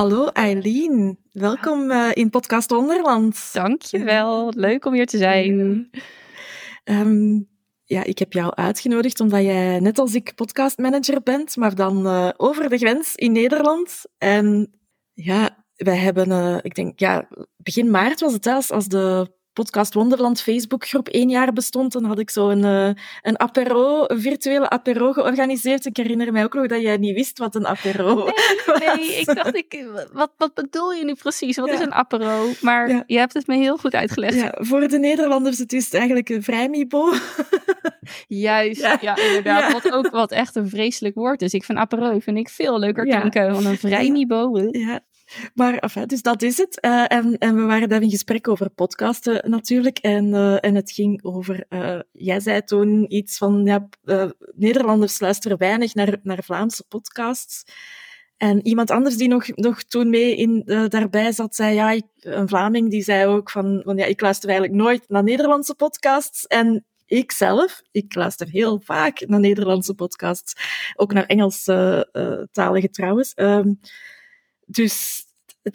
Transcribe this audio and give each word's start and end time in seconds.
Hallo 0.00 0.26
Eileen, 0.26 1.18
welkom 1.32 1.90
uh, 1.90 2.10
in 2.12 2.30
Podcast 2.30 2.70
Wonderland. 2.70 3.52
Dankjewel, 3.52 4.52
leuk 4.56 4.84
om 4.84 4.92
hier 4.92 5.06
te 5.06 5.16
zijn. 5.18 5.90
Um, 6.84 7.48
ja, 7.84 8.04
ik 8.04 8.18
heb 8.18 8.32
jou 8.32 8.54
uitgenodigd 8.54 9.20
omdat 9.20 9.42
jij 9.42 9.80
net 9.80 9.98
als 9.98 10.14
ik 10.14 10.34
podcastmanager 10.34 11.22
bent, 11.22 11.56
maar 11.56 11.74
dan 11.74 12.06
uh, 12.06 12.30
over 12.36 12.68
de 12.68 12.78
grens 12.78 13.14
in 13.14 13.32
Nederland. 13.32 14.02
En 14.18 14.72
ja, 15.12 15.64
wij 15.74 15.96
hebben, 15.96 16.28
uh, 16.28 16.58
ik 16.62 16.74
denk, 16.74 16.98
ja, 16.98 17.28
begin 17.56 17.90
maart 17.90 18.20
was 18.20 18.32
het 18.32 18.44
zelfs 18.44 18.70
als 18.70 18.88
de 18.88 19.32
Podcast 19.52 19.94
Wonderland 19.94 20.42
Facebookgroep 20.42 21.08
één 21.08 21.28
jaar 21.28 21.52
bestond, 21.52 21.92
dan 21.92 22.04
had 22.04 22.18
ik 22.18 22.30
zo 22.30 22.48
een, 22.48 22.64
uh, 22.64 23.02
een 23.22 23.40
apero, 23.40 24.04
een 24.06 24.20
virtuele 24.20 24.68
apero 24.68 25.12
georganiseerd. 25.12 25.86
Ik 25.86 25.96
herinner 25.96 26.32
mij 26.32 26.44
ook 26.44 26.54
nog 26.54 26.66
dat 26.66 26.80
jij 26.80 26.96
niet 26.96 27.14
wist 27.14 27.38
wat 27.38 27.54
een 27.54 27.66
apero 27.66 28.14
nee, 28.14 28.24
was. 28.66 28.78
Nee, 28.78 29.20
ik 29.20 29.34
dacht, 29.34 29.56
ik, 29.56 29.84
wat, 30.12 30.30
wat 30.36 30.54
bedoel 30.54 30.92
je 30.92 31.04
nu 31.04 31.14
precies? 31.14 31.56
Wat 31.56 31.68
is 31.68 31.80
een 31.80 31.94
apero? 31.94 32.50
Maar 32.60 32.88
ja. 32.88 33.04
je 33.06 33.18
hebt 33.18 33.34
het 33.34 33.46
me 33.46 33.56
heel 33.56 33.76
goed 33.76 33.94
uitgelegd. 33.94 34.34
Ja, 34.34 34.54
voor 34.58 34.88
de 34.88 34.98
Nederlanders 34.98 35.58
het 35.58 35.72
is 35.72 35.84
het 35.84 35.94
eigenlijk 35.94 36.28
een 36.28 36.42
vrijmibo. 36.42 37.12
Juist, 38.28 38.80
ja, 38.80 38.98
ja 39.00 39.16
inderdaad. 39.16 39.72
Wat 39.72 39.92
ook 39.92 40.10
wat 40.10 40.30
echt 40.32 40.56
een 40.56 40.68
vreselijk 40.68 41.14
woord 41.14 41.42
is. 41.42 41.54
Ik 41.54 41.64
vind 41.64 41.78
apero 41.78 42.18
vind 42.18 42.38
ik 42.38 42.48
veel 42.48 42.78
leuker 42.78 43.04
klinken 43.04 43.52
dan 43.52 43.66
een 43.66 43.78
vrijmibo. 43.78 44.68
Ja, 44.70 45.00
maar 45.54 45.92
dus 46.06 46.22
dat 46.22 46.42
is 46.42 46.58
het. 46.58 46.78
Uh, 46.84 47.12
en, 47.12 47.38
en 47.38 47.54
we 47.54 47.62
waren 47.62 47.88
daar 47.88 48.02
in 48.02 48.10
gesprek 48.10 48.48
over 48.48 48.70
podcasten 48.70 49.50
natuurlijk. 49.50 49.98
En, 49.98 50.26
uh, 50.26 50.64
en 50.64 50.74
het 50.74 50.92
ging 50.92 51.24
over, 51.24 51.64
uh, 51.68 52.00
jij 52.12 52.40
zei 52.40 52.62
toen 52.62 53.14
iets 53.14 53.38
van, 53.38 53.64
ja, 53.64 53.88
Nederlanders 54.54 55.20
luisteren 55.20 55.58
weinig 55.58 55.94
naar, 55.94 56.16
naar 56.22 56.42
Vlaamse 56.42 56.84
podcasts. 56.88 57.64
En 58.36 58.66
iemand 58.66 58.90
anders 58.90 59.16
die 59.16 59.28
nog, 59.28 59.46
nog 59.48 59.82
toen 59.82 60.10
mee 60.10 60.36
in, 60.36 60.62
daarbij 60.88 61.32
zat, 61.32 61.54
zei, 61.54 61.74
ja, 61.74 61.90
ik, 61.90 62.04
een 62.20 62.48
Vlaming, 62.48 62.90
die 62.90 63.02
zei 63.02 63.26
ook 63.26 63.50
van, 63.50 63.80
van, 63.84 63.96
ja, 63.96 64.04
ik 64.04 64.20
luister 64.20 64.48
eigenlijk 64.48 64.82
nooit 64.82 65.04
naar 65.08 65.22
Nederlandse 65.22 65.74
podcasts. 65.74 66.46
En 66.46 66.84
ik 67.06 67.32
zelf, 67.32 67.82
ik 67.90 68.14
luister 68.14 68.48
heel 68.48 68.80
vaak 68.84 69.26
naar 69.26 69.40
Nederlandse 69.40 69.94
podcasts. 69.94 70.54
Ook 70.96 71.12
naar 71.12 71.26
Engelstalige 71.26 72.90
trouwens. 72.90 73.32
Um, 73.36 73.80
dus 74.70 75.24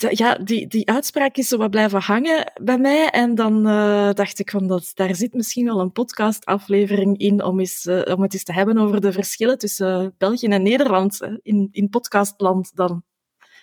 ja, 0.10 0.36
die, 0.36 0.68
die 0.68 0.90
uitspraak 0.90 1.36
is 1.36 1.48
zo 1.48 1.58
wat 1.58 1.70
blijven 1.70 2.02
hangen 2.02 2.52
bij 2.62 2.78
mij. 2.78 3.10
En 3.10 3.36
dan 3.36 3.68
uh, 3.68 4.14
dacht 4.14 4.40
ik 4.40 4.50
van, 4.50 4.68
dat, 4.68 4.92
daar 4.94 5.16
zit 5.16 5.34
misschien 5.34 5.66
wel 5.66 5.80
een 5.80 5.92
podcastaflevering 5.92 7.18
in 7.18 7.44
om, 7.44 7.60
eens, 7.60 7.86
uh, 7.86 8.02
om 8.16 8.22
het 8.22 8.34
eens 8.34 8.44
te 8.44 8.54
hebben 8.54 8.78
over 8.78 9.02
de 9.02 9.12
verschillen 9.12 9.58
tussen 9.58 10.16
België 10.18 10.48
en 10.48 10.64
Nederland 10.64 11.20
in, 11.42 11.68
in 11.72 11.90
podcastland 11.90 12.76
dan. 12.76 13.04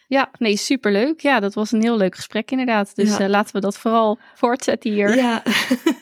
Ja, 0.06 0.30
nee, 0.38 0.56
superleuk. 0.56 1.20
Ja, 1.20 1.40
dat 1.40 1.54
was 1.54 1.72
een 1.72 1.82
heel 1.82 1.96
leuk 1.96 2.14
gesprek 2.14 2.50
inderdaad. 2.50 2.96
Dus 2.96 3.16
ja. 3.16 3.28
laten 3.28 3.54
we 3.54 3.60
dat 3.60 3.78
vooral 3.78 4.18
voortzetten 4.34 4.92
hier. 4.92 5.16
Ja. 5.16 5.42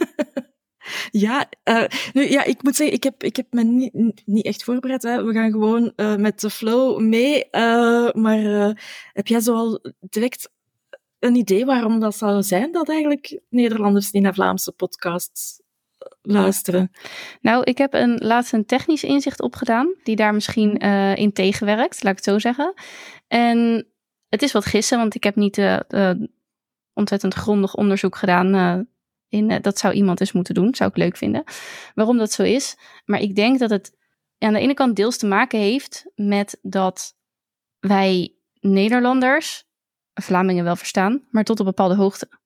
Ja, 1.10 1.48
uh, 1.64 1.84
nu, 2.12 2.30
ja, 2.30 2.44
ik 2.44 2.62
moet 2.62 2.76
zeggen, 2.76 2.96
ik 2.96 3.02
heb, 3.02 3.22
ik 3.22 3.36
heb 3.36 3.46
me 3.50 3.62
niet, 3.62 4.22
niet 4.24 4.44
echt 4.44 4.64
voorbereid. 4.64 5.02
Hè. 5.02 5.24
We 5.24 5.32
gaan 5.32 5.50
gewoon 5.50 5.92
uh, 5.96 6.16
met 6.16 6.40
de 6.40 6.50
flow 6.50 7.00
mee. 7.00 7.44
Uh, 7.50 8.12
maar 8.12 8.38
heb 9.12 9.26
jij 9.26 9.40
zoal 9.40 9.80
direct 10.00 10.50
een 11.18 11.34
idee 11.34 11.64
waarom 11.64 12.00
dat 12.00 12.16
zou 12.16 12.42
zijn 12.42 12.72
dat 12.72 12.88
eigenlijk 12.88 13.40
Nederlanders 13.48 14.10
die 14.10 14.20
naar 14.20 14.34
Vlaamse 14.34 14.72
podcasts 14.72 15.60
luisteren? 16.22 16.90
Nou, 17.40 17.62
ik 17.64 17.78
heb 17.78 17.94
een, 17.94 18.18
laatst 18.22 18.52
een 18.52 18.66
technisch 18.66 19.04
inzicht 19.04 19.40
opgedaan, 19.40 19.94
die 20.02 20.16
daar 20.16 20.34
misschien 20.34 20.76
in 21.16 21.32
tegenwerkt, 21.32 22.02
laat 22.02 22.12
ik 22.12 22.24
het 22.24 22.34
zo 22.34 22.38
zeggen. 22.38 22.74
En 23.28 23.86
het 24.28 24.42
is 24.42 24.52
wat 24.52 24.64
gissen, 24.64 24.98
want 24.98 25.14
ik 25.14 25.24
heb 25.24 25.36
niet 25.36 25.62
ontzettend 26.92 27.34
grondig 27.34 27.74
onderzoek 27.74 28.16
gedaan 28.16 28.86
uh, 29.30 29.56
dat 29.60 29.78
zou 29.78 29.94
iemand 29.94 30.20
eens 30.20 30.32
moeten 30.32 30.54
doen, 30.54 30.74
zou 30.74 30.90
ik 30.90 30.96
leuk 30.96 31.16
vinden. 31.16 31.44
Waarom 31.94 32.18
dat 32.18 32.32
zo 32.32 32.42
is. 32.42 32.76
Maar 33.04 33.20
ik 33.20 33.34
denk 33.34 33.58
dat 33.58 33.70
het 33.70 33.96
aan 34.38 34.52
de 34.52 34.58
ene 34.58 34.74
kant 34.74 34.96
deels 34.96 35.16
te 35.16 35.26
maken 35.26 35.58
heeft 35.58 36.04
met 36.14 36.58
dat 36.62 37.14
wij 37.78 38.34
Nederlanders 38.60 39.64
Vlamingen 40.14 40.64
wel 40.64 40.76
verstaan, 40.76 41.26
maar 41.30 41.44
tot 41.44 41.58
een 41.58 41.64
bepaalde 41.64 41.94
hoogte. 41.94 42.39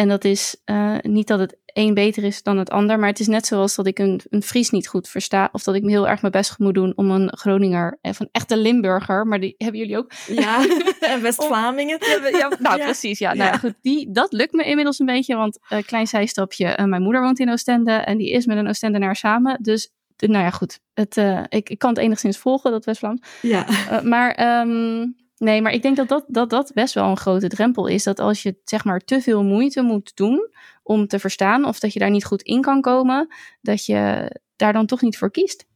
En 0.00 0.08
dat 0.08 0.24
is 0.24 0.56
uh, 0.64 0.96
niet 1.02 1.26
dat 1.26 1.38
het 1.38 1.56
een 1.66 1.94
beter 1.94 2.24
is 2.24 2.42
dan 2.42 2.58
het 2.58 2.70
ander, 2.70 2.98
maar 2.98 3.08
het 3.08 3.20
is 3.20 3.26
net 3.26 3.46
zoals 3.46 3.74
dat 3.74 3.86
ik 3.86 3.98
een, 3.98 4.20
een 4.30 4.42
Fries 4.42 4.70
niet 4.70 4.88
goed 4.88 5.08
versta, 5.08 5.48
of 5.52 5.62
dat 5.62 5.74
ik 5.74 5.82
me 5.82 5.90
heel 5.90 6.08
erg 6.08 6.20
mijn 6.20 6.32
best 6.32 6.58
moet 6.58 6.74
doen 6.74 6.92
om 6.96 7.10
een 7.10 7.36
Groninger, 7.36 7.98
of 8.02 8.20
een 8.20 8.28
echte 8.32 8.56
Limburger, 8.56 9.26
maar 9.26 9.40
die 9.40 9.54
hebben 9.58 9.80
jullie 9.80 9.96
ook. 9.96 10.12
Ja, 10.26 10.66
en 11.00 11.22
West-Vlamingen. 11.22 11.98
Ja, 12.38 12.52
nou, 12.58 12.78
ja. 12.78 12.84
precies, 12.84 13.18
ja. 13.18 13.34
Nou, 13.34 13.58
goed, 13.58 13.74
die, 13.82 14.10
dat 14.12 14.32
lukt 14.32 14.52
me 14.52 14.64
inmiddels 14.64 14.98
een 14.98 15.06
beetje, 15.06 15.36
want 15.36 15.58
uh, 15.72 15.78
klein 15.82 16.06
zijstapje, 16.06 16.76
uh, 16.78 16.84
mijn 16.84 17.02
moeder 17.02 17.22
woont 17.22 17.38
in 17.38 17.50
Oostende 17.50 17.92
en 17.92 18.18
die 18.18 18.30
is 18.30 18.46
met 18.46 18.56
een 18.56 18.68
Oostendenaar 18.68 19.16
samen, 19.16 19.58
dus 19.62 19.92
nou 20.16 20.44
ja, 20.44 20.50
goed. 20.50 20.80
Het, 20.94 21.16
uh, 21.16 21.42
ik, 21.48 21.68
ik 21.68 21.78
kan 21.78 21.90
het 21.90 21.98
enigszins 21.98 22.38
volgen, 22.38 22.70
dat 22.70 22.84
West-Vlaams. 22.84 23.20
Ja. 23.42 23.66
maar 24.02 24.60
um, 24.60 25.16
Nee, 25.44 25.62
maar 25.62 25.72
ik 25.72 25.82
denk 25.82 25.96
dat 25.96 26.08
dat, 26.08 26.24
dat 26.28 26.50
dat 26.50 26.72
best 26.74 26.94
wel 26.94 27.04
een 27.04 27.16
grote 27.16 27.48
drempel 27.48 27.86
is. 27.86 28.02
Dat 28.02 28.18
als 28.18 28.42
je 28.42 28.60
zeg 28.64 28.84
maar 28.84 29.00
te 29.00 29.20
veel 29.20 29.44
moeite 29.44 29.82
moet 29.82 30.16
doen 30.16 30.50
om 30.82 31.06
te 31.06 31.18
verstaan, 31.18 31.64
of 31.64 31.78
dat 31.78 31.92
je 31.92 31.98
daar 31.98 32.10
niet 32.10 32.24
goed 32.24 32.42
in 32.42 32.60
kan 32.60 32.80
komen, 32.80 33.34
dat 33.60 33.86
je 33.86 34.30
daar 34.56 34.72
dan 34.72 34.86
toch 34.86 35.00
niet 35.00 35.18
voor 35.18 35.30
kiest. 35.30 35.66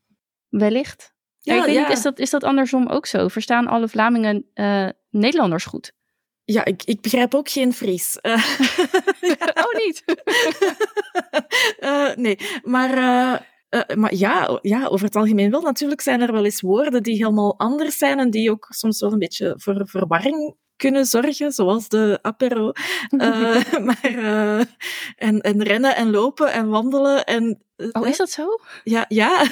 Wellicht. 0.48 1.14
Ja, 1.40 1.54
ik 1.54 1.64
weet 1.64 1.74
ja. 1.74 1.80
niet, 1.80 1.96
is 1.96 2.02
dat, 2.02 2.18
is 2.18 2.30
dat 2.30 2.44
andersom 2.44 2.88
ook 2.88 3.06
zo? 3.06 3.28
Verstaan 3.28 3.66
alle 3.66 3.88
Vlamingen 3.88 4.50
uh, 4.54 4.88
Nederlanders 5.10 5.64
goed? 5.64 5.92
Ja, 6.44 6.64
ik, 6.64 6.82
ik 6.84 7.00
begrijp 7.00 7.34
ook 7.34 7.48
geen 7.48 7.72
Fries. 7.72 8.18
Uh, 8.22 8.32
oh, 9.64 9.84
niet? 9.84 10.04
uh, 11.80 12.14
nee, 12.14 12.38
maar 12.62 12.98
uh, 13.74 13.96
maar 13.96 14.14
ja, 14.14 14.58
ja, 14.62 14.86
over 14.86 15.06
het 15.06 15.16
algemeen 15.16 15.50
wel. 15.50 15.60
Natuurlijk 15.60 16.00
zijn 16.00 16.20
er 16.20 16.32
wel 16.32 16.44
eens 16.44 16.60
woorden 16.60 17.02
die 17.02 17.16
helemaal 17.16 17.58
anders 17.58 17.98
zijn 17.98 18.18
en 18.18 18.30
die 18.30 18.50
ook 18.50 18.66
soms 18.68 19.00
wel 19.00 19.12
een 19.12 19.18
beetje 19.18 19.54
voor 19.56 19.88
verwarring 19.88 20.56
kunnen 20.76 21.06
zorgen, 21.06 21.52
zoals 21.52 21.88
de 21.88 22.18
apero. 22.22 22.72
Uh, 23.10 23.64
maar, 23.86 24.10
uh, 24.10 24.60
en, 25.16 25.40
en 25.40 25.62
rennen 25.62 25.96
en 25.96 26.10
lopen 26.10 26.52
en 26.52 26.68
wandelen. 26.68 27.24
En, 27.24 27.62
oh, 27.92 28.06
is 28.06 28.16
dat 28.16 28.30
zo? 28.30 28.46
Ja, 28.84 29.04
ja. 29.08 29.46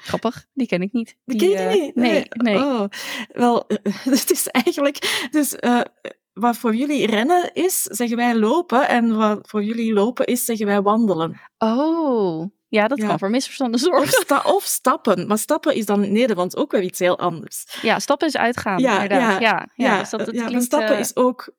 Grappig, 0.00 0.46
die 0.52 0.66
ken 0.66 0.82
ik 0.82 0.92
niet. 0.92 1.16
Die, 1.24 1.38
die 1.38 1.54
ken 1.54 1.70
je 1.70 1.82
niet? 1.82 1.94
Nee, 1.94 2.26
nee. 2.28 2.56
Oh, 2.56 2.84
wel, 3.32 3.64
het 4.14 4.30
is 4.30 4.48
eigenlijk... 4.48 5.28
Dus, 5.30 5.56
wat 6.34 6.56
voor 6.56 6.74
jullie 6.74 7.06
rennen 7.06 7.50
is, 7.52 7.82
zeggen 7.82 8.16
wij 8.16 8.34
lopen. 8.34 8.88
En 8.88 9.16
wat 9.16 9.38
voor 9.48 9.64
jullie 9.64 9.92
lopen 9.92 10.26
is, 10.26 10.44
zeggen 10.44 10.66
wij 10.66 10.82
wandelen. 10.82 11.40
Oh, 11.58 12.50
ja, 12.68 12.88
dat 12.88 12.98
ja. 12.98 13.06
kan 13.06 13.18
voor 13.18 13.30
misverstanden 13.30 13.80
zorgen. 13.80 14.02
Of, 14.02 14.22
sta 14.24 14.42
of, 14.44 14.64
stappen. 14.64 15.26
Maar 15.26 15.38
stappen 15.38 15.74
is 15.74 15.86
dan 15.86 16.04
in 16.04 16.12
Nederland 16.12 16.56
ook 16.56 16.72
wel 16.72 16.80
iets 16.80 16.98
heel 16.98 17.18
anders. 17.18 17.78
Ja, 17.82 17.98
stappen 17.98 18.28
is 18.28 18.36
uitgaan. 18.36 18.78
Ja, 18.78 19.02
inderdaad. 19.02 19.40
ja, 19.40 19.68
ja, 19.74 19.86
ja. 19.86 19.98
Dus 19.98 20.10
dat, 20.10 20.30
klinkt, 20.30 20.62
stappen 20.62 20.94
uh... 20.94 20.98
is 20.98 21.16
ook 21.16 21.54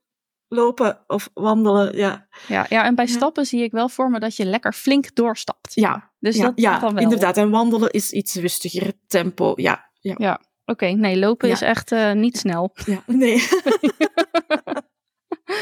lopen 0.47 0.99
of 1.07 1.29
wandelen. 1.33 1.97
Ja, 1.97 2.27
ja, 2.47 2.65
ja 2.69 2.83
en 2.83 2.95
bij 2.95 3.07
stappen 3.07 3.45
zie 3.45 3.63
ik 3.63 3.71
wel 3.71 3.89
voor 3.89 4.09
me 4.09 4.19
dat 4.19 4.35
je 4.35 4.45
lekker 4.45 4.73
flink 4.73 5.15
doorstapt. 5.15 5.73
Ja, 5.73 6.11
dus 6.19 6.37
dat, 6.37 6.51
ja, 6.55 6.79
dat 6.79 6.99
inderdaad. 6.99 7.37
En 7.37 7.49
wandelen 7.49 7.91
is 7.91 8.11
iets 8.11 8.35
rustiger 8.35 8.93
tempo. 9.07 9.53
Ja, 9.55 9.89
ja. 9.99 10.15
ja. 10.17 10.33
Oké, 10.33 10.83
okay, 10.85 10.91
nee, 10.91 11.19
lopen 11.19 11.47
ja. 11.47 11.53
is 11.53 11.61
echt 11.61 11.91
uh, 11.91 12.11
niet 12.11 12.37
snel. 12.37 12.73
Ja, 12.85 13.03
nee. 13.05 13.47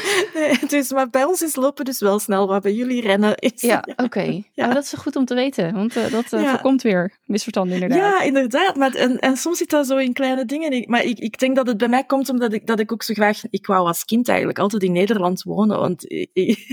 nee, 0.34 0.58
dus, 0.68 0.92
maar 0.92 1.10
bij 1.10 1.24
ons 1.24 1.42
is 1.42 1.56
lopen 1.56 1.84
dus 1.84 2.00
wel 2.00 2.18
snel, 2.18 2.46
maar 2.46 2.60
bij 2.60 2.72
jullie 2.72 3.00
rennen 3.00 3.36
is... 3.36 3.60
Ja, 3.60 3.84
oké. 4.04 4.42
Ja. 4.52 4.72
dat 4.72 4.82
is 4.84 4.92
goed 4.92 5.16
om 5.16 5.24
te 5.24 5.34
weten, 5.34 5.74
want 5.74 5.96
uh, 5.96 6.10
dat 6.10 6.32
uh, 6.32 6.42
ja. 6.42 6.50
voorkomt 6.50 6.82
weer 6.82 7.18
misverstanden 7.24 7.74
inderdaad. 7.74 7.98
Ja, 7.98 8.22
inderdaad. 8.22 8.76
Maar, 8.76 8.94
en, 8.94 9.18
en 9.18 9.36
soms 9.36 9.58
zit 9.58 9.70
dat 9.70 9.86
zo 9.86 9.96
in 9.96 10.12
kleine 10.12 10.44
dingen. 10.44 10.84
Maar 10.90 11.02
ik, 11.02 11.18
ik 11.18 11.38
denk 11.38 11.56
dat 11.56 11.66
het 11.66 11.76
bij 11.76 11.88
mij 11.88 12.04
komt 12.04 12.28
omdat 12.28 12.52
ik, 12.52 12.66
dat 12.66 12.80
ik 12.80 12.92
ook 12.92 13.02
zo 13.02 13.14
graag... 13.14 13.42
Ik 13.50 13.66
wou 13.66 13.86
als 13.86 14.04
kind 14.04 14.28
eigenlijk 14.28 14.58
altijd 14.58 14.82
in 14.82 14.92
Nederland 14.92 15.42
wonen, 15.42 15.78
want... 15.78 16.04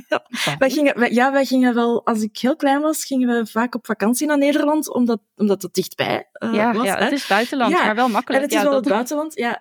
ja, 0.10 0.56
wij 0.58 0.70
gingen, 0.70 1.00
wij, 1.00 1.12
ja, 1.12 1.32
wij 1.32 1.46
gingen 1.46 1.74
wel... 1.74 2.06
Als 2.06 2.22
ik 2.22 2.38
heel 2.38 2.56
klein 2.56 2.82
was, 2.82 3.06
gingen 3.06 3.28
we 3.28 3.46
vaak 3.46 3.76
op 3.76 3.86
vakantie 3.86 4.28
naar 4.28 4.38
Nederland, 4.38 4.94
omdat, 4.94 5.20
omdat 5.36 5.62
het 5.62 5.74
dichtbij 5.74 6.30
uh, 6.44 6.54
ja, 6.54 6.74
was. 6.74 6.86
Ja, 6.86 6.98
het 6.98 7.12
is 7.12 7.28
buitenland, 7.28 7.74
maar 7.74 7.96
wel 7.96 8.10
makkelijk. 8.10 8.44
En 8.44 8.50
het 8.50 8.52
is 8.52 8.58
ja, 8.58 8.64
wel 8.64 8.74
dat... 8.74 8.84
het 8.84 8.94
buitenland, 8.94 9.36
ja. 9.36 9.60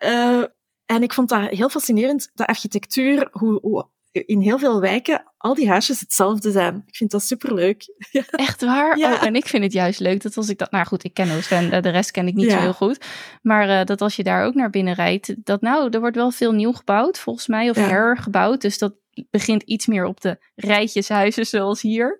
En 0.90 1.02
ik 1.02 1.12
vond 1.12 1.28
dat 1.28 1.48
heel 1.50 1.68
fascinerend, 1.68 2.30
de 2.34 2.46
architectuur, 2.46 3.28
hoe, 3.30 3.58
hoe, 3.62 3.86
in 4.12 4.40
heel 4.40 4.58
veel 4.58 4.80
wijken 4.80 5.24
al 5.36 5.54
die 5.54 5.68
huisjes 5.68 6.00
hetzelfde 6.00 6.50
zijn. 6.50 6.82
Ik 6.86 6.96
vind 6.96 7.10
dat 7.10 7.22
superleuk. 7.22 7.94
Echt 8.30 8.60
waar? 8.60 8.98
Ja. 8.98 9.12
Oh, 9.12 9.24
en 9.24 9.34
ik 9.34 9.46
vind 9.46 9.62
het 9.62 9.72
juist 9.72 10.00
leuk 10.00 10.22
dat 10.22 10.36
als 10.36 10.48
ik 10.48 10.58
dat... 10.58 10.70
Nou 10.70 10.86
goed, 10.86 11.04
ik 11.04 11.14
ken 11.14 11.36
Oostende, 11.36 11.80
de 11.80 11.88
rest 11.88 12.10
ken 12.10 12.26
ik 12.26 12.34
niet 12.34 12.50
ja. 12.50 12.56
zo 12.56 12.58
heel 12.58 12.72
goed. 12.72 13.04
Maar 13.42 13.68
uh, 13.68 13.84
dat 13.84 14.00
als 14.00 14.16
je 14.16 14.22
daar 14.22 14.44
ook 14.44 14.54
naar 14.54 14.70
binnen 14.70 14.94
rijdt... 14.94 15.34
Dat 15.44 15.60
nou, 15.60 15.90
er 15.90 16.00
wordt 16.00 16.16
wel 16.16 16.30
veel 16.30 16.52
nieuw 16.52 16.72
gebouwd 16.72 17.18
volgens 17.18 17.46
mij. 17.46 17.70
Of 17.70 17.76
ja. 17.76 17.88
hergebouwd. 17.88 18.60
Dus 18.60 18.78
dat 18.78 18.94
begint 19.30 19.62
iets 19.62 19.86
meer 19.86 20.04
op 20.04 20.20
de 20.20 20.38
rijtjeshuizen 20.54 21.46
zoals 21.46 21.82
hier 21.82 22.18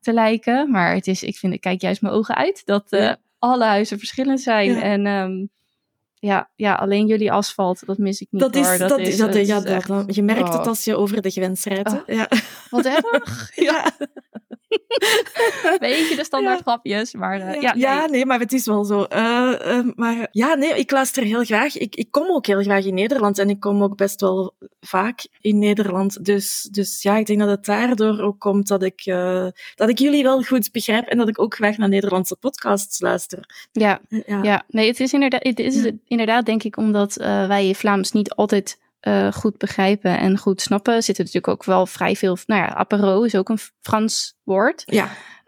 te 0.00 0.12
lijken. 0.12 0.70
Maar 0.70 0.94
het 0.94 1.06
is, 1.06 1.22
ik 1.22 1.36
vind, 1.36 1.52
ik 1.52 1.60
kijk 1.60 1.80
juist 1.80 2.02
mijn 2.02 2.14
ogen 2.14 2.34
uit. 2.34 2.62
Dat 2.64 2.92
uh, 2.92 3.12
alle 3.38 3.64
huizen 3.64 3.98
verschillend 3.98 4.40
zijn. 4.40 4.80
En... 4.80 5.06
Um, 5.06 5.50
ja, 6.20 6.50
ja, 6.56 6.74
alleen 6.74 7.06
jullie 7.06 7.32
asfalt, 7.32 7.86
dat 7.86 7.98
mis 7.98 8.20
ik 8.20 8.28
niet. 8.30 8.40
Dat 8.40 8.56
is, 8.56 8.66
hoor. 8.66 8.78
dat, 8.78 8.88
dat 8.88 8.98
is, 8.98 9.16
dat, 9.16 9.34
het 9.34 9.46
ja, 9.46 9.56
is 9.56 9.64
echt, 9.64 9.88
je 10.06 10.22
merkt 10.22 10.48
oh. 10.48 10.58
het 10.58 10.66
als 10.66 10.84
je 10.84 10.96
over 10.96 11.22
de 11.22 11.30
grens 11.30 11.64
rijdt. 11.64 11.92
Oh. 11.92 12.00
Ja. 12.06 12.28
Wat 12.70 12.84
erg. 12.84 13.50
ja. 13.68 13.92
Beetje 15.78 16.16
de 16.20 16.24
standaard 16.24 16.58
ja. 16.58 16.62
grapjes, 16.62 17.14
maar 17.14 17.38
uh, 17.38 17.60
ja, 17.60 17.60
ja, 17.60 17.72
nee. 17.72 17.80
ja, 17.82 18.06
nee. 18.06 18.26
maar 18.26 18.38
het 18.38 18.52
is 18.52 18.66
wel 18.66 18.84
zo. 18.84 19.06
Uh, 19.12 19.52
uh, 19.66 19.88
maar 19.94 20.28
ja, 20.30 20.54
nee, 20.54 20.78
ik 20.78 20.90
luister 20.90 21.22
heel 21.22 21.44
graag. 21.44 21.76
Ik, 21.76 21.96
ik 21.96 22.10
kom 22.10 22.30
ook 22.30 22.46
heel 22.46 22.62
graag 22.62 22.84
in 22.84 22.94
Nederland 22.94 23.38
en 23.38 23.50
ik 23.50 23.60
kom 23.60 23.82
ook 23.82 23.96
best 23.96 24.20
wel 24.20 24.54
vaak 24.80 25.26
in 25.40 25.58
Nederland. 25.58 26.24
Dus, 26.24 26.68
dus 26.70 27.02
ja, 27.02 27.16
ik 27.16 27.26
denk 27.26 27.38
dat 27.38 27.48
het 27.48 27.64
daardoor 27.64 28.20
ook 28.20 28.38
komt 28.38 28.68
dat 28.68 28.82
ik, 28.82 29.04
dat 29.74 29.88
ik 29.88 29.98
jullie 29.98 30.22
wel 30.22 30.42
goed 30.42 30.72
begrijp 30.72 31.06
en 31.06 31.18
dat 31.18 31.28
ik 31.28 31.38
ook 31.38 31.54
graag 31.54 31.76
naar 31.76 31.88
Nederlandse 31.88 32.36
podcasts 32.36 33.00
luister. 33.00 33.68
Ja, 33.72 34.00
ja. 34.08 34.42
ja. 34.42 34.64
nee, 34.68 34.86
het 34.86 35.00
is 35.00 35.12
inderdaad, 35.12 35.42
het 35.42 35.58
is. 35.58 35.90
Inderdaad 36.10 36.46
denk 36.46 36.62
ik 36.62 36.76
omdat 36.76 37.20
uh, 37.20 37.46
wij 37.46 37.74
Vlaams 37.74 38.12
niet 38.12 38.30
altijd 38.30 38.80
uh, 39.00 39.32
goed 39.32 39.58
begrijpen 39.58 40.18
en 40.18 40.38
goed 40.38 40.60
snappen. 40.60 41.02
Zit 41.02 41.18
er 41.18 41.24
natuurlijk 41.24 41.52
ook 41.52 41.64
wel 41.64 41.86
vrij 41.86 42.16
veel. 42.16 42.38
Nou 42.46 42.60
ja, 42.60 42.74
apero 42.74 43.22
is 43.22 43.34
ook 43.34 43.48
een 43.48 43.58
Frans 43.80 44.38
woord. 44.42 44.82
Ja. 44.86 45.04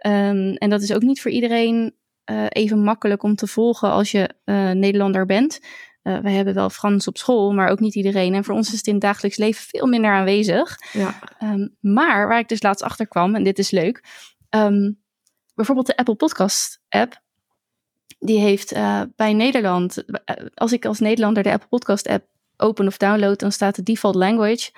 Um, 0.06 0.54
en 0.54 0.70
dat 0.70 0.82
is 0.82 0.92
ook 0.92 1.02
niet 1.02 1.20
voor 1.20 1.30
iedereen 1.30 1.94
uh, 2.30 2.46
even 2.48 2.82
makkelijk 2.82 3.22
om 3.22 3.34
te 3.34 3.46
volgen 3.46 3.90
als 3.90 4.10
je 4.10 4.34
Nederlander 4.74 5.26
bent. 5.26 5.60
Wij 6.02 6.32
hebben 6.32 6.54
wel 6.54 6.70
Frans 6.70 7.08
op 7.08 7.18
school, 7.18 7.52
maar 7.52 7.68
ook 7.68 7.80
niet 7.80 7.94
iedereen. 7.94 8.34
En 8.34 8.44
voor 8.44 8.54
ons 8.54 8.72
is 8.72 8.78
het 8.78 8.86
in 8.86 8.92
het 8.92 9.02
dagelijks 9.02 9.36
leven 9.36 9.64
veel 9.68 9.86
minder 9.86 10.10
aanwezig. 10.10 10.76
Ja. 10.92 11.18
Um, 11.42 11.76
maar 11.80 12.28
waar 12.28 12.38
ik 12.38 12.48
dus 12.48 12.62
laatst 12.62 12.84
achter 12.84 13.08
kwam, 13.08 13.34
en 13.34 13.42
dit 13.42 13.58
is 13.58 13.70
leuk. 13.70 14.04
Um, 14.50 15.02
bijvoorbeeld 15.54 15.86
de 15.86 15.96
Apple 15.96 16.14
Podcast 16.14 16.80
app. 16.88 17.20
Die 18.24 18.38
heeft 18.38 18.74
bij 19.16 19.32
Nederland, 19.32 20.04
als 20.54 20.72
ik 20.72 20.84
als 20.84 20.98
Nederlander 20.98 21.42
de 21.42 21.52
Apple 21.52 21.68
Podcast 21.68 22.08
app 22.08 22.24
open 22.56 22.86
of 22.86 22.96
download, 22.96 23.38
dan 23.38 23.52
staat 23.52 23.74
de 23.74 23.82
default 23.82 24.14
language, 24.14 24.70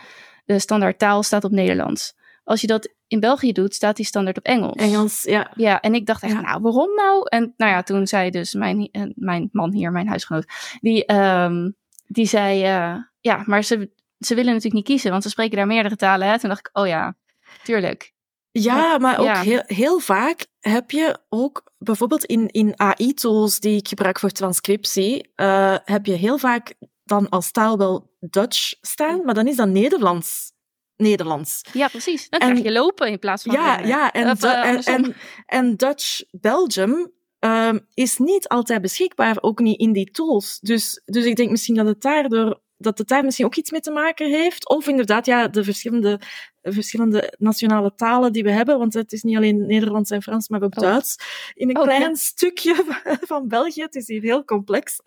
de 0.45 0.59
standaard 0.59 0.99
taal, 0.99 1.23
staat 1.23 1.45
op 1.45 1.51
Nederlands. 1.51 2.15
Als 2.45 2.61
je 2.61 2.67
dat 2.67 2.93
in 3.07 3.21
België 3.21 3.53
doet, 3.53 3.75
staat 3.75 3.97
die 3.97 4.07
standaard 4.07 4.39
op 4.39 4.45
Engels. 4.45 4.77
Engels, 4.77 5.23
ja. 5.23 5.51
Ja, 5.55 5.81
en 5.81 5.95
ik 5.95 6.07
dacht 6.07 6.23
echt, 6.23 6.33
ja. 6.33 6.41
nou, 6.41 6.63
waarom 6.63 6.95
nou? 6.95 7.27
En 7.29 7.55
nou 7.57 7.73
ja, 7.73 7.83
toen 7.83 8.07
zei 8.07 8.31
dus 8.31 8.55
mijn, 8.55 8.89
mijn 9.15 9.49
man 9.53 9.73
hier, 9.73 9.93
mijn 9.93 10.09
huisgenoot, 10.09 10.47
die, 10.81 11.15
um, 11.15 11.77
die 12.07 12.27
zei, 12.27 12.59
uh, 12.59 12.97
ja, 13.21 13.43
maar 13.47 13.65
ze, 13.65 13.91
ze 14.19 14.35
willen 14.35 14.53
natuurlijk 14.53 14.75
niet 14.75 14.85
kiezen, 14.85 15.11
want 15.11 15.23
ze 15.23 15.29
spreken 15.29 15.57
daar 15.57 15.67
meerdere 15.67 15.97
talen. 15.97 16.29
Hè? 16.29 16.39
Toen 16.39 16.49
dacht 16.49 16.69
ik, 16.69 16.79
oh 16.79 16.87
ja, 16.87 17.17
tuurlijk. 17.63 18.13
Ja, 18.51 18.99
maar 18.99 19.19
ook 19.19 19.27
ja. 19.27 19.41
Heel, 19.41 19.63
heel 19.67 19.99
vaak 19.99 20.47
heb 20.69 20.91
je 20.91 21.19
ook 21.29 21.73
bijvoorbeeld 21.79 22.25
in, 22.25 22.49
in 22.49 22.81
AI-tools 22.81 23.61
die 23.61 23.77
ik 23.77 23.89
gebruik 23.89 24.19
voor 24.19 24.31
transcriptie, 24.31 25.33
uh, 25.37 25.77
heb 25.85 26.07
je 26.07 26.13
heel 26.13 26.39
vaak 26.39 26.75
dan 27.05 27.29
als 27.29 27.51
taal 27.51 27.79
wel 27.79 28.17
Dutch 28.21 28.75
staan, 28.81 29.25
maar 29.25 29.35
dan 29.35 29.47
is 29.47 29.57
dat 29.57 29.69
Nederlands. 29.69 30.53
Nederlands. 30.97 31.61
Ja, 31.73 31.89
precies. 31.89 32.29
Dan 32.29 32.41
en, 32.41 32.49
krijg 32.49 32.65
je 32.65 32.73
lopen 32.73 33.09
in 33.09 33.19
plaats 33.19 33.43
van... 33.43 33.53
Ja, 33.53 33.79
ja 33.79 34.13
en, 34.13 34.31
of, 34.31 34.45
uh, 34.45 34.65
en, 34.65 34.83
en, 34.83 35.15
en, 35.47 35.77
Dutch 35.77 36.23
Belgium 36.31 37.13
um, 37.39 37.87
is 37.95 38.19
niet 38.19 38.49
altijd 38.49 38.83
beschikbaar, 38.83 39.37
ook 39.41 39.59
niet 39.59 39.81
in 39.81 39.93
die 39.93 40.11
tools. 40.11 40.59
Dus, 40.61 41.03
dus 41.05 41.25
ik 41.25 41.37
denk 41.37 41.51
misschien 41.51 41.75
dat 41.75 41.87
het 41.87 42.03
daardoor 42.03 42.61
dat 42.77 42.99
het 42.99 43.09
daar 43.09 43.25
misschien 43.25 43.47
ook 43.47 43.57
iets 43.57 43.71
mee 43.71 43.81
te 43.81 43.91
maken 43.91 44.31
heeft. 44.31 44.69
Of 44.69 44.87
inderdaad, 44.89 45.27
ja, 45.27 45.49
de 45.49 45.65
verschillende, 45.65 46.21
verschillende 46.63 47.35
nationale 47.39 47.95
talen 47.95 48.33
die 48.33 48.43
we 48.43 48.51
hebben. 48.51 48.79
Want 48.79 48.95
het 48.95 49.13
is 49.13 49.23
niet 49.23 49.37
alleen 49.37 49.67
Nederlands 49.67 50.11
en 50.11 50.23
Frans, 50.23 50.49
maar 50.49 50.63
ook 50.63 50.75
Duits. 50.75 51.17
In 51.55 51.69
een 51.69 51.77
oh, 51.77 51.83
klein 51.83 52.01
ja. 52.01 52.15
stukje 52.15 52.85
van 53.31 53.49
België. 53.49 53.83
Het 53.83 53.95
is 53.95 54.07
hier 54.07 54.23
heel 54.23 54.45
complex. 54.45 55.01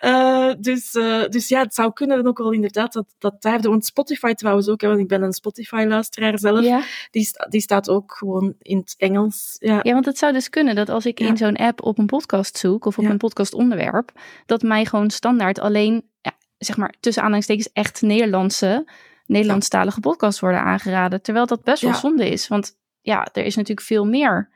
Uh, 0.00 0.52
dus, 0.58 0.94
uh, 0.94 1.24
dus 1.28 1.48
ja, 1.48 1.62
het 1.62 1.74
zou 1.74 1.92
kunnen 1.92 2.26
ook 2.26 2.38
wel 2.38 2.52
inderdaad 2.52 2.92
dat, 2.92 3.14
dat 3.18 3.42
daar... 3.42 3.60
Want 3.60 3.86
Spotify 3.86 4.32
trouwens 4.32 4.68
ook, 4.68 4.80
hè, 4.80 4.88
want 4.88 5.00
ik 5.00 5.08
ben 5.08 5.22
een 5.22 5.32
Spotify-luisteraar 5.32 6.38
zelf. 6.38 6.64
Ja. 6.64 6.82
Die, 7.10 7.28
die 7.48 7.60
staat 7.60 7.88
ook 7.88 8.14
gewoon 8.14 8.54
in 8.58 8.76
het 8.76 8.94
Engels. 8.96 9.56
Ja, 9.58 9.80
ja 9.82 9.92
want 9.92 10.06
het 10.06 10.18
zou 10.18 10.32
dus 10.32 10.50
kunnen 10.50 10.74
dat 10.74 10.88
als 10.88 11.06
ik 11.06 11.18
ja. 11.18 11.26
in 11.26 11.36
zo'n 11.36 11.56
app 11.56 11.82
op 11.82 11.98
een 11.98 12.06
podcast 12.06 12.58
zoek... 12.58 12.84
of 12.84 12.98
op 12.98 13.04
een 13.04 13.18
podcastonderwerp... 13.18 14.12
dat 14.46 14.62
mij 14.62 14.84
gewoon 14.84 15.10
standaard 15.10 15.58
alleen 15.58 16.04
zeg 16.58 16.76
maar, 16.76 16.94
tussen 17.00 17.22
aanhalingstekens 17.22 17.72
echt 17.72 18.02
Nederlandse, 18.02 18.88
Nederlandstalige 19.26 20.00
podcasts 20.00 20.40
worden 20.40 20.60
aangeraden. 20.60 21.22
Terwijl 21.22 21.46
dat 21.46 21.64
best 21.64 21.82
wel 21.82 21.90
ja. 21.90 21.98
zonde 21.98 22.28
is. 22.28 22.48
Want 22.48 22.76
ja, 23.00 23.28
er 23.32 23.44
is 23.44 23.56
natuurlijk 23.56 23.86
veel 23.86 24.04
meer. 24.04 24.50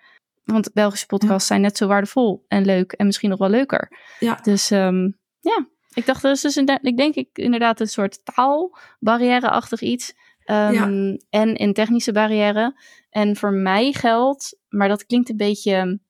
Want 0.44 0.72
Belgische 0.72 1.06
podcasts 1.06 1.48
ja. 1.48 1.54
zijn 1.54 1.60
net 1.60 1.76
zo 1.76 1.86
waardevol 1.86 2.44
en 2.48 2.64
leuk 2.64 2.92
en 2.92 3.06
misschien 3.06 3.30
nog 3.30 3.38
wel 3.38 3.48
leuker. 3.48 3.98
Ja. 4.18 4.38
Dus 4.42 4.70
um, 4.70 5.18
ja, 5.40 5.66
ik 5.94 6.06
dacht, 6.06 6.22
dat 6.22 6.36
is 6.36 6.40
dus 6.40 6.56
een, 6.56 6.78
ik 6.82 6.96
denk 6.96 7.14
ik 7.14 7.28
inderdaad 7.32 7.80
een 7.80 7.88
soort 7.88 8.20
taalbarrière-achtig 8.24 9.80
iets. 9.80 10.14
Um, 10.46 10.72
ja. 10.72 10.84
En 11.30 11.62
een 11.62 11.72
technische 11.72 12.12
barrière. 12.12 12.80
En 13.10 13.36
voor 13.36 13.52
mij 13.52 13.92
geldt, 13.92 14.58
maar 14.68 14.88
dat 14.88 15.06
klinkt 15.06 15.28
een 15.28 15.36
beetje 15.36 16.00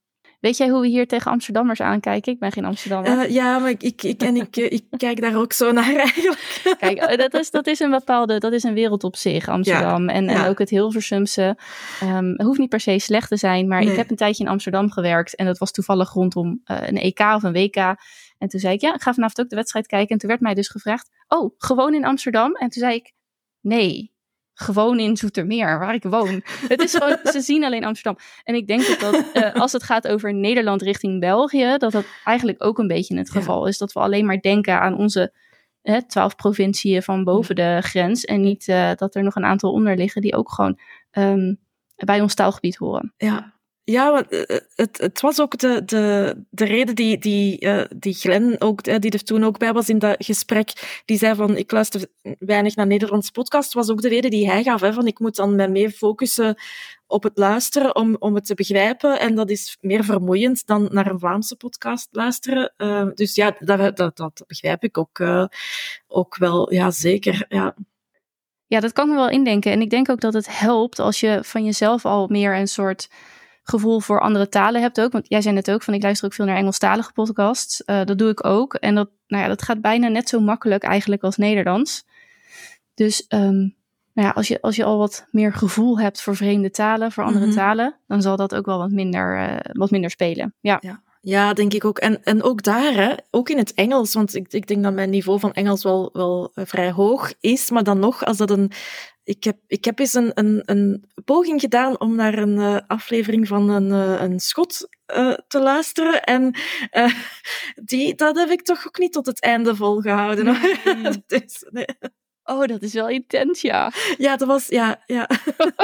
Weet 0.43 0.57
jij 0.57 0.69
hoe 0.69 0.81
we 0.81 0.87
hier 0.87 1.07
tegen 1.07 1.31
Amsterdammers 1.31 1.81
aankijken? 1.81 2.33
Ik 2.33 2.39
ben 2.39 2.53
geen 2.53 2.65
Amsterdammer. 2.65 3.13
Uh, 3.13 3.35
ja, 3.35 3.59
maar 3.59 3.71
ik, 3.71 3.83
ik, 3.83 4.03
ik, 4.03 4.23
en 4.23 4.37
ik, 4.37 4.57
ik 4.57 4.85
kijk 4.97 5.21
daar 5.21 5.37
ook 5.37 5.53
zo 5.53 5.73
naar 5.73 5.97
eigenlijk. 6.07 6.75
Kijk, 6.79 7.19
dat 7.19 7.35
is, 7.35 7.51
dat 7.51 7.67
is 7.67 7.81
een 7.81 7.91
bepaalde, 7.91 8.39
dat 8.39 8.53
is 8.53 8.63
een 8.63 8.75
wereld 8.75 9.05
op 9.05 9.17
zich, 9.17 9.49
Amsterdam. 9.49 10.09
Ja, 10.09 10.15
en, 10.15 10.29
en 10.29 10.49
ook 10.49 10.59
het 10.59 10.71
Hilversumse. 10.71 11.57
Um, 12.03 12.31
het 12.31 12.43
hoeft 12.43 12.59
niet 12.59 12.69
per 12.69 12.81
se 12.81 12.99
slecht 12.99 13.29
te 13.29 13.37
zijn, 13.37 13.69
maar 13.69 13.81
nee. 13.81 13.91
ik 13.91 13.97
heb 13.97 14.11
een 14.11 14.17
tijdje 14.17 14.45
in 14.45 14.51
Amsterdam 14.51 14.91
gewerkt. 14.91 15.35
En 15.35 15.47
dat 15.47 15.59
was 15.59 15.71
toevallig 15.71 16.13
rondom 16.13 16.63
uh, 16.67 16.79
een 16.81 16.99
EK 16.99 17.21
of 17.21 17.43
een 17.43 17.53
WK. 17.53 17.77
En 18.39 18.49
toen 18.49 18.61
zei 18.61 18.75
ik, 18.75 18.81
ja, 18.81 18.95
ik 18.95 19.03
ga 19.03 19.15
vanavond 19.15 19.41
ook 19.41 19.49
de 19.49 19.57
wedstrijd 19.57 19.87
kijken. 19.87 20.09
En 20.09 20.19
toen 20.19 20.29
werd 20.29 20.41
mij 20.41 20.55
dus 20.55 20.69
gevraagd, 20.69 21.11
oh, 21.29 21.55
gewoon 21.59 21.95
in 21.95 22.05
Amsterdam? 22.05 22.55
En 22.55 22.69
toen 22.69 22.83
zei 22.83 22.95
ik, 22.95 23.13
nee, 23.61 24.12
gewoon 24.63 24.99
in 24.99 25.17
Zoetermeer, 25.17 25.79
waar 25.79 25.95
ik 25.95 26.03
woon. 26.03 26.43
Het 26.69 26.81
is 26.81 26.95
gewoon, 26.95 27.19
ze 27.23 27.41
zien 27.51 27.65
alleen 27.65 27.85
Amsterdam. 27.85 28.25
En 28.45 28.55
ik 28.55 28.67
denk 28.67 28.87
dat, 28.87 29.01
dat 29.01 29.25
uh, 29.35 29.55
als 29.55 29.73
het 29.73 29.83
gaat 29.83 30.09
over 30.09 30.35
Nederland 30.35 30.83
richting 30.83 31.21
België, 31.21 31.75
dat 31.79 31.93
dat 31.93 32.05
eigenlijk 32.25 32.65
ook 32.65 32.79
een 32.79 32.87
beetje 32.87 33.17
het 33.17 33.31
geval 33.31 33.63
ja. 33.63 33.69
is. 33.69 33.79
Dat 33.79 33.93
we 33.93 34.01
alleen 34.01 34.27
maar 34.27 34.41
denken 34.41 34.81
aan 34.81 34.97
onze 34.97 35.33
twaalf 36.07 36.37
provinciën 36.37 37.03
van 37.03 37.25
boven 37.25 37.55
de 37.55 37.79
grens. 37.81 38.25
En 38.25 38.41
niet 38.41 38.69
uh, 38.69 38.91
dat 38.95 39.15
er 39.15 39.23
nog 39.23 39.35
een 39.35 39.45
aantal 39.45 39.73
onder 39.73 39.97
liggen 39.97 40.23
die 40.23 40.37
ook 40.37 40.53
gewoon 40.53 40.79
um, 41.13 41.59
bij 41.95 42.21
ons 42.21 42.35
taalgebied 42.35 42.77
horen. 42.77 43.15
Ja, 43.17 43.53
ja, 43.85 44.13
want 44.13 44.27
het, 44.75 44.99
het 44.99 45.21
was 45.21 45.41
ook 45.41 45.59
de, 45.59 45.85
de, 45.85 46.37
de 46.51 46.65
reden 46.65 46.95
die, 46.95 47.19
die, 47.19 47.65
uh, 47.65 47.85
die 47.97 48.15
Glenn, 48.15 48.57
ook, 48.59 48.85
die 48.85 49.11
er 49.11 49.25
toen 49.25 49.45
ook 49.45 49.59
bij 49.59 49.73
was 49.73 49.89
in 49.89 49.99
dat 49.99 50.25
gesprek, 50.25 51.03
die 51.05 51.19
zei 51.19 51.35
van 51.35 51.57
ik 51.57 51.73
luister 51.73 52.07
weinig 52.39 52.77
naar 52.77 52.87
Nederlandse 52.87 53.33
podcast, 53.33 53.73
was 53.73 53.91
ook 53.91 54.03
de 54.03 54.09
reden 54.09 54.31
die 54.31 54.51
hij 54.51 54.63
gaf, 54.63 54.81
hè, 54.81 54.93
van 54.93 55.07
ik 55.07 55.19
moet 55.19 55.37
dan 55.37 55.57
mij 55.57 55.69
meer 55.69 55.91
focussen 55.91 56.57
op 57.07 57.23
het 57.23 57.39
luisteren 57.39 57.97
om, 57.97 58.17
om 58.19 58.35
het 58.35 58.47
te 58.47 58.55
begrijpen. 58.55 59.21
En 59.21 59.35
dat 59.35 59.51
is 59.51 59.77
meer 59.81 60.05
vermoeiend 60.05 60.67
dan 60.67 60.89
naar 60.91 61.07
een 61.07 61.19
Vlaamse 61.19 61.57
podcast 61.57 62.09
luisteren. 62.11 62.73
Dus 63.15 63.35
ja, 63.35 63.57
dat, 63.59 63.97
dat, 63.97 64.17
dat 64.17 64.45
begrijp 64.47 64.85
ik 64.85 64.99
ook, 64.99 65.21
ook 66.09 66.37
wel. 66.37 66.73
Ja, 66.73 66.91
zeker. 66.91 67.45
Ja. 67.49 67.75
ja, 68.67 68.81
dat 68.81 68.93
kan 68.93 69.09
me 69.09 69.15
wel 69.15 69.29
indenken. 69.29 69.73
En 69.73 69.81
ik 69.81 69.91
denk 69.91 70.09
ook 70.09 70.21
dat 70.21 70.35
het 70.35 70.59
helpt 70.59 70.99
als 70.99 71.21
je 71.21 71.39
van 71.43 71.65
jezelf 71.65 72.05
al 72.05 72.27
meer 72.27 72.57
een 72.57 72.69
soort 72.69 73.09
gevoel 73.63 74.01
voor 74.01 74.21
andere 74.21 74.49
talen 74.49 74.81
hebt 74.81 75.01
ook. 75.01 75.13
Want 75.13 75.29
jij 75.29 75.41
zei 75.41 75.55
net 75.55 75.71
ook 75.71 75.83
van 75.83 75.95
ik 75.95 76.03
luister 76.03 76.27
ook 76.27 76.35
veel 76.35 76.45
naar 76.45 76.57
Engelstalige 76.57 77.13
podcasts. 77.13 77.83
Uh, 77.87 78.05
dat 78.05 78.19
doe 78.19 78.31
ik 78.31 78.45
ook. 78.45 78.75
En 78.75 78.95
dat, 78.95 79.09
nou 79.27 79.43
ja, 79.43 79.49
dat 79.49 79.63
gaat 79.63 79.81
bijna 79.81 80.09
net 80.09 80.29
zo 80.29 80.41
makkelijk 80.41 80.83
eigenlijk 80.83 81.23
als 81.23 81.37
Nederlands. 81.37 82.05
Dus 82.95 83.25
um, 83.29 83.75
nou 84.15 84.29
ja, 84.29 84.31
als 84.31 84.49
je, 84.49 84.61
als 84.61 84.77
je 84.77 84.85
al 84.85 84.99
wat 84.99 85.27
meer 85.31 85.53
gevoel 85.53 85.99
hebt 86.01 86.23
voor 86.23 86.37
vreemde 86.37 86.71
talen, 86.71 87.13
voor 87.13 87.25
andere 87.25 87.47
Mhm. 87.47 87.55
talen, 87.55 87.95
dan 88.07 88.23
zal 88.23 88.37
dat 88.37 88.55
ook 88.55 88.67
wel 88.67 88.79
wat 88.79 88.91
minder, 88.91 89.39
eh, 89.39 89.57
wat 89.73 89.91
minder 89.91 90.11
spelen. 90.11 90.55
Ja. 90.61 90.79
Ja. 90.81 91.03
Ja, 91.25 91.53
denk 91.53 91.73
ik 91.75 91.85
ook. 91.85 91.99
En, 91.99 92.25
en 92.25 92.43
ook 92.43 92.63
daar, 92.63 92.93
hè, 92.93 93.15
ook 93.31 93.49
in 93.49 93.59
het 93.59 93.75
Engels, 93.75 94.15
want 94.15 94.35
ik, 94.35 94.53
ik 94.53 94.67
denk 94.67 94.83
dat 94.83 94.93
mijn 94.93 95.11
niveau 95.11 95.39
van 95.39 95.53
Engels 95.53 95.83
wel, 95.83 96.11
wel 96.13 96.51
eh, 96.55 96.65
vrij 96.67 96.91
hoog 96.91 97.33
is, 97.41 97.71
maar 97.71 97.85
dan 97.85 97.99
nog, 97.99 98.25
als 98.25 98.37
dat 98.37 98.51
een... 98.51 98.71
Ik 99.25 99.45
heb, 99.45 99.57
ik 99.67 99.85
heb 99.85 99.99
eens 99.99 100.15
een, 100.15 100.31
een, 100.35 100.63
een 100.65 101.05
poging 101.25 101.61
gedaan 101.61 102.01
om 102.01 102.15
naar 102.15 102.39
een 102.39 102.59
eh, 102.59 102.79
aflevering 102.87 103.49
van 103.49 103.69
een, 103.69 103.91
eh, 103.91 104.23
een 104.23 104.41
Schot 104.41 104.89
eh, 105.07 105.35
te 105.49 105.61
luisteren. 105.61 106.23
En 106.23 106.55
die, 107.91 108.15
dat 108.15 108.37
heb 108.37 108.49
ik 108.51 108.63
toch 108.63 108.87
ook 108.87 108.99
niet 108.99 109.13
tot 109.13 109.27
het 109.27 109.41
einde 109.41 109.77
volgehouden. 109.77 110.47
Mm. 110.47 111.23
dus, 111.27 111.67
nee. 111.71 111.87
Oh, 112.45 112.67
dat 112.67 112.83
is 112.83 112.93
wel 112.93 113.09
intens, 113.09 113.61
ja. 113.61 113.93
Ja, 114.19 114.37
dat 114.37 114.49
was, 114.49 114.69
ja, 114.69 115.03
ja. 115.07 115.29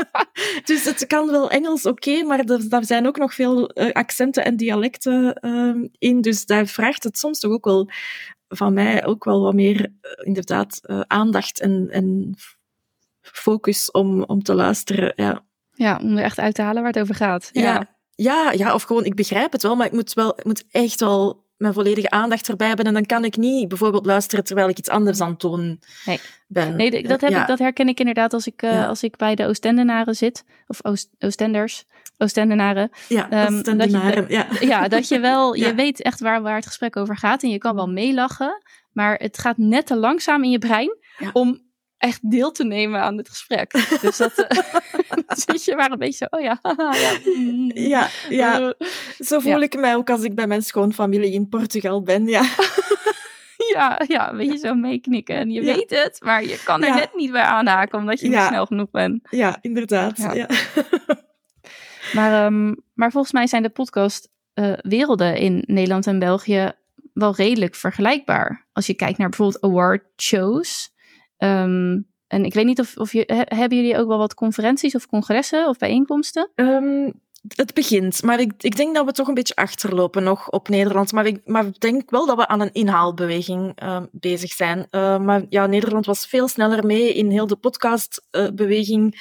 dus 0.65 0.85
het 0.85 1.07
kan 1.07 1.31
wel 1.31 1.51
Engels, 1.51 1.87
oké, 1.87 2.23
maar 2.23 2.39
er, 2.39 2.69
daar 2.69 2.85
zijn 2.85 3.07
ook 3.07 3.19
nog 3.19 3.35
veel 3.35 3.69
accenten 3.93 4.45
en 4.45 4.57
dialecten 4.57 5.35
ehm, 5.35 5.87
in. 5.99 6.21
Dus 6.21 6.47
daar 6.47 6.67
vraagt 6.67 7.05
het 7.05 7.19
soms 7.19 7.41
toch 7.41 7.53
ook 7.53 7.65
wel 7.65 7.91
van 8.49 8.73
mij 8.73 9.07
ook 9.07 9.25
wel 9.25 9.43
wat 9.43 9.55
meer, 9.55 9.93
inderdaad, 10.23 10.81
aandacht 11.07 11.61
en, 11.61 11.89
en 11.91 12.37
focus 13.39 13.91
om, 13.91 14.23
om 14.23 14.43
te 14.43 14.55
luisteren. 14.55 15.13
Ja. 15.17 15.45
Ja, 15.75 16.01
om 16.03 16.17
er 16.17 16.25
echt 16.25 16.39
uit 16.39 16.55
te 16.55 16.63
halen 16.63 16.83
waar 16.83 16.93
het 16.93 17.01
over 17.03 17.15
gaat. 17.15 17.51
Ja. 17.53 17.63
Ja. 17.63 17.97
Ja, 18.15 18.53
ja, 18.53 18.75
of 18.75 18.83
gewoon, 18.83 19.05
ik 19.05 19.15
begrijp 19.15 19.53
het 19.53 19.63
wel, 19.63 19.77
maar 19.77 19.87
ik 19.87 19.93
moet, 19.93 20.13
wel, 20.13 20.39
ik 20.39 20.45
moet 20.45 20.65
echt 20.71 21.01
wel 21.01 21.47
mijn 21.57 21.73
volledige 21.73 22.11
aandacht 22.11 22.49
erbij 22.49 22.67
hebben. 22.67 22.87
En 22.87 22.93
dan 22.95 23.07
kan 23.07 23.25
ik 23.25 23.37
niet 23.37 23.69
bijvoorbeeld 23.69 24.07
luisteren 24.07 24.45
terwijl 24.45 24.69
ik 24.69 24.79
iets 24.79 24.89
anders 24.89 25.21
aan 25.21 25.31
het 25.31 25.41
doen 25.41 25.81
Nee. 26.05 26.21
ben. 26.47 26.77
Nee, 26.77 27.03
dat, 27.09 27.21
heb 27.21 27.31
Ja. 27.31 27.41
ik, 27.41 27.47
dat 27.47 27.59
herken 27.59 27.89
ik 27.89 27.99
inderdaad 27.99 28.33
als 28.33 28.47
ik, 28.47 28.63
eh, 28.63 28.73
Ja. 28.73 28.87
als 28.87 29.03
ik 29.03 29.17
bij 29.17 29.35
de 29.35 29.47
Oostendenaren 29.47 30.15
zit. 30.15 30.45
Of 30.67 30.85
Oost, 30.85 31.09
Oostenders. 31.19 31.85
Oostendenaren. 32.17 32.91
Ja, 33.09 33.31
Ehm, 33.31 33.63
dat 33.63 33.91
je- 33.91 34.25
ja. 34.29 34.47
Ja, 34.75 34.89
dat 34.89 35.09
je 35.09 35.19
wel, 35.21 35.55
je 35.65 35.75
weet 35.75 36.03
echt 36.03 36.21
waar, 36.21 36.43
waar 36.43 36.57
het 36.57 36.67
gesprek 36.67 36.97
over 36.97 37.17
gaat. 37.17 37.43
En 37.43 37.51
je 37.51 37.59
kan 37.59 37.75
wel 37.75 37.89
meelachen. 37.89 38.63
Maar 38.93 39.15
het 39.19 39.39
gaat 39.39 39.57
net 39.57 39.87
te 39.87 39.97
langzaam 39.97 40.45
in 40.45 40.51
je 40.51 40.59
brein 40.59 40.97
om 41.33 41.61
echt 41.99 42.31
deel 42.31 42.53
te 42.53 42.65
nemen 42.65 43.01
aan 43.01 43.17
het 43.17 43.29
gesprek. 43.29 43.71
Dus 44.01 44.17
dat 44.17 44.33
eh, 44.39 44.59
zit 45.47 45.65
je 45.65 45.77
maar 45.77 45.91
een 45.91 45.99
beetje 45.99 46.29
zo, 46.31 46.37
oh 46.37 46.43
ja, 46.43 46.59
ja. 47.03 47.19
Ja, 47.75 48.09
ja. 48.29 48.61
eh, 48.61 48.87
Zo 49.19 49.39
voel 49.41 49.53
Ja. 49.59 49.63
ik 49.63 49.77
mij 49.79 49.95
ook 49.97 50.11
als 50.11 50.23
ik 50.23 50.35
bij 50.35 50.47
mijn 50.47 50.63
schoonfamilie 50.63 51.33
in 51.33 51.49
Portugal 51.49 52.03
ben. 52.03 52.27
Ja, 52.27 52.45
ja, 53.73 54.01
ja, 54.07 54.31
een 54.31 54.37
beetje 54.37 54.59
zo 54.59 54.75
meeknikken. 54.75 55.37
En 55.37 55.51
je 55.51 55.63
Ja. 55.65 55.75
weet 55.75 55.91
het, 55.91 56.19
maar 56.23 56.43
je 56.45 56.61
kan 56.65 56.83
er 56.83 56.95
net 56.95 57.11
niet 57.15 57.33
bij 57.33 57.43
aanhaken, 57.43 57.99
omdat 57.99 58.21
je 58.21 58.29
niet 58.29 58.41
snel 58.41 58.67
genoeg 58.67 58.91
bent. 58.91 59.27
ja 59.31 59.59
inderdaad. 59.61 60.19
Maar, 62.13 62.45
ehm, 62.45 62.75
maar 62.95 63.11
volgens 63.11 63.33
mij 63.33 63.47
zijn 63.47 63.63
de 63.63 63.69
podcastwerelden 63.69 65.37
in 65.37 65.63
Nederland 65.67 66.07
en 66.07 66.19
België 66.19 66.73
wel 67.13 67.35
redelijk 67.35 67.75
vergelijkbaar. 67.75 68.67
Als 68.73 68.87
je 68.87 68.95
kijkt 68.95 69.19
naar 69.19 69.29
bijvoorbeeld 69.29 69.63
award 69.65 70.05
shows. 70.23 70.91
Ehm, 71.39 72.01
en 72.27 72.45
ik 72.45 72.55
weet 72.55 72.65
niet 72.65 72.81
of, 72.81 72.97
of 72.97 73.13
je, 73.13 73.23
he- 73.27 73.57
hebben 73.57 73.79
jullie 73.79 73.99
ook 73.99 74.09
wel 74.09 74.19
wat 74.19 74.35
conferenties 74.35 74.95
of 74.95 75.07
congressen 75.07 75.69
of 75.69 75.79
bijeenkomsten? 75.79 76.51
Ehm, 76.55 77.11
het 77.55 77.75
begint, 77.75 78.23
maar 78.23 78.41
ik, 78.41 78.53
ik 78.59 78.77
denk 78.77 78.95
dat 78.95 79.05
we 79.05 79.13
toch 79.13 79.29
een 79.29 79.35
beetje 79.35 79.55
achterlopen 79.57 80.23
nog 80.23 80.51
op 80.51 80.69
Nederland. 80.69 81.13
Maar 81.13 81.27
ik, 81.27 81.41
maar 81.45 81.67
ik 81.67 81.81
denk 81.81 82.11
wel 82.11 82.27
dat 82.27 82.37
we 82.37 82.47
aan 82.49 82.61
een 82.61 82.73
inhaalbeweging 82.73 83.73
ehm, 83.75 84.05
bezig 84.11 84.53
zijn. 84.53 84.87
Maar 85.25 85.43
ja, 85.49 85.67
Nederland 85.67 86.07
was 86.07 86.27
veel 86.27 86.49
sneller 86.49 86.87
mee 86.87 87.15
in 87.15 87.31
heel 87.31 87.47
de 87.47 87.57
podcastbeweging 87.57 89.21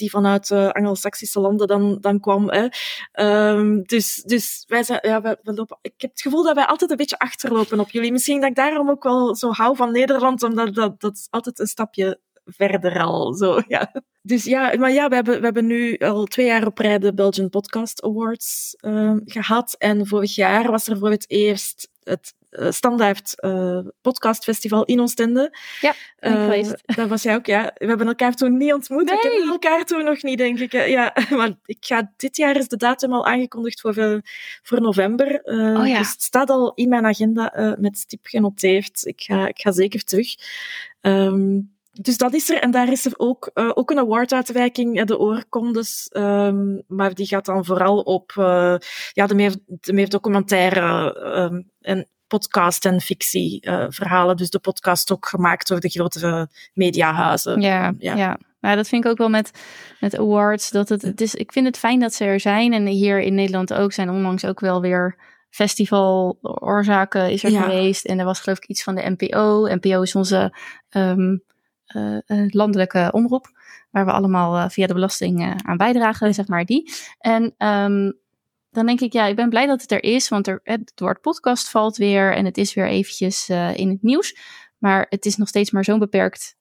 die 0.00 0.10
vanuit 0.10 0.48
de 0.48 0.72
Anglo-Saxische 0.72 1.40
landen 1.40 1.66
dan, 1.66 1.98
dan 2.00 2.20
kwam. 2.20 2.50
Hè. 2.50 2.66
Ehm, 3.12 3.82
dus, 3.82 4.22
dus 4.26 4.64
wij 4.68 4.82
zijn, 4.82 4.98
ja, 5.02 5.20
we 5.20 5.38
lopen, 5.42 5.78
ik 5.82 5.94
heb 5.96 6.10
het 6.10 6.20
gevoel 6.20 6.42
dat 6.42 6.54
wij 6.54 6.66
altijd 6.66 6.90
een 6.90 6.96
beetje 6.96 7.18
achterlopen 7.18 7.80
op 7.80 7.90
jullie. 7.90 8.12
Misschien 8.12 8.40
dat 8.40 8.50
ik 8.50 8.56
daarom 8.56 8.90
ook 8.90 9.02
wel 9.02 9.34
zo 9.34 9.50
hou 9.50 9.76
van 9.76 9.92
Nederland, 9.92 10.42
omdat 10.42 10.74
dat, 10.74 11.00
dat 11.00 11.16
is 11.16 11.26
altijd 11.30 11.58
een 11.58 11.66
stapje 11.66 12.20
verder 12.44 13.00
al. 13.00 13.34
Zo, 13.34 13.62
ja. 13.68 14.02
Dus 14.22 14.44
ja, 14.44 14.76
maar 14.78 14.92
ja, 14.92 15.08
we 15.08 15.14
hebben, 15.14 15.38
we 15.38 15.44
hebben 15.44 15.66
nu 15.66 15.96
al 15.96 16.24
twee 16.24 16.46
jaar 16.46 16.66
op 16.66 16.78
rij 16.78 16.98
de 16.98 17.14
Belgian 17.14 17.48
Podcast 17.48 18.02
Awards 18.02 18.76
ehm, 18.80 19.18
gehad. 19.24 19.74
En 19.78 20.06
vorig 20.06 20.34
jaar 20.34 20.70
was 20.70 20.88
er 20.88 20.98
voor 20.98 21.10
het 21.10 21.30
eerst 21.30 21.88
het 22.02 22.34
standaard 22.50 23.40
eh, 23.40 23.78
podcastfestival 24.00 24.84
in 24.84 25.00
Oostende. 25.00 25.56
Ja, 25.80 25.94
ben 26.18 26.32
ik 26.32 26.36
Eh, 26.38 26.42
geweest. 26.44 26.74
Dat 26.96 27.08
was 27.08 27.22
jij 27.22 27.34
ook, 27.34 27.46
ja. 27.46 27.70
We 27.74 27.86
hebben 27.86 28.06
elkaar 28.06 28.34
toen 28.34 28.56
niet 28.56 28.72
ontmoet. 28.72 29.10
We 29.10 29.12
Nee. 29.14 29.20
kennen 29.20 29.48
elkaar 29.48 29.84
toen 29.84 30.04
nog 30.04 30.22
niet, 30.22 30.38
denk 30.38 30.58
ik. 30.58 30.72
Ja, 30.72 31.14
maar 31.36 31.52
ik 31.64 31.76
ga, 31.80 32.12
dit 32.16 32.36
jaar 32.36 32.56
is 32.56 32.68
de 32.68 32.76
datum 32.76 33.12
al 33.12 33.26
aangekondigd 33.26 33.80
voor, 33.80 33.96
eh, 33.96 34.16
voor 34.62 34.80
november. 34.80 35.40
Eh, 35.42 35.80
Oh 35.80 35.86
ja. 35.88 35.98
Dus 35.98 36.10
het 36.10 36.22
staat 36.22 36.50
al 36.50 36.72
in 36.74 36.88
mijn 36.88 37.06
agenda 37.06 37.52
eh, 37.52 37.72
met 37.78 37.98
stip 37.98 38.26
genoteerd. 38.26 39.04
Ik 39.06 39.20
ga, 39.20 39.48
ik 39.48 39.60
ga 39.60 39.72
zeker 39.72 40.04
terug. 40.04 40.34
Ehm, 41.00 41.60
dus 41.92 42.16
dat 42.16 42.34
is 42.34 42.50
er. 42.50 42.58
En 42.60 42.70
daar 42.70 42.92
is 42.92 43.04
er 43.06 43.12
ook, 43.16 43.50
eh, 43.54 43.70
ook 43.74 43.90
een 43.90 43.98
awarduitreiking, 43.98 44.98
eh, 44.98 45.04
de 45.06 45.18
oorkondes. 45.18 46.08
Ehm, 46.12 46.78
maar 46.86 47.14
die 47.14 47.26
gaat 47.26 47.44
dan 47.44 47.64
vooral 47.64 47.98
op 48.00 48.32
eh, 48.36 48.74
ja, 49.12 49.26
de, 49.26 49.34
meer, 49.34 49.54
de 49.66 49.92
meer 49.92 50.08
documentaire 50.08 51.14
ehm, 51.34 51.62
en 51.80 52.08
podcast- 52.30 52.84
en 52.84 53.00
fictieverhalen. 53.00 54.36
dus 54.36 54.50
de 54.50 54.58
podcast 54.58 55.12
ook 55.12 55.26
gemaakt 55.28 55.68
door 55.68 55.80
de 55.80 55.88
grotere 55.88 56.48
mediahuizen. 56.74 57.60
Ja, 57.60 57.92
ja. 57.98 58.14
ja. 58.14 58.38
Nou, 58.60 58.76
dat 58.76 58.88
vind 58.88 59.04
ik 59.04 59.10
ook 59.10 59.18
wel 59.18 59.28
met, 59.28 59.50
met 60.00 60.18
awards. 60.18 60.70
Dat 60.70 60.88
het, 60.88 61.02
het 61.02 61.20
is, 61.20 61.34
ik 61.34 61.52
vind 61.52 61.66
het 61.66 61.78
fijn 61.78 62.00
dat 62.00 62.14
ze 62.14 62.24
er 62.24 62.40
zijn. 62.40 62.72
En 62.72 62.86
hier 62.86 63.20
in 63.20 63.34
Nederland 63.34 63.72
ook 63.72 63.92
zijn 63.92 64.10
onlangs 64.10 64.44
ook 64.44 64.60
wel 64.60 64.80
weer 64.80 65.16
festival 65.50 66.38
oorzaken 66.42 67.30
is 67.30 67.44
er 67.44 67.50
Ja. 67.50 67.62
geweest. 67.62 68.04
En 68.04 68.18
er 68.18 68.24
was 68.24 68.40
geloof 68.40 68.58
ik 68.58 68.66
iets 68.66 68.82
van 68.82 68.94
de 68.94 69.14
NPO. 69.18 69.66
NPO 69.74 70.02
is 70.02 70.14
onze 70.14 70.56
ehm, 70.88 71.36
eh, 71.86 72.16
eh, 72.26 72.48
landelijke 72.48 73.08
omroep. 73.12 73.58
Waar 73.90 74.04
we 74.04 74.12
allemaal 74.12 74.56
eh, 74.56 74.68
via 74.68 74.86
de 74.86 74.94
belasting 74.94 75.40
eh, 75.40 75.54
aan 75.62 75.76
bijdragen, 75.76 76.34
zeg 76.34 76.48
maar 76.48 76.64
die. 76.64 76.92
En 77.18 77.54
ehm, 77.56 78.10
dan 78.70 78.86
denk 78.86 79.00
ik, 79.00 79.12
ja, 79.12 79.26
ik 79.26 79.36
ben 79.36 79.48
blij 79.48 79.66
dat 79.66 79.80
het 79.82 79.92
er 79.92 80.02
is. 80.02 80.28
Want 80.28 80.46
er, 80.46 80.60
het 80.62 80.92
woord 80.94 81.20
podcast 81.20 81.70
valt 81.70 81.96
weer. 81.96 82.34
En 82.34 82.44
het 82.44 82.58
is 82.58 82.74
weer 82.74 82.88
eventjes 82.88 83.48
eh, 83.48 83.76
in 83.76 83.88
het 83.88 84.02
nieuws. 84.02 84.36
Maar 84.78 85.06
het 85.08 85.26
is 85.26 85.36
nog 85.36 85.48
steeds 85.48 85.70
maar 85.70 85.84
zo'n 85.84 85.98
beperkt 85.98 86.56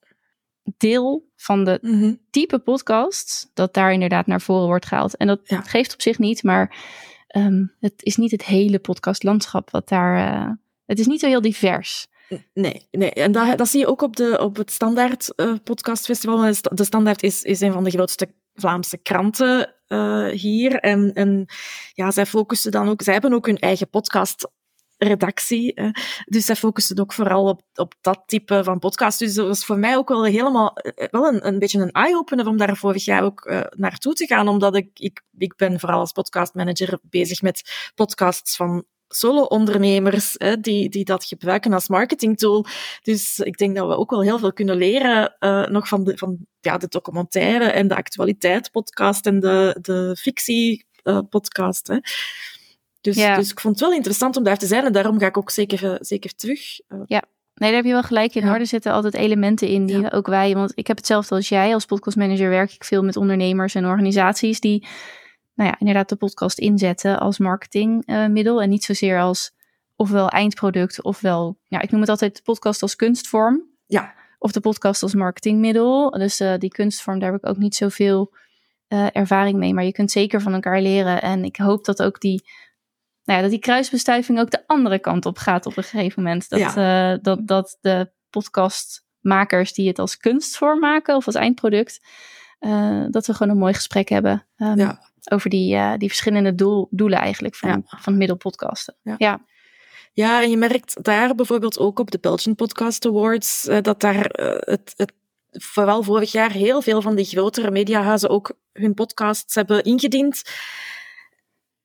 deel 0.77 1.29
van 1.35 1.63
de 1.63 1.79
Mhm. 1.81 2.13
type 2.29 2.59
podcasts 2.59 3.49
dat 3.53 3.73
daar 3.73 3.93
inderdaad 3.93 4.27
naar 4.27 4.41
voren 4.41 4.65
wordt 4.67 4.85
gehaald. 4.85 5.17
En 5.17 5.27
dat 5.27 5.39
Ja. 5.43 5.61
geeft 5.61 5.93
op 5.93 6.01
zich 6.01 6.19
niet, 6.19 6.43
maar 6.43 6.75
ehm, 7.27 7.65
het 7.79 7.93
is 8.03 8.15
niet 8.15 8.31
het 8.31 8.45
hele 8.45 8.79
podcastlandschap 8.79 9.69
wat 9.71 9.87
daar. 9.89 10.17
eh, 10.33 10.51
het 10.85 10.99
is 10.99 11.07
niet 11.07 11.19
zo 11.19 11.27
heel 11.27 11.41
divers. 11.41 12.07
Nee, 12.53 12.87
nee. 12.91 13.11
en 13.11 13.31
dat, 13.31 13.57
dat 13.57 13.67
zie 13.67 13.79
je 13.79 13.87
ook 13.87 14.01
op, 14.01 14.15
de, 14.15 14.39
op 14.41 14.55
het 14.55 14.71
Standaard 14.71 15.35
eh, 15.35 15.53
Podcastfestival. 15.63 16.51
De 16.61 16.83
Standaard 16.83 17.23
is, 17.23 17.43
is 17.43 17.61
een 17.61 17.71
van 17.71 17.83
de 17.83 17.89
grootste 17.89 18.33
Vlaamse 18.53 18.97
kranten 18.97 19.75
eh, 19.89 20.27
hier. 20.27 20.75
En, 20.75 21.13
en 21.13 21.45
ja, 21.93 22.11
zij 22.11 22.25
focussen 22.25 22.71
dan 22.71 22.89
ook... 22.89 23.01
Zij 23.01 23.13
hebben 23.13 23.33
ook 23.33 23.45
hun 23.45 23.57
eigen 23.57 23.89
podcastredactie. 23.89 25.73
eh. 25.73 25.89
dus 26.25 26.45
zij 26.45 26.55
focussen 26.55 26.99
ook 26.99 27.13
vooral 27.13 27.47
op, 27.47 27.61
op 27.75 27.93
dat 28.01 28.23
type 28.25 28.63
van 28.63 28.79
podcast. 28.79 29.19
Dus 29.19 29.33
dat 29.33 29.47
was 29.47 29.65
voor 29.65 29.77
mij 29.77 29.97
ook 29.97 30.09
wel 30.09 30.25
helemaal 30.25 30.73
eh, 30.73 31.07
wel 31.11 31.27
een, 31.27 31.47
een 31.47 31.59
beetje 31.59 31.79
een 31.79 31.91
eye-opener 31.91 32.47
om 32.47 32.57
daar 32.57 32.77
vorig 32.77 33.05
jaar 33.05 33.23
ook 33.23 33.45
eh, 33.45 33.61
naartoe 33.69 34.13
te 34.13 34.25
gaan. 34.25 34.47
Omdat 34.47 34.75
ik, 34.75 34.89
ik, 34.93 35.21
ik 35.37 35.55
ben 35.55 35.79
vooral 35.79 35.99
als 35.99 36.11
podcastmanager 36.11 36.99
bezig 37.01 37.41
met 37.41 37.91
podcasts 37.95 38.55
van 38.55 38.85
solo-ondernemers 39.09 40.35
hè, 40.37 40.59
die, 40.59 40.89
die 40.89 41.05
dat 41.05 41.25
gebruiken 41.25 41.73
als 41.73 41.87
marketingtool. 41.87 42.65
Dus 43.01 43.39
ik 43.39 43.57
denk 43.57 43.75
dat 43.75 43.87
we 43.87 43.95
ook 43.97 44.09
wel 44.09 44.21
heel 44.21 44.39
veel 44.39 44.53
kunnen 44.53 44.75
leren 44.75 45.35
eh, 45.39 45.65
nog 45.67 45.87
van, 45.87 46.03
de, 46.03 46.17
van 46.17 46.37
ja, 46.59 46.77
de 46.77 46.87
documentaire 46.87 47.65
en 47.65 47.87
de 47.87 47.95
actualiteit 47.95 48.71
podcast 48.71 49.25
en 49.25 49.39
de, 49.39 49.77
de 49.81 50.17
fictie 50.19 50.87
eh. 51.03 51.19
Dus, 53.01 53.15
Ja. 53.15 53.35
dus 53.35 53.51
ik 53.51 53.59
vond 53.59 53.79
het 53.79 53.83
wel 53.89 53.95
interessant 53.97 54.37
om 54.37 54.43
daar 54.43 54.57
te 54.57 54.65
zijn 54.67 54.85
en 54.85 54.91
daarom 54.91 55.19
ga 55.19 55.25
ik 55.25 55.37
ook 55.37 55.49
zeker, 55.49 55.91
eh, 55.91 55.97
zeker 55.99 56.35
terug. 56.35 56.79
Eh, 56.87 57.19
Nee, 57.59 57.69
daar 57.69 57.79
heb 57.79 57.87
je 57.87 57.91
wel 57.93 58.03
gelijk 58.03 58.35
in 58.35 58.41
Ja. 58.41 58.47
hoor. 58.47 58.59
Er 58.59 58.65
zitten 58.67 58.91
altijd 58.91 59.13
elementen 59.13 59.67
in 59.67 59.85
die 59.85 59.99
Ja. 59.99 60.09
ook 60.13 60.27
wij. 60.27 60.53
Want 60.53 60.71
ik 60.75 60.87
heb 60.87 60.97
hetzelfde 60.97 61.35
als 61.35 61.49
jij. 61.49 61.73
Als 61.73 61.85
podcastmanager 61.85 62.49
werk 62.49 62.71
ik 62.71 62.83
veel 62.83 63.03
met 63.03 63.15
ondernemers 63.15 63.75
en 63.75 63.85
organisaties 63.85 64.59
die, 64.59 64.87
nou 65.59 65.71
ja, 65.71 65.79
inderdaad 65.79 66.09
de 66.09 66.15
podcast 66.15 66.59
inzetten 66.59 67.19
als 67.19 67.37
marketingmiddel. 67.37 68.61
en 68.61 68.69
niet 68.69 68.83
zozeer 68.83 69.19
als 69.19 69.51
ofwel 69.95 70.29
eindproduct, 70.29 71.03
ofwel, 71.03 71.59
ja, 71.63 71.81
ik 71.81 71.91
noem 71.91 72.01
het 72.01 72.09
altijd 72.09 72.35
de 72.35 72.41
podcast 72.41 72.81
als 72.81 72.95
kunstvorm. 72.95 73.63
ja, 73.85 74.13
of 74.37 74.51
de 74.51 74.59
podcast 74.59 75.03
als 75.03 75.13
marketingmiddel. 75.13 76.09
Dus 76.09 76.39
eh, 76.39 76.53
die 76.57 76.69
kunstvorm, 76.69 77.19
daar 77.19 77.31
heb 77.31 77.43
ik 77.43 77.49
ook 77.49 77.57
niet 77.57 77.75
zoveel 77.75 78.33
eh, 78.87 79.07
ervaring 79.11 79.57
mee. 79.57 79.73
Maar 79.73 79.83
je 79.83 79.91
kunt 79.91 80.11
zeker 80.11 80.41
van 80.41 80.53
elkaar 80.53 80.81
leren. 80.81 81.21
En 81.21 81.43
ik 81.43 81.55
hoop 81.55 81.85
dat 81.85 82.01
ook 82.01 82.19
die, 82.19 82.43
nou 83.23 83.37
ja, 83.37 83.41
dat 83.41 83.51
die 83.51 83.59
kruisbestuiving 83.59 84.39
ook 84.39 84.51
de 84.51 84.67
andere 84.67 84.99
kant 84.99 85.25
op 85.25 85.37
gaat 85.37 85.65
op 85.65 85.77
een 85.77 85.83
gegeven 85.83 86.23
moment. 86.23 86.49
Dat, 86.49 86.75
eh, 86.75 87.13
dat, 87.21 87.47
dat 87.47 87.77
de 87.81 88.11
makers 89.19 89.73
die 89.73 89.87
het 89.87 89.99
als 89.99 90.17
kunstvorm 90.17 90.79
maken 90.79 91.15
of 91.15 91.25
als 91.25 91.35
eindproduct. 91.35 92.07
Uh, 92.59 93.05
dat 93.09 93.27
we 93.27 93.33
gewoon 93.33 93.51
een 93.51 93.59
mooi 93.59 93.73
gesprek 93.73 94.09
hebben 94.09 94.47
um, 94.57 94.77
ja. 94.77 95.08
Over 95.31 95.49
die, 95.49 95.75
uh, 95.75 95.93
die 95.97 96.07
verschillende 96.07 96.55
doel, 96.55 96.87
doelen 96.91 97.19
eigenlijk 97.19 97.55
van, 97.55 97.69
ja. 97.69 97.99
van 97.99 98.17
middelpodcasten. 98.17 98.95
Ja. 99.01 99.15
ja. 99.17 99.45
Ja, 100.13 100.41
en 100.41 100.49
je 100.49 100.57
merkt 100.57 101.03
daar 101.03 101.35
bijvoorbeeld 101.35 101.79
ook 101.79 101.99
op 101.99 102.11
de 102.11 102.19
Belgian 102.19 102.55
Podcast 102.55 103.05
Awards 103.05 103.67
uh, 103.67 103.77
dat 103.81 103.99
daar 103.99 104.25
het, 104.59 104.93
het 104.95 105.13
vooral 105.51 106.03
vorig 106.03 106.31
jaar 106.31 106.51
heel 106.51 106.81
veel 106.81 107.01
van 107.01 107.15
die 107.15 107.25
grotere 107.25 107.71
mediahuizen 107.71 108.29
ook 108.29 108.51
hun 108.71 108.93
podcasts 108.93 109.55
hebben 109.55 109.83
ingediend. 109.83 110.41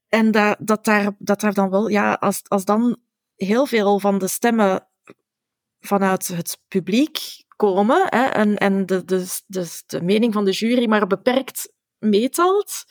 En 0.09 0.31
dat, 0.31 0.57
dat, 0.61 0.85
daar, 0.85 1.13
dat 1.19 1.41
daar 1.41 1.55
dan 1.55 1.71
wel, 1.71 1.89
ja, 1.89 2.13
als, 2.13 2.43
als 2.49 2.65
dan 2.65 2.97
heel 3.37 3.67
veel 3.67 3.99
van 3.99 4.19
de 4.19 4.29
stemmen 4.29 4.89
vanuit 5.81 6.27
het 6.27 6.59
publiek 6.69 7.19
komen 7.57 8.07
hè, 8.09 8.25
en, 8.25 8.57
en 8.57 8.87
de, 8.87 9.05
de, 9.05 9.27
de, 9.47 9.83
de 9.87 10.03
mening 10.03 10.33
van 10.33 10.45
de 10.45 10.51
jury 10.51 10.89
maar 10.89 11.07
beperkt 11.07 11.73
meetelt, 11.99 12.85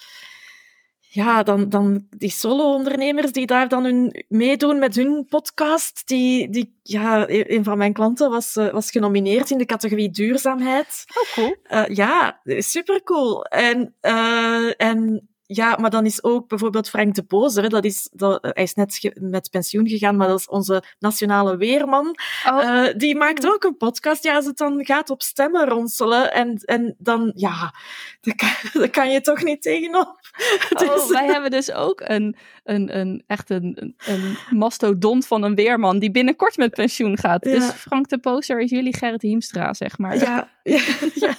ja, 1.13 1.43
dan, 1.43 1.69
dan 1.69 2.07
die 2.09 2.29
solo-ondernemers 2.29 3.31
die 3.31 3.45
daar 3.45 3.67
dan 3.67 3.83
hun, 3.83 4.25
meedoen 4.27 4.79
met 4.79 4.95
hun 4.95 5.25
podcast, 5.29 6.07
die, 6.07 6.49
die, 6.49 6.79
ja, 6.83 7.25
een 7.27 7.63
van 7.63 7.77
mijn 7.77 7.93
klanten 7.93 8.29
was, 8.29 8.55
uh, 8.55 8.71
was 8.71 8.91
genomineerd 8.91 9.49
in 9.49 9.57
de 9.57 9.65
categorie 9.65 10.09
duurzaamheid. 10.09 11.05
Oh, 11.07 11.33
cool. 11.33 11.55
Uh, 11.71 11.95
ja, 11.95 12.41
super 12.45 13.03
cool. 13.03 13.43
En, 13.43 13.95
uh, 14.01 14.81
en 14.81 15.29
ja, 15.55 15.77
maar 15.79 15.89
dan 15.89 16.05
is 16.05 16.23
ook 16.23 16.47
bijvoorbeeld 16.47 16.89
Frank 16.89 17.15
de 17.15 17.23
Bozer, 17.23 17.69
dat 17.69 17.85
is, 17.85 18.09
dat, 18.11 18.39
hij 18.41 18.63
is 18.63 18.73
net 18.73 19.11
met 19.19 19.49
pensioen 19.49 19.87
gegaan, 19.87 20.15
maar 20.15 20.27
dat 20.27 20.39
is 20.39 20.47
onze 20.47 20.83
nationale 20.99 21.57
weerman. 21.57 22.15
Oh. 22.47 22.63
Uh, 22.63 22.93
die 22.97 23.15
maakt 23.15 23.47
ook 23.47 23.63
een 23.63 23.77
podcast. 23.77 24.23
Ja, 24.23 24.35
als 24.35 24.45
het 24.45 24.57
dan 24.57 24.85
gaat 24.85 25.09
op 25.09 25.21
stemmen 25.21 25.67
ronselen 25.67 26.33
en, 26.33 26.57
en 26.65 26.95
dan, 26.97 27.31
ja, 27.35 27.73
daar 28.21 28.35
kan, 28.35 28.89
kan 28.97 29.11
je 29.11 29.21
toch 29.21 29.43
niet 29.43 29.61
tegenop. 29.61 30.21
Oh, 30.73 30.79
dus, 30.79 31.09
wij 31.09 31.25
hebben 31.25 31.51
dus 31.51 31.71
ook 31.71 32.01
een, 32.03 32.35
een, 32.63 32.97
een 32.97 33.23
echt 33.27 33.49
een, 33.49 33.95
een 34.05 34.37
mastodont 34.49 35.27
van 35.27 35.43
een 35.43 35.55
weerman 35.55 35.99
die 35.99 36.11
binnenkort 36.11 36.57
met 36.57 36.73
pensioen 36.73 37.17
gaat. 37.17 37.45
Ja. 37.45 37.51
Dus 37.51 37.69
Frank 37.69 38.09
de 38.09 38.19
Bozer 38.19 38.59
is 38.59 38.69
jullie 38.69 38.97
Gerrit 38.97 39.21
Hiemstra, 39.21 39.73
zeg 39.73 39.97
maar. 39.97 40.17
Ja, 40.17 40.49
ja, 40.63 40.81
ja. 41.13 41.35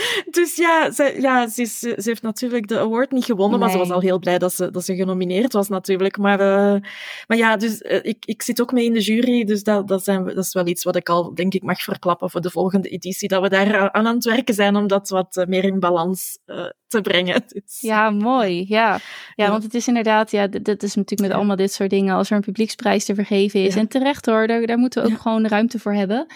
Dus 0.40 0.56
ja, 0.56 0.90
ze, 0.90 1.16
ja 1.20 1.48
ze, 1.48 1.62
is, 1.62 1.78
ze, 1.78 1.94
heeft 1.96 2.22
natuurlijk 2.22 2.68
de 2.68 2.78
award 2.78 3.10
niet 3.10 3.24
gewonnen, 3.24 3.58
nee. 3.58 3.68
maar 3.68 3.70
ze 3.70 3.78
was 3.78 3.90
al 3.90 4.00
heel 4.00 4.18
blij 4.18 4.38
dat 4.38 4.52
ze, 4.52 4.70
dat 4.70 4.84
ze 4.84 4.94
genomineerd 4.94 5.52
was 5.52 5.68
natuurlijk. 5.68 6.16
Maar, 6.16 6.40
uh, 6.40 6.80
maar 7.26 7.36
ja, 7.36 7.56
dus 7.56 7.80
uh, 7.80 7.98
ik, 8.02 8.24
ik 8.24 8.42
zit 8.42 8.60
ook 8.60 8.72
mee 8.72 8.84
in 8.84 8.92
de 8.92 9.00
jury, 9.00 9.44
dus 9.44 9.62
dat, 9.62 9.88
dat, 9.88 10.04
zijn, 10.04 10.24
dat 10.24 10.44
is 10.44 10.52
wel 10.52 10.66
iets 10.66 10.84
wat 10.84 10.96
ik 10.96 11.08
al, 11.08 11.34
denk 11.34 11.54
ik, 11.54 11.62
mag 11.62 11.82
verklappen 11.82 12.30
voor 12.30 12.40
de 12.40 12.50
volgende 12.50 12.88
editie, 12.88 13.28
dat 13.28 13.42
we 13.42 13.48
daar 13.48 13.90
aan 13.90 14.06
aan 14.06 14.14
het 14.14 14.24
werken 14.24 14.54
zijn 14.54 14.76
om 14.76 14.86
dat 14.86 15.08
wat 15.08 15.44
meer 15.48 15.64
in 15.64 15.80
balans 15.80 16.38
uh, 16.46 16.66
te 16.86 17.00
brengen. 17.00 17.42
Dus. 17.50 17.80
Ja, 17.80 18.10
mooi. 18.10 18.64
Ja. 18.68 18.88
ja, 18.88 19.00
ja, 19.34 19.50
want 19.50 19.62
het 19.62 19.74
is 19.74 19.88
inderdaad, 19.88 20.30
ja, 20.30 20.46
dat 20.46 20.82
is 20.82 20.94
natuurlijk 20.94 21.20
met 21.20 21.30
ja. 21.30 21.36
allemaal 21.36 21.56
dit 21.56 21.72
soort 21.72 21.90
dingen, 21.90 22.14
als 22.14 22.30
er 22.30 22.36
een 22.36 22.42
publieksprijs 22.42 23.04
te 23.04 23.14
vergeven 23.14 23.64
is, 23.64 23.74
ja. 23.74 23.80
en 23.80 23.88
terecht 23.88 24.26
hoor, 24.26 24.46
daar, 24.46 24.66
daar 24.66 24.78
moeten 24.78 25.02
we 25.02 25.12
ook 25.12 25.20
gewoon 25.20 25.46
ruimte 25.46 25.78
voor 25.78 25.94
hebben. 25.94 26.26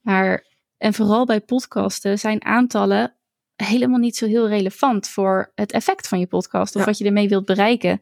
Maar 0.00 0.44
en 0.82 0.94
vooral 0.94 1.26
bij 1.26 1.40
podcasten 1.40 2.18
zijn 2.18 2.44
aantallen 2.44 3.14
helemaal 3.56 3.98
niet 3.98 4.16
zo 4.16 4.26
heel 4.26 4.48
relevant 4.48 5.08
voor 5.08 5.52
het 5.54 5.72
effect 5.72 6.08
van 6.08 6.18
je 6.18 6.26
podcast 6.26 6.74
of 6.74 6.80
ja. 6.80 6.86
wat 6.86 6.98
je 6.98 7.04
ermee 7.04 7.28
wilt 7.28 7.44
bereiken. 7.44 8.00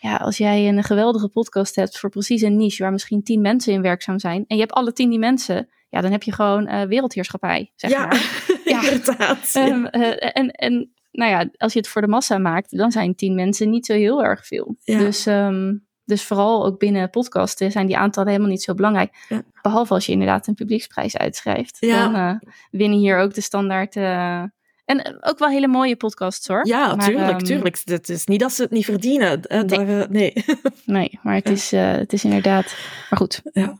Ja, 0.00 0.16
als 0.16 0.38
jij 0.38 0.68
een 0.68 0.84
geweldige 0.84 1.28
podcast 1.28 1.74
hebt 1.76 1.98
voor 1.98 2.10
precies 2.10 2.42
een 2.42 2.56
niche 2.56 2.82
waar 2.82 2.92
misschien 2.92 3.22
tien 3.22 3.40
mensen 3.40 3.72
in 3.72 3.82
werkzaam 3.82 4.18
zijn 4.18 4.44
en 4.46 4.56
je 4.56 4.62
hebt 4.62 4.74
alle 4.74 4.92
tien 4.92 5.10
die 5.10 5.18
mensen, 5.18 5.68
ja, 5.88 6.00
dan 6.00 6.10
heb 6.10 6.22
je 6.22 6.32
gewoon 6.32 6.68
uh, 6.68 6.82
wereldheerschappij, 6.82 7.72
zeg 7.76 7.90
ja, 7.90 8.06
maar. 8.06 8.46
ja, 8.64 8.90
inderdaad. 8.90 9.54
Um, 9.56 9.88
uh, 9.90 10.36
en, 10.36 10.50
en 10.50 10.92
nou 11.10 11.30
ja, 11.30 11.48
als 11.56 11.72
je 11.72 11.78
het 11.78 11.88
voor 11.88 12.02
de 12.02 12.08
massa 12.08 12.38
maakt, 12.38 12.76
dan 12.76 12.90
zijn 12.90 13.14
tien 13.14 13.34
mensen 13.34 13.70
niet 13.70 13.86
zo 13.86 13.92
heel 13.92 14.24
erg 14.24 14.46
veel. 14.46 14.76
Ja. 14.78 14.98
Dus 14.98 15.26
um, 15.26 15.87
dus 16.08 16.24
vooral 16.24 16.64
ook 16.64 16.78
binnen 16.78 17.10
podcasten 17.10 17.70
zijn 17.70 17.86
die 17.86 17.96
aantallen 17.96 18.30
helemaal 18.30 18.50
niet 18.50 18.62
zo 18.62 18.74
belangrijk. 18.74 19.24
Ja. 19.28 19.42
Behalve 19.62 19.94
als 19.94 20.06
je 20.06 20.12
inderdaad 20.12 20.46
een 20.46 20.54
publieksprijs 20.54 21.16
uitschrijft. 21.16 21.76
Ja. 21.80 22.02
Dan 22.02 22.20
uh, 22.20 22.50
winnen 22.70 22.98
hier 22.98 23.18
ook 23.18 23.34
de 23.34 23.40
standaard. 23.40 23.96
Uh, 23.96 24.42
en 24.84 25.18
ook 25.20 25.38
wel 25.38 25.48
hele 25.48 25.68
mooie 25.68 25.96
podcasts 25.96 26.46
hoor. 26.46 26.66
Ja, 26.66 26.94
maar, 26.94 27.06
tuurlijk, 27.06 27.40
um, 27.40 27.46
tuurlijk. 27.46 27.78
Het 27.84 28.08
is 28.08 28.26
niet 28.26 28.40
dat 28.40 28.52
ze 28.52 28.62
het 28.62 28.70
niet 28.70 28.84
verdienen. 28.84 29.40
Uh, 29.48 29.62
nee. 29.62 29.86
Daar, 29.86 30.10
nee. 30.10 30.44
nee, 30.84 31.18
maar 31.22 31.34
het, 31.34 31.48
is, 31.48 31.70
het 31.70 32.12
is 32.12 32.24
inderdaad. 32.24 32.76
Maar 33.10 33.18
goed. 33.18 33.40
Ja. 33.52 33.78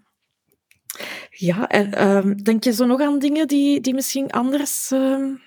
Ja, 1.31 1.69
en 1.69 2.07
um, 2.07 2.43
denk 2.43 2.65
je 2.65 2.73
zo 2.73 2.87
nog 2.87 3.01
aan 3.01 3.19
dingen 3.19 3.49
die, 3.49 3.81
die 3.81 3.95
misschien 3.95 4.31
anders 4.31 4.91
um, 4.91 5.43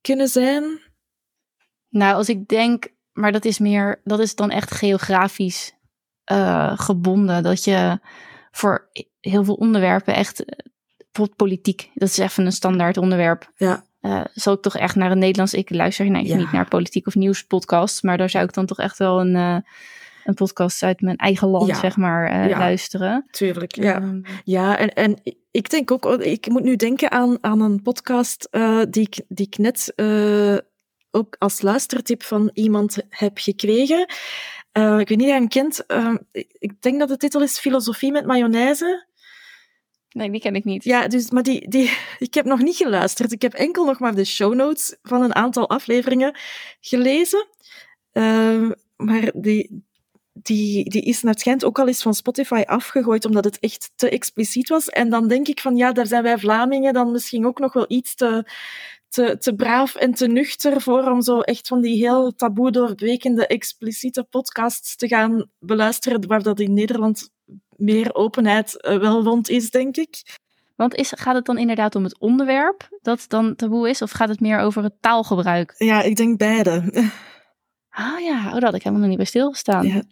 kunnen 0.00 0.28
zijn? 0.28 0.80
Nou, 1.88 2.14
als 2.14 2.28
ik 2.28 2.48
denk, 2.48 2.88
maar 3.12 3.32
dat 3.32 3.44
is 3.44 3.58
meer, 3.58 4.00
dat 4.04 4.20
is 4.20 4.34
dan 4.34 4.50
echt 4.50 4.70
geografisch 4.70 5.74
uh, 6.32 6.72
gebonden. 6.78 7.42
Dat 7.42 7.64
je 7.64 7.98
voor 8.50 8.88
heel 9.20 9.44
veel 9.44 9.54
onderwerpen 9.54 10.14
echt, 10.14 10.44
bijvoorbeeld 10.96 11.36
politiek, 11.36 11.90
dat 11.94 12.08
is 12.08 12.18
even 12.18 12.46
een 12.46 12.52
standaard 12.52 12.96
onderwerp. 12.96 13.50
Ja. 13.56 13.84
Uh, 14.00 14.24
zal 14.34 14.54
ik 14.54 14.62
toch 14.62 14.76
echt 14.76 14.94
naar 14.94 15.10
een 15.10 15.18
Nederlands, 15.18 15.54
ik 15.54 15.70
luister 15.70 16.10
nee, 16.10 16.26
ja. 16.26 16.36
niet 16.36 16.52
naar 16.52 16.68
politiek 16.68 17.06
of 17.06 17.14
nieuws 17.14 17.44
podcast, 17.44 18.02
maar 18.02 18.18
daar 18.18 18.30
zou 18.30 18.44
ik 18.44 18.52
dan 18.52 18.66
toch 18.66 18.78
echt 18.78 18.98
wel 18.98 19.20
een, 19.20 19.34
uh, 19.34 19.58
een 20.24 20.34
podcast 20.34 20.82
uit 20.82 21.00
mijn 21.00 21.16
eigen 21.16 21.48
land, 21.48 21.66
ja. 21.66 21.78
zeg 21.78 21.96
maar, 21.96 22.48
ja. 22.48 22.58
luisteren. 22.58 23.26
Tuurlijk, 23.30 23.74
ja. 23.74 23.96
Um, 23.96 24.22
ja, 24.44 24.78
en, 24.78 24.88
en 24.94 25.20
ik 25.50 25.70
denk 25.70 25.90
ook, 25.90 26.04
ik 26.20 26.48
moet 26.48 26.62
nu 26.62 26.76
denken 26.76 27.10
aan, 27.10 27.38
aan 27.40 27.60
een 27.60 27.82
podcast 27.82 28.48
die, 28.90 29.02
ik, 29.02 29.20
die 29.28 29.46
ik 29.46 29.58
net 29.58 29.92
ook 31.10 31.36
als 31.38 31.62
luistertip 31.62 32.22
van 32.22 32.50
iemand 32.52 32.98
heb 33.08 33.38
gekregen. 33.38 34.06
Uh, 34.78 34.98
ik 34.98 35.08
weet 35.08 35.18
niet 35.18 35.26
of 35.26 35.32
je 35.32 35.38
hem 35.38 35.48
kent. 35.48 35.84
Uh, 35.88 36.14
ik 36.58 36.82
denk 36.82 36.98
dat 36.98 37.08
de 37.08 37.16
titel 37.16 37.42
is 37.42 37.58
Filosofie 37.58 38.12
met 38.12 38.26
mayonaise. 38.26 39.06
Nee, 40.08 40.30
die 40.30 40.40
ken 40.40 40.54
ik 40.54 40.64
niet. 40.64 40.84
Ja, 40.84 41.08
dus, 41.08 41.30
maar 41.30 41.42
die, 41.42 41.68
die, 41.68 41.90
ik 42.18 42.34
heb 42.34 42.44
nog 42.44 42.60
niet 42.60 42.76
geluisterd. 42.76 43.32
Ik 43.32 43.42
heb 43.42 43.52
enkel 43.52 43.84
nog 43.84 43.98
maar 43.98 44.14
de 44.14 44.24
show 44.24 44.54
notes 44.54 44.96
van 45.02 45.22
een 45.22 45.34
aantal 45.34 45.68
afleveringen 45.68 46.36
gelezen. 46.80 47.46
Uh, 48.12 48.70
maar 48.96 49.30
die, 49.34 49.84
die, 50.32 50.90
die 50.90 51.02
is 51.02 51.22
naar 51.22 51.32
het 51.32 51.40
schijnt 51.40 51.64
ook 51.64 51.78
al 51.78 51.86
eens 51.86 52.02
van 52.02 52.14
Spotify 52.14 52.62
afgegooid, 52.66 53.24
omdat 53.24 53.44
het 53.44 53.58
echt 53.58 53.90
te 53.94 54.10
expliciet 54.10 54.68
was. 54.68 54.88
En 54.88 55.10
dan 55.10 55.28
denk 55.28 55.48
ik 55.48 55.60
van, 55.60 55.76
ja, 55.76 55.92
daar 55.92 56.06
zijn 56.06 56.22
wij 56.22 56.38
Vlamingen 56.38 56.92
dan 56.92 57.12
misschien 57.12 57.46
ook 57.46 57.58
nog 57.58 57.72
wel 57.72 57.84
iets 57.88 58.14
te 58.14 58.44
te, 59.14 59.36
te 59.38 59.54
braaf 59.54 59.94
en 59.94 60.14
te 60.14 60.26
nuchter 60.26 60.80
voor 60.80 61.10
om 61.10 61.22
zo 61.22 61.40
echt 61.40 61.68
van 61.68 61.80
die 61.80 61.96
heel 61.96 62.34
taboe 62.34 62.70
doorbrekende, 62.70 63.46
expliciete 63.46 64.24
podcasts 64.24 64.96
te 64.96 65.08
gaan 65.08 65.50
beluisteren, 65.58 66.26
waar 66.26 66.42
dat 66.42 66.60
in 66.60 66.74
Nederland 66.74 67.30
meer 67.76 68.14
openheid 68.14 68.84
uh, 68.88 68.98
wel 68.98 69.22
rond 69.22 69.48
is, 69.48 69.70
denk 69.70 69.96
ik. 69.96 70.38
Want 70.76 70.94
is, 70.94 71.12
gaat 71.16 71.34
het 71.34 71.44
dan 71.44 71.58
inderdaad 71.58 71.94
om 71.94 72.04
het 72.04 72.18
onderwerp 72.18 72.88
dat 73.02 73.24
dan 73.28 73.56
taboe 73.56 73.88
is, 73.88 74.02
of 74.02 74.10
gaat 74.10 74.28
het 74.28 74.40
meer 74.40 74.58
over 74.58 74.82
het 74.82 74.94
taalgebruik? 75.00 75.74
Ja, 75.78 76.02
ik 76.02 76.16
denk 76.16 76.38
beide. 76.38 76.82
Ah 77.96 78.20
ja, 78.20 78.46
oh, 78.46 78.52
dat 78.52 78.62
had 78.62 78.74
ik 78.74 78.82
helemaal 78.82 79.00
nog 79.00 79.08
niet 79.08 79.16
bij 79.16 79.26
stilgestaan. 79.26 79.86
Ja. 79.86 80.02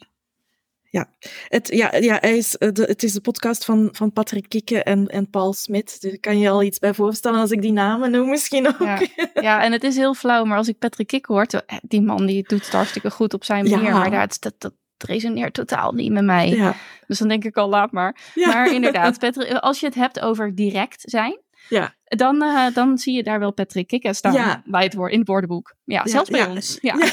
Ja, 0.92 1.08
het, 1.48 1.68
ja, 1.68 1.96
ja 1.96 2.18
hij 2.20 2.36
is, 2.36 2.50
de, 2.50 2.82
het 2.82 3.02
is 3.02 3.12
de 3.12 3.20
podcast 3.20 3.64
van, 3.64 3.88
van 3.92 4.12
Patrick 4.12 4.48
Kikke 4.48 4.82
en, 4.82 5.06
en 5.06 5.30
Paul 5.30 5.52
Smit. 5.52 6.02
Daar 6.02 6.18
kan 6.18 6.38
je 6.38 6.50
al 6.50 6.62
iets 6.62 6.78
bij 6.78 6.94
voorstellen 6.94 7.40
als 7.40 7.50
ik 7.50 7.62
die 7.62 7.72
namen 7.72 8.10
noem 8.10 8.28
misschien 8.28 8.66
ook. 8.66 8.78
Ja, 8.78 9.00
ja 9.34 9.62
en 9.62 9.72
het 9.72 9.84
is 9.84 9.96
heel 9.96 10.14
flauw, 10.14 10.44
maar 10.44 10.56
als 10.56 10.68
ik 10.68 10.78
Patrick 10.78 11.06
Kikke 11.06 11.32
hoor, 11.32 11.46
die 11.82 12.02
man 12.02 12.26
die 12.26 12.44
doet 12.46 12.64
het 12.64 12.72
hartstikke 12.72 13.10
goed 13.10 13.34
op 13.34 13.44
zijn 13.44 13.68
manier, 13.68 13.84
ja. 13.84 13.98
maar 13.98 14.10
dat, 14.10 14.36
dat, 14.40 14.54
dat 14.58 14.72
resoneert 14.98 15.54
totaal 15.54 15.92
niet 15.92 16.12
met 16.12 16.24
mij. 16.24 16.48
Ja. 16.48 16.74
Dus 17.06 17.18
dan 17.18 17.28
denk 17.28 17.44
ik 17.44 17.56
al, 17.56 17.68
laat 17.68 17.92
maar. 17.92 18.16
Ja. 18.34 18.48
Maar 18.48 18.72
inderdaad, 18.72 19.18
Patrick, 19.24 19.52
als 19.52 19.80
je 19.80 19.86
het 19.86 19.94
hebt 19.94 20.20
over 20.20 20.54
direct 20.54 21.00
zijn, 21.00 21.40
ja. 21.68 21.94
Dan, 22.04 22.42
uh, 22.42 22.66
dan 22.74 22.98
zie 22.98 23.14
je 23.14 23.22
daar 23.22 23.38
wel 23.38 23.52
Patrick 23.52 23.86
Kikke 23.86 24.14
staan 24.14 24.32
ja. 24.32 24.62
bij 24.64 24.84
het 24.84 24.94
woord, 24.94 25.12
in 25.12 25.18
het 25.18 25.28
woordenboek. 25.28 25.74
Ja, 25.84 26.06
zelfs 26.06 26.30
bij 26.30 26.46
ons. 26.46 26.78
Ja. 26.80 26.96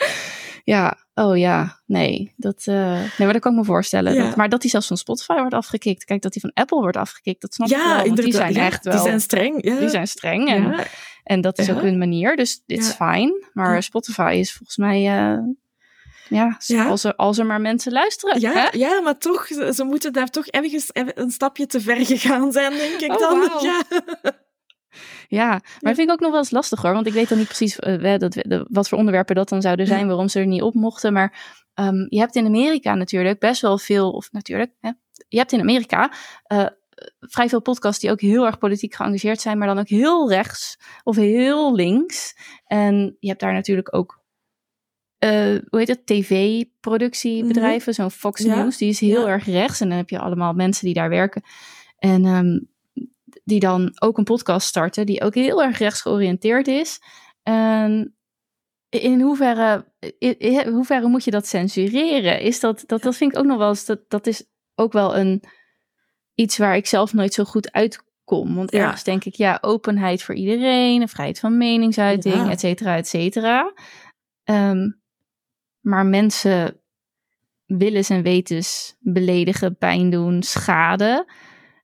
Ja, 0.64 0.98
oh 1.14 1.38
ja, 1.38 1.80
nee. 1.86 2.32
Dat, 2.36 2.66
uh, 2.66 2.74
nee, 2.74 3.08
maar 3.18 3.32
dat 3.32 3.40
kan 3.40 3.52
ik 3.52 3.58
me 3.58 3.64
voorstellen. 3.64 4.14
Ja. 4.14 4.24
Dat, 4.24 4.36
maar 4.36 4.48
dat 4.48 4.60
die 4.60 4.70
zelfs 4.70 4.86
van 4.86 4.96
Spotify 4.96 5.34
wordt 5.34 5.54
afgekikt. 5.54 6.04
Kijk, 6.04 6.22
dat 6.22 6.32
die 6.32 6.40
van 6.40 6.50
Apple 6.54 6.80
wordt 6.80 6.96
afgekikt, 6.96 7.40
dat 7.40 7.54
snap 7.54 7.68
ja, 7.68 7.76
ik 7.76 7.96
wel. 7.96 8.04
Want 8.04 8.22
die 8.22 8.32
zijn 8.32 8.56
echt 8.56 8.84
wel... 8.84 8.94
Die 8.94 9.02
zijn 9.02 9.20
streng. 9.20 9.64
Ja. 9.64 9.78
Die 9.78 9.88
zijn 9.88 10.08
streng. 10.08 10.48
En, 10.48 10.74
en 11.24 11.40
dat 11.40 11.58
is 11.58 11.70
ook 11.70 11.80
hun 11.80 11.98
manier, 11.98 12.36
dus 12.36 12.62
dit 12.66 12.78
is 12.78 12.92
fijn. 12.92 13.32
Maar 13.52 13.82
Spotify 13.82 14.36
is 14.38 14.52
volgens 14.52 14.76
mij... 14.76 15.30
Uh, 15.30 15.38
ja, 16.30 16.56
Als, 16.88 17.04
er, 17.04 17.14
als 17.14 17.38
er 17.38 17.46
maar 17.46 17.60
mensen 17.60 17.92
luisteren. 17.92 18.40
Ja, 18.40 18.52
hè? 18.52 18.78
ja 18.78 19.00
maar 19.00 19.18
toch, 19.18 19.46
ze, 19.46 19.72
ze, 19.74 19.84
moeten 19.84 20.12
daar 20.12 20.28
toch 20.28 20.46
ergens 20.46 20.90
een 20.92 21.30
stapje 21.30 21.66
te 21.66 21.80
ver 21.80 22.06
gegaan 22.06 22.52
zijn, 22.52 22.72
denk 22.72 23.00
ik 23.00 23.10
oh, 23.10 23.18
dan. 23.18 23.38
Wow. 23.38 23.62
Ja. 23.62 23.82
Ja, 25.30 25.48
maar 25.48 25.60
dat 25.80 25.94
vind 25.94 26.08
ik 26.08 26.10
ook 26.10 26.20
nog 26.20 26.30
wel 26.30 26.38
eens 26.38 26.50
lastig 26.50 26.82
hoor. 26.82 26.92
Want 26.92 27.06
ik 27.06 27.12
weet 27.12 27.28
dan 27.28 27.38
niet 27.38 27.46
precies 27.46 27.78
uh, 27.78 28.18
dat, 28.18 28.32
de, 28.32 28.66
wat 28.68 28.88
voor 28.88 28.98
onderwerpen 28.98 29.34
dat 29.34 29.48
dan 29.48 29.62
zouden 29.62 29.86
zijn, 29.86 30.06
waarom 30.06 30.28
ze 30.28 30.40
er 30.40 30.46
niet 30.46 30.62
op 30.62 30.74
mochten. 30.74 31.12
Maar 31.12 31.58
um, 31.74 32.06
je 32.08 32.18
hebt 32.18 32.36
in 32.36 32.46
Amerika 32.46 32.94
natuurlijk 32.94 33.38
best 33.38 33.60
wel 33.60 33.78
veel, 33.78 34.10
of 34.10 34.32
natuurlijk, 34.32 34.72
hè, 34.80 34.90
je 35.28 35.38
hebt 35.38 35.52
in 35.52 35.60
Amerika 35.60 36.12
uh, 36.52 36.66
vrij 37.20 37.48
veel 37.48 37.62
podcasts 37.62 38.00
die 38.00 38.10
ook 38.10 38.20
heel 38.20 38.46
erg 38.46 38.58
politiek 38.58 38.94
geëngageerd 38.94 39.40
zijn, 39.40 39.58
maar 39.58 39.66
dan 39.66 39.78
ook 39.78 39.88
heel 39.88 40.28
rechts 40.28 40.78
of 41.02 41.16
heel 41.16 41.74
links. 41.74 42.36
En 42.64 43.16
je 43.18 43.28
hebt 43.28 43.40
daar 43.40 43.52
natuurlijk 43.52 43.94
ook, 43.94 44.22
uh, 45.24 45.30
hoe 45.68 45.78
heet 45.78 45.88
het, 45.88 46.06
tv-productiebedrijven, 46.06 47.94
zo'n 47.94 48.10
Fox 48.10 48.44
News, 48.44 48.76
die 48.76 48.88
is 48.88 49.00
heel 49.00 49.28
erg 49.28 49.46
rechts. 49.46 49.80
En 49.80 49.88
dan 49.88 49.96
heb 49.96 50.08
je 50.08 50.18
allemaal 50.18 50.52
mensen 50.52 50.84
die 50.84 50.94
daar 50.94 51.08
werken. 51.08 51.42
En 51.98 52.24
um, 52.24 52.68
die 53.44 53.60
dan 53.60 53.92
ook 54.00 54.18
een 54.18 54.24
podcast 54.24 54.66
starten, 54.66 55.06
die 55.06 55.22
ook 55.22 55.34
heel 55.34 55.62
erg 55.62 55.78
rechts 55.78 56.00
georiënteerd 56.00 56.68
is. 56.68 57.00
En 57.42 58.14
in 58.88 59.20
hoeverre, 59.20 59.92
in 60.18 60.68
hoeverre 60.68 61.08
moet 61.08 61.24
je 61.24 61.30
dat 61.30 61.46
censureren? 61.46 62.40
Is 62.40 62.60
dat, 62.60 62.84
dat, 62.86 63.02
dat 63.02 63.16
vind 63.16 63.32
ik 63.32 63.38
ook 63.38 63.44
nog 63.44 63.58
wel 63.58 63.68
eens, 63.68 63.84
dat, 63.84 64.00
dat 64.08 64.26
is 64.26 64.44
ook 64.74 64.92
wel 64.92 65.16
een, 65.16 65.42
iets 66.34 66.58
waar 66.58 66.76
ik 66.76 66.86
zelf 66.86 67.12
nooit 67.12 67.34
zo 67.34 67.44
goed 67.44 67.72
uitkom. 67.72 68.54
Want 68.54 68.70
ergens 68.70 69.04
denk 69.04 69.24
ik, 69.24 69.34
ja, 69.34 69.58
openheid 69.60 70.22
voor 70.22 70.34
iedereen, 70.34 71.08
vrijheid 71.08 71.38
van 71.38 71.56
meningsuiting, 71.56 72.34
ja. 72.34 72.50
et 72.50 72.60
cetera, 72.60 72.96
et 72.96 73.08
cetera. 73.08 73.72
Um, 74.44 75.00
maar 75.80 76.06
mensen 76.06 76.80
willens 77.66 78.10
en 78.10 78.22
wetens 78.22 78.96
beledigen, 78.98 79.76
pijn 79.76 80.10
doen, 80.10 80.42
schaden. 80.42 81.24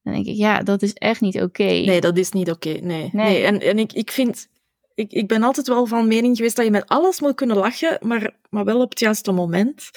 Dan 0.07 0.15
denk 0.15 0.27
ik, 0.27 0.37
ja, 0.37 0.63
dat 0.63 0.83
is 0.83 0.93
echt 0.93 1.21
niet 1.21 1.35
oké. 1.35 1.45
Okay. 1.45 1.85
Nee, 1.85 2.01
dat 2.01 2.19
is 2.19 2.31
niet 2.31 2.51
oké. 2.51 2.69
Okay. 2.69 2.81
Nee. 2.83 3.11
nee. 3.13 3.27
nee. 3.27 3.45
En, 3.45 3.61
en 3.61 3.79
ik, 3.79 3.93
ik 3.93 4.11
vind, 4.11 4.49
ik, 4.95 5.13
ik 5.13 5.29
ben 5.29 5.43
altijd 5.43 5.67
wel 5.67 5.87
van 5.87 6.09
mening 6.09 6.37
geweest 6.37 6.57
dat 6.57 6.65
je 6.65 6.71
met 6.71 6.87
alles 6.87 7.21
moet 7.21 7.35
kunnen 7.35 7.57
lachen, 7.57 7.99
maar, 8.01 8.35
maar 8.51 8.65
wel 8.65 8.81
op 8.81 8.91
het 8.91 8.99
juiste 8.99 9.33
moment. 9.33 9.91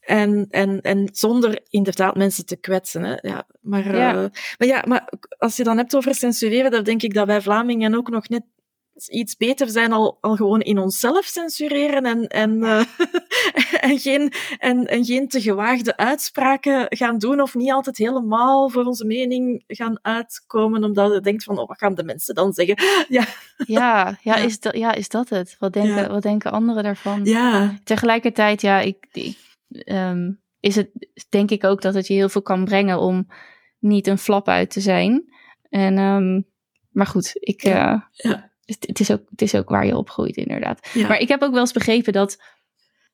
En, 0.00 0.46
en, 0.50 0.80
en 0.80 1.08
zonder 1.12 1.60
inderdaad 1.70 2.16
mensen 2.16 2.46
te 2.46 2.56
kwetsen. 2.56 3.02
Hè. 3.02 3.16
Ja, 3.20 3.46
maar, 3.60 3.96
ja. 3.96 4.14
Uh, 4.14 4.28
maar 4.58 4.68
ja, 4.68 4.84
maar 4.86 5.12
als 5.38 5.56
je 5.56 5.64
dan 5.64 5.76
hebt 5.76 5.96
over 5.96 6.14
censureren, 6.14 6.70
dan 6.70 6.84
denk 6.84 7.02
ik 7.02 7.14
dat 7.14 7.26
wij 7.26 7.40
Vlamingen 7.40 7.94
ook 7.94 8.10
nog 8.10 8.28
net 8.28 8.42
iets 9.04 9.36
beter 9.36 9.68
zijn 9.68 9.92
al, 9.92 10.18
al 10.20 10.36
gewoon 10.36 10.60
in 10.60 10.78
onszelf 10.78 11.24
censureren 11.24 12.04
en, 12.04 12.26
en, 12.26 12.56
uh, 12.56 12.84
en, 13.90 13.98
geen, 13.98 14.32
en, 14.58 14.86
en 14.86 15.04
geen 15.04 15.28
te 15.28 15.40
gewaagde 15.40 15.96
uitspraken 15.96 16.86
gaan 16.88 17.18
doen 17.18 17.40
of 17.40 17.54
niet 17.54 17.70
altijd 17.70 17.96
helemaal 17.96 18.68
voor 18.68 18.84
onze 18.84 19.04
mening 19.04 19.64
gaan 19.66 19.98
uitkomen 20.02 20.84
omdat 20.84 21.12
je 21.12 21.20
denkt 21.20 21.44
van, 21.44 21.58
oh, 21.58 21.68
wat 21.68 21.78
gaan 21.78 21.94
de 21.94 22.04
mensen 22.04 22.34
dan 22.34 22.52
zeggen? 22.52 22.76
Ja, 23.08 23.26
ja, 23.66 24.18
ja, 24.22 24.36
Is, 24.36 24.60
dat, 24.60 24.76
ja 24.76 24.94
is 24.94 25.08
dat 25.08 25.28
het? 25.28 25.56
Wat 25.58 25.72
denken, 25.72 25.94
ja. 25.94 26.08
wat 26.08 26.22
denken 26.22 26.52
anderen 26.52 26.82
daarvan? 26.82 27.24
Ja. 27.24 27.78
Tegelijkertijd, 27.84 28.60
ja, 28.60 28.80
ik, 28.80 29.06
ik 29.12 29.38
um, 29.84 30.40
is 30.60 30.76
het 30.76 30.90
denk 31.28 31.50
ik 31.50 31.64
ook 31.64 31.82
dat 31.82 31.94
het 31.94 32.06
je 32.06 32.14
heel 32.14 32.28
veel 32.28 32.42
kan 32.42 32.64
brengen 32.64 32.98
om 33.00 33.26
niet 33.78 34.06
een 34.06 34.18
flap 34.18 34.48
uit 34.48 34.70
te 34.70 34.80
zijn. 34.80 35.24
En, 35.68 35.98
um, 35.98 36.46
maar 36.90 37.06
goed, 37.06 37.30
ik... 37.34 37.62
Ja. 37.62 37.94
Uh, 37.94 38.32
ja 38.32 38.54
het 38.66 39.00
is, 39.00 39.10
ook, 39.10 39.22
het 39.30 39.42
is 39.42 39.54
ook 39.54 39.68
waar 39.68 39.86
je 39.86 39.96
opgroeit, 39.96 40.36
inderdaad. 40.36 40.88
Ja. 40.92 41.08
Maar 41.08 41.18
ik 41.18 41.28
heb 41.28 41.42
ook 41.42 41.52
wel 41.52 41.60
eens 41.60 41.72
begrepen 41.72 42.12
dat. 42.12 42.42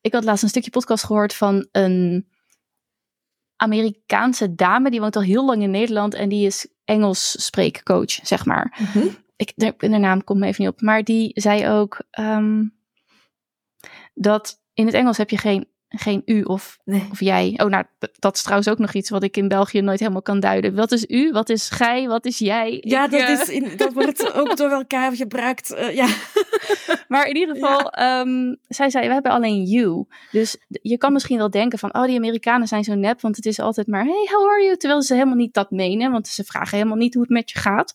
Ik 0.01 0.13
had 0.13 0.23
laatst 0.23 0.43
een 0.43 0.49
stukje 0.49 0.71
podcast 0.71 1.03
gehoord 1.03 1.33
van 1.33 1.67
een 1.71 2.27
Amerikaanse 3.55 4.55
dame. 4.55 4.89
Die 4.89 4.99
woont 4.99 5.15
al 5.15 5.21
heel 5.21 5.45
lang 5.45 5.61
in 5.61 5.71
Nederland 5.71 6.13
en 6.13 6.29
die 6.29 6.45
is 6.45 6.67
Engels 6.85 7.45
spreekcoach, 7.45 8.11
zeg 8.11 8.45
maar. 8.45 8.77
Mm 8.79 8.85
-hmm. 8.85 9.15
ik, 9.35 9.51
de, 9.55 9.73
de 9.77 9.87
naam 9.87 10.23
komt 10.23 10.39
me 10.39 10.47
even 10.47 10.63
niet 10.63 10.73
op. 10.73 10.81
Maar 10.81 11.03
die 11.03 11.31
zei 11.33 11.69
ook 11.69 12.01
um, 12.19 12.77
dat 14.13 14.61
in 14.73 14.85
het 14.85 14.95
Engels 14.95 15.17
heb 15.17 15.29
je 15.29 15.37
geen 15.37 15.67
geen 15.95 16.21
u 16.25 16.41
of, 16.41 16.77
nee. 16.85 17.07
of 17.11 17.19
jij. 17.19 17.59
Oh, 17.63 17.67
nou, 17.67 17.83
dat 18.19 18.35
is 18.35 18.41
trouwens 18.41 18.69
ook 18.69 18.77
nog 18.77 18.93
iets 18.93 19.09
wat 19.09 19.23
ik 19.23 19.37
in 19.37 19.47
België 19.47 19.81
nooit 19.81 19.99
helemaal 19.99 20.21
kan 20.21 20.39
duiden. 20.39 20.75
Wat 20.75 20.91
is 20.91 21.05
u? 21.05 21.31
Wat 21.31 21.49
is 21.49 21.69
gij? 21.69 22.07
Wat 22.07 22.25
is 22.25 22.37
jij? 22.37 22.77
Ja, 22.81 23.05
ik, 23.05 23.11
dat, 23.11 23.19
uh... 23.19 23.29
is 23.29 23.49
in, 23.49 23.77
dat 23.77 23.93
wordt 23.93 24.33
ook 24.39 24.57
door 24.57 24.69
elkaar 24.69 25.15
gebruikt. 25.15 25.71
Uh, 25.71 25.95
ja. 25.95 26.07
maar 27.07 27.27
in 27.27 27.35
ieder 27.35 27.55
geval, 27.55 27.91
ja. 27.91 28.19
um, 28.19 28.57
zij 28.67 28.89
zei, 28.89 29.07
we 29.07 29.13
hebben 29.13 29.31
alleen 29.31 29.63
you. 29.63 30.05
Dus 30.31 30.57
je 30.67 30.97
kan 30.97 31.13
misschien 31.13 31.37
wel 31.37 31.49
denken 31.49 31.79
van, 31.79 31.95
oh, 31.95 32.05
die 32.05 32.17
Amerikanen 32.17 32.67
zijn 32.67 32.83
zo 32.83 32.95
nep, 32.95 33.21
want 33.21 33.35
het 33.35 33.45
is 33.45 33.59
altijd 33.59 33.87
maar, 33.87 34.03
hey, 34.03 34.27
how 34.31 34.49
are 34.49 34.63
you? 34.63 34.77
Terwijl 34.77 35.01
ze 35.01 35.13
helemaal 35.13 35.35
niet 35.35 35.53
dat 35.53 35.71
menen, 35.71 36.11
want 36.11 36.27
ze 36.27 36.43
vragen 36.43 36.77
helemaal 36.77 36.97
niet 36.97 37.13
hoe 37.13 37.23
het 37.23 37.31
met 37.31 37.51
je 37.51 37.59
gaat. 37.59 37.93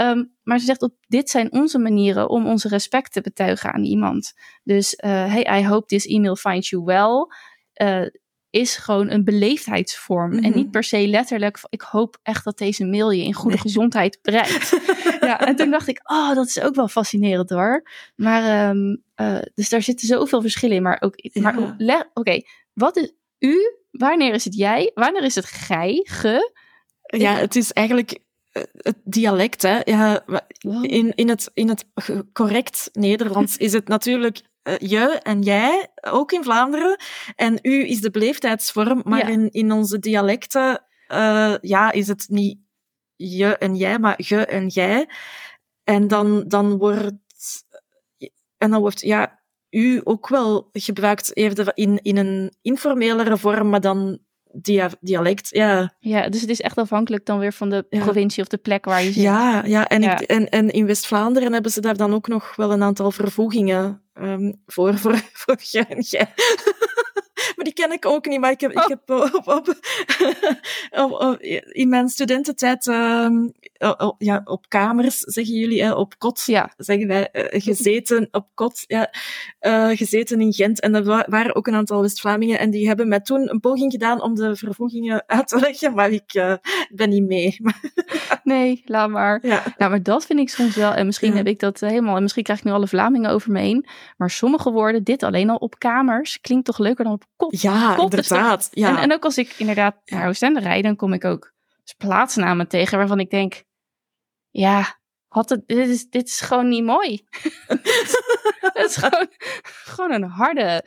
Um, 0.00 0.32
maar 0.42 0.58
ze 0.58 0.64
zegt, 0.64 0.82
op, 0.82 0.94
dit 1.06 1.30
zijn 1.30 1.52
onze 1.52 1.78
manieren 1.78 2.28
om 2.28 2.46
onze 2.46 2.68
respect 2.68 3.12
te 3.12 3.20
betuigen 3.20 3.72
aan 3.72 3.84
iemand. 3.84 4.32
Dus, 4.62 4.94
uh, 5.04 5.10
hey, 5.10 5.60
I 5.60 5.66
hope 5.66 5.86
this 5.86 6.06
email 6.06 6.36
finds 6.36 6.70
you 6.70 6.84
well. 6.84 7.26
Uh, 7.74 8.06
is 8.50 8.76
gewoon 8.76 9.10
een 9.10 9.24
beleefdheidsvorm. 9.24 10.30
Mm 10.30 10.36
-hmm. 10.36 10.44
En 10.44 10.52
niet 10.54 10.70
per 10.70 10.84
se 10.84 11.06
letterlijk, 11.06 11.58
ik 11.68 11.80
hoop 11.80 12.18
echt 12.22 12.44
dat 12.44 12.58
deze 12.58 12.84
mail 12.84 13.10
je 13.10 13.24
in 13.24 13.34
goede 13.34 13.54
nee. 13.54 13.62
gezondheid 13.62 14.18
bereikt. 14.22 14.80
ja, 15.20 15.40
en 15.40 15.56
toen 15.56 15.70
dacht 15.70 15.88
ik, 15.88 16.00
oh, 16.02 16.34
dat 16.34 16.46
is 16.46 16.60
ook 16.60 16.74
wel 16.74 16.88
fascinerend 16.88 17.50
hoor. 17.50 17.88
Maar, 18.16 18.68
um, 18.70 19.02
uh, 19.16 19.38
dus 19.54 19.68
daar 19.68 19.82
zitten 19.82 20.06
zoveel 20.06 20.40
verschillen 20.40 20.76
in. 20.76 20.82
Maar 20.82 21.00
ook, 21.00 21.14
maar 21.32 21.58
oké, 21.58 22.08
okay, 22.14 22.46
wat 22.72 22.96
is 22.96 23.12
u? 23.38 23.76
Wanneer 23.90 24.34
is 24.34 24.44
het 24.44 24.56
jij? 24.56 24.90
Wanneer 24.94 25.24
is 25.24 25.34
het 25.34 25.46
gij? 25.46 26.00
Ge? 26.04 26.52
Ja, 27.02 27.34
het 27.34 27.56
is 27.56 27.72
eigenlijk 27.72 28.18
het 28.76 28.96
dialect, 29.04 29.62
hè. 29.62 29.80
Ja, 29.84 30.24
in, 30.80 31.14
in, 31.14 31.28
het, 31.28 31.50
in 31.54 31.68
het 31.68 31.84
correct 32.32 32.90
Nederlands 32.92 33.56
is 33.56 33.72
het 33.72 33.88
natuurlijk 33.88 34.40
uh, 34.62 34.78
je 34.78 35.20
en 35.22 35.42
jij, 35.42 35.88
ook 36.00 36.32
in 36.32 36.42
Vlaanderen. 36.42 36.96
En 37.36 37.58
u 37.62 37.88
is 37.88 38.00
de 38.00 38.10
beleefdheidsvorm, 38.10 39.02
maar 39.04 39.18
ja. 39.18 39.26
in, 39.26 39.50
in 39.50 39.72
onze 39.72 39.98
dialecten 39.98 40.84
uh, 41.08 41.54
ja, 41.60 41.92
is 41.92 42.08
het 42.08 42.26
niet 42.28 42.58
je 43.16 43.56
en 43.56 43.76
jij, 43.76 43.98
maar 43.98 44.14
ge 44.18 44.46
en 44.46 44.66
jij. 44.66 45.08
En 45.84 46.08
dan, 46.08 46.44
dan 46.48 46.78
wordt... 46.78 47.14
En 48.56 48.70
dan 48.70 48.80
wordt, 48.80 49.00
ja, 49.00 49.40
u 49.70 50.00
ook 50.04 50.28
wel 50.28 50.68
gebruikt 50.72 51.36
eerder 51.36 51.70
in, 51.74 51.98
in 52.02 52.16
een 52.16 52.54
informelere 52.62 53.36
vorm, 53.36 53.68
maar 53.68 53.80
dan 53.80 54.18
dia 54.52 54.90
dialect, 55.00 55.48
ja. 55.50 55.94
Ja, 55.98 56.28
dus 56.28 56.40
het 56.40 56.50
is 56.50 56.60
echt 56.60 56.76
afhankelijk 56.76 57.26
dan 57.26 57.38
weer 57.38 57.52
van 57.52 57.70
de 57.70 57.86
ja. 57.90 58.00
provincie 58.00 58.42
of 58.42 58.48
de 58.48 58.56
plek 58.56 58.84
waar 58.84 59.02
je 59.02 59.12
zit. 59.12 59.22
Ja, 59.22 59.64
ja, 59.64 59.88
en, 59.88 60.02
ja. 60.02 60.20
Ik, 60.20 60.28
en, 60.28 60.48
en 60.48 60.70
in 60.70 60.86
West-Vlaanderen 60.86 61.52
hebben 61.52 61.70
ze 61.70 61.80
daar 61.80 61.96
dan 61.96 62.14
ook 62.14 62.28
nog 62.28 62.56
wel 62.56 62.72
een 62.72 62.82
aantal 62.82 63.10
vervoegingen 63.10 64.02
um, 64.14 64.60
voor, 64.66 64.98
voor, 64.98 65.16
voor 65.42 65.56
maar 67.56 67.64
die 67.64 67.72
ken 67.72 67.92
ik 67.92 68.06
ook 68.06 68.26
niet, 68.26 68.40
maar 68.40 68.50
ik 68.50 68.60
heb, 68.60 68.76
oh. 68.76 68.82
ik 68.82 68.88
heb 68.88 69.10
op, 69.10 69.46
op, 69.48 69.68
op, 71.04 71.12
op, 71.12 71.40
in 71.68 71.88
mijn 71.88 72.08
studententijd 72.08 72.86
um, 72.86 73.52
ja, 74.18 74.40
op 74.44 74.68
kamers, 74.68 75.18
zeggen 75.18 75.54
jullie, 75.54 75.82
hè, 75.82 75.92
op 75.92 76.18
kot, 76.18 76.42
ja. 76.46 76.72
zeggen 76.76 77.06
wij, 77.06 77.28
uh, 77.32 77.44
gezeten 77.62 78.28
op 78.30 78.48
kot, 78.54 78.84
ja, 78.86 79.12
uh, 79.60 79.96
gezeten 79.96 80.40
in 80.40 80.52
Gent. 80.52 80.80
En 80.80 80.94
er 80.94 81.04
waren 81.04 81.54
ook 81.54 81.66
een 81.66 81.74
aantal 81.74 82.00
West-Vlamingen 82.00 82.58
en 82.58 82.70
die 82.70 82.86
hebben 82.86 83.08
mij 83.08 83.20
toen 83.20 83.50
een 83.50 83.60
poging 83.60 83.92
gedaan 83.92 84.22
om 84.22 84.34
de 84.34 84.56
vervoegingen 84.56 85.24
uit 85.26 85.48
te 85.48 85.58
leggen, 85.58 85.94
maar 85.94 86.10
ik 86.10 86.34
uh, 86.34 86.54
ben 86.94 87.08
niet 87.08 87.26
mee. 87.26 87.56
nee, 88.42 88.82
laat 88.84 89.10
maar. 89.10 89.38
Ja. 89.42 89.62
Nou, 89.76 89.90
maar 89.90 90.02
dat 90.02 90.26
vind 90.26 90.38
ik 90.38 90.48
soms 90.48 90.76
wel, 90.76 90.92
en 90.92 91.06
misschien 91.06 91.30
ja. 91.30 91.36
heb 91.36 91.46
ik 91.46 91.58
dat 91.58 91.80
helemaal, 91.80 92.16
en 92.16 92.22
misschien 92.22 92.44
krijg 92.44 92.58
ik 92.58 92.64
nu 92.64 92.72
alle 92.72 92.88
Vlamingen 92.88 93.30
over 93.30 93.52
me 93.52 93.60
heen, 93.60 93.86
maar 94.16 94.30
sommige 94.30 94.70
woorden, 94.70 95.04
dit 95.04 95.22
alleen 95.22 95.50
al 95.50 95.56
op 95.56 95.78
kamers, 95.78 96.40
klinkt 96.40 96.64
toch 96.64 96.78
leuker 96.78 97.04
dan 97.04 97.12
op 97.12 97.24
kot. 97.36 97.60
Ja, 97.60 97.94
kot 97.94 98.14
inderdaad. 98.14 98.68
Ja. 98.70 98.88
En, 98.88 98.96
en 98.96 99.12
ook 99.12 99.24
als 99.24 99.38
ik 99.38 99.54
inderdaad 99.58 99.96
naar 100.04 100.28
Oostende 100.28 100.60
rijd, 100.60 100.82
dan 100.82 100.96
kom 100.96 101.12
ik 101.12 101.24
ook 101.24 101.52
plaatsnamen 101.96 102.68
tegen 102.68 102.98
waarvan 102.98 103.20
ik 103.20 103.30
denk, 103.30 103.62
ja, 104.50 104.98
had 105.28 105.48
het, 105.48 105.62
dit, 105.66 105.88
is, 105.88 106.08
dit 106.08 106.26
is 106.26 106.40
gewoon 106.40 106.68
niet 106.68 106.84
mooi. 106.84 107.24
het 108.60 108.84
is 108.86 108.96
gewoon, 108.96 109.28
gewoon 109.62 110.12
een 110.12 110.30
harde 110.30 110.84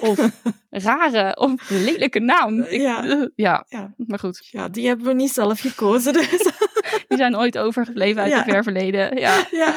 of 0.00 0.30
rare 0.70 1.36
of 1.36 1.70
lelijke 1.70 2.20
naam. 2.20 2.60
Ik, 2.60 2.80
ja. 2.80 3.04
Uh, 3.04 3.26
ja. 3.34 3.64
ja, 3.68 3.94
maar 3.96 4.18
goed. 4.18 4.48
Ja, 4.50 4.68
die 4.68 4.86
hebben 4.86 5.06
we 5.06 5.12
niet 5.12 5.32
zelf 5.32 5.60
gekozen. 5.60 6.12
Dus. 6.12 6.28
die 7.08 7.18
zijn 7.18 7.36
ooit 7.36 7.58
overgebleven 7.58 8.22
uit 8.22 8.30
ja. 8.30 8.36
het 8.36 8.50
ver 8.50 8.62
verleden. 8.62 9.18
Ja. 9.18 9.46
ja. 9.50 9.74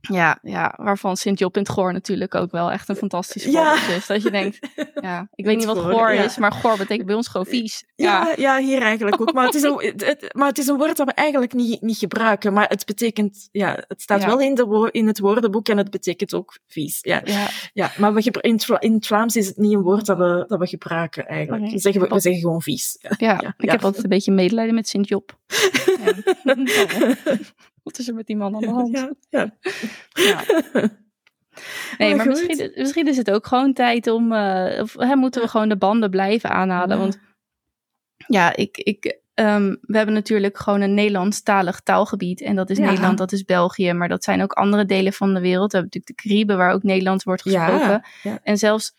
Ja, 0.00 0.38
ja, 0.42 0.74
waarvan 0.76 1.16
Sint-Job 1.16 1.56
in 1.56 1.62
het 1.62 1.70
Goor 1.70 1.92
natuurlijk 1.92 2.34
ook 2.34 2.50
wel 2.50 2.70
echt 2.70 2.88
een 2.88 2.96
fantastisch 2.96 3.44
voorbeeld 3.44 3.86
ja. 3.86 3.94
is. 3.94 4.06
Dat 4.06 4.22
je 4.22 4.30
denkt, 4.30 4.58
ja, 5.00 5.28
ik 5.34 5.44
weet 5.44 5.56
niet 5.56 5.66
wat 5.66 5.78
goor 5.78 6.10
is, 6.10 6.38
maar 6.38 6.52
goor 6.52 6.76
betekent 6.76 7.06
bij 7.06 7.14
ons 7.14 7.28
gewoon 7.28 7.46
vies. 7.46 7.84
Ja, 7.96 8.26
ja, 8.26 8.34
ja 8.36 8.64
hier 8.64 8.82
eigenlijk 8.82 9.20
ook. 9.20 9.32
Maar 9.32 9.44
het, 9.44 9.54
is 9.54 9.62
een, 9.62 9.94
het, 9.96 10.34
maar 10.34 10.48
het 10.48 10.58
is 10.58 10.66
een 10.66 10.76
woord 10.76 10.96
dat 10.96 11.06
we 11.06 11.12
eigenlijk 11.12 11.52
niet, 11.52 11.82
niet 11.82 11.98
gebruiken. 11.98 12.52
Maar 12.52 12.68
het 12.68 12.86
betekent, 12.86 13.48
ja, 13.52 13.84
het 13.88 14.02
staat 14.02 14.24
wel 14.24 14.40
in, 14.40 14.54
de 14.54 14.88
in 14.92 15.06
het 15.06 15.18
woordenboek 15.18 15.68
en 15.68 15.76
het 15.76 15.90
betekent 15.90 16.34
ook 16.34 16.58
vies. 16.66 16.98
Ja, 17.02 17.22
ja. 17.72 17.90
maar 17.98 18.14
we 18.14 18.22
in, 18.40 18.60
in 18.78 18.94
het 18.94 19.06
Vlaams 19.06 19.36
is 19.36 19.46
het 19.46 19.56
niet 19.56 19.72
een 19.72 19.82
woord 19.82 20.06
dat 20.06 20.18
we, 20.18 20.44
dat 20.48 20.58
we 20.58 20.66
gebruiken 20.66 21.26
eigenlijk. 21.26 21.64
Okay. 21.64 21.78
Zeggen, 21.78 22.02
we, 22.02 22.08
we 22.08 22.20
zeggen 22.20 22.42
gewoon 22.42 22.62
vies. 22.62 22.98
Ja, 23.18 23.40
ik 23.58 23.70
heb 23.70 23.84
altijd 23.84 24.04
een 24.04 24.10
beetje 24.10 24.32
medelijden 24.32 24.74
met 24.74 24.88
Sint-Job. 24.88 25.36
Wat 27.90 27.98
is 27.98 28.08
er 28.08 28.14
met 28.14 28.26
die 28.26 28.36
man 28.36 28.54
aan 28.54 28.60
de 28.60 28.68
hand? 28.68 28.98
Ja. 28.98 29.10
ja. 29.30 29.54
ja. 30.12 30.42
Nee, 31.98 32.08
maar, 32.14 32.26
maar 32.26 32.26
misschien, 32.26 32.72
misschien, 32.74 33.06
is 33.08 33.16
het 33.16 33.30
ook 33.30 33.46
gewoon 33.46 33.72
tijd 33.72 34.06
om. 34.06 34.32
Uh, 34.32 34.78
of 34.80 34.94
hè, 34.98 35.16
moeten 35.16 35.42
we 35.42 35.48
gewoon 35.48 35.68
de 35.68 35.76
banden 35.76 36.10
blijven 36.10 36.50
aanhalen. 36.50 36.96
Ja. 36.96 37.02
Want 37.02 37.18
Ja, 38.26 38.56
ik, 38.56 38.76
ik, 38.76 39.18
ehm, 39.34 39.74
we 39.80 39.96
hebben 39.96 40.14
natuurlijk 40.14 40.58
gewoon 40.58 40.80
een 40.80 40.94
Nederlandstalig 40.94 41.80
taalgebied. 41.80 42.40
En 42.40 42.56
dat 42.56 42.70
is 42.70 42.78
Ja. 42.78 42.84
Nederland, 42.84 43.18
dat 43.18 43.32
is 43.32 43.44
België. 43.44 43.92
Maar 43.92 44.08
dat 44.08 44.24
zijn 44.24 44.42
ook 44.42 44.52
andere 44.52 44.84
delen 44.84 45.12
van 45.12 45.34
de 45.34 45.40
wereld. 45.40 45.72
We 45.72 45.78
hebben 45.78 45.90
natuurlijk 45.94 46.20
de 46.22 46.28
Cariben, 46.28 46.56
waar 46.56 46.72
ook 46.72 46.82
Nederlands 46.82 47.24
wordt 47.24 47.42
gesproken. 47.42 48.02
Ja. 48.22 48.38
En 48.42 48.58
zelfs 48.58 48.94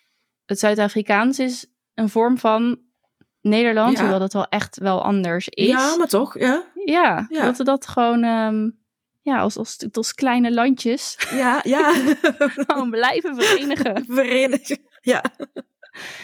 het 0.45 0.59
Zuid-Afrikaans 0.59 1.39
is 1.39 1.65
een 1.93 2.09
vorm 2.09 2.37
van 2.37 2.79
Nederlands, 3.41 3.99
hoewel 3.99 4.19
dat 4.19 4.33
wel 4.33 4.47
echt 4.47 4.77
wel 4.79 5.03
anders 5.03 5.47
is. 5.49 5.67
ja, 5.67 5.95
maar 5.97 6.07
toch, 6.07 6.39
ja. 6.39 6.63
Ja, 6.85 7.25
Ja. 7.29 7.43
dat 7.43 7.57
we 7.57 7.63
dat 7.63 7.87
gewoon 7.87 8.23
ehm, 8.23 8.69
ja, 9.21 9.39
als, 9.39 9.57
als, 9.57 9.77
als 9.91 10.13
kleine 10.13 10.53
landjes 10.53 11.17
Ja, 11.31 11.59
ja. 11.63 11.93
gewoon 12.67 12.89
blijven 12.89 13.35
verenigen. 13.35 14.05
Verenigen. 14.09 14.77
Ja, 15.01 15.23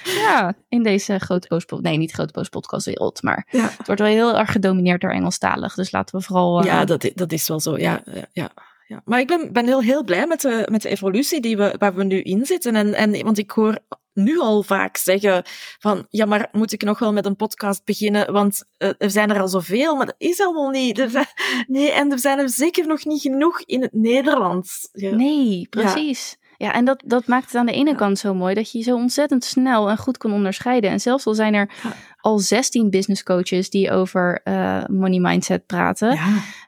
ja, 0.04 0.54
in 0.70 0.84
deze 0.84 1.20
grote 1.20 1.48
post 1.48 1.72
nee, 1.72 1.98
niet 1.98 2.12
grote 2.12 2.32
post 2.32 2.50
podcastwereld, 2.50 3.22
maar 3.24 3.48
ja. 3.52 3.70
het 3.78 3.86
wordt 3.88 4.02
wel 4.02 4.10
heel 4.10 4.38
erg 4.38 4.52
gedomineerd 4.52 5.02
door 5.02 5.12
Engelstalig. 5.12 5.74
Dus 5.76 5.92
laten 5.92 6.20
we 6.20 6.26
vooral... 6.26 6.60
eh, 6.60 6.66
ja 6.66 6.86
dat, 6.86 7.04
i- 7.04 7.12
dat 7.16 7.32
is 7.32 7.48
wel 7.48 7.60
zo. 7.60 7.78
Ja, 7.78 8.02
ja, 8.06 8.26
ja. 8.32 8.50
ja. 8.88 9.02
Maar 9.06 9.20
ik 9.20 9.28
ben, 9.28 9.54
ben 9.54 9.66
heel, 9.66 9.82
heel 9.82 10.04
blij 10.04 10.28
met 10.28 10.42
de, 10.42 10.68
met 10.72 10.82
de 10.82 10.90
evolutie 10.90 11.42
die 11.42 11.58
we, 11.58 11.76
waar 11.78 11.96
we 11.96 12.04
nu 12.04 12.22
in 12.22 12.46
zitten. 12.46 12.76
En, 12.76 12.94
en, 12.94 13.24
want 13.24 13.38
ik 13.38 13.52
hoor 13.52 13.78
nu 14.16 14.40
al 14.40 14.64
vaak 14.64 14.98
zeggen 14.98 15.44
van, 15.80 16.06
ja, 16.10 16.26
maar 16.26 16.48
moet 16.52 16.72
ik 16.72 16.84
nog 16.84 17.00
wel 17.00 17.14
met 17.14 17.26
een 17.26 17.36
podcast 17.36 17.86
beginnen? 17.86 18.34
Want 18.34 18.64
eh, 18.78 18.90
er 18.98 19.12
zijn 19.12 19.30
er 19.30 19.42
al 19.42 19.48
zoveel, 19.48 19.96
maar 19.96 20.06
dat 20.06 20.16
is 20.18 20.42
allemaal 20.42 20.70
niet. 20.70 21.00
Er 21.00 21.10
zijn, 21.10 21.28
nee, 21.68 21.92
en 21.92 22.12
er 22.12 22.20
zijn 22.20 22.40
er 22.40 22.50
zeker 22.50 22.88
nog 22.88 23.06
niet 23.06 23.22
genoeg 23.22 23.62
in 23.62 23.82
het 23.82 23.94
Nederlands. 23.94 24.90
Ja. 24.92 25.16
Nee, 25.16 25.68
precies. 25.70 26.38
Ja, 26.58 26.74
en 26.74 26.86
dat, 26.86 27.04
dat 27.06 27.28
maakt 27.28 27.46
het 27.46 27.56
aan 27.56 27.66
de 27.66 27.72
ene 27.72 27.90
Ja. 27.90 27.96
kant 27.96 28.20
zo 28.20 28.34
mooi 28.34 28.54
dat 28.54 28.72
je 28.72 28.78
je 28.78 28.84
zo 28.84 28.96
ontzettend 28.96 29.44
snel 29.44 29.90
en 29.90 29.98
goed 29.98 30.18
kan 30.18 30.34
onderscheiden. 30.34 30.90
En 30.90 31.00
zelfs 31.00 31.26
al 31.26 31.34
zijn 31.34 31.54
er 31.54 31.70
al 32.18 32.40
16 32.40 32.90
business 32.90 33.24
coaches 33.24 33.70
die 33.70 33.92
over 33.92 34.42
eh, 34.44 34.84
money 34.88 35.20
mindset 35.20 35.66
praten. 35.66 36.20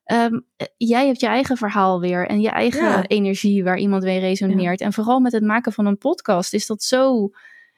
Ehm, 0.08 0.40
eh, 0.58 0.68
jij 0.78 1.06
hebt 1.06 1.20
je 1.20 1.28
eigen 1.28 1.58
verhaal 1.58 2.00
weer 2.00 2.28
en 2.28 2.42
je 2.42 2.50
eigen 2.50 2.84
Ja. 2.84 3.08
energie 3.08 3.64
waar 3.64 3.78
iemand 3.78 4.04
mee 4.04 4.20
resoneert. 4.20 4.82
En 4.82 4.94
vooral 4.94 5.20
met 5.20 5.32
het 5.32 5.44
maken 5.44 5.74
van 5.74 5.86
een 5.86 5.98
podcast 5.98 6.54
is 6.54 6.68
dat 6.68 6.84
zo. 6.84 7.30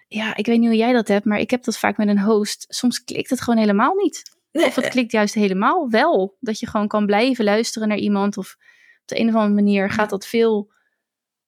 Ja, 0.08 0.36
ik 0.36 0.46
weet 0.46 0.60
niet 0.60 0.68
hoe 0.68 0.78
jij 0.78 0.94
dat 0.94 1.08
hebt, 1.08 1.26
maar 1.26 1.40
ik 1.40 1.50
heb 1.50 1.64
dat 1.64 1.78
vaak 1.78 1.98
met 1.98 2.08
een 2.08 2.22
host. 2.22 2.66
Soms 2.68 3.04
klikt 3.04 3.30
het 3.30 3.42
gewoon 3.42 3.60
helemaal 3.60 3.96
niet. 3.96 4.38
Nee, 4.52 4.66
Of 4.66 4.76
het 4.76 4.88
klikt 4.88 5.12
juist 5.12 5.34
helemaal 5.34 5.90
wel. 5.90 6.38
Dat 6.40 6.60
je 6.60 6.68
gewoon 6.68 6.88
kan 6.88 7.06
blijven 7.06 7.46
luisteren 7.46 7.88
naar 7.88 7.98
iemand. 7.98 8.38
Of 8.38 8.56
op 9.02 9.08
de 9.08 9.20
een 9.20 9.28
of 9.30 9.36
andere 9.36 9.54
manier 9.54 9.90
gaat 9.90 10.10
dat 10.10 10.26
veel 10.26 10.72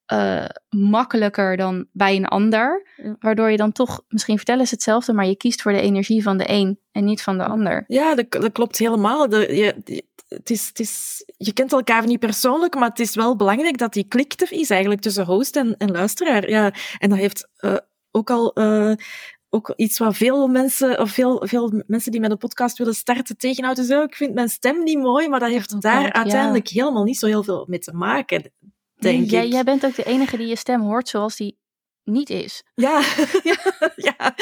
eh, 0.05 0.45
makkelijker 0.69 1.57
dan 1.57 1.87
bij 1.91 2.15
een 2.15 2.25
ander. 2.25 2.87
Waardoor 3.19 3.51
je 3.51 3.57
dan 3.57 3.71
toch, 3.71 4.03
misschien 4.07 4.35
vertellen 4.37 4.67
ze 4.67 4.73
hetzelfde, 4.73 5.13
maar 5.13 5.25
je 5.25 5.35
kiest 5.35 5.61
voor 5.61 5.71
de 5.71 5.81
energie 5.81 6.23
van 6.23 6.37
de 6.37 6.43
een 6.47 6.79
en 6.91 7.03
niet 7.05 7.21
van 7.21 7.37
de 7.37 7.43
ander. 7.43 7.83
Ja, 7.87 8.15
dat, 8.15 8.31
dat 8.31 8.51
klopt 8.51 8.77
helemaal. 8.77 9.29
De, 9.29 9.55
je, 9.55 10.03
het 10.35 10.49
is, 10.49 10.67
het 10.67 10.79
is, 10.79 11.23
je 11.37 11.53
kent 11.53 11.71
elkaar 11.71 12.05
niet 12.05 12.19
persoonlijk, 12.19 12.75
maar 12.75 12.89
het 12.89 12.99
is 12.99 13.15
wel 13.15 13.35
belangrijk 13.35 13.77
dat 13.77 13.93
die 13.93 14.07
klik 14.07 14.33
er 14.41 14.51
is 14.51 14.69
eigenlijk 14.69 15.01
tussen 15.01 15.25
host 15.25 15.55
en, 15.55 15.77
en 15.77 15.91
luisteraar. 15.91 16.49
Ja, 16.49 16.73
en 16.97 17.09
dat 17.09 17.17
heeft 17.17 17.47
eh, 17.57 17.77
ook 18.11 18.29
al 18.29 18.53
eh, 18.53 18.93
ook 19.49 19.73
iets 19.75 19.97
wat 19.97 20.15
veel 20.15 20.47
mensen, 20.47 20.99
of 20.99 21.11
veel, 21.11 21.43
veel 21.47 21.83
mensen 21.87 22.11
die 22.11 22.21
met 22.21 22.31
een 22.31 22.37
podcast 22.37 22.77
willen 22.77 22.93
starten 22.93 23.37
tegenhouden. 23.37 23.85
Zo, 23.85 24.03
ik 24.03 24.15
vind 24.15 24.33
mijn 24.33 24.49
stem 24.49 24.83
niet 24.83 24.97
mooi, 24.97 25.29
maar 25.29 25.39
dat 25.39 25.49
heeft 25.49 25.81
daar 25.81 26.01
ja. 26.01 26.13
uiteindelijk 26.13 26.67
helemaal 26.67 27.03
niet 27.03 27.19
zo 27.19 27.27
heel 27.27 27.43
veel 27.43 27.65
mee 27.69 27.79
te 27.79 27.93
maken, 27.93 28.51
denk 28.99 29.31
ik. 29.31 29.51
jij 29.51 29.63
bent 29.63 29.85
ook 29.85 29.95
de 29.95 30.03
enige 30.03 30.37
die 30.37 30.47
je 30.47 30.55
stem 30.55 30.81
hoort 30.81 31.09
zoals 31.09 31.35
die 31.35 31.57
niet 32.12 32.30
is. 32.30 32.63
Ja, 32.76 33.02
ja, 33.43 33.56
ja. 33.95 34.34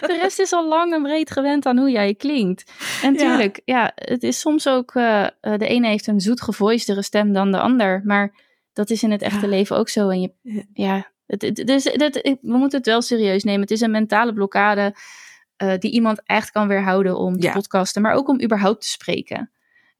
De 0.00 0.18
rest 0.20 0.38
is 0.38 0.52
al 0.52 0.68
lang 0.68 0.92
en 0.92 1.02
breed 1.02 1.30
gewend 1.30 1.66
aan 1.66 1.78
hoe 1.78 1.90
jij 1.90 2.14
klinkt. 2.14 2.72
En 3.02 3.16
tuurlijk, 3.16 3.60
ja, 3.64 3.92
het 3.94 4.22
is 4.22 4.40
soms 4.40 4.68
ook, 4.68 4.94
eh, 4.94 5.22
eh, 5.22 5.30
de 5.40 5.66
ene 5.66 5.88
heeft 5.88 6.06
een 6.06 6.20
zoet 6.20 6.40
gevoicedere 6.42 7.02
stem 7.02 7.32
dan 7.32 7.52
de 7.52 7.58
ander. 7.60 8.00
Maar 8.04 8.34
dat 8.72 8.90
is 8.90 9.02
in 9.02 9.10
het 9.10 9.22
echte 9.22 9.44
Ja. 9.46 9.48
leven 9.48 9.76
ook 9.76 9.88
zo. 9.88 10.08
En 10.08 10.20
je, 10.20 10.32
Ja. 10.72 11.10
het, 11.26 11.42
het, 11.42 11.56
dus, 11.66 11.84
dat, 11.84 12.14
we 12.14 12.38
moeten 12.42 12.78
het 12.78 12.86
wel 12.86 13.02
serieus 13.02 13.44
nemen. 13.44 13.60
Het 13.60 13.70
is 13.70 13.80
een 13.80 13.90
mentale 13.90 14.32
blokkade 14.32 14.94
eh, 15.56 15.78
die 15.78 15.90
iemand 15.92 16.22
echt 16.24 16.50
kan 16.50 16.68
weerhouden 16.68 17.16
om 17.18 17.38
te 17.38 17.46
Ja. 17.46 17.52
podcasten. 17.52 18.02
Maar 18.02 18.14
ook 18.14 18.28
om 18.28 18.42
überhaupt 18.42 18.80
te 18.80 18.88
spreken. 18.88 19.50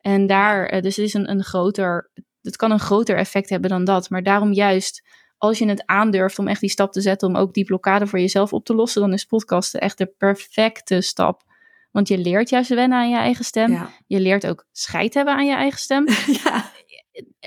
En 0.00 0.26
daar, 0.26 0.80
dus 0.80 0.96
het 0.96 1.04
is 1.06 1.14
een, 1.14 1.30
een 1.30 1.44
groter, 1.44 2.10
het 2.42 2.56
kan 2.56 2.70
een 2.70 2.80
groter 2.80 3.16
effect 3.16 3.48
hebben 3.48 3.70
dan 3.70 3.84
dat. 3.84 4.10
Maar 4.10 4.22
daarom 4.22 4.52
juist, 4.52 5.02
als 5.42 5.58
je 5.58 5.68
het 5.68 5.86
aandurft 5.86 6.38
om 6.38 6.48
echt 6.48 6.60
die 6.60 6.70
stap 6.70 6.92
te 6.92 7.00
zetten 7.00 7.28
om 7.28 7.36
ook 7.36 7.54
die 7.54 7.64
blokkade 7.64 8.06
voor 8.06 8.18
jezelf 8.18 8.52
op 8.52 8.64
te 8.64 8.74
lossen, 8.74 9.00
dan 9.00 9.12
is 9.12 9.24
podcasten 9.24 9.80
echt 9.80 9.98
de 9.98 10.06
perfecte 10.06 11.00
stap. 11.00 11.42
Want 11.90 12.08
je 12.08 12.18
leert 12.18 12.48
juist 12.48 12.68
wennen 12.68 12.98
aan 12.98 13.10
je 13.10 13.16
eigen 13.16 13.44
stem. 13.44 13.72
Ja. 13.72 13.90
Je 14.06 14.20
leert 14.20 14.46
ook 14.46 14.66
scheid 14.72 15.14
hebben 15.14 15.34
aan 15.34 15.46
je 15.46 15.54
eigen 15.54 15.78
stem. 15.78 16.06
Ja. 16.42 16.70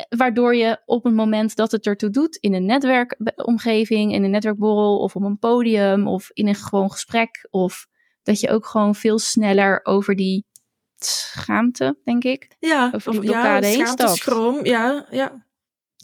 Waardoor 0.10 0.56
je 0.56 0.82
op 0.86 1.04
het 1.04 1.14
moment 1.14 1.56
dat 1.56 1.72
het 1.72 1.86
ertoe 1.86 2.10
doet, 2.10 2.36
in 2.36 2.54
een 2.54 2.66
netwerkomgeving, 2.66 4.14
in 4.14 4.24
een 4.24 4.32
netwerkborrel 4.32 5.00
of 5.00 5.16
op 5.16 5.22
een 5.22 5.40
podium 5.40 6.08
of 6.08 6.30
in 6.34 6.48
een 6.48 6.56
gewoon 6.56 6.92
gesprek, 6.92 7.48
of 7.50 7.88
dat 8.24 8.40
je 8.40 8.50
ook 8.50 8.66
gewoon 8.66 8.96
veel 8.96 9.20
sneller 9.20 9.80
over 9.84 10.16
die 10.16 10.46
schaamte, 10.96 11.98
denk 12.04 12.24
ik. 12.24 12.56
Ja, 12.60 12.92
Over 12.96 13.12
die 13.12 13.20
blokkade 13.20 13.68
ja, 13.68 13.74
heen 13.74 13.88
stapt. 13.88 14.18
schroom, 14.18 14.66
ja, 14.66 15.06
ja. 15.10 15.45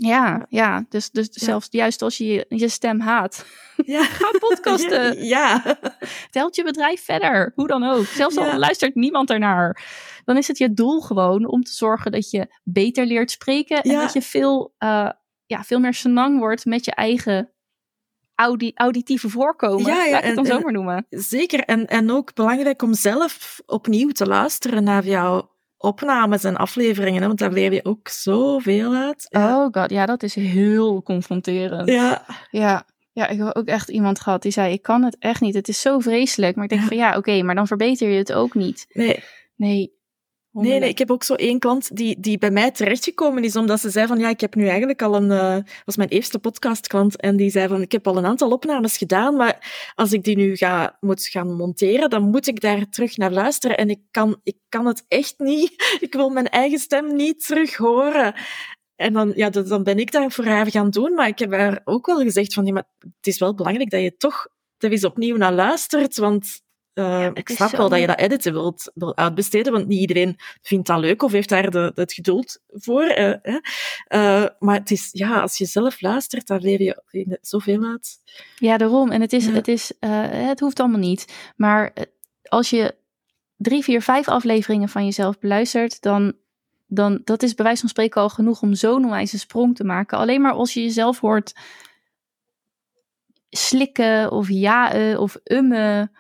Ja, 0.04 0.46
ja. 0.50 0.86
Dus, 0.90 1.10
dus 1.12 1.28
Ja. 1.32 1.46
zelfs 1.46 1.68
juist 1.70 2.02
als 2.02 2.18
je 2.18 2.46
je, 2.50 2.68
stem 2.70 3.00
haat, 3.00 3.46
ja. 3.86 4.04
ga 4.20 4.32
podcasten. 4.40 5.18
Ja, 5.36 5.62
Het 6.00 6.28
helpt 6.32 6.56
je 6.56 6.64
bedrijf 6.64 7.04
verder. 7.04 7.52
Hoe 7.56 7.68
dan 7.68 7.84
ook. 7.84 8.06
Zelfs 8.06 8.38
al 8.38 8.58
luistert 8.58 8.96
niemand 8.96 9.30
ernaar. 9.30 9.84
Dan 10.26 10.38
is 10.38 10.48
het 10.48 10.58
je 10.58 10.74
doel 10.74 11.02
gewoon 11.02 11.46
om 11.48 11.64
te 11.64 11.72
zorgen 11.72 12.12
dat 12.12 12.30
je 12.30 12.56
beter 12.64 13.06
leert 13.06 13.32
spreken. 13.32 13.82
En 13.82 14.00
dat 14.00 14.14
je 14.14 14.22
veel, 14.22 14.74
eh, 14.78 15.10
ja, 15.46 15.64
veel 15.64 15.80
meer 15.80 15.94
senang 15.94 16.40
wordt 16.40 16.66
met 16.66 16.86
je 16.86 16.92
eigen 16.92 17.52
audi 18.36 18.72
auditieve 18.76 19.30
voorkomen. 19.30 19.94
Ja, 19.94 20.04
ja, 20.04 20.12
Laat 20.12 20.20
ik 20.22 20.26
het 20.26 20.36
dan 20.36 20.44
en- 20.46 20.52
zo 20.52 20.58
en- 20.58 20.64
maar 20.64 20.74
noemen. 20.74 21.06
zeker. 21.10 21.60
En, 21.64 21.88
en 21.88 22.12
ook 22.12 22.34
belangrijk 22.34 22.82
om 22.82 22.94
zelf 22.94 23.60
opnieuw 23.66 24.10
te 24.10 24.26
luisteren 24.28 24.84
naar 24.84 25.06
jouw 25.06 25.50
opnames 25.82 26.44
en 26.44 26.56
afleveringen, 26.58 27.22
hè, 27.22 27.28
want 27.28 27.40
daar 27.40 27.52
leer 27.52 27.74
je 27.74 27.86
ook 27.86 28.08
zoveel 28.08 28.94
uit. 28.94 29.26
Ja. 29.30 29.58
Oh 29.58 29.68
god, 29.72 29.90
ja, 29.90 30.06
dat 30.06 30.24
is 30.24 30.36
heel 30.36 31.04
confronterend. 31.04 31.90
Ja, 31.90 32.26
Ja. 32.52 32.86
Ja, 33.14 33.28
ik 33.28 33.38
heb 33.38 33.56
ook 33.56 33.68
echt 33.68 33.90
iemand 33.90 34.20
gehad 34.20 34.42
die 34.42 34.52
zei: 34.52 34.74
Ik 34.74 34.82
kan 34.82 35.04
het 35.04 35.16
echt 35.20 35.42
niet. 35.42 35.54
Het 35.54 35.68
is 35.68 35.82
zo 35.82 36.00
vreselijk. 36.00 36.56
Maar 36.56 36.64
ik 36.64 36.70
denk 36.70 36.82
Ja. 36.82 36.88
van 36.88 36.98
ja, 36.98 37.18
oké, 37.18 37.42
maar 37.44 37.56
dan 37.56 37.68
verbeter 37.68 38.10
je 38.10 38.18
het 38.18 38.34
ook 38.34 38.54
niet. 38.54 38.86
nee. 38.94 39.24
Nee. 39.56 40.00
Nee, 40.54 40.80
nee, 40.80 40.90
ik 40.90 40.98
heb 40.98 41.12
ook 41.12 41.24
zo 41.24 41.34
één 41.34 41.60
klant 41.60 41.96
die, 41.96 42.20
die 42.20 42.38
bij 42.38 42.52
mij 42.52 42.72
terechtgekomen 42.72 43.44
is, 43.44 43.56
omdat 43.56 43.80
ze 43.80 43.90
zei 43.90 44.08
van, 44.08 44.20
ja, 44.20 44.30
ik 44.30 44.42
heb 44.42 44.56
nu 44.56 44.68
eigenlijk 44.68 45.02
al 45.02 45.16
een, 45.16 45.32
eh 45.32 45.58
was 45.86 45.96
mijn 45.96 46.10
eerste 46.10 46.40
podcastklant, 46.40 47.16
en 47.22 47.36
die 47.38 47.50
zei 47.50 47.68
van, 47.68 47.82
ik 47.82 47.92
heb 47.92 48.08
al 48.08 48.18
een 48.18 48.26
aantal 48.26 48.52
opnames 48.52 48.98
gedaan, 48.98 49.36
maar 49.36 49.92
als 49.96 50.14
ik 50.14 50.24
die 50.24 50.36
nu 50.36 50.56
ga, 50.56 50.98
moet 51.00 51.28
gaan 51.28 51.56
monteren, 51.56 52.10
dan 52.10 52.24
moet 52.30 52.48
ik 52.48 52.60
daar 52.62 52.90
terug 52.90 53.18
naar 53.18 53.32
luisteren, 53.32 53.78
en 53.78 53.90
ik 53.90 54.00
kan, 54.12 54.40
ik 54.44 54.58
kan 54.70 54.86
het 54.86 55.06
echt 55.08 55.34
niet, 55.38 55.72
ik 56.08 56.14
wil 56.14 56.30
mijn 56.30 56.50
eigen 56.50 56.80
stem 56.80 57.16
niet 57.16 57.46
terug 57.48 57.76
horen. 57.76 58.34
En 58.96 59.14
dan, 59.14 59.32
ja, 59.36 59.50
dat- 59.50 59.68
dan 59.68 59.84
ben 59.84 60.00
ik 60.00 60.12
daar 60.12 60.32
voor 60.32 60.46
haar 60.46 60.72
gaan 60.72 60.90
doen, 60.90 61.14
maar 61.14 61.28
ik 61.28 61.40
heb 61.40 61.52
haar 61.52 61.82
ook 61.84 62.06
wel 62.06 62.20
gezegd 62.22 62.54
van, 62.54 62.66
ja, 62.66 62.74
maar 62.74 62.88
het 63.00 63.28
is 63.28 63.40
wel 63.40 63.56
belangrijk 63.56 63.90
dat 63.90 64.02
je 64.02 64.18
toch 64.18 64.48
er 64.78 64.92
eens 64.92 65.06
opnieuw 65.06 65.36
naar 65.38 65.54
luistert, 65.54 66.18
want 66.18 66.62
eh, 66.94 67.30
ik 67.34 67.50
snap 67.50 67.72
wel 67.72 67.90
dat 67.90 68.00
je 68.00 68.08
dat 68.08 68.20
editen 68.20 68.54
wilt, 68.54 68.92
wil 68.94 69.18
uitbesteden, 69.18 69.74
want 69.74 69.88
niet 69.88 70.00
iedereen 70.00 70.36
vindt 70.62 70.88
dat 70.88 71.00
leuk 71.00 71.24
of 71.24 71.32
heeft 71.32 71.50
daar 71.50 71.72
de, 71.72 71.92
het 71.96 72.14
geduld 72.14 72.60
voor. 72.70 73.04
eh. 73.04 73.56
Eh, 74.08 74.46
maar 74.60 74.76
het 74.76 74.92
is, 74.92 75.10
ja, 75.12 75.42
als 75.42 75.58
je 75.58 75.66
zelf 75.66 76.02
luistert, 76.02 76.48
dan 76.48 76.60
leer 76.62 76.82
je 76.82 77.38
zoveel 77.42 77.84
uit. 77.84 78.18
Ja, 78.58 78.78
daarom. 78.78 79.12
En 79.12 79.22
het 79.22 79.34
is, 79.34 79.46
Ja. 79.46 79.52
het 79.52 79.68
is, 79.68 79.94
het 80.00 80.60
hoeft 80.60 80.80
allemaal 80.80 81.00
niet. 81.00 81.52
Maar 81.56 81.94
als 82.44 82.70
je 82.70 82.96
drie, 83.58 83.84
vier, 83.84 84.02
vijf 84.02 84.28
afleveringen 84.28 84.90
van 84.90 85.06
jezelf 85.06 85.40
beluistert, 85.40 86.02
dan, 86.02 86.34
dan 86.88 87.22
dat 87.24 87.44
is 87.44 87.54
bij 87.56 87.66
wijze 87.66 87.80
van 87.82 87.90
spreken 87.90 88.22
al 88.22 88.30
genoeg 88.30 88.62
om 88.62 88.74
zo'n 88.74 89.04
onwijze 89.06 89.40
sprong 89.40 89.76
te 89.76 89.84
maken. 89.84 90.18
Alleen 90.18 90.42
maar 90.42 90.52
als 90.54 90.74
je 90.74 90.82
jezelf 90.82 91.20
hoort 91.20 91.54
slikken 93.50 94.32
of 94.32 94.50
jaen 94.50 95.20
of 95.20 95.38
ummen. 95.44 96.12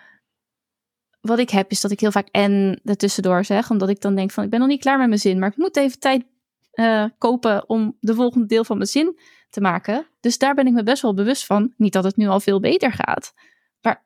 Wat 1.21 1.39
ik 1.39 1.49
heb 1.49 1.71
is 1.71 1.81
dat 1.81 1.91
ik 1.91 1.99
heel 1.99 2.11
vaak 2.11 2.27
en 2.31 2.81
ertussendoor 2.83 3.45
zeg, 3.45 3.69
omdat 3.69 3.89
ik 3.89 4.01
dan 4.01 4.15
denk 4.15 4.31
van 4.31 4.43
ik 4.43 4.49
ben 4.49 4.59
nog 4.59 4.67
niet 4.67 4.81
klaar 4.81 4.97
met 4.97 5.07
mijn 5.07 5.19
zin, 5.19 5.39
maar 5.39 5.49
ik 5.49 5.57
moet 5.57 5.77
even 5.77 5.99
tijd 5.99 6.23
eh, 6.71 7.05
kopen 7.17 7.69
om 7.69 7.97
de 7.99 8.13
volgende 8.15 8.45
deel 8.47 8.63
van 8.63 8.77
mijn 8.77 8.89
zin 8.89 9.19
te 9.49 9.61
maken. 9.61 10.07
Dus 10.19 10.37
daar 10.37 10.53
ben 10.55 10.67
ik 10.67 10.73
me 10.73 10.83
best 10.83 11.01
wel 11.01 11.13
bewust 11.13 11.45
van. 11.45 11.73
Niet 11.77 11.93
dat 11.93 12.03
het 12.03 12.15
nu 12.17 12.27
al 12.27 12.39
veel 12.39 12.59
beter 12.59 12.91
gaat. 12.91 13.33
Maar 13.81 14.03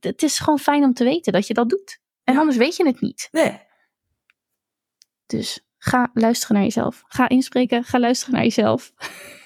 het 0.00 0.22
is 0.22 0.38
gewoon 0.38 0.58
fijn 0.58 0.84
om 0.84 0.94
te 0.94 1.04
weten 1.04 1.32
dat 1.32 1.46
je 1.46 1.54
dat 1.54 1.68
doet. 1.68 2.00
En 2.24 2.34
Ja. 2.34 2.38
anders 2.40 2.58
weet 2.58 2.76
je 2.76 2.86
het 2.86 3.00
niet. 3.00 3.28
Nee, 3.32 3.60
Dus 5.26 5.60
ga 5.78 6.10
luisteren 6.14 6.54
naar 6.56 6.64
jezelf. 6.64 7.02
Ga 7.06 7.28
inspreken, 7.28 7.84
ga 7.84 7.98
luisteren 7.98 8.34
naar 8.34 8.42
jezelf. 8.42 8.92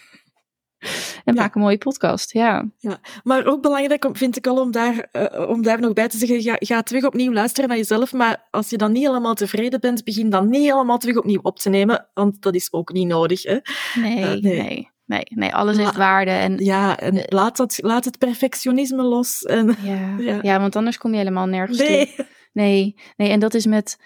En 1.25 1.35
maak 1.35 1.55
een 1.55 1.61
mooie 1.61 1.79
podcast, 1.79 2.33
ja. 2.33 2.69
ja. 2.79 3.01
Maar 3.23 3.47
ook 3.47 3.63
belangrijk 3.63 4.09
vind 4.13 4.37
ik 4.37 4.47
al 4.47 4.61
om 4.61 4.71
daar, 4.71 5.09
uh, 5.13 5.49
om 5.49 5.63
daar 5.63 5.81
nog 5.81 5.93
bij 5.93 6.09
te 6.09 6.17
zeggen, 6.17 6.43
ga, 6.43 6.57
ga 6.59 6.83
terug 6.83 7.05
opnieuw 7.05 7.33
luisteren 7.33 7.69
naar 7.69 7.79
jezelf, 7.79 8.13
maar 8.13 8.47
als 8.51 8.71
je 8.71 8.77
dan 8.77 8.93
niet 8.93 9.07
helemaal 9.07 9.35
tevreden 9.35 9.81
bent, 9.81 10.05
begin 10.05 10.31
dan 10.31 10.49
niet 10.49 10.63
helemaal 10.63 10.99
terug 10.99 11.17
opnieuw 11.17 11.41
op 11.43 11.59
te 11.59 11.69
nemen, 11.69 12.09
want 12.15 12.43
dat 12.43 12.55
is 12.55 12.73
ook 12.73 12.93
niet 12.93 13.07
nodig. 13.07 13.43
Hè? 13.43 13.59
Nee, 13.95 14.37
uh, 14.37 14.43
nee, 14.43 14.63
nee. 14.63 14.91
Nee, 15.11 15.27
nee, 15.29 15.55
alles 15.55 15.77
heeft 15.77 15.97
waarde. 15.97 16.31
En, 16.31 16.57
ja, 16.59 16.99
en 16.99 17.25
laat, 17.29 17.57
dat, 17.57 17.79
laat 17.83 18.05
het 18.05 18.19
perfectionisme 18.19 19.03
los. 19.03 19.43
En, 19.43 19.77
ja, 19.83 20.17
ja. 20.31 20.39
ja, 20.43 20.61
want 20.61 20.77
anders 20.77 20.99
kom 20.99 21.11
je 21.11 21.17
helemaal 21.17 21.47
nergens 21.47 21.79
nee. 21.79 22.15
toe. 22.17 22.27
Nee, 22.53 22.97
nee, 23.17 23.31
en 23.31 23.41
dat 23.41 23.55
is 23.55 23.67
met... 23.67 23.99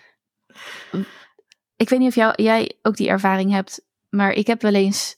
Ik 1.76 1.88
weet 1.88 1.98
niet 1.98 2.08
of 2.08 2.14
jou, 2.14 2.42
jij 2.42 2.72
ook 2.82 2.96
die 2.96 3.08
ervaring 3.08 3.52
hebt, 3.52 3.84
maar 4.08 4.32
ik 4.32 4.46
heb 4.46 4.62
wel 4.62 4.74
eens 4.74 5.16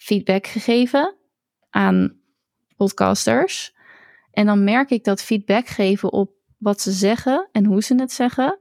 feedback 0.00 0.46
gegeven 0.46 1.16
aan 1.70 2.20
podcasters. 2.76 3.74
En 4.32 4.46
dan 4.46 4.64
merk 4.64 4.90
ik 4.90 5.04
dat 5.04 5.22
feedback 5.22 5.66
geven 5.66 6.12
op 6.12 6.30
wat 6.58 6.80
ze 6.80 6.90
zeggen 6.90 7.48
en 7.52 7.64
hoe 7.64 7.82
ze 7.82 7.94
het 7.94 8.12
zeggen. 8.12 8.58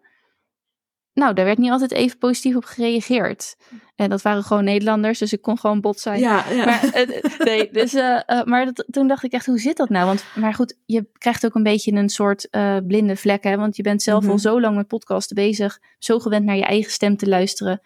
Nou, 1.14 1.34
daar 1.34 1.46
werd 1.46 1.58
niet 1.58 1.72
altijd 1.72 1.92
even 1.92 2.18
positief 2.18 2.56
op 2.56 2.64
gereageerd. 2.64 3.58
En 3.96 4.10
dat 4.10 4.22
waren 4.22 4.44
gewoon 4.44 4.64
Nederlanders, 4.64 5.20
dus 5.20 5.34
ik 5.34 5.42
kon 5.42 5.58
gewoon 5.58 5.82
bot 5.82 6.00
zijn. 6.00 6.20
Ja, 6.20 6.46
ja. 6.52 6.66
Maar, 6.66 6.84
uh, 6.86 7.24
nee, 7.38 7.70
dus, 7.72 7.94
uh, 7.94 8.20
uh, 8.28 8.44
maar 8.44 8.66
dat, 8.66 8.86
toen 8.92 9.08
dacht 9.08 9.24
ik 9.24 9.32
echt, 9.32 9.46
hoe 9.46 9.60
zit 9.60 9.78
dat 9.78 9.90
nou? 9.90 10.06
Want, 10.06 10.24
maar 10.36 10.54
goed, 10.54 10.78
je 10.86 11.10
krijgt 11.18 11.46
ook 11.46 11.56
een 11.56 11.64
beetje 11.64 11.92
een 11.92 12.10
soort 12.10 12.48
blinde 12.88 13.16
vlek, 13.16 13.44
hè? 13.44 13.58
Want 13.58 13.76
je 13.76 13.84
bent 13.84 14.02
zelf 14.02 14.20
mm 14.20 14.26
-hmm. 14.26 14.34
al 14.34 14.40
zo 14.40 14.62
lang 14.62 14.76
met 14.76 14.88
podcasten 14.88 15.36
bezig, 15.36 15.80
zo 15.98 16.20
gewend 16.20 16.46
naar 16.46 16.56
je 16.56 16.66
eigen 16.66 16.92
stem 16.92 17.18
te 17.18 17.28
luisteren. 17.28 17.82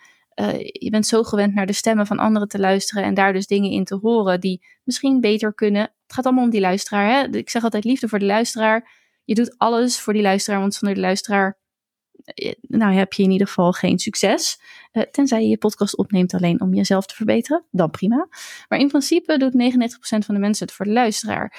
Je 0.80 0.88
bent 0.92 1.08
zo 1.08 1.24
gewend 1.24 1.54
naar 1.54 1.66
de 1.66 1.74
stemmen 1.74 2.08
van 2.08 2.20
anderen 2.20 2.48
te 2.48 2.60
luisteren 2.60 3.04
en 3.04 3.14
daar 3.14 3.34
dus 3.34 3.48
dingen 3.48 3.72
in 3.72 3.84
te 3.84 3.96
horen 3.96 4.40
die 4.40 4.66
misschien 4.84 5.20
beter 5.22 5.54
kunnen. 5.54 5.82
Het 5.82 6.14
gaat 6.14 6.26
allemaal 6.26 6.44
om 6.44 6.50
die 6.50 6.62
luisteraar, 6.62 7.12
hè? 7.12 7.38
Ik 7.38 7.50
zeg 7.50 7.64
altijd 7.64 7.84
liefde 7.84 8.08
voor 8.08 8.20
de 8.20 8.26
luisteraar. 8.26 8.92
Je 9.24 9.36
doet 9.36 9.58
alles 9.58 10.00
voor 10.00 10.14
die 10.14 10.22
luisteraar, 10.22 10.60
want 10.60 10.74
zonder 10.74 10.96
de 10.96 11.02
luisteraar 11.02 11.62
nou 12.62 12.94
heb 12.94 13.14
je 13.14 13.24
in 13.24 13.32
ieder 13.32 13.48
geval 13.48 13.72
geen 13.72 14.00
succes. 14.00 14.60
Uh, 14.92 15.04
tenzij 15.04 15.42
je 15.42 15.48
je 15.48 15.58
podcast 15.58 15.98
opneemt 15.98 16.34
alleen 16.34 16.62
om 16.62 16.74
jezelf 16.74 17.06
te 17.06 17.16
verbeteren, 17.16 17.66
dan 17.72 17.90
prima. 17.90 18.28
Maar 18.70 18.80
in 18.80 18.88
principe 18.88 19.38
doet 19.38 19.54
99% 19.54 19.56
van 20.26 20.36
de 20.36 20.42
mensen 20.42 20.66
het 20.66 20.76
voor 20.76 20.86
de 20.86 20.92
luisteraar. 20.92 21.58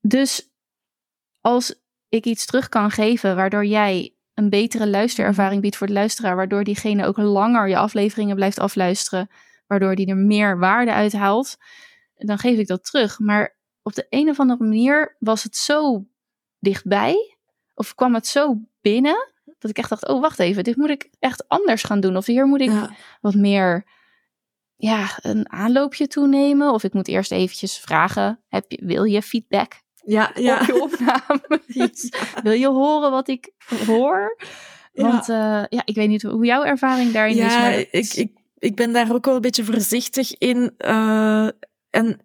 Dus 0.00 0.50
als 1.40 1.74
ik 2.08 2.24
iets 2.24 2.46
terug 2.46 2.68
kan 2.68 2.90
geven 2.90 3.36
waardoor 3.36 3.66
jij 3.66 4.13
een 4.34 4.50
betere 4.50 4.88
luisterervaring 4.88 5.60
biedt 5.60 5.76
voor 5.76 5.86
de 5.86 5.92
luisteraar, 5.92 6.36
waardoor 6.36 6.64
diegene 6.64 7.06
ook 7.06 7.16
langer 7.16 7.68
je 7.68 7.76
afleveringen 7.76 8.34
blijft 8.34 8.58
afluisteren, 8.58 9.28
waardoor 9.66 9.94
die 9.94 10.06
er 10.06 10.16
meer 10.16 10.58
waarde 10.58 10.92
uithaalt, 10.92 11.56
dan 12.14 12.38
geef 12.38 12.58
ik 12.58 12.66
dat 12.66 12.84
terug. 12.84 13.18
Maar 13.18 13.56
op 13.82 13.94
de 13.94 14.06
een 14.10 14.28
of 14.28 14.40
andere 14.40 14.62
manier 14.62 15.16
was 15.18 15.42
het 15.42 15.56
zo 15.56 16.06
dichtbij, 16.58 17.36
of 17.74 17.94
kwam 17.94 18.14
het 18.14 18.26
zo 18.26 18.60
binnen. 18.80 19.32
Dat 19.58 19.70
ik 19.70 19.78
echt 19.78 19.88
dacht, 19.88 20.08
oh 20.08 20.20
wacht 20.20 20.38
even, 20.38 20.64
dit 20.64 20.76
moet 20.76 20.90
ik 20.90 21.08
echt 21.18 21.48
anders 21.48 21.82
gaan 21.82 22.00
doen. 22.00 22.16
Of 22.16 22.26
hier 22.26 22.46
moet 22.46 22.60
ik 22.60 22.70
ja. 22.70 22.90
wat 23.20 23.34
meer 23.34 23.84
ja, 24.76 25.08
een 25.22 25.52
aanloopje 25.52 26.06
toenemen. 26.06 26.72
Of 26.72 26.84
ik 26.84 26.92
moet 26.92 27.08
eerst 27.08 27.32
eventjes 27.32 27.78
vragen, 27.78 28.42
heb 28.48 28.64
je, 28.68 28.84
wil 28.84 29.04
je 29.04 29.22
feedback? 29.22 29.82
Ja, 30.04 30.30
ja. 30.34 30.60
Op 30.60 30.66
je 30.66 30.82
opname? 30.82 31.60
Wil 32.42 32.52
je 32.52 32.68
horen 32.68 33.10
wat 33.10 33.28
ik 33.28 33.50
hoor? 33.86 34.36
Want 34.92 35.26
ja. 35.26 35.60
Uh, 35.60 35.66
ja, 35.68 35.82
ik 35.84 35.94
weet 35.94 36.08
niet 36.08 36.22
hoe 36.22 36.44
jouw 36.44 36.64
ervaring 36.64 37.12
daarin 37.12 37.36
ja, 37.36 37.46
is. 37.46 37.54
Maar 37.54 37.78
ik, 37.90 38.14
ik, 38.14 38.32
ik 38.58 38.74
ben 38.74 38.92
daar 38.92 39.14
ook 39.14 39.24
wel 39.24 39.34
een 39.34 39.40
beetje 39.40 39.64
voorzichtig 39.64 40.38
in. 40.38 40.74
Uh, 40.78 41.48
en 41.90 42.20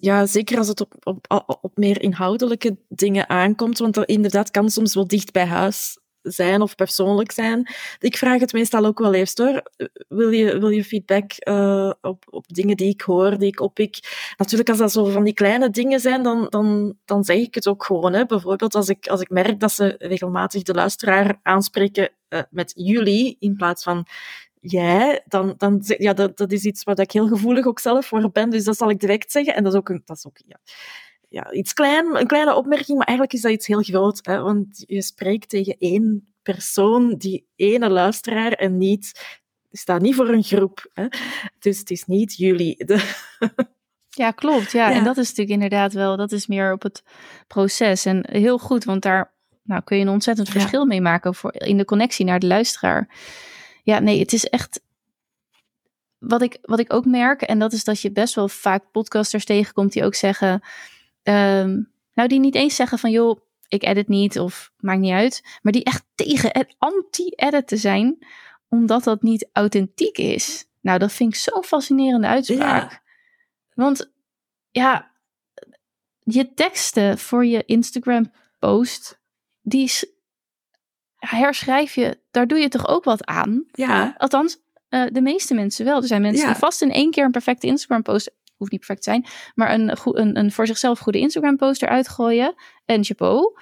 ja, 0.00 0.26
zeker 0.26 0.58
als 0.58 0.68
het 0.68 0.80
op, 0.80 0.94
op, 1.02 1.58
op 1.60 1.76
meer 1.76 2.02
inhoudelijke 2.02 2.76
dingen 2.88 3.28
aankomt, 3.28 3.78
want 3.78 3.94
dat 3.94 4.08
inderdaad 4.08 4.50
kan 4.50 4.70
soms 4.70 4.94
wel 4.94 5.06
dicht 5.06 5.32
bij 5.32 5.46
huis 5.46 5.98
zijn 6.24 6.62
of 6.62 6.74
persoonlijk 6.74 7.32
zijn. 7.32 7.68
Ik 7.98 8.16
vraag 8.16 8.40
het 8.40 8.52
meestal 8.52 8.84
ook 8.84 8.98
wel 8.98 9.14
even 9.14 9.44
hoor. 9.44 9.62
Wil 10.08 10.30
je, 10.30 10.58
wil 10.58 10.68
je 10.68 10.84
feedback 10.84 11.32
uh, 11.48 11.92
op, 12.00 12.24
op 12.30 12.48
dingen 12.48 12.76
die 12.76 12.88
ik 12.88 13.00
hoor, 13.00 13.38
die 13.38 13.48
ik 13.48 13.60
oppik? 13.60 13.98
Natuurlijk, 14.36 14.68
als 14.68 14.78
dat 14.78 14.92
zo 14.92 15.04
van 15.04 15.24
die 15.24 15.34
kleine 15.34 15.70
dingen 15.70 16.00
zijn, 16.00 16.22
dan, 16.22 16.46
dan, 16.48 16.96
dan 17.04 17.24
zeg 17.24 17.36
ik 17.36 17.54
het 17.54 17.68
ook 17.68 17.84
gewoon. 17.84 18.12
Hè. 18.12 18.26
Bijvoorbeeld 18.26 18.74
als 18.74 18.88
ik, 18.88 19.06
als 19.06 19.20
ik 19.20 19.30
merk 19.30 19.60
dat 19.60 19.72
ze 19.72 19.94
regelmatig 19.98 20.62
de 20.62 20.74
luisteraar 20.74 21.40
aanspreken 21.42 22.10
uh, 22.28 22.40
met 22.50 22.72
jullie 22.76 23.36
in 23.38 23.56
plaats 23.56 23.82
van 23.82 24.06
jij, 24.60 25.22
dan, 25.26 25.54
dan 25.56 25.82
ja, 25.82 26.12
dat, 26.12 26.36
dat 26.36 26.52
is 26.52 26.64
iets 26.64 26.82
waar 26.82 27.00
ik 27.00 27.12
heel 27.12 27.28
gevoelig 27.28 27.66
ook 27.66 27.80
zelf 27.80 28.06
voor 28.06 28.30
ben. 28.30 28.50
Dus 28.50 28.64
dat 28.64 28.76
zal 28.76 28.90
ik 28.90 29.00
direct 29.00 29.32
zeggen. 29.32 29.54
En 29.54 29.62
dat 29.62 29.72
is 29.72 29.78
ook, 29.78 29.88
een, 29.88 30.02
dat 30.04 30.16
is 30.16 30.26
ook 30.26 30.38
ja, 30.46 30.58
ja, 31.34 31.52
iets 31.52 31.72
klein, 31.72 32.16
een 32.16 32.26
kleine 32.26 32.54
opmerking, 32.54 32.98
maar 32.98 33.06
eigenlijk 33.06 33.36
is 33.36 33.42
dat 33.42 33.52
iets 33.52 33.66
heel 33.66 33.82
groot. 33.82 34.18
Hè, 34.22 34.40
want 34.40 34.84
je 34.86 35.02
spreekt 35.02 35.48
tegen 35.48 35.76
één 35.78 36.34
persoon, 36.42 37.14
die 37.16 37.46
ene 37.56 37.90
luisteraar, 37.90 38.52
en 38.52 38.78
niet, 38.78 39.24
staat 39.70 40.00
niet 40.00 40.14
voor 40.14 40.28
een 40.28 40.42
groep. 40.42 40.90
Hè. 40.92 41.06
Dus 41.58 41.78
het 41.78 41.90
is 41.90 42.04
niet 42.04 42.36
jullie. 42.36 42.84
De, 42.84 43.14
ja, 44.22 44.30
klopt. 44.30 44.72
Ja. 44.72 44.90
ja. 44.90 44.96
en 44.96 45.04
dat 45.04 45.16
is 45.16 45.28
natuurlijk 45.28 45.62
inderdaad 45.62 45.92
wel, 45.92 46.16
dat 46.16 46.32
is 46.32 46.46
meer 46.46 46.72
op 46.72 46.82
het 46.82 47.02
proces. 47.46 48.04
En 48.04 48.26
heel 48.30 48.58
goed, 48.58 48.84
want 48.84 49.02
daar 49.02 49.32
nou, 49.62 49.82
kun 49.82 49.96
je 49.96 50.02
een 50.02 50.08
ontzettend 50.08 50.48
verschil 50.48 50.80
ja. 50.80 50.86
mee 50.86 51.00
maken 51.00 51.34
voor, 51.34 51.54
in 51.54 51.76
de 51.76 51.84
connectie 51.84 52.24
naar 52.24 52.38
de 52.38 52.46
luisteraar 52.46 53.08
ja, 53.84 53.98
nee, 53.98 54.18
het 54.18 54.32
is 54.32 54.44
echt. 54.44 54.80
Wat 56.18 56.42
ik, 56.42 56.58
wat 56.62 56.78
ik 56.78 56.92
ook 56.92 57.04
merk, 57.04 57.42
en 57.42 57.58
dat 57.58 57.72
is 57.72 57.84
dat 57.84 58.00
je 58.00 58.12
best 58.12 58.34
wel 58.34 58.48
vaak 58.48 58.90
podcasters 58.90 59.44
tegenkomt 59.44 59.92
die 59.92 60.04
ook 60.04 60.14
zeggen. 60.14 60.62
Um, 61.24 61.92
nou, 62.14 62.28
die 62.28 62.40
niet 62.40 62.54
eens 62.54 62.74
zeggen 62.74 62.98
van 62.98 63.10
joh, 63.10 63.40
ik 63.68 63.82
edit 63.82 64.08
niet 64.08 64.38
of 64.38 64.72
maakt 64.76 65.00
niet 65.00 65.12
uit. 65.12 65.58
Maar 65.62 65.72
die 65.72 65.84
echt 65.84 66.04
tegen 66.14 66.66
anti-edit 66.78 67.66
te 67.66 67.76
zijn, 67.76 68.26
omdat 68.68 69.04
dat 69.04 69.22
niet 69.22 69.48
authentiek 69.52 70.18
is. 70.18 70.66
Nou, 70.80 70.98
dat 70.98 71.12
vind 71.12 71.34
ik 71.34 71.40
zo'n 71.40 71.64
fascinerende 71.64 72.26
uitspraak. 72.26 72.90
Ja. 72.90 73.02
Want 73.74 74.12
ja, 74.70 75.10
je 76.18 76.54
teksten 76.54 77.18
voor 77.18 77.46
je 77.46 77.64
Instagram 77.64 78.32
post, 78.58 79.20
die 79.62 79.90
herschrijf 81.16 81.94
je, 81.94 82.20
daar 82.30 82.46
doe 82.46 82.58
je 82.58 82.68
toch 82.68 82.88
ook 82.88 83.04
wat 83.04 83.24
aan? 83.24 83.64
Ja. 83.72 84.14
Althans, 84.18 84.58
uh, 84.90 85.06
de 85.12 85.20
meeste 85.20 85.54
mensen 85.54 85.84
wel. 85.84 85.96
Er 85.96 86.06
zijn 86.06 86.22
mensen 86.22 86.46
ja. 86.46 86.50
die 86.50 86.60
vast 86.60 86.82
in 86.82 86.92
één 86.92 87.10
keer 87.10 87.24
een 87.24 87.30
perfecte 87.30 87.66
Instagram 87.66 88.02
post, 88.02 88.30
hoeft 88.56 88.70
niet 88.70 88.80
perfect 88.80 89.02
te 89.02 89.10
zijn, 89.10 89.26
maar 89.54 89.74
een, 89.74 89.96
een, 90.04 90.38
een 90.38 90.52
voor 90.52 90.66
zichzelf 90.66 90.98
goede 90.98 91.18
Instagram 91.18 91.56
post 91.56 91.82
eruit 91.82 92.08
gooien. 92.08 92.54
En 92.84 93.04
chapeau. 93.04 93.58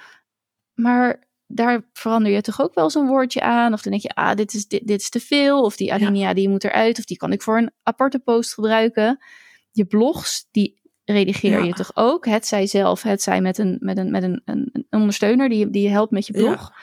Maar 0.73 1.27
daar 1.47 1.89
verander 1.93 2.31
je 2.31 2.41
toch 2.41 2.61
ook 2.61 2.73
wel 2.73 2.89
zo'n 2.89 3.07
woordje 3.07 3.41
aan. 3.41 3.73
Of 3.73 3.81
dan 3.81 3.91
denk 3.91 4.03
je, 4.03 4.15
ah, 4.15 4.35
dit 4.35 4.53
is, 4.53 4.67
dit, 4.67 4.87
dit 4.87 5.01
is 5.01 5.09
te 5.09 5.19
veel. 5.19 5.61
Of 5.61 5.75
die 5.75 5.93
alinea 5.93 6.27
ja. 6.27 6.33
die 6.33 6.49
moet 6.49 6.63
eruit. 6.63 6.97
Of 6.97 7.05
die 7.05 7.17
kan 7.17 7.31
ik 7.31 7.41
voor 7.41 7.57
een 7.57 7.71
aparte 7.83 8.19
post 8.19 8.53
gebruiken. 8.53 9.23
Je 9.71 9.85
blogs, 9.85 10.47
die 10.51 10.81
redigeer 11.03 11.59
ja. 11.59 11.65
je 11.65 11.73
toch 11.73 11.91
ook. 11.93 12.25
Het 12.25 12.47
zij 12.47 12.67
zelf, 12.67 13.01
het 13.01 13.21
zij 13.21 13.41
met 13.41 13.57
een, 13.57 13.77
met 13.79 13.97
een, 13.97 14.11
met 14.11 14.23
een, 14.23 14.41
een, 14.45 14.69
een 14.71 14.85
ondersteuner 14.89 15.49
die, 15.49 15.69
die 15.69 15.83
je 15.83 15.89
helpt 15.89 16.11
met 16.11 16.27
je 16.27 16.33
blog. 16.33 16.69
Ja 16.69 16.75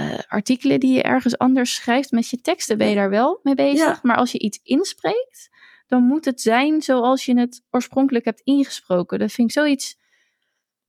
uh, 0.00 0.18
artikelen 0.28 0.80
die 0.80 0.94
je 0.94 1.02
ergens 1.02 1.38
anders 1.38 1.74
schrijft. 1.74 2.10
Met 2.10 2.28
je 2.28 2.40
teksten 2.40 2.78
ben 2.78 2.88
je 2.88 2.94
daar 2.94 3.10
wel 3.10 3.40
mee 3.42 3.54
bezig. 3.54 4.02
Maar 4.02 4.16
als 4.16 4.32
je 4.32 4.38
iets 4.38 4.60
inspreekt, 4.62 5.50
dan 5.86 6.02
moet 6.02 6.24
het 6.24 6.40
zijn 6.40 6.82
zoals 6.82 7.24
je 7.24 7.38
het 7.38 7.62
oorspronkelijk 7.70 8.24
hebt 8.24 8.40
ingesproken. 8.44 9.18
Dat 9.18 9.32
vind 9.32 9.48
ik 9.48 9.54
zoiets 9.54 9.98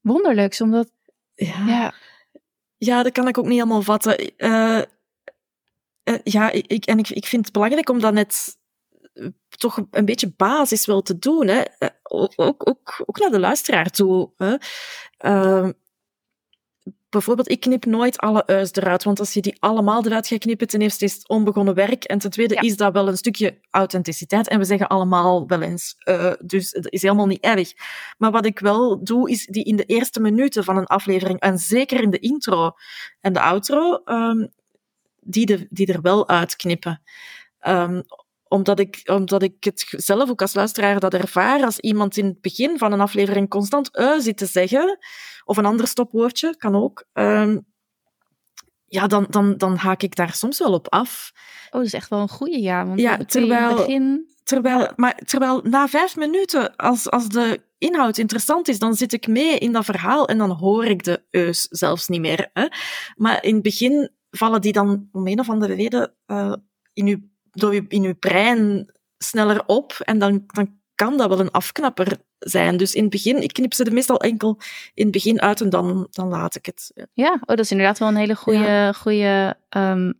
wonderlijks, 0.01 0.61
omdat. 0.61 0.91
Ja, 1.33 1.65
ja. 1.67 1.93
ja 2.77 3.03
dat 3.03 3.11
kan 3.11 3.27
ik 3.27 3.37
ook 3.37 3.45
niet 3.45 3.53
helemaal 3.53 3.81
vatten. 3.81 4.31
Uh, 4.37 4.81
uh, 6.03 6.19
ja, 6.23 6.51
ik, 6.51 6.85
en 6.85 6.99
ik, 6.99 7.09
ik 7.09 7.25
vind 7.25 7.43
het 7.45 7.53
belangrijk 7.53 7.89
om 7.89 7.99
dat 7.99 8.13
net 8.13 8.57
toch 9.57 9.81
een 9.91 10.05
beetje 10.05 10.33
basis 10.37 10.85
wel 10.85 11.01
te 11.01 11.19
doen. 11.19 11.47
Hè? 11.47 11.63
Ook, 12.03 12.33
ook, 12.35 13.03
ook 13.05 13.19
naar 13.19 13.29
de 13.29 13.39
luisteraar 13.39 13.89
toe. 13.89 14.31
Hè? 14.37 14.55
Uh, 15.19 15.69
bijvoorbeeld, 17.09 17.49
ik 17.49 17.59
knip 17.59 17.85
nooit 17.85 18.17
alle 18.17 18.43
u's 18.47 18.71
eruit, 18.71 19.03
want 19.03 19.19
als 19.19 19.33
je 19.33 19.41
die 19.41 19.55
allemaal 19.59 20.05
eruit 20.05 20.27
gaat 20.27 20.39
knippen, 20.39 20.67
ten 20.67 20.81
eerste 20.81 21.05
is 21.05 21.13
het 21.13 21.27
onbegonnen 21.27 21.73
werk 21.73 22.03
en 22.03 22.19
ten 22.19 22.29
tweede 22.29 22.53
ja. 22.53 22.61
is 22.61 22.77
dat 22.77 22.93
wel 22.93 23.07
een 23.07 23.17
stukje 23.17 23.59
authenticiteit 23.69 24.47
en 24.47 24.59
we 24.59 24.65
zeggen 24.65 24.87
allemaal 24.87 25.47
wel 25.47 25.61
eens, 25.61 25.95
uh, 26.09 26.33
dus 26.43 26.71
dat 26.71 26.91
is 26.91 27.01
helemaal 27.01 27.25
niet 27.25 27.43
erg. 27.43 27.73
Maar 28.17 28.31
wat 28.31 28.45
ik 28.45 28.59
wel 28.59 29.03
doe, 29.03 29.29
is 29.29 29.45
die 29.45 29.63
in 29.63 29.75
de 29.75 29.85
eerste 29.85 30.19
minuten 30.19 30.63
van 30.63 30.77
een 30.77 30.85
aflevering, 30.85 31.39
en 31.39 31.57
zeker 31.57 32.01
in 32.01 32.09
de 32.09 32.19
intro 32.19 32.71
en 33.21 33.33
de 33.33 33.41
outro, 33.41 34.01
um, 34.05 34.51
die, 35.19 35.45
de, 35.45 35.67
die 35.69 35.93
er 35.93 36.01
wel 36.01 36.27
uitknippen. 36.27 37.01
Um, 37.67 38.03
omdat 38.47 38.79
ik, 38.79 39.01
omdat 39.05 39.43
ik 39.43 39.63
het 39.63 39.85
zelf 39.89 40.29
ook 40.29 40.41
als 40.41 40.53
luisteraar 40.53 40.99
dat 40.99 41.13
ervaar 41.13 41.63
als 41.63 41.79
iemand 41.79 42.17
in 42.17 42.25
het 42.25 42.41
begin 42.41 42.77
van 42.77 42.91
een 42.91 43.01
aflevering 43.01 43.49
constant 43.49 43.97
uh 43.97 44.19
zit 44.19 44.37
te 44.37 44.45
zeggen, 44.45 44.97
of 45.45 45.57
een 45.57 45.65
ander 45.65 45.87
stopwoordje, 45.87 46.57
kan 46.57 46.75
ook, 46.75 47.05
um, 47.13 47.65
ja, 48.85 49.07
dan, 49.07 49.27
dan, 49.29 49.57
dan 49.57 49.75
haak 49.75 50.01
ik 50.01 50.15
daar 50.15 50.33
soms 50.33 50.59
wel 50.59 50.73
op 50.73 50.89
af. 50.89 51.31
Oh, 51.65 51.71
dat 51.71 51.85
is 51.85 51.93
echt 51.93 52.09
wel 52.09 52.19
een 52.19 52.29
goede 52.29 52.61
ja. 52.61 52.85
Want 52.85 52.99
Ja, 52.99 53.17
terwijl- 53.17 53.75
begin... 53.75 54.35
Terwijl, 54.43 54.91
maar, 54.95 55.15
terwijl 55.25 55.61
na 55.63 55.87
vijf 55.87 56.15
minuten, 56.15 56.75
als, 56.75 57.09
als 57.09 57.27
de 57.27 57.61
inhoud 57.77 58.17
interessant 58.17 58.67
is, 58.67 58.79
dan 58.79 58.93
zit 58.93 59.13
ik 59.13 59.27
mee 59.27 59.57
in 59.57 59.71
dat 59.71 59.85
verhaal 59.85 60.27
en 60.27 60.37
dan 60.37 60.51
hoor 60.51 60.85
ik 60.85 61.03
de 61.03 61.23
eus 61.29 61.61
zelfs 61.61 62.07
niet 62.07 62.21
meer. 62.21 62.49
Hè? 62.53 62.67
Maar 63.15 63.43
in 63.43 63.53
het 63.53 63.63
begin 63.63 64.11
vallen 64.31 64.61
die 64.61 64.71
dan 64.71 65.09
om 65.11 65.27
een 65.27 65.39
of 65.39 65.49
andere 65.49 65.73
reden 65.73 66.13
eh, 66.25 66.53
in, 66.93 67.07
uw, 67.07 67.17
door 67.59 67.71
uw, 67.71 67.85
in 67.87 68.03
uw 68.03 68.15
brein 68.15 68.91
sneller 69.17 69.63
op 69.65 69.95
en 69.99 70.19
dan, 70.19 70.43
dan 70.47 70.75
kan 70.95 71.17
dat 71.17 71.29
wel 71.29 71.39
een 71.39 71.51
afknapper 71.51 72.17
zijn. 72.39 72.77
Dus 72.77 72.93
in 72.93 73.01
het 73.01 73.11
begin, 73.11 73.41
ik 73.41 73.53
knip 73.53 73.73
ze 73.73 73.83
er 73.83 73.93
meestal 73.93 74.19
enkel 74.19 74.57
in 74.93 75.03
het 75.03 75.11
begin 75.11 75.41
uit 75.41 75.61
en 75.61 75.69
dan, 75.69 76.07
dan 76.11 76.27
laat 76.27 76.55
ik 76.55 76.65
het. 76.65 76.91
Ja. 76.95 77.05
Ja, 77.13 77.33
oh, 77.33 77.41
dat 77.45 77.59
is 77.59 77.71
inderdaad 77.71 77.99
wel 77.99 78.07
een 78.07 78.15
hele 78.15 78.35
goede, 78.35 78.93
goede 78.97 79.57
ehm, 79.69 80.11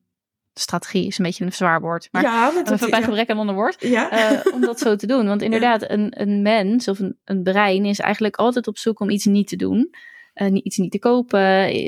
strategie. 0.53 1.07
Is 1.07 1.17
een 1.17 1.25
beetje 1.25 1.45
een 1.45 1.53
zwaar 1.53 1.81
woord. 1.81 2.07
Maar 2.11 2.21
ja, 2.21 2.51
dat 2.51 2.71
even 2.71 2.89
bij 2.89 3.03
gebrek 3.03 3.29
aan 3.29 3.37
ander 3.37 3.55
woord. 3.55 3.75
ja. 3.79 4.09
eh, 4.11 4.53
om 4.53 4.61
dat 4.61 4.79
zo 4.79 4.95
te 4.95 5.07
doen. 5.07 5.27
Want 5.27 5.41
inderdaad, 5.47 5.89
een, 5.89 6.21
een 6.21 6.41
mens 6.41 6.87
of 6.87 6.99
een, 6.99 7.17
een 7.25 7.43
brein 7.43 7.85
is 7.85 7.99
eigenlijk 7.99 8.35
altijd 8.35 8.67
op 8.67 8.77
zoek 8.77 8.99
om 8.99 9.09
iets 9.09 9.25
niet 9.25 9.47
te 9.47 9.55
doen. 9.55 9.95
Niet- 10.37 10.65
iets 10.65 10.77
niet 10.77 10.91
te 10.91 10.99
kopen, 10.99 11.39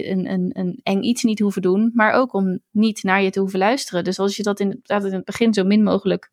een, 0.09 0.29
een, 0.31 0.49
een 0.53 0.79
eng 0.83 1.01
iets 1.01 1.23
niet 1.23 1.39
hoeven 1.39 1.61
doen. 1.61 1.91
Maar 1.93 2.13
ook 2.13 2.33
om 2.33 2.59
niet 2.71 3.03
naar 3.03 3.21
je 3.23 3.29
te 3.29 3.39
hoeven 3.39 3.59
luisteren. 3.59 4.03
Dus 4.03 4.19
als 4.19 4.35
je 4.35 4.43
dat 4.43 4.59
inderdaad 4.59 5.05
in 5.05 5.13
het 5.13 5.25
begin 5.25 5.53
zo 5.53 5.63
min 5.63 5.83
mogelijk 5.83 6.31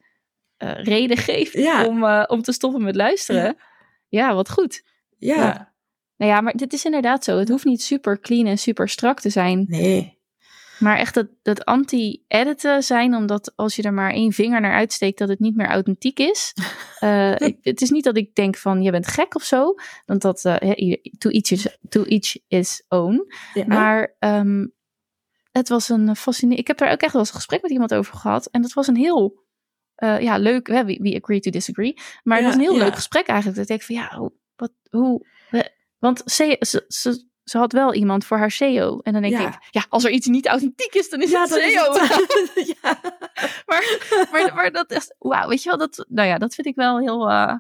eh, 0.56 0.72
reden 0.84 1.16
geeft 1.16 1.52
Ja. 1.52 1.86
om, 1.86 2.04
eh, 2.04 2.24
om 2.26 2.42
te 2.42 2.52
stoppen 2.52 2.82
met 2.82 2.96
luisteren. 2.96 3.56
Ja, 4.08 4.34
wat 4.34 4.50
goed. 4.50 4.82
ja. 5.18 5.34
Ja. 5.36 5.74
Nou 6.16 6.30
ja, 6.32 6.40
maar 6.40 6.56
dit 6.56 6.72
is 6.72 6.84
inderdaad 6.84 7.24
zo. 7.24 7.38
Het 7.38 7.48
hoeft 7.48 7.64
niet 7.64 7.82
super 7.82 8.20
clean 8.20 8.46
en 8.46 8.58
super 8.58 8.88
strak 8.88 9.20
te 9.20 9.30
zijn. 9.30 9.64
Nee. 9.68 10.15
Maar 10.78 10.98
echt 10.98 11.14
dat, 11.14 11.26
dat 11.42 11.64
anti-editen 11.64 12.82
zijn, 12.82 13.14
omdat 13.14 13.52
als 13.56 13.76
je 13.76 13.82
er 13.82 13.92
maar 13.94 14.10
één 14.12 14.32
vinger 14.32 14.60
naar 14.60 14.74
uitsteekt, 14.74 15.18
dat 15.18 15.28
het 15.28 15.38
niet 15.38 15.56
meer 15.56 15.66
authentiek 15.68 16.18
is. 16.18 16.52
Eh, 17.00 17.32
ik- 17.38 17.58
het 17.60 17.80
is 17.80 17.90
niet 17.90 18.04
dat 18.04 18.16
ik 18.16 18.34
denk 18.34 18.56
van, 18.56 18.82
je 18.82 18.90
bent 18.90 19.06
gek 19.06 19.34
of 19.34 19.42
zo. 19.42 19.74
Want 20.06 20.22
dat, 20.22 20.44
ieder- 20.74 21.00
to, 21.18 21.30
each 21.30 21.50
is, 21.50 21.78
to 21.88 22.02
each 22.04 22.36
is 22.48 22.84
own. 22.88 23.26
Ja. 23.54 23.64
Maar 23.66 24.14
ehm, 24.18 24.66
het 25.52 25.68
was 25.68 25.88
een 25.88 26.16
fascinerend... 26.16 26.60
Ik 26.60 26.66
heb 26.66 26.78
daar 26.78 26.92
ook 26.92 27.00
echt 27.00 27.12
wel 27.12 27.20
eens 27.20 27.30
een 27.30 27.36
gesprek 27.36 27.62
met 27.62 27.70
iemand 27.70 27.94
over 27.94 28.14
gehad. 28.14 28.46
En 28.46 28.62
dat 28.62 28.72
was 28.72 28.86
een 28.86 28.96
heel 28.96 29.44
eh, 29.94 30.20
ja, 30.20 30.36
leuk... 30.38 30.66
Hè, 30.66 30.84
we, 30.84 30.98
we 31.02 31.18
agree 31.22 31.40
to 31.40 31.50
disagree. 31.50 31.94
Maar 32.22 32.36
het 32.36 32.46
Ja, 32.46 32.50
was 32.52 32.54
een 32.54 32.68
heel 32.70 32.78
ja. 32.78 32.84
leuk 32.84 32.94
gesprek 32.94 33.26
eigenlijk. 33.26 33.58
Dat 33.68 33.78
ik 33.78 33.84
van, 33.84 33.94
ja, 33.94 34.16
hoe... 34.16 34.32
Wat, 34.56 34.72
hoe 34.90 35.26
want 35.98 36.22
ze, 36.24 36.56
ze, 36.60 36.84
ze, 36.88 37.28
ze 37.50 37.58
had 37.58 37.72
wel 37.72 37.94
iemand 37.94 38.24
voor 38.24 38.38
haar 38.38 38.50
SEO. 38.50 39.00
En 39.02 39.12
dan 39.12 39.22
denk 39.22 39.34
Ja. 39.34 39.48
ik, 39.48 39.58
ja, 39.70 39.86
als 39.88 40.04
er 40.04 40.10
iets 40.10 40.26
niet 40.26 40.46
authentiek 40.46 40.94
is, 40.94 41.10
dan 41.10 41.22
is 41.22 41.30
Ja, 41.30 41.40
het 41.42 41.50
is 41.50 41.74
het. 41.74 42.66
ja. 42.82 43.00
maar, 43.66 43.98
maar, 44.32 44.54
maar 44.54 44.72
dat 44.72 44.90
is, 44.90 45.14
wauw, 45.18 45.48
weet 45.48 45.62
je 45.62 45.68
wel, 45.68 45.78
dat, 45.78 46.04
nou 46.08 46.28
ja, 46.28 46.38
dat 46.38 46.54
vind 46.54 46.66
ik 46.66 46.74
wel 46.74 46.98
heel, 46.98 47.30
eh, 47.30 47.54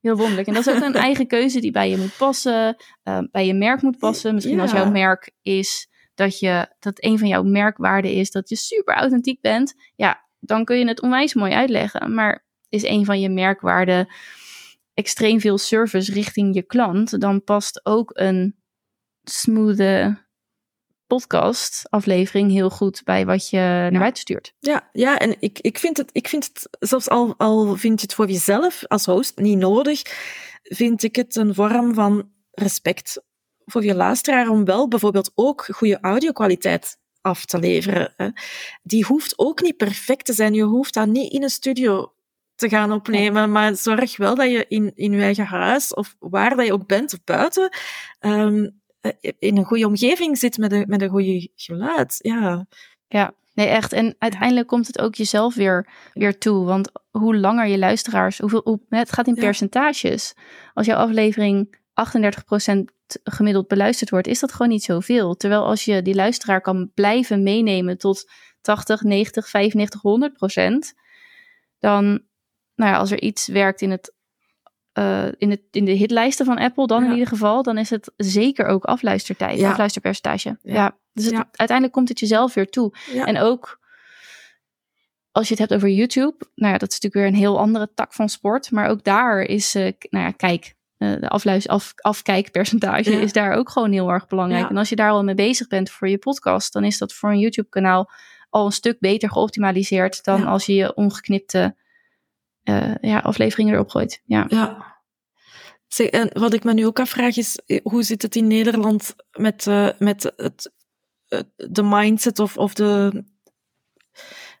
heel 0.00 0.16
wonderlijk. 0.16 0.48
En 0.48 0.54
dat 0.54 0.66
is 0.66 0.74
ook 0.74 0.82
een 0.82 0.94
eigen 1.08 1.26
keuze 1.26 1.60
die 1.60 1.70
bij 1.70 1.90
je 1.90 1.96
moet 1.96 2.16
passen, 2.16 2.76
eh, 3.02 3.18
bij 3.30 3.46
je 3.46 3.54
merk 3.54 3.82
moet 3.82 3.98
passen. 3.98 4.34
Misschien 4.34 4.60
als 4.60 4.72
jouw 4.72 4.90
merk 4.90 5.30
is 5.42 5.88
dat 6.14 6.38
je, 6.38 6.68
dat 6.78 7.04
een 7.04 7.18
van 7.18 7.28
jouw 7.28 7.42
merkwaarden 7.42 8.12
is 8.12 8.30
dat 8.30 8.48
je 8.48 8.56
super 8.56 8.94
authentiek 8.94 9.40
bent. 9.40 9.74
Ja, 9.96 10.24
dan 10.40 10.64
kun 10.64 10.78
je 10.78 10.86
het 10.86 11.02
onwijs 11.02 11.34
mooi 11.34 11.52
uitleggen. 11.52 12.14
Maar 12.14 12.44
is 12.68 12.84
een 12.84 13.04
van 13.04 13.20
je 13.20 13.28
merkwaarden 13.28 14.08
extreem 14.94 15.40
veel 15.40 15.58
service 15.58 16.12
richting 16.12 16.54
je 16.54 16.62
klant, 16.62 17.20
dan 17.20 17.44
past 17.44 17.86
ook 17.86 18.10
een 18.14 18.56
smoothe 19.22 20.20
podcast 21.06 21.82
aflevering 21.90 22.50
heel 22.50 22.70
goed 22.70 23.02
bij 23.04 23.26
wat 23.26 23.50
je 23.50 23.58
naar 23.58 23.98
buiten 23.98 24.22
stuurt. 24.22 24.54
Ja, 24.58 24.88
ja 24.92 25.18
en 25.18 25.36
ik, 25.38 25.58
ik, 25.58 25.78
vind 25.78 25.96
het, 25.96 26.10
ik 26.12 26.28
vind 26.28 26.44
het, 26.44 26.68
zelfs 26.88 27.08
al, 27.08 27.34
al 27.36 27.76
vind 27.76 28.00
je 28.00 28.06
het 28.06 28.14
voor 28.14 28.26
jezelf 28.26 28.86
als 28.86 29.04
host 29.04 29.38
niet 29.38 29.58
nodig, 29.58 30.02
vind 30.62 31.02
ik 31.02 31.16
het 31.16 31.36
een 31.36 31.54
vorm 31.54 31.94
van 31.94 32.30
respect 32.50 33.22
voor 33.64 33.84
je 33.84 33.94
luisteraar 33.94 34.48
om 34.48 34.64
wel 34.64 34.88
bijvoorbeeld 34.88 35.32
ook 35.34 35.64
goede 35.64 35.98
audiokwaliteit 36.00 36.98
af 37.20 37.44
te 37.44 37.58
leveren. 37.58 38.12
Hè. 38.16 38.28
Die 38.82 39.04
hoeft 39.04 39.38
ook 39.38 39.62
niet 39.62 39.76
perfect 39.76 40.24
te 40.24 40.32
zijn. 40.32 40.54
Je 40.54 40.62
hoeft 40.62 40.94
dat 40.94 41.06
niet 41.06 41.32
in 41.32 41.42
een 41.42 41.50
studio 41.50 42.14
te 42.54 42.68
gaan 42.68 42.92
opnemen, 42.92 43.52
maar 43.52 43.76
zorg 43.76 44.16
wel 44.16 44.34
dat 44.34 44.50
je 44.50 44.64
in, 44.68 44.92
in 44.94 45.12
je 45.12 45.22
eigen 45.22 45.46
huis 45.46 45.94
of 45.94 46.16
waar 46.18 46.56
dat 46.56 46.66
je 46.66 46.72
ook 46.72 46.86
bent 46.86 47.12
of 47.12 47.24
buiten 47.24 47.76
ehm, 48.18 48.64
eh, 48.64 48.70
in 49.38 49.56
een 49.56 49.64
goede 49.64 49.86
omgeving 49.86 50.38
zit 50.38 50.58
met 50.58 50.72
een, 50.72 50.84
met 50.86 51.02
een 51.02 51.08
goede 51.08 51.50
geluid. 51.56 52.16
Ja. 52.18 52.66
Ja, 53.08 53.34
nee, 53.54 53.66
echt. 53.66 53.92
En 53.92 54.14
uiteindelijk 54.18 54.66
komt 54.68 54.86
het 54.86 55.00
ook 55.00 55.14
jezelf 55.14 55.54
weer, 55.54 55.88
weer 56.12 56.38
toe. 56.38 56.64
Want 56.64 56.90
hoe 57.10 57.36
langer 57.36 57.66
je 57.66 57.78
luisteraars, 57.78 58.38
hoeveel, 58.38 58.60
hoe, 58.64 58.80
het 58.88 59.12
gaat 59.12 59.26
in 59.26 59.34
Ja. 59.34 59.40
percentages. 59.40 60.34
Als 60.74 60.86
jouw 60.86 60.96
aflevering 60.96 61.76
38% 61.94 62.92
gemiddeld 63.24 63.68
beluisterd 63.68 64.10
wordt, 64.10 64.26
is 64.26 64.40
dat 64.40 64.52
gewoon 64.52 64.68
niet 64.68 64.82
zoveel. 64.84 65.34
Terwijl 65.36 65.64
als 65.64 65.84
je 65.84 66.02
die 66.02 66.14
luisteraar 66.14 66.60
kan 66.60 66.90
blijven 66.94 67.42
meenemen 67.42 67.98
tot 67.98 68.30
80, 68.60 69.02
90, 69.02 69.48
95, 69.48 70.00
100 70.00 70.32
procent, 70.32 70.94
dan, 71.78 72.04
nou 72.74 72.90
ja, 72.92 72.96
als 72.96 73.10
er 73.10 73.20
iets 73.20 73.46
werkt 73.46 73.80
in 73.80 73.90
het. 73.90 74.14
Eh, 74.92 75.26
in, 75.38 75.50
het, 75.50 75.60
in 75.70 75.84
de 75.84 75.92
hitlijsten 75.92 76.46
van 76.46 76.58
Apple, 76.58 76.86
dan 76.86 77.04
in 77.04 77.12
ieder 77.12 77.26
geval, 77.26 77.62
dan 77.62 77.78
is 77.78 77.90
het 77.90 78.12
zeker 78.16 78.66
ook 78.66 78.84
afluistertijd, 78.84 79.58
Ja. 79.58 79.70
afluisterpercentage. 79.70 80.58
Ja. 80.62 80.74
Ja. 80.74 80.96
Dus 81.12 81.24
het, 81.24 81.34
uiteindelijk 81.34 81.92
komt 81.92 82.08
het 82.08 82.20
jezelf 82.20 82.54
weer 82.54 82.68
toe. 82.70 82.92
En 83.24 83.38
ook 83.38 83.80
als 85.32 85.48
je 85.48 85.50
het 85.54 85.58
hebt 85.58 85.74
over 85.74 85.88
YouTube, 85.88 86.34
nou 86.54 86.72
ja, 86.72 86.78
dat 86.78 86.88
is 86.90 87.00
natuurlijk 87.00 87.14
weer 87.14 87.26
een 87.26 87.46
heel 87.46 87.58
andere 87.58 87.90
tak 87.94 88.12
van 88.12 88.28
sport. 88.28 88.70
Maar 88.70 88.88
ook 88.88 89.04
daar 89.04 89.40
is, 89.42 89.74
eh, 89.74 89.92
nou 90.10 90.24
ja, 90.24 90.30
kijk, 90.30 90.74
eh, 90.96 91.12
de 91.20 91.28
afluis, 91.28 91.68
af, 91.68 91.92
afkijkpercentage 91.96 93.10
Ja. 93.10 93.18
is 93.18 93.32
daar 93.32 93.52
ook 93.52 93.70
gewoon 93.70 93.92
heel 93.92 94.10
erg 94.10 94.26
belangrijk. 94.26 94.62
Ja. 94.62 94.68
En 94.70 94.76
als 94.76 94.88
je 94.88 94.96
daar 94.96 95.10
al 95.10 95.24
mee 95.24 95.34
bezig 95.34 95.66
bent 95.68 95.90
voor 95.90 96.08
je 96.08 96.18
podcast, 96.18 96.72
dan 96.72 96.84
is 96.84 96.98
dat 96.98 97.12
voor 97.12 97.30
een 97.30 97.38
YouTube-kanaal 97.38 98.10
al 98.50 98.66
een 98.66 98.72
stuk 98.72 99.00
beter 99.00 99.30
geoptimaliseerd 99.30 100.24
dan 100.24 100.46
als 100.46 100.66
je 100.66 100.74
je 100.74 100.94
ongeknipte 100.94 101.76
eh, 102.62 102.94
ja, 103.00 103.18
afleveringen 103.18 103.74
erop 103.74 103.88
gooit. 103.88 104.22
Ja. 104.24 104.46
Ja. 104.48 104.92
Zeg, 105.92 106.06
en 106.06 106.30
wat 106.32 106.52
ik 106.52 106.64
me 106.64 106.72
nu 106.72 106.86
ook 106.86 107.00
afvraag 107.00 107.36
is, 107.36 107.58
eh, 107.66 107.80
hoe 107.82 108.02
zit 108.02 108.22
het 108.22 108.36
in 108.36 108.46
Nederland 108.46 109.14
met, 109.32 109.66
eh, 109.66 109.88
met 109.98 110.32
het, 110.36 110.72
de 111.56 111.82
mindset 111.82 112.38
of, 112.38 112.56
of 112.56 112.74
de, 112.74 113.24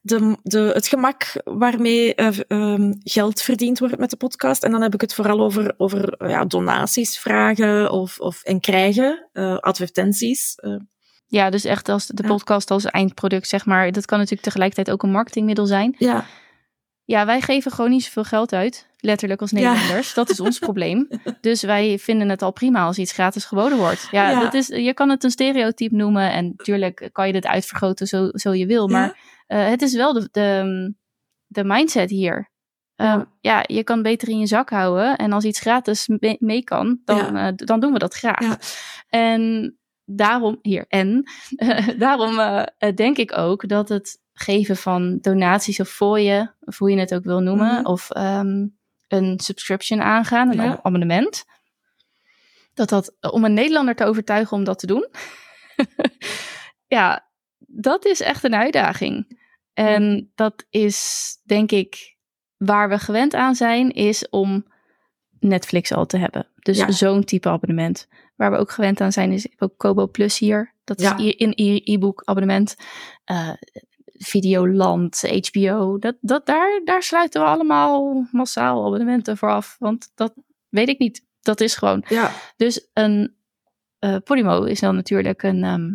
de, 0.02 0.36
de, 0.42 0.58
het 0.58 0.86
gemak 0.86 1.32
waarmee 1.44 2.14
eh, 2.14 2.38
ehm, 2.48 2.92
geld 2.98 3.42
verdiend 3.42 3.78
wordt 3.78 3.98
met 3.98 4.10
de 4.10 4.16
podcast? 4.16 4.62
En 4.62 4.70
dan 4.70 4.82
heb 4.82 4.94
ik 4.94 5.00
het 5.00 5.14
vooral 5.14 5.40
over, 5.40 5.74
over 5.76 6.28
ja, 6.28 6.44
donaties 6.44 7.18
vragen 7.18 7.90
of, 7.90 8.18
of, 8.18 8.42
en 8.42 8.60
krijgen, 8.60 9.28
advertenties. 9.60 10.54
ja, 11.26 11.50
dus 11.50 11.64
echt 11.64 11.88
als 11.88 12.06
de 12.06 12.22
podcast 12.22 12.70
als 12.70 12.84
eindproduct, 12.84 13.48
zeg 13.48 13.66
maar. 13.66 13.92
Dat 13.92 14.04
kan 14.04 14.18
natuurlijk 14.18 14.46
tegelijkertijd 14.46 14.90
ook 14.90 15.02
een 15.02 15.10
marketingmiddel 15.10 15.66
zijn. 15.66 15.94
ja, 15.98 16.26
Ja, 17.12 17.26
wij 17.26 17.40
geven 17.40 17.72
gewoon 17.72 17.90
niet 17.90 18.04
zoveel 18.04 18.24
geld 18.24 18.52
uit. 18.52 18.86
Letterlijk 19.00 19.40
als 19.40 19.50
Ja. 19.50 19.56
Nederlanders. 19.56 20.14
Dat 20.14 20.30
is 20.30 20.40
ons 20.40 20.58
probleem. 20.68 21.08
Dus 21.40 21.62
wij 21.62 21.98
vinden 21.98 22.28
het 22.28 22.42
al 22.42 22.52
prima 22.52 22.84
als 22.84 22.98
iets 22.98 23.12
gratis 23.12 23.44
geboden 23.44 23.78
wordt. 23.78 24.08
Ja, 24.10 24.30
Ja. 24.30 24.40
Dat 24.40 24.54
is, 24.54 24.66
je 24.66 24.94
kan 24.94 25.08
het 25.08 25.24
een 25.24 25.30
stereotype 25.30 25.94
noemen. 25.94 26.32
En 26.32 26.54
natuurlijk 26.56 27.08
kan 27.12 27.26
je 27.26 27.32
dit 27.32 27.46
uitvergroten 27.46 28.06
zo, 28.06 28.28
zo 28.32 28.54
je 28.54 28.66
wil. 28.66 28.88
Maar 28.88 29.18
eh, 29.46 29.68
het 29.68 29.82
is 29.82 29.94
wel 29.94 30.12
de, 30.12 30.28
de, 30.30 30.94
de 31.46 31.64
mindset 31.64 32.10
hier. 32.10 32.50
Ja. 32.94 33.14
Ehm, 33.14 33.24
ja, 33.40 33.64
je 33.66 33.84
kan 33.84 34.02
beter 34.02 34.28
in 34.28 34.38
je 34.38 34.46
zak 34.46 34.70
houden. 34.70 35.16
En 35.16 35.32
als 35.32 35.44
iets 35.44 35.60
gratis 35.60 36.08
mee, 36.18 36.36
mee 36.38 36.64
kan, 36.64 37.00
dan, 37.04 37.36
eh, 37.36 37.52
dan 37.54 37.80
doen 37.80 37.92
we 37.92 37.98
dat 37.98 38.14
graag. 38.14 38.40
Ja. 38.40 38.58
En 39.08 39.76
daarom, 40.04 40.58
hier, 40.62 40.84
en 40.88 41.24
daarom 41.98 42.38
eh, 42.38 42.94
denk 42.94 43.16
ik 43.16 43.38
ook 43.38 43.68
dat 43.68 43.88
het 43.88 44.20
geven 44.42 44.76
van 44.76 45.18
donaties 45.20 45.80
of 45.80 45.88
fooien, 45.88 46.54
of 46.60 46.78
hoe 46.78 46.90
je 46.90 46.98
het 46.98 47.14
ook 47.14 47.24
wil 47.24 47.40
noemen, 47.40 47.74
Mhm. 47.74 47.84
of 47.86 48.10
ehm, 48.10 48.66
een 49.08 49.40
subscription 49.40 50.02
aangaan, 50.02 50.48
een 50.50 50.64
Ja. 50.64 50.80
abonnement, 50.82 51.44
dat 52.74 52.88
dat, 52.88 53.16
eh, 53.20 53.32
om 53.32 53.44
een 53.44 53.54
Nederlander 53.54 53.94
te 53.94 54.04
overtuigen 54.04 54.56
om 54.56 54.64
dat 54.64 54.78
te 54.78 54.86
doen, 54.86 55.08
ja, 56.86 57.28
dat 57.58 58.04
is 58.04 58.20
echt 58.20 58.44
een 58.44 58.54
uitdaging. 58.54 59.40
En 59.74 60.30
dat 60.34 60.66
is, 60.70 61.30
denk 61.44 61.70
ik, 61.72 62.16
waar 62.56 62.88
we 62.88 62.98
gewend 62.98 63.34
aan 63.34 63.54
zijn, 63.54 63.90
is 63.90 64.28
om 64.28 64.66
Netflix 65.40 65.92
al 65.92 66.06
te 66.06 66.18
hebben. 66.18 66.48
Dus 66.58 66.78
Ja. 66.78 66.90
zo'n 66.90 67.24
type 67.24 67.48
abonnement. 67.48 68.08
Waar 68.36 68.50
we 68.50 68.56
ook 68.56 68.70
gewend 68.70 69.00
aan 69.00 69.12
zijn, 69.12 69.32
is 69.32 69.44
ik 69.44 69.50
heb 69.50 69.62
ook 69.62 69.78
Kobo 69.78 70.06
Plus 70.06 70.38
hier. 70.38 70.74
Dat 70.84 71.00
is 71.00 71.04
Ja. 71.08 71.18
i- 71.18 71.34
een 71.36 71.52
e- 71.56 71.80
e-book 71.84 72.22
abonnement. 72.24 72.76
Eh, 73.24 73.48
Videoland, 74.24 75.20
HBO. 75.50 75.98
Dat, 75.98 76.16
dat, 76.20 76.46
daar, 76.46 76.80
daar 76.84 77.02
sluiten 77.02 77.40
we 77.40 77.46
allemaal 77.46 78.26
massaal 78.32 78.84
abonnementen 78.86 79.36
voor 79.36 79.50
af. 79.50 79.76
Want 79.78 80.10
dat 80.14 80.34
weet 80.68 80.88
ik 80.88 80.98
niet. 80.98 81.24
Dat 81.40 81.60
is 81.60 81.74
gewoon. 81.74 82.04
ja, 82.08 82.30
Dus 82.56 82.88
een 82.92 83.34
eh 83.98 84.16
Podimo 84.24 84.62
is 84.62 84.80
dan 84.80 84.94
natuurlijk 84.94 85.42
een, 85.42 85.64
ehm, 85.64 85.90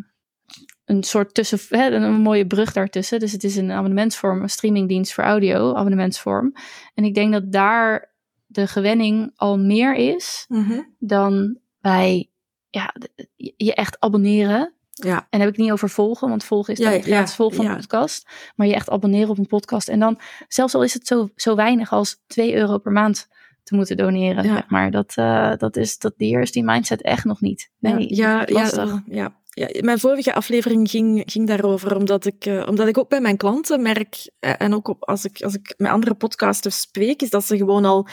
een 0.85 1.03
soort 1.03 1.33
tussen, 1.33 1.59
hè, 1.69 1.91
een 1.91 2.13
mooie 2.13 2.47
brug 2.47 2.73
daartussen. 2.73 3.19
Dus 3.19 3.31
het 3.31 3.43
is 3.43 3.55
een 3.55 3.71
abonnementsvorm, 3.71 4.41
een 4.41 4.49
streamingdienst 4.49 5.13
voor 5.13 5.23
audio, 5.23 5.73
abonnementsvorm. 5.75 6.53
En 6.93 7.03
ik 7.03 7.13
denk 7.13 7.31
dat 7.33 7.51
daar 7.51 8.15
de 8.45 8.67
gewenning 8.67 9.31
al 9.35 9.59
meer 9.59 9.95
is 9.95 10.45
Mhm. 10.47 10.81
dan 10.99 11.57
bij 11.81 12.29
ja, 12.69 12.93
je 13.35 13.73
echt 13.73 13.99
abonneren. 13.99 14.73
Ja. 15.03 15.17
En 15.17 15.25
dan 15.29 15.39
heb 15.39 15.49
ik 15.49 15.57
niet 15.57 15.71
over 15.71 15.89
volgen, 15.89 16.29
want 16.29 16.43
volgen 16.43 16.73
is 16.73 16.79
Ja, 16.79 16.85
dan 16.85 16.93
ja, 16.93 16.99
het 16.99 17.07
gratis 17.07 17.35
volgen 17.35 17.55
van 17.55 17.65
ja. 17.65 17.71
een 17.71 17.77
podcast. 17.77 18.27
Maar 18.55 18.67
je 18.67 18.73
echt 18.73 18.89
abonneren 18.89 19.29
op 19.29 19.37
een 19.37 19.47
podcast. 19.47 19.87
En 19.87 19.99
dan, 19.99 20.19
zelfs 20.47 20.75
al 20.75 20.83
is 20.83 20.93
het 20.93 21.07
zo, 21.07 21.29
zo 21.35 21.55
weinig 21.55 21.91
als 21.91 22.23
2 22.27 22.55
euro 22.55 22.77
per 22.77 22.91
maand 22.91 23.27
te 23.63 23.75
moeten 23.75 23.97
doneren. 23.97 24.43
Ja. 24.43 24.53
Zeg 24.53 24.69
maar 24.69 24.91
dat, 24.91 25.13
eh, 25.15 25.53
dat 25.57 25.75
is, 25.75 25.97
dat, 25.97 26.13
hier 26.17 26.41
is 26.41 26.51
die 26.51 26.63
mindset 26.63 27.01
echt 27.01 27.25
nog 27.25 27.41
niet. 27.41 27.69
Nee, 27.79 28.15
ja, 28.15 28.43
ja, 28.45 28.53
lastig. 28.53 28.89
ja, 28.89 29.01
ja. 29.05 29.35
Ja, 29.49 29.81
mijn 29.81 29.99
vorige 29.99 30.33
aflevering 30.33 30.89
ging, 30.89 31.23
ging 31.25 31.47
daarover, 31.47 31.95
omdat 31.95 32.25
ik, 32.25 32.45
eh, 32.45 32.63
omdat 32.67 32.87
ik 32.87 32.97
ook 32.97 33.09
bij 33.09 33.21
mijn 33.21 33.37
klanten 33.37 33.81
merk, 33.81 34.29
eh, 34.39 34.53
en 34.57 34.73
ook 34.73 34.87
op, 34.87 35.03
als, 35.03 35.25
ik, 35.25 35.41
als 35.41 35.53
ik 35.53 35.73
met 35.77 35.91
andere 35.91 36.13
podcasters 36.13 36.79
spreek, 36.79 37.21
is 37.21 37.29
dat 37.29 37.45
ze 37.45 37.57
gewoon 37.57 37.85
al 37.85 38.07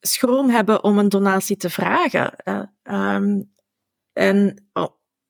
schroom 0.00 0.50
hebben 0.50 0.84
om 0.84 0.98
een 0.98 1.08
donatie 1.08 1.56
te 1.56 1.70
vragen. 1.70 2.36
eh. 2.36 2.62
Ehm, 2.82 3.42
en 4.12 4.68
oh, 4.72 4.88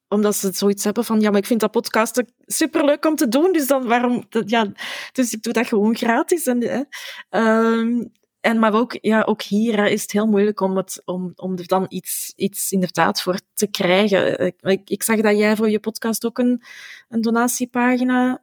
omdat 0.08 0.36
ze 0.36 0.50
zoiets 0.52 0.84
hebben 0.84 1.04
van, 1.04 1.20
ja, 1.20 1.30
maar 1.30 1.38
ik 1.40 1.46
vind 1.46 1.60
dat 1.60 1.70
podcasten 1.70 2.32
superleuk 2.46 3.04
om 3.06 3.16
te 3.16 3.28
doen, 3.28 3.52
dus 3.52 3.66
dan 3.66 3.86
waarom, 3.86 4.24
dat- 4.28 4.50
ja, 4.50 4.72
dus 5.12 5.32
ik 5.32 5.42
doe 5.42 5.52
dat 5.52 5.66
gewoon 5.66 5.96
gratis. 5.96 6.46
En, 6.46 6.60
eh, 6.62 6.80
ehm, 7.28 8.04
en 8.40 8.58
maar 8.58 8.74
ook, 8.74 8.98
ja, 9.00 9.22
ook 9.22 9.42
hier 9.42 9.76
hè, 9.76 9.88
is 9.88 10.02
het 10.02 10.12
heel 10.12 10.26
moeilijk 10.26 10.60
om, 10.60 10.76
het, 10.76 11.02
om, 11.04 11.32
om 11.36 11.56
er 11.58 11.66
dan 11.66 11.86
iets, 11.88 12.32
iets 12.36 12.72
inderdaad 12.72 13.22
voor 13.22 13.38
te 13.54 13.66
krijgen. 13.66 14.54
Ik, 14.60 14.90
ik, 14.90 15.02
zag 15.02 15.20
dat 15.20 15.38
jij 15.38 15.56
voor 15.56 15.70
je 15.70 15.80
podcast 15.80 16.26
ook 16.26 16.38
een, 16.38 16.62
een 17.08 17.20
donatiepagina 17.20 18.42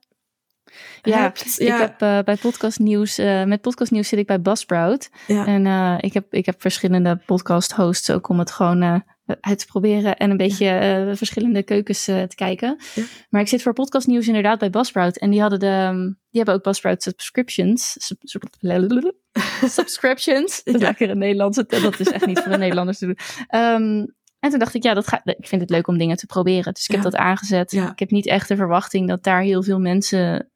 Ja, 1.02 1.18
hebt. 1.18 1.60
Ik 1.60 1.68
heb 1.68 2.02
eh, 2.02 2.20
bij 2.20 2.36
podcast 2.36 2.80
nieuws, 2.80 3.18
eh, 3.18 3.44
met 3.44 3.62
podcast 3.62 3.92
nieuws 3.92 4.08
zit 4.08 4.20
ik 4.20 4.28
bij 4.28 4.42
Buzzsprout. 4.42 5.10
ja. 5.28 5.46
En 5.46 5.66
eh, 5.66 5.96
ik, 6.00 6.14
heb, 6.14 6.34
ik 6.34 6.46
heb 6.46 6.62
verschillende 6.62 7.22
podcast 7.26 7.72
hosts 7.72 8.10
ook 8.12 8.30
om 8.30 8.40
het 8.40 8.52
gewoon 8.52 9.04
uit 9.40 9.60
te 9.60 9.66
proberen 9.66 10.18
en 10.18 10.30
een 10.32 10.38
beetje 10.38 10.68
eh, 10.68 11.16
verschillende 11.16 11.64
keukens 11.64 12.08
eh, 12.08 12.24
te 12.24 12.36
kijken. 12.36 12.78
Ja. 12.96 13.04
Maar 13.30 13.42
ik 13.42 13.48
zit 13.48 13.62
voor 13.62 13.74
podcast 13.74 14.08
nieuws 14.08 14.28
inderdaad 14.28 14.60
bij 14.60 14.70
Buzzsprout. 14.70 15.18
En 15.18 15.30
die 15.30 15.42
hadden 15.42 15.60
de, 15.60 15.66
ehm, 15.68 16.02
die 16.06 16.16
hebben 16.42 16.54
ook 16.54 16.64
Buzzsprout 16.64 17.04
subscriptions. 17.04 17.96
Sub- 18.06 18.22
sub- 18.22 18.56
subscriptions. 19.78 20.64
Dat 20.64 20.76
is 20.76 20.82
Ja. 20.82 20.88
lekker 20.88 21.10
in 21.10 21.18
Nederlands. 21.18 21.58
Dat 21.58 22.00
is 22.00 22.12
echt 22.12 22.26
niet 22.26 22.40
voor 22.40 22.52
de 22.52 22.58
Nederlanders 22.58 22.98
te 22.98 23.06
doen. 23.06 23.18
Ehm, 23.48 24.06
en 24.40 24.50
toen 24.50 24.60
dacht 24.60 24.74
ik, 24.74 24.84
ja, 24.84 24.94
dat 24.94 25.08
ga, 25.08 25.22
ik 25.24 25.48
vind 25.48 25.62
het 25.62 25.70
leuk 25.70 25.88
om 25.88 25.98
dingen 25.98 26.18
te 26.18 26.26
proberen. 26.26 26.74
Dus 26.74 26.88
ik 26.88 26.94
heb 26.96 27.04
dat 27.04 27.16
aangezet. 27.16 27.72
Ik 27.74 28.00
heb 28.00 28.12
niet 28.12 28.28
echt 28.28 28.48
de 28.48 28.56
verwachting 28.56 29.08
dat 29.08 29.24
daar 29.24 29.42
heel 29.42 29.64
veel 29.64 29.80
mensen 29.80 30.52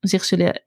zich 0.00 0.24
zullen 0.24 0.62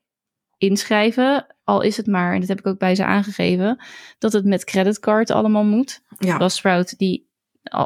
inschrijven. 0.57 1.55
Al 1.63 1.81
is 1.81 1.97
het 1.97 2.07
maar, 2.07 2.33
en 2.33 2.39
dat 2.39 2.49
heb 2.49 2.59
ik 2.59 2.67
ook 2.67 2.79
bij 2.79 2.95
ze 2.95 3.05
aangegeven, 3.05 3.83
dat 4.17 4.33
het 4.33 4.45
met 4.45 4.63
creditcard 4.63 5.31
allemaal 5.31 5.63
moet. 5.65 6.01
Ja. 6.19 6.37
Buzzsprout, 6.37 6.97
die, 6.97 7.29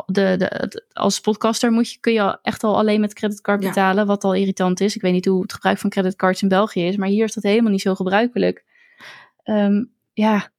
de, 0.05 0.83
als 0.93 1.19
podcaster 1.19 1.71
moet 1.71 1.91
je, 1.91 1.99
kun 1.99 2.13
je 2.13 2.37
echt 2.41 2.63
al 2.63 2.77
alleen 2.77 3.01
met 3.01 3.13
creditcard 3.13 3.61
Ja. 3.61 3.67
betalen, 3.67 4.05
wat 4.07 4.23
al 4.23 4.33
irritant 4.33 4.79
is. 4.79 4.95
Ik 4.95 5.01
weet 5.01 5.13
niet 5.13 5.25
hoe 5.25 5.41
het 5.41 5.53
gebruik 5.53 5.77
van 5.77 5.89
creditcards 5.89 6.41
in 6.41 6.47
België 6.47 6.87
is, 6.87 6.97
maar 6.97 7.07
hier 7.07 7.25
is 7.25 7.33
dat 7.33 7.43
helemaal 7.43 7.71
niet 7.71 7.81
zo 7.81 7.95
gebruikelijk. 7.95 8.65
Ehm, 9.43 9.83
ja, 10.13 10.51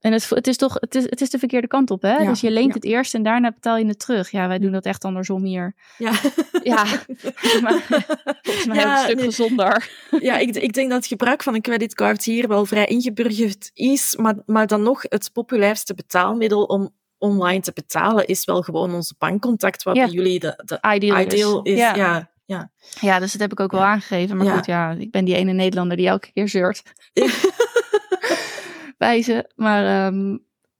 en 0.00 0.12
het, 0.12 0.28
het 0.28 0.46
is 0.46 0.56
toch, 0.56 0.74
het 0.74 0.94
is, 0.94 1.02
het 1.04 1.20
is 1.20 1.30
de 1.30 1.38
verkeerde 1.38 1.66
kant 1.66 1.90
op, 1.90 2.02
hè? 2.02 2.16
Ja, 2.16 2.28
Dus 2.28 2.40
je 2.40 2.50
leent 2.50 2.66
ja. 2.68 2.72
het 2.74 2.84
eerst 2.84 3.14
en 3.14 3.22
daarna 3.22 3.52
betaal 3.52 3.76
je 3.76 3.86
het 3.86 3.98
terug. 3.98 4.30
Ja, 4.30 4.48
wij 4.48 4.58
doen 4.58 4.72
dat 4.72 4.84
echt 4.84 5.04
andersom 5.04 5.44
hier. 5.44 5.74
Ja. 5.98 6.12
Ja, 6.62 6.84
mij, 7.62 7.80
volgens 8.42 8.66
mij 8.66 8.76
Ja, 8.76 8.96
een 8.98 9.04
stuk 9.04 9.16
nee. 9.16 9.24
gezonder. 9.24 9.90
Ja, 10.20 10.36
ik, 10.38 10.56
ik 10.56 10.72
denk 10.72 10.88
dat 10.88 10.98
het 10.98 11.06
gebruik 11.06 11.42
van 11.42 11.54
een 11.54 11.60
creditcard 11.60 12.24
hier 12.24 12.48
wel 12.48 12.64
vrij 12.66 12.86
ingeburgerd 12.86 13.70
is, 13.74 14.16
maar, 14.16 14.34
maar 14.46 14.66
dan 14.66 14.82
nog 14.82 15.02
het 15.08 15.30
populairste 15.32 15.94
betaalmiddel 15.94 16.62
om 16.62 16.90
online 17.18 17.60
te 17.60 17.72
betalen 17.74 18.26
is 18.26 18.44
wel 18.44 18.62
gewoon 18.62 18.94
onze 18.94 19.14
bankcontact, 19.18 19.82
wat 19.82 19.94
bij 19.94 20.06
jullie 20.08 20.38
de, 20.40 20.62
de 20.64 20.78
Ideal, 20.94 21.20
ideal 21.20 21.62
is. 21.62 21.78
Ja. 21.78 21.94
Ja. 21.94 22.30
Ja. 22.44 22.70
Ja, 23.00 23.18
dus 23.18 23.32
dat 23.32 23.40
heb 23.40 23.52
ik 23.52 23.60
ook 23.60 23.70
wel 23.70 23.80
Ja. 23.80 23.86
aangegeven. 23.86 24.36
Maar 24.36 24.46
Ja. 24.46 24.56
goed, 24.56 24.66
ja, 24.66 24.90
ik 24.90 25.10
ben 25.10 25.24
die 25.24 25.34
ene 25.34 25.52
Nederlander 25.52 25.96
die 25.96 26.06
elke 26.08 26.32
keer 26.32 26.48
zeurt 26.48 26.82
bij 28.98 29.22
ze. 29.28 29.50
Maar 29.56 30.06
ehm, 30.06 30.36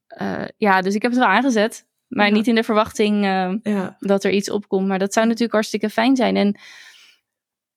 eh, 0.06 0.44
ja, 0.56 0.80
dus 0.82 0.94
ik 0.94 1.02
heb 1.02 1.10
het 1.10 1.20
wel 1.20 1.28
aangezet. 1.28 1.86
Maar 2.08 2.26
Ja. 2.26 2.32
niet 2.32 2.46
in 2.46 2.54
de 2.54 2.62
verwachting 2.62 3.24
ehm, 3.24 3.88
dat 3.98 4.24
er 4.24 4.30
iets 4.30 4.50
opkomt. 4.50 4.86
Maar 4.86 4.98
dat 4.98 5.12
zou 5.12 5.26
natuurlijk 5.26 5.52
hartstikke 5.52 5.90
fijn 5.90 6.16
zijn. 6.16 6.36
En 6.36 6.56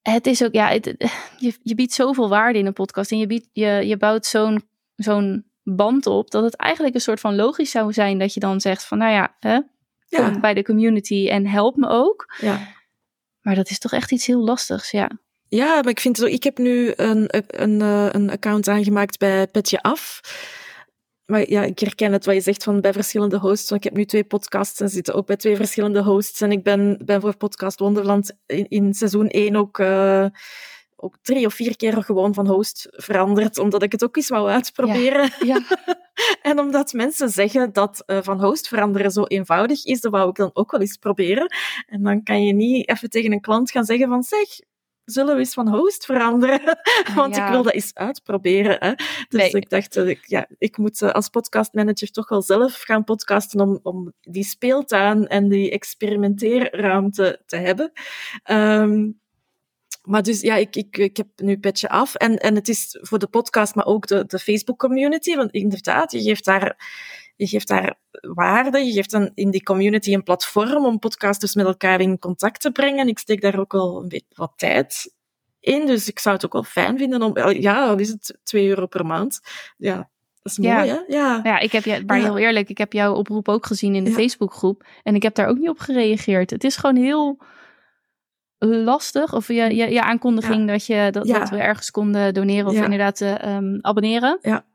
het 0.01 0.27
is 0.27 0.43
ook, 0.43 0.53
ja, 0.53 0.67
het- 0.67 0.95
je, 1.37 1.53
je 1.63 1.75
biedt 1.75 1.93
zoveel 1.93 2.29
waarde 2.29 2.59
in 2.59 2.65
een 2.65 2.73
podcast. 2.73 3.11
En 3.11 3.17
je, 3.17 3.27
biedt, 3.27 3.49
je, 3.53 3.67
je 3.67 3.97
bouwt 3.97 4.25
zo'n 4.25 4.69
zo'n 4.95 5.48
band 5.75 6.05
op. 6.05 6.31
Dat 6.31 6.43
het 6.43 6.55
eigenlijk 6.55 6.95
een 6.95 7.01
soort 7.01 7.19
van 7.19 7.35
logisch 7.35 7.71
zou 7.71 7.93
zijn 7.93 8.19
dat 8.19 8.33
je 8.33 8.39
dan 8.39 8.61
zegt 8.61 8.85
van, 8.85 8.97
nou 8.97 9.11
ja, 9.11 9.35
hè, 9.39 9.59
kom 10.09 10.41
bij 10.41 10.53
de 10.53 10.63
community 10.63 11.27
en 11.29 11.47
help 11.47 11.75
me 11.75 11.87
ook. 11.89 12.33
Ja. 12.41 12.59
Maar 13.41 13.55
dat 13.55 13.69
is 13.69 13.79
toch 13.79 13.91
echt 13.91 14.11
iets 14.11 14.25
heel 14.25 14.43
lastigs, 14.43 14.91
ja. 14.91 15.09
Ja, 15.47 15.75
maar 15.75 15.89
ik 15.89 15.99
vind 15.99 16.17
zo, 16.17 16.25
ik 16.25 16.43
heb 16.43 16.57
nu 16.57 16.93
een, 16.95 17.27
een, 17.47 17.81
eh, 17.81 18.07
een 18.11 18.29
account 18.29 18.67
aangemaakt 18.67 19.17
bij 19.17 19.47
Petje 19.47 19.81
Af. 19.81 20.21
Maar 21.25 21.49
ja, 21.49 21.63
ik 21.63 21.79
herken 21.79 22.11
het 22.11 22.25
wat 22.25 22.35
je 22.35 22.41
zegt 22.41 22.63
van 22.63 22.81
bij 22.81 22.93
verschillende 22.93 23.37
hosts. 23.37 23.69
Want 23.69 23.83
ik 23.83 23.89
heb 23.89 23.97
nu 23.97 24.05
twee 24.05 24.23
podcasts 24.23 24.79
en 24.79 24.89
zitten 24.89 25.13
ook 25.13 25.25
bij 25.25 25.35
twee 25.35 25.55
verschillende 25.55 26.01
hosts. 26.01 26.41
En 26.41 26.51
ik 26.51 26.63
ben, 26.63 26.99
ben 27.05 27.21
voor 27.21 27.37
Podcast 27.37 27.79
Wonderland 27.79 28.31
in, 28.45 28.69
in 28.69 28.93
seizoen 28.93 29.27
1 29.27 29.55
ook, 29.55 29.79
eh, 29.79 30.25
ook 31.01 31.17
drie 31.21 31.45
of 31.45 31.53
vier 31.53 31.75
keer 31.77 32.03
gewoon 32.03 32.33
van 32.33 32.47
host 32.47 32.87
veranderd. 32.91 33.57
Omdat 33.57 33.83
ik 33.83 33.91
het 33.91 34.03
ook 34.03 34.15
eens 34.17 34.29
wou 34.29 34.49
uitproberen. 34.49 35.29
Ja. 35.45 35.61
En 36.41 36.59
omdat 36.59 36.93
mensen 36.93 37.29
zeggen 37.29 37.73
dat 37.73 38.03
eh, 38.05 38.17
van 38.21 38.41
host 38.43 38.67
veranderen 38.67 39.11
zo 39.11 39.23
eenvoudig 39.23 39.85
is, 39.85 40.01
dat 40.01 40.11
wou 40.11 40.29
ik 40.29 40.35
dan 40.35 40.49
ook 40.53 40.71
wel 40.71 40.81
eens 40.81 40.97
proberen. 40.97 41.53
En 41.85 42.03
dan 42.03 42.23
kan 42.23 42.43
je 42.45 42.53
niet 42.53 42.89
even 42.89 43.09
tegen 43.09 43.31
een 43.31 43.41
klant 43.41 43.71
gaan 43.71 43.85
zeggen 43.85 44.07
van 44.07 44.23
zeg, 44.23 44.47
zullen 45.05 45.33
we 45.33 45.39
eens 45.39 45.53
van 45.53 45.67
host 45.69 46.05
veranderen? 46.05 46.61
Want 47.15 47.35
Ja. 47.35 47.45
ik 47.45 47.51
wil 47.51 47.63
dat 47.63 47.73
eens 47.73 47.93
uitproberen. 47.93 48.75
Hè? 48.79 48.93
Dus 49.27 49.41
Nee. 49.41 49.49
ik 49.51 49.69
dacht, 49.69 49.95
ik, 49.95 50.25
ja, 50.27 50.47
ik 50.57 50.77
moet 50.77 51.01
eh, 51.01 51.09
als 51.11 51.29
podcastmanager 51.29 52.11
toch 52.11 52.29
wel 52.29 52.41
zelf 52.41 52.81
gaan 52.81 53.03
podcasten 53.03 53.59
om, 53.59 53.79
om 53.83 54.13
die 54.21 54.43
speeltuin 54.43 55.27
en 55.27 55.49
die 55.49 55.71
experimenteerruimte 55.71 57.41
te 57.45 57.55
hebben. 57.55 57.91
Ehm, 58.43 59.09
maar 60.09 60.23
dus 60.23 60.41
ja, 60.41 60.55
ik, 60.55 60.75
ik, 60.75 60.97
ik 60.97 61.17
heb 61.17 61.27
nu 61.35 61.57
petje 61.59 61.89
af. 61.89 62.15
En, 62.15 62.37
en 62.37 62.55
het 62.55 62.67
is 62.67 62.97
voor 63.01 63.19
de 63.19 63.27
podcast, 63.27 63.75
maar 63.75 63.85
ook 63.85 64.07
de, 64.07 64.25
de 64.27 64.39
Facebook-community. 64.39 65.35
Want 65.35 65.51
inderdaad, 65.51 66.11
je 66.11 66.21
geeft 66.21 66.45
daar, 66.45 66.77
je 67.35 67.47
geeft 67.47 67.67
daar 67.67 67.95
waarde. 68.33 68.85
Je 68.85 68.91
geeft 68.91 69.11
dan 69.11 69.31
in 69.33 69.51
die 69.51 69.63
community 69.63 70.13
een 70.13 70.23
platform 70.23 70.85
om 70.85 70.99
podcasters 70.99 71.55
met 71.55 71.65
elkaar 71.65 72.01
in 72.01 72.19
contact 72.19 72.61
te 72.61 72.71
brengen. 72.71 73.07
Ik 73.07 73.19
steek 73.19 73.41
daar 73.41 73.59
ook 73.59 73.71
wel 73.71 74.01
een 74.01 74.07
beetje 74.07 74.33
wat 74.35 74.53
tijd 74.55 75.13
in. 75.59 75.85
Dus 75.85 76.07
ik 76.07 76.19
zou 76.19 76.35
het 76.35 76.45
ook 76.45 76.53
wel 76.53 76.63
fijn 76.63 76.97
vinden 76.97 77.21
om... 77.21 77.37
Ja, 77.61 77.87
al 77.87 77.97
is 77.97 78.09
het 78.09 78.39
2 78.43 78.67
euro 78.67 78.85
per 78.85 79.05
maand. 79.05 79.39
Ja, 79.77 79.95
dat 80.41 80.51
is 80.51 80.57
Ja. 80.61 80.75
mooi, 80.75 80.89
hè? 80.89 80.99
Ja. 81.07 81.39
Ja, 81.43 81.59
ik 81.59 81.71
heb 81.71 81.83
je, 81.83 82.03
maar 82.05 82.17
Ja. 82.17 82.23
heel 82.23 82.37
eerlijk, 82.37 82.69
ik 82.69 82.77
heb 82.77 82.93
jouw 82.93 83.13
oproep 83.15 83.47
ook 83.49 83.65
gezien 83.65 83.95
in 83.95 84.03
de 84.03 84.09
Ja. 84.09 84.15
Facebookgroep. 84.15 84.87
En 85.03 85.15
ik 85.15 85.23
heb 85.23 85.35
daar 85.35 85.47
ook 85.47 85.57
niet 85.57 85.69
op 85.69 85.79
gereageerd. 85.79 86.49
Het 86.49 86.63
is 86.63 86.75
gewoon 86.75 86.95
heel 86.95 87.37
lastig. 88.59 89.33
Of 89.33 89.47
je, 89.47 89.53
je, 89.53 89.91
je 89.91 90.01
aankondiging 90.01 90.67
dat, 90.67 90.85
je, 90.85 91.07
dat, 91.11 91.27
Ja. 91.27 91.39
dat 91.39 91.49
we 91.49 91.57
ergens 91.57 91.91
konden 91.91 92.33
doneren 92.33 92.67
of 92.67 92.73
Ja. 92.73 92.83
inderdaad 92.83 93.21
eh, 93.21 93.43
ehm, 93.43 93.77
abonneren. 93.81 94.37
Ja. 94.41 94.65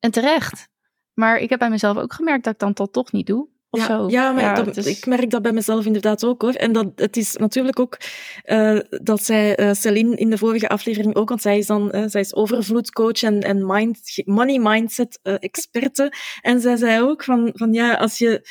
En 0.00 0.10
terecht. 0.10 0.68
Maar 1.14 1.38
ik 1.38 1.50
heb 1.50 1.58
bij 1.58 1.70
mezelf 1.70 1.96
ook 1.96 2.12
gemerkt 2.12 2.44
dat 2.44 2.52
ik 2.52 2.58
dan 2.58 2.72
dat 2.72 2.92
toch 2.92 3.12
niet 3.12 3.26
doe. 3.26 3.48
Of 3.70 3.80
ja, 3.80 3.86
zo. 3.86 4.08
ja, 4.08 4.32
maar 4.32 4.54
dat- 4.54 4.66
het 4.66 4.76
is- 4.76 4.86
ik 4.98 5.06
merk 5.06 5.30
dat 5.30 5.42
bij 5.42 5.52
mezelf 5.52 5.86
inderdaad 5.86 6.24
ook 6.24 6.42
hoor. 6.42 6.52
En 6.52 6.72
dat, 6.72 6.86
het 6.96 7.16
is 7.16 7.36
natuurlijk 7.36 7.78
ook 7.80 7.98
eh, 8.42 8.78
dat 8.90 9.22
zij, 9.24 9.56
eh 9.56 9.72
Celine 9.72 10.16
in 10.16 10.30
de 10.30 10.38
vorige 10.38 10.68
aflevering 10.68 11.14
ook, 11.14 11.28
want 11.28 11.42
zij 11.42 11.58
is 11.58 11.66
dan, 11.66 11.90
eh, 11.90 12.02
zij 12.06 12.20
is 12.20 12.34
overvloedcoach 12.34 13.22
en, 13.22 13.40
en 13.40 13.66
mind, 13.66 14.00
money 14.24 14.58
mindset 14.58 15.18
experte. 15.22 16.12
En 16.40 16.60
zij 16.60 16.76
zei 16.76 17.02
ook 17.02 17.24
van, 17.24 17.50
van 17.54 17.72
ja, 17.72 17.94
als 17.94 18.18
je, 18.18 18.48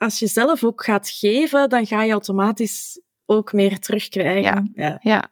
als 0.00 0.18
je 0.18 0.26
zelf 0.26 0.64
ook 0.64 0.84
gaat 0.84 1.08
geven, 1.08 1.68
dan 1.68 1.86
ga 1.86 2.02
je 2.02 2.12
automatisch 2.12 3.00
ook 3.26 3.52
meer 3.52 3.78
terugkrijgen. 3.78 4.70
Ja. 4.74 4.98
Ja, 5.02 5.28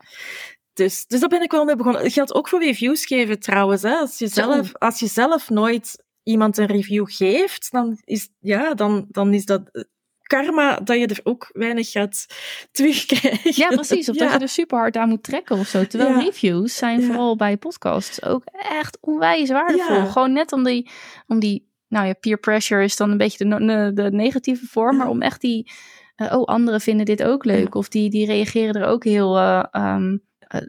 Dus, 0.72 1.06
dus 1.06 1.20
daar 1.20 1.28
ben 1.28 1.42
ik 1.42 1.50
wel 1.50 1.64
mee 1.64 1.76
begonnen. 1.76 2.02
Dat 2.02 2.12
geldt 2.12 2.34
ook 2.34 2.48
voor 2.48 2.62
reviews 2.62 3.06
geven 3.06 3.38
trouwens. 3.40 3.82
Hè. 3.82 3.94
Als, 3.94 4.18
je 4.18 4.28
zelf, 4.28 4.74
als 4.74 4.98
je 5.00 5.06
zelf 5.06 5.48
nooit 5.50 6.04
iemand 6.22 6.58
een 6.58 6.66
review 6.66 7.06
geeft, 7.10 7.70
dan 7.70 7.98
is, 8.04 8.28
ja, 8.40 8.74
dan, 8.74 9.06
dan 9.08 9.34
is 9.34 9.44
dat 9.44 9.68
eh, 9.72 9.82
karma 10.22 10.76
dat 10.76 10.98
je 10.98 11.06
er 11.06 11.20
ook 11.22 11.50
weinig 11.52 11.90
gaat 11.90 12.26
terugkrijgen. 12.72 13.52
ja 13.54 13.68
precies. 13.68 14.08
Of 14.08 14.16
dat 14.16 14.32
je 14.32 14.38
er 14.38 14.48
super 14.48 14.78
hard 14.78 14.96
aan 14.96 15.08
moet 15.08 15.22
trekken 15.22 15.58
of 15.58 15.66
zo. 15.68 15.86
Terwijl 15.86 16.10
Ja. 16.10 16.18
reviews 16.20 16.76
zijn 16.76 17.00
Ja. 17.00 17.06
vooral 17.06 17.36
bij 17.36 17.56
podcasts 17.56 18.22
ook 18.22 18.42
echt 18.52 18.98
onwijs 19.00 19.48
waardevol. 19.50 19.94
Ja. 19.94 20.04
Gewoon 20.04 20.32
net 20.32 20.52
om 20.52 20.64
die, 20.64 20.90
om 21.26 21.38
die, 21.38 21.67
nou 21.88 22.06
ja, 22.06 22.12
peer 22.12 22.38
pressure 22.38 22.84
is 22.84 22.96
dan 22.96 23.10
een 23.10 23.16
beetje 23.16 23.44
de, 23.44 23.64
de, 23.64 23.90
de 24.02 24.10
negatieve 24.10 24.66
vorm. 24.66 24.96
Maar 24.96 25.08
om 25.08 25.22
echt 25.22 25.40
die, 25.40 25.70
eh, 26.18 26.38
oh, 26.38 26.44
anderen 26.44 26.80
vinden 26.80 27.06
dit 27.06 27.22
ook 27.22 27.44
leuk. 27.44 27.74
Of 27.74 27.88
die, 27.88 28.10
die 28.10 28.26
reageren 28.26 28.74
er 28.74 28.88
ook 28.88 29.04
heel 29.04 29.36
uh, 29.36 29.64
um, 29.72 30.22
uh, 30.54 30.60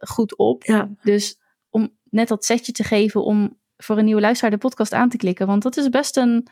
goed 0.00 0.36
op. 0.36 0.64
Ja. 0.64 0.88
Dus 1.02 1.38
om 1.70 1.96
net 2.10 2.28
dat 2.28 2.44
setje 2.44 2.72
te 2.72 2.84
geven 2.84 3.24
om 3.24 3.58
voor 3.76 3.98
een 3.98 4.04
nieuwe 4.04 4.20
luisteraar 4.20 4.50
de 4.50 4.58
podcast 4.58 4.92
aan 4.92 5.08
te 5.08 5.16
klikken. 5.16 5.46
Want 5.46 5.62
dat 5.62 5.76
is 5.76 5.88
best 5.88 6.16
een. 6.16 6.46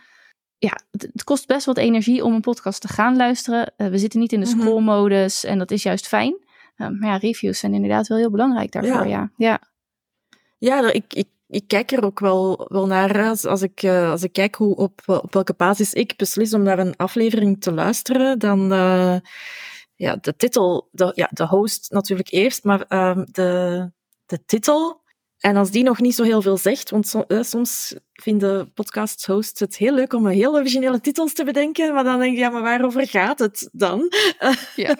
Ja, 0.59 0.79
het, 0.91 1.03
het 1.13 1.25
kost 1.25 1.47
best 1.47 1.67
wat 1.67 1.79
energie 1.79 2.25
om 2.25 2.35
een 2.35 2.41
podcast 2.41 2.81
te 2.81 2.89
gaan 2.89 3.17
luisteren. 3.17 3.73
we 3.77 3.99
zitten 3.99 4.21
niet 4.21 4.33
in 4.33 4.41
de 4.41 4.47
scrollmodus 4.47 5.35
mm 5.35 5.41
-hmm. 5.41 5.51
en 5.51 5.59
dat 5.59 5.71
is 5.71 5.83
juist 5.83 6.09
fijn. 6.09 6.37
maar 6.77 6.97
ja, 7.01 7.17
reviews 7.17 7.59
zijn 7.59 7.75
inderdaad 7.75 8.07
wel 8.07 8.19
heel 8.19 8.31
belangrijk 8.31 8.73
daarvoor. 8.73 9.07
Ja, 9.07 9.31
ja. 9.37 9.61
ja. 10.59 10.81
ja 10.81 10.93
ik, 10.93 11.05
ik 11.09 11.29
ik 11.55 11.69
kijk 11.69 11.93
er 11.93 12.05
ook 12.05 12.21
wel, 12.21 12.67
wel 12.69 12.87
naar 12.87 13.29
als, 13.29 13.45
als, 13.45 13.63
ik, 13.63 13.83
uh, 13.83 14.11
als 14.11 14.23
ik 14.23 14.33
kijk 14.33 14.55
hoe, 14.55 14.77
op, 14.77 15.01
op 15.07 15.33
welke 15.33 15.55
basis 15.57 15.93
ik 15.93 16.17
beslis 16.17 16.55
om 16.55 16.63
naar 16.63 16.79
een 16.79 16.97
aflevering 16.97 17.61
te 17.61 17.73
luisteren, 17.73 18.39
dan 18.39 18.73
uh, 18.73 19.17
ja, 19.95 20.17
de 20.17 20.37
titel, 20.37 20.89
de, 20.91 21.13
ja, 21.15 21.29
de 21.31 21.47
host 21.47 21.91
natuurlijk 21.91 22.31
eerst, 22.31 22.65
maar 22.65 22.85
uh, 22.89 23.23
de, 23.25 23.91
de 24.27 24.45
titel 24.45 25.03
en 25.45 25.57
als 25.57 25.71
die 25.71 25.83
nog 25.83 26.01
niet 26.01 26.15
zo 26.15 26.23
heel 26.23 26.43
veel 26.43 26.57
zegt, 26.57 26.91
want 26.91 27.09
so, 27.09 27.25
uh, 27.29 27.43
soms 27.43 27.95
vinden 28.13 28.73
podcast-hosts 28.73 29.61
het 29.61 29.77
heel 29.77 29.95
leuk 29.95 30.13
om 30.13 30.27
heel 30.27 30.55
originele 30.55 31.01
titels 31.01 31.33
te 31.33 31.45
bedenken, 31.45 31.95
maar 31.95 32.05
dan 32.05 32.19
denk 32.19 32.35
je, 32.35 32.41
ja, 32.41 32.51
maar 32.51 32.63
waarover 32.63 33.09
gaat 33.09 33.39
het 33.39 33.69
dan? 33.73 34.09
Ja. 34.77 34.97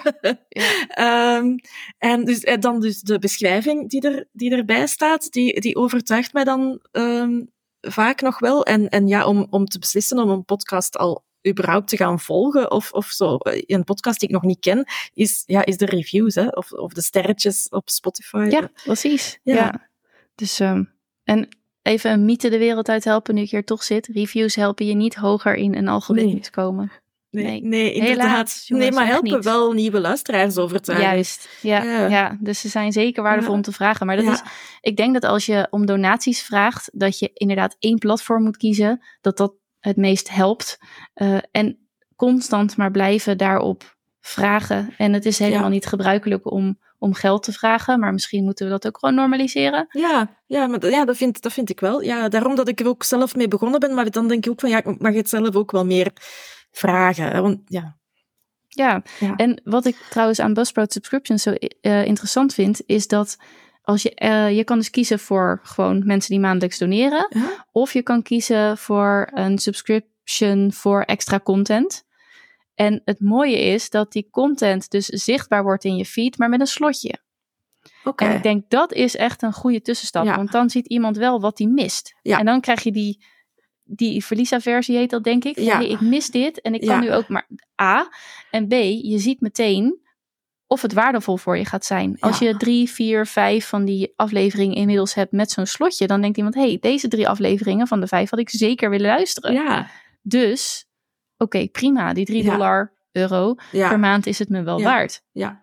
ja. 0.49 1.37
um, 1.39 1.57
en 1.99 2.25
dus, 2.25 2.41
en 2.41 2.61
dan 2.61 2.81
dus 2.81 3.01
de 3.01 3.19
beschrijving 3.19 3.91
die, 3.91 4.01
er, 4.01 4.29
die 4.33 4.57
erbij 4.57 4.87
staat, 4.87 5.33
die, 5.33 5.61
die 5.61 5.77
overtuigt 5.77 6.33
mij 6.33 6.45
dan 6.45 6.81
um, 6.93 7.51
vaak 7.81 8.21
nog 8.21 8.39
wel. 8.39 8.65
En, 8.65 8.89
en 8.89 9.07
ja, 9.07 9.27
om, 9.27 9.47
om 9.51 9.67
te 9.67 9.79
beslissen 9.79 10.19
om 10.19 10.31
een 10.31 10.45
podcast 10.45 10.97
al 10.97 11.25
überhaupt 11.49 11.89
te 11.89 11.97
gaan 11.97 12.21
volgen 12.21 12.71
of, 12.71 12.93
of 12.93 13.07
zo. 13.07 13.37
Een 13.41 13.85
podcast 13.85 14.21
die 14.21 14.29
ik 14.29 14.35
nog 14.35 14.45
niet 14.45 14.61
ken, 14.61 14.87
is, 15.13 15.43
ja, 15.47 15.65
is 15.65 15.77
de 15.77 15.87
reviews, 15.87 16.35
hè? 16.35 16.49
Of, 16.49 16.73
of 16.73 16.93
de 16.93 17.03
sterretjes 17.03 17.69
op 17.69 17.91
Spotify. 17.91 18.47
Ja, 18.51 18.71
precies. 18.85 19.39
ja. 19.43 19.55
ja. 19.55 19.93
Dus, 20.35 20.61
um, 20.61 20.93
en 21.25 21.49
even 21.83 22.11
een 22.11 22.25
mythe 22.25 22.51
de 22.51 22.59
wereld 22.59 22.89
uit 22.89 23.05
helpen 23.05 23.35
nu 23.35 23.41
ik 23.41 23.51
hier 23.51 23.65
toch 23.65 23.83
zit. 23.83 24.07
Reviews 24.07 24.55
helpen 24.55 24.87
je 24.87 24.95
niet 24.95 25.15
hoger 25.15 25.55
in 25.55 25.75
een 25.75 25.89
algoritme 25.89 26.41
te 26.41 26.51
komen. 26.51 26.93
Nee, 27.31 27.45
nee, 27.45 27.63
nee 27.63 27.93
inderdaad. 27.93 28.27
Helaas, 28.27 28.67
jongens, 28.67 28.89
nee, 28.89 28.99
maar 28.99 29.07
helpen 29.07 29.33
niet. 29.35 29.45
wel 29.45 29.73
nieuwe 29.73 30.01
luisteraars 30.01 30.57
overtuigen. 30.57 31.09
Juist, 31.09 31.49
ja, 31.61 31.83
ja. 31.83 32.07
ja. 32.07 32.37
Dus 32.41 32.61
ze 32.61 32.69
zijn 32.69 32.93
zeker 32.93 33.23
waardevol 33.23 33.51
ja. 33.51 33.57
om 33.57 33.63
te 33.63 33.73
vragen. 33.73 34.07
Maar 34.07 34.17
dat 34.17 34.33
is, 34.33 34.43
ik 34.81 34.97
denk 34.97 35.13
dat 35.13 35.25
als 35.25 35.47
je 35.47 35.67
om 35.71 35.87
donaties 35.87 36.43
vraagt, 36.43 36.91
dat 36.93 37.19
je 37.19 37.31
inderdaad 37.33 37.77
één 37.79 37.99
platform 37.99 38.43
moet 38.43 38.57
kiezen, 38.57 39.05
dat 39.21 39.37
dat 39.37 39.55
het 39.81 39.97
meest 39.97 40.31
helpt. 40.31 40.79
Uh, 41.15 41.39
en 41.51 41.79
constant 42.17 42.77
maar 42.77 42.91
blijven 42.91 43.39
daarop 43.39 43.97
vragen. 44.21 44.95
En 44.99 45.13
het 45.13 45.27
is 45.27 45.39
helemaal 45.39 45.69
niet 45.69 45.87
gebruikelijk 45.87 46.51
om 46.51 46.79
om 46.99 47.15
geld 47.15 47.43
te 47.43 47.53
vragen. 47.53 48.01
Maar 48.01 48.13
misschien 48.13 48.45
moeten 48.45 48.67
we 48.67 48.73
dat 48.73 48.87
ook 48.87 48.99
gewoon 48.99 49.15
normaliseren. 49.15 49.87
Ja, 49.91 50.37
ja, 50.47 50.67
maar, 50.67 50.91
ja 50.91 51.05
dat, 51.05 51.17
vind, 51.17 51.43
dat 51.43 51.53
vind 51.53 51.71
ik 51.71 51.81
wel. 51.81 52.03
Ja, 52.03 52.29
daarom 52.29 52.55
dat 52.55 52.69
ik 52.69 52.81
er 52.81 52.89
ook 52.89 53.03
zelf 53.03 53.35
mee 53.35 53.49
begonnen 53.49 53.81
ben. 53.81 53.95
Maar 53.95 54.11
dan 54.11 54.29
denk 54.29 54.45
ik 54.45 54.51
ook 54.51 54.61
van, 54.61 54.71
ja, 54.71 54.79
ik 54.85 55.01
mag 55.01 55.15
het 55.15 55.29
zelf 55.29 55.55
ook 55.55 55.71
wel 55.71 55.85
meer 55.85 56.13
vragen. 56.71 57.43
Want, 57.43 57.61
ja. 57.67 57.97
Ja. 58.69 59.03
ja, 59.19 59.37
en 59.37 59.61
wat 59.65 59.85
ik 59.85 59.97
trouwens 60.11 60.41
aan 60.41 60.55
Buzzsprout 60.55 60.93
Subscriptions 60.93 61.43
zo 61.43 61.55
uh, 61.81 62.05
interessant 62.05 62.55
vind, 62.55 62.81
is 62.87 63.09
dat 63.09 63.37
als 63.83 64.03
je, 64.03 64.13
uh, 64.25 64.57
je 64.57 64.65
kan 64.65 64.79
dus 64.79 64.91
kiezen 64.91 65.19
voor 65.19 65.61
gewoon 65.63 66.07
mensen 66.07 66.31
die 66.31 66.41
maandelijks 66.41 66.79
doneren. 66.79 67.27
-huh. 67.31 67.43
Of 67.73 67.93
je 67.93 68.03
kan 68.03 68.23
kiezen 68.23 68.79
voor 68.79 69.31
een 69.35 69.59
subscription 69.59 70.73
voor 70.73 71.03
extra 71.03 71.41
content. 71.41 72.05
En 72.75 73.03
het 73.05 73.21
mooie 73.21 73.59
is 73.59 73.91
dat 73.91 74.13
die 74.13 74.29
content 74.31 74.91
dus 74.91 75.07
zichtbaar 75.07 75.63
wordt 75.63 75.85
in 75.85 75.97
je 75.97 76.05
feed, 76.05 76.39
maar 76.39 76.49
met 76.49 76.61
een 76.61 76.67
slotje. 76.67 77.23
Okay. 78.05 78.29
En 78.29 78.37
ik 78.37 78.43
denk 78.43 78.71
dat 78.71 78.93
is 78.93 79.17
echt 79.17 79.43
een 79.43 79.53
goede 79.53 79.81
tussenstap, 79.81 80.25
Ja. 80.25 80.37
want 80.37 80.53
dan 80.53 80.71
ziet 80.71 80.87
iemand 80.87 81.17
wel 81.17 81.41
wat 81.41 81.59
hij 81.59 81.67
mist. 81.67 82.15
Ja. 82.23 82.39
En 82.39 82.45
dan 82.45 82.61
krijg 82.61 82.83
je 82.83 82.93
die, 82.93 83.25
die 83.85 84.25
verliesaversie 84.25 84.97
heet 84.97 85.11
dat 85.11 85.25
denk 85.25 85.45
ik. 85.45 85.55
Van, 85.55 85.65
Ja. 85.65 85.77
hey, 85.77 85.89
ik 85.89 86.01
mis 86.01 86.29
dit 86.31 86.61
en 86.61 86.75
ik 86.75 86.81
kan 86.87 87.01
nu 87.01 87.13
ook 87.13 87.29
maar 87.29 87.49
A. 87.83 88.09
En 88.51 88.69
B, 88.69 88.73
je 89.03 89.19
ziet 89.19 89.41
meteen 89.41 90.03
of 90.67 90.83
het 90.83 90.93
waardevol 90.93 91.37
voor 91.37 91.57
je 91.59 91.65
gaat 91.65 91.85
zijn. 91.85 92.17
Als 92.21 92.39
je 92.39 92.57
drie, 92.57 92.91
vier, 92.91 93.27
vijf 93.27 93.69
van 93.69 93.85
die 93.85 94.13
afleveringen 94.17 94.77
inmiddels 94.77 95.15
hebt 95.15 95.33
met 95.33 95.51
zo'n 95.51 95.67
slotje, 95.67 96.07
dan 96.07 96.21
denkt 96.21 96.37
iemand, 96.37 96.55
hey, 96.55 96.79
deze 96.81 97.09
drie 97.09 97.29
afleveringen 97.29 97.87
van 97.87 98.01
de 98.01 98.07
vijf 98.07 98.31
had 98.31 98.39
ik 98.39 98.51
zeker 98.51 98.91
willen 98.91 99.07
luisteren. 99.07 99.53
Ja, 99.53 99.91
Dus, 100.23 100.87
oké, 101.39 101.69
prima, 101.69 102.13
die 102.13 102.25
3 102.25 102.43
Ja. 102.45 102.51
dollar, 102.51 102.93
euro 103.13 103.55
per 103.71 103.99
maand 103.99 104.27
is 104.27 104.39
het 104.39 104.49
me 104.49 104.63
wel 104.63 104.79
Ja. 104.79 104.85
waard. 104.85 105.23
ja, 105.33 105.63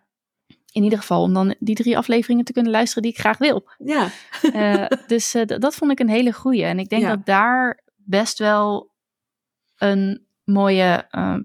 In 0.72 0.84
ieder 0.84 0.99
geval 0.99 1.22
om 1.22 1.34
dan 1.34 1.55
die 1.59 1.76
drie 1.76 1.97
afleveringen 1.97 2.45
te 2.45 2.53
kunnen 2.53 2.72
luisteren 2.72 3.03
die 3.03 3.11
ik 3.11 3.19
graag 3.19 3.38
wil. 3.38 3.69
ja. 3.78 4.07
Eh, 4.53 4.86
dus 5.07 5.34
eh, 5.34 5.45
dat 5.45 5.76
vond 5.76 5.91
ik 5.91 5.99
een 5.99 6.09
hele 6.09 6.34
goeie. 6.34 6.63
En 6.63 6.80
ik 6.80 6.89
denk 6.89 7.03
dat 7.03 7.26
daar 7.26 7.84
best 7.95 8.38
wel 8.39 8.91
een 9.78 10.26
mooie 10.43 11.07
eh, 11.09 11.36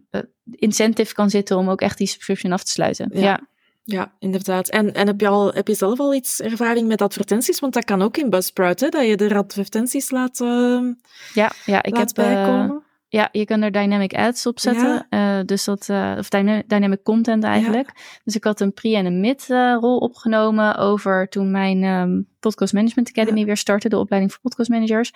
incentive 0.50 1.14
kan 1.14 1.30
zitten 1.30 1.56
om 1.56 1.68
ook 1.70 1.80
echt 1.80 1.98
die 1.98 2.06
subscription 2.06 2.52
af 2.52 2.64
te 2.64 2.70
sluiten. 2.70 3.10
Ja. 3.12 3.40
Ja, 3.84 4.12
inderdaad. 4.18 4.68
En, 4.68 4.94
en 4.94 5.06
heb, 5.06 5.20
je 5.20 5.28
al, 5.28 5.52
heb 5.52 5.68
je 5.68 5.74
zelf 5.74 6.00
al 6.00 6.14
iets 6.14 6.40
ervaring 6.40 6.88
met 6.88 7.02
advertenties? 7.02 7.60
Want 7.60 7.72
dat 7.74 7.84
kan 7.84 8.02
ook 8.02 8.16
in 8.16 8.30
Buzzsprout, 8.30 8.80
hè? 8.80 8.88
dat 8.88 9.06
je 9.06 9.16
er 9.16 9.36
advertenties 9.36 10.10
laat, 10.10 10.40
uh, 10.40 10.92
ja, 11.34 11.52
ja, 11.64 11.82
ik 11.82 11.96
laat 11.96 12.16
heb, 12.16 12.26
bijkomen. 12.26 12.82
Ja, 13.16 13.28
je 13.32 13.44
kan 13.44 13.62
er 13.62 13.70
dynamic 13.72 14.14
ads 14.14 14.46
op 14.46 14.60
zetten. 14.60 15.06
Eh, 15.08 15.38
dus 15.44 15.64
dat, 15.64 15.88
eh, 15.88 16.14
of 16.18 16.28
dyna- 16.28 16.62
dynamic 16.66 17.02
content 17.02 17.44
eigenlijk. 17.44 18.18
Dus 18.24 18.36
ik 18.36 18.44
had 18.44 18.60
een 18.60 18.72
pre- 18.72 18.94
en 18.94 19.06
een 19.06 19.20
mid-rol 19.20 19.96
opgenomen 19.98 20.76
over 20.76 21.28
toen 21.28 21.50
mijn 21.50 21.82
ehm, 21.82 22.20
Podcast 22.40 22.72
Management 22.72 23.08
Academy 23.08 23.38
Ja. 23.38 23.44
weer 23.44 23.56
startte, 23.56 23.88
de 23.88 23.98
opleiding 23.98 24.32
voor 24.32 24.42
podcast 24.42 24.70
managers. 24.70 25.12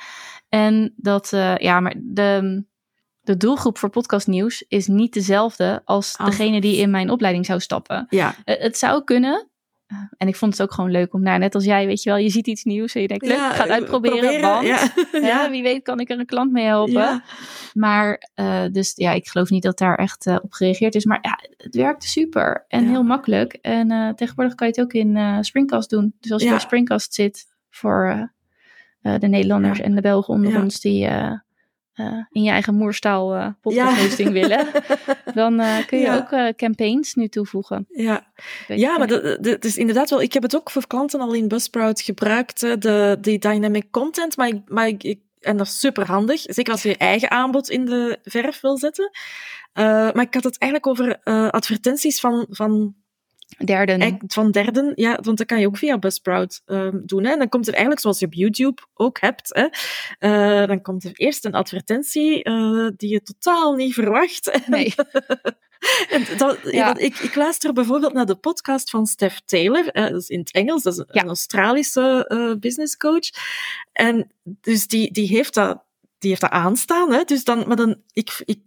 En 0.48 0.92
dat, 0.96 1.32
eh, 1.32 1.56
ja, 1.56 1.80
maar 1.80 1.94
de, 1.98 2.64
de 3.20 3.36
doelgroep 3.36 3.78
voor 3.78 3.90
podcastnieuws 3.90 4.64
is 4.68 4.86
niet 4.86 5.12
dezelfde 5.12 5.82
als 5.84 6.16
degene 6.24 6.60
die 6.60 6.76
in 6.76 6.90
mijn 6.90 7.10
opleiding 7.10 7.46
zou 7.46 7.60
stappen. 7.60 8.06
Ja, 8.10 8.34
het 8.44 8.78
zou 8.78 9.04
kunnen. 9.04 9.49
Eh, 9.90 9.96
En 10.16 10.28
ik 10.28 10.36
vond 10.36 10.52
het 10.52 10.62
ook 10.62 10.72
gewoon 10.72 10.90
leuk 10.90 11.14
om, 11.14 11.22
nou, 11.22 11.38
net 11.38 11.54
als 11.54 11.64
jij, 11.64 11.86
weet 11.86 12.02
je 12.02 12.10
wel, 12.10 12.18
je 12.18 12.30
ziet 12.30 12.46
iets 12.46 12.64
nieuws 12.64 12.94
en 12.94 13.00
je 13.00 13.08
denkt, 13.08 13.26
leuk, 13.26 13.36
ja, 13.36 13.50
ik 13.50 13.54
ga 13.54 13.62
het 13.62 13.70
eh, 13.70 13.76
uitproberen, 13.76 14.40
want 14.40 14.66
ja. 15.12 15.50
wie 15.50 15.62
weet 15.62 15.82
kan 15.82 16.00
ik 16.00 16.10
er 16.10 16.18
een 16.18 16.26
klant 16.26 16.52
mee 16.52 16.64
helpen. 16.64 16.92
Ja. 16.92 17.22
Maar, 17.74 18.30
eh, 18.34 18.64
dus 18.72 18.92
ja, 18.96 19.12
ik 19.12 19.28
geloof 19.28 19.50
niet 19.50 19.62
dat 19.62 19.78
daar 19.78 19.96
echt 19.96 20.26
eh, 20.26 20.36
op 20.42 20.52
gereageerd 20.52 20.94
is. 20.94 21.04
Maar 21.04 21.18
ja, 21.22 21.38
het 21.56 21.74
werkte 21.74 22.08
super 22.08 22.64
en 22.68 22.88
heel 22.88 23.02
makkelijk. 23.02 23.52
En 23.52 24.14
tegenwoordig 24.16 24.54
kan 24.54 24.66
je 24.66 24.72
het 24.72 24.82
ook 24.82 24.92
in 24.92 25.44
Springcast 25.44 25.90
doen. 25.90 26.14
Dus 26.20 26.32
als 26.32 26.42
je 26.42 26.48
bij 26.48 26.58
Springcast 26.58 27.14
zit 27.14 27.46
voor 27.70 28.32
de 29.00 29.28
Nederlanders 29.28 29.80
en 29.80 29.94
de 29.94 30.00
Belgen 30.00 30.34
onder 30.34 30.62
ons 30.62 30.80
die 30.80 31.08
eh, 32.00 32.06
eh, 32.06 32.24
in 32.30 32.42
je 32.42 32.50
eigen 32.50 32.74
moerstaal 32.74 33.34
eh 33.34 33.46
podcast 33.60 34.00
hosting 34.00 34.30
willen, 34.32 34.66
dan 35.34 35.60
eh, 35.60 35.86
kun 35.86 35.98
je 35.98 36.04
Ja. 36.04 36.16
ook 36.16 36.30
eh, 36.30 36.48
campaigns 36.56 37.14
nu 37.14 37.28
toevoegen. 37.28 37.86
Ja, 37.88 38.26
ja 38.66 38.98
maar 38.98 39.10
eh, 39.10 39.22
dat, 39.22 39.42
dat 39.44 39.64
is 39.64 39.76
inderdaad 39.78 40.10
wel. 40.10 40.22
Ik 40.22 40.32
heb 40.32 40.42
het 40.42 40.56
ook 40.56 40.70
voor 40.70 40.86
klanten 40.86 41.20
al 41.20 41.32
in 41.34 41.48
Buzzsprout 41.48 42.00
gebruikt, 42.00 42.60
de, 42.60 43.16
die 43.20 43.38
dynamic 43.38 43.90
content. 43.90 44.36
Maar, 44.36 44.48
ik, 44.48 44.60
maar 44.66 44.86
ik, 44.88 45.02
ik- 45.02 45.20
en 45.40 45.56
dat 45.56 45.66
is 45.66 45.78
super 45.80 46.06
handig. 46.06 46.40
Zeker 46.44 46.72
als 46.72 46.82
je 46.82 46.88
je 46.88 46.96
eigen 46.96 47.30
aanbod 47.30 47.70
in 47.70 47.84
de 47.84 48.18
verf 48.22 48.60
wil 48.60 48.78
zetten. 48.78 49.10
Eh, 49.72 49.84
maar 49.84 50.20
ik 50.22 50.34
had 50.34 50.44
het 50.44 50.58
eigenlijk 50.58 50.86
over 50.92 51.20
eh, 51.24 51.48
advertenties 51.48 52.20
van, 52.20 52.46
van, 52.50 52.94
derden. 53.58 54.18
van 54.26 54.50
derden. 54.50 54.92
Ja, 54.94 55.18
want 55.22 55.38
dat 55.38 55.46
kan 55.46 55.60
je 55.60 55.66
ook 55.66 55.76
via 55.76 55.98
Buzzsprout 55.98 56.62
ehm, 56.64 56.98
doen. 57.02 57.24
Hè. 57.24 57.32
En 57.32 57.38
dan 57.38 57.48
komt 57.48 57.66
er 57.66 57.72
eigenlijk, 57.72 58.02
zoals 58.02 58.18
je 58.18 58.26
op 58.26 58.34
YouTube 58.34 58.82
ook 58.94 59.20
hebt, 59.20 59.54
hè, 59.54 59.66
eh, 60.18 60.66
dan 60.66 60.82
komt 60.82 61.04
er 61.04 61.12
eerst 61.14 61.44
een 61.44 61.54
advertentie 61.54 62.42
eh, 62.42 62.88
die 62.96 63.10
je 63.10 63.22
totaal 63.22 63.74
niet 63.74 63.94
verwacht. 63.94 64.50
Nee. 64.66 64.94
En 66.10 66.24
dat, 66.36 66.58
ja. 66.62 66.70
Ja. 66.70 66.84
want 66.84 67.00
ik, 67.00 67.18
ik 67.18 67.34
luister 67.34 67.72
bijvoorbeeld 67.72 68.12
naar 68.12 68.26
de 68.26 68.36
podcast 68.36 68.90
van 68.90 69.06
Steph 69.06 69.40
Taylor, 69.44 69.88
eh, 69.88 70.02
dat 70.02 70.20
is 70.20 70.28
in 70.28 70.38
het 70.38 70.52
Engels, 70.52 70.82
dat 70.82 70.92
is 70.92 70.98
een, 70.98 71.06
Ja. 71.10 71.24
Australische 71.24 72.56
business 72.60 72.96
coach. 72.96 73.30
En 73.92 74.32
dus 74.42 74.86
die, 74.86 75.12
die, 75.12 75.26
heeft 75.26 75.54
dat, 75.54 75.84
die 76.18 76.30
heeft 76.30 76.40
dat 76.40 76.50
aanstaan, 76.50 77.12
hè? 77.12 77.24
Dus 77.24 77.44
dan, 77.44 77.64
maar 77.66 77.76
dan, 77.76 78.02
ik, 78.12 78.42
ik 78.44 78.60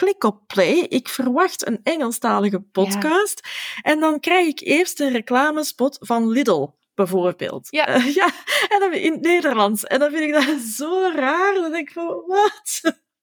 klik 0.00 0.24
op 0.24 0.40
play, 0.46 0.78
ik 0.78 1.08
verwacht 1.08 1.66
een 1.66 1.80
Engelstalige 1.82 2.60
podcast, 2.60 3.48
en 3.82 4.00
dan 4.00 4.20
krijg 4.20 4.46
ik 4.46 4.60
eerst 4.60 5.00
een 5.00 5.12
reclamespot 5.12 5.98
van 6.00 6.28
Lidl. 6.28 6.68
Bijvoorbeeld. 6.94 7.66
Ja. 7.70 7.86
Eh, 7.86 8.14
ja, 8.20 8.30
en 8.68 8.80
dan 8.80 8.92
in 8.92 9.12
het 9.12 9.20
Nederlands. 9.20 9.84
En 9.84 9.98
dan 9.98 10.10
vind 10.10 10.22
ik 10.22 10.32
dat 10.32 10.60
zo 10.60 11.10
raar. 11.14 11.54
Dan 11.54 11.70
denk 11.70 11.88
ik 11.88 11.94
van, 11.94 12.22
wat? 12.26 12.80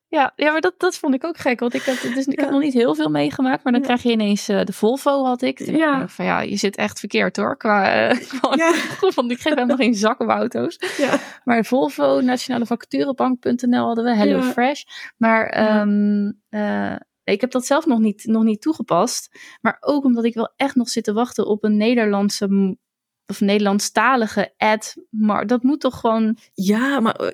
Ja, 0.10 0.34
ja 0.36 0.52
maar 0.52 0.62
dat, 0.62 0.74
dat 0.78 0.98
vond 0.98 1.14
ik 1.14 1.24
ook 1.26 1.38
gek. 1.38 1.60
Want 1.60 1.74
ik, 1.74 1.82
had, 1.82 2.02
dus, 2.02 2.26
ik 2.26 2.40
heb 2.40 2.50
nog 2.50 2.62
niet 2.62 2.74
heel 2.74 2.96
veel 2.96 3.10
meegemaakt. 3.10 3.64
Maar 3.64 3.74
dan 3.74 3.82
krijg 3.82 4.04
je 4.04 4.12
ineens 4.12 4.48
eh, 4.48 4.64
de 4.64 4.74
Volvo 4.74 5.26
had 5.26 5.42
ik. 5.42 5.58
Toen 5.58 5.76
Ja. 5.76 6.02
ik 6.02 6.10
Van 6.10 6.26
ja, 6.26 6.42
je 6.42 6.56
zit 6.56 6.76
echt 6.76 7.00
verkeerd 7.00 7.36
hoor. 7.38 7.58
Qua, 7.58 7.92
eh, 8.10 8.20
Ja. 8.56 8.74
want 9.16 9.32
ik 9.32 9.40
geef 9.40 9.54
helemaal 9.54 9.76
geen 9.76 9.94
zak 9.96 10.20
om 10.20 10.30
auto's. 10.30 10.80
Ja. 10.98 11.20
Maar 11.44 11.66
Volvo, 11.66 12.22
Nationale 12.22 12.66
Vacaturebank.nl 12.66 13.86
hadden 13.86 14.04
we. 14.04 14.16
Hello 14.16 14.38
Ja. 14.38 14.42
Fresh. 14.52 14.84
Maar 15.18 15.46
ehm, 15.50 16.32
eh, 16.50 16.96
ik 17.24 17.42
heb 17.42 17.52
dat 17.52 17.66
zelf 17.66 17.86
nog 17.86 18.00
niet, 18.00 18.26
nog 18.26 18.44
niet 18.44 18.62
toegepast. 18.62 19.40
Maar 19.62 19.78
ook 19.80 20.04
omdat 20.04 20.24
ik 20.26 20.34
wel 20.34 20.54
echt 20.56 20.76
nog 20.76 20.90
zit 20.90 21.04
te 21.04 21.14
wachten 21.14 21.48
op 21.48 21.64
een 21.64 21.78
Nederlandse 21.78 22.78
of 23.26 23.42
Nederlandstalige 23.42 24.54
ad. 24.58 24.96
Maar 25.10 25.48
dat 25.48 25.64
moet 25.64 25.80
toch 25.80 26.00
gewoon. 26.00 26.38
Ja, 26.54 27.00
maar 27.00 27.34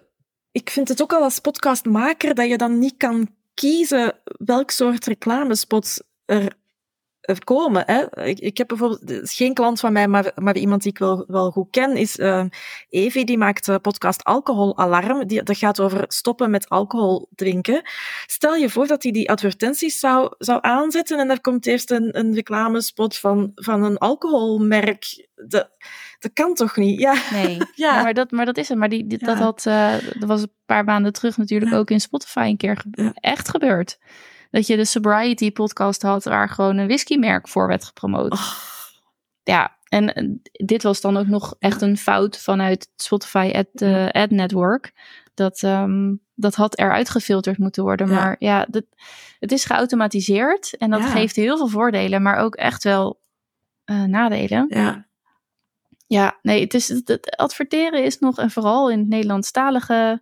ik 0.54 0.70
vind 0.70 0.88
het 0.88 1.02
ook 1.02 1.14
al 1.14 1.22
als 1.22 1.40
podcastmaker 1.40 2.36
dat 2.36 2.48
je 2.48 2.58
dan 2.58 2.80
niet 2.80 2.98
kan 2.98 3.30
kiezen 3.54 4.16
welk 4.24 4.72
soort 4.72 5.06
reclamespot 5.06 6.02
er 7.24 7.44
komen. 7.44 7.84
Hè. 7.86 8.26
Ik, 8.26 8.58
heb 8.58 8.68
bijvoorbeeld 8.68 9.32
geen 9.32 9.54
klant 9.54 9.80
van 9.80 9.94
mij, 9.94 10.08
maar, 10.08 10.32
maar 10.36 10.58
iemand 10.58 10.82
die 10.82 10.92
ik 10.92 10.98
wel, 10.98 11.26
wel 11.28 11.52
goed 11.52 11.68
ken, 11.70 11.98
is 11.98 12.18
uh, 12.18 12.44
Evi, 12.90 13.24
die 13.24 13.38
maakt 13.38 13.66
de 13.66 13.80
podcast 13.80 14.24
Alcoholalarm. 14.24 15.28
Die, 15.28 15.44
dat 15.44 15.58
gaat 15.58 15.80
over 15.80 16.06
stoppen 16.08 16.52
met 16.52 16.70
alcohol 16.70 17.28
drinken. 17.36 17.82
Stel 18.26 18.56
je 18.56 18.70
voor 18.70 18.88
dat 18.88 19.04
hij 19.04 19.12
die 19.12 19.30
advertenties 19.30 20.00
zou, 20.00 20.34
zou 20.38 20.60
aanzetten 20.62 21.20
en 21.20 21.30
er 21.30 21.42
komt 21.42 21.68
eerst 21.68 21.92
een, 21.92 22.18
een 22.20 22.34
reclamespot 22.34 23.18
van, 23.18 23.52
van 23.56 23.84
een 23.84 23.98
alcoholmerk. 23.98 25.28
De, 25.36 25.70
dat 26.24 26.34
kan 26.34 26.54
toch 26.54 26.76
niet? 26.76 27.00
Ja. 27.00 27.16
Nee, 27.32 27.58
ja. 27.76 28.02
maar, 28.02 28.14
dat, 28.14 28.32
maar 28.32 28.46
dat 28.46 28.58
is 28.58 28.70
het. 28.70 28.78
Maar 28.78 28.90
die, 28.90 29.18
dat, 29.18 29.38
had, 29.38 29.66
uh, 29.66 29.94
dat 30.20 30.30
was 30.30 30.42
een 30.42 30.54
paar 30.66 30.84
maanden 30.84 31.14
terug 31.14 31.38
natuurlijk 31.38 31.72
ja. 31.72 31.78
ook 31.78 31.90
in 31.90 32.00
Spotify 32.00 32.46
een 32.50 32.58
keer 32.58 32.78
ge 32.78 33.12
echt 33.14 33.50
gebeurd 33.50 33.98
dat 34.52 34.68
je 34.68 34.76
de 34.76 34.86
Sobriety 34.86 35.52
podcast 35.52 36.02
had 36.02 36.24
waar 36.24 36.50
gewoon 36.50 36.78
een 36.78 36.88
whiskymerk 36.88 37.48
voor 37.48 37.68
werd 37.68 37.86
gepromoot. 37.86 38.32
Oh. 38.32 38.54
Ja, 39.44 39.78
en 39.84 40.42
dit 40.52 40.84
was 40.84 41.02
dan 41.02 41.18
ook 41.18 41.28
nog 41.28 41.56
echt 41.60 41.82
een 41.82 41.98
fout 41.98 42.38
vanuit 42.38 42.90
Spotify 42.96 43.52
ad, 43.56 43.82
uh, 43.82 44.10
ad 44.10 44.30
Network. 44.30 44.94
Dat, 45.34 45.62
um, 45.62 46.22
dat 46.36 46.56
had 46.56 46.78
eruit 46.78 47.10
gefilterd 47.10 47.58
moeten 47.58 47.84
worden. 47.84 48.10
Maar 48.10 48.36
ja, 48.40 48.66
dat, 48.70 48.84
het 49.40 49.52
is 49.52 49.66
geautomatiseerd 49.66 50.78
en 50.78 50.90
dat 50.90 51.06
geeft 51.06 51.36
heel 51.36 51.58
veel 51.58 51.68
voordelen, 51.68 52.22
maar 52.22 52.38
ook 52.38 52.56
echt 52.56 52.84
wel 52.84 53.22
uh, 53.86 54.04
nadelen. 54.04 54.66
Ja. 54.70 55.08
Ja, 56.14 56.40
nee, 56.42 56.62
het, 56.62 56.74
is, 56.74 56.88
het 56.88 57.36
adverteren 57.38 58.04
is 58.04 58.20
nog, 58.20 58.38
en 58.38 58.52
vooral 58.52 58.90
in 58.90 59.00
het 59.00 59.08
Nederlandstalige 59.08 60.22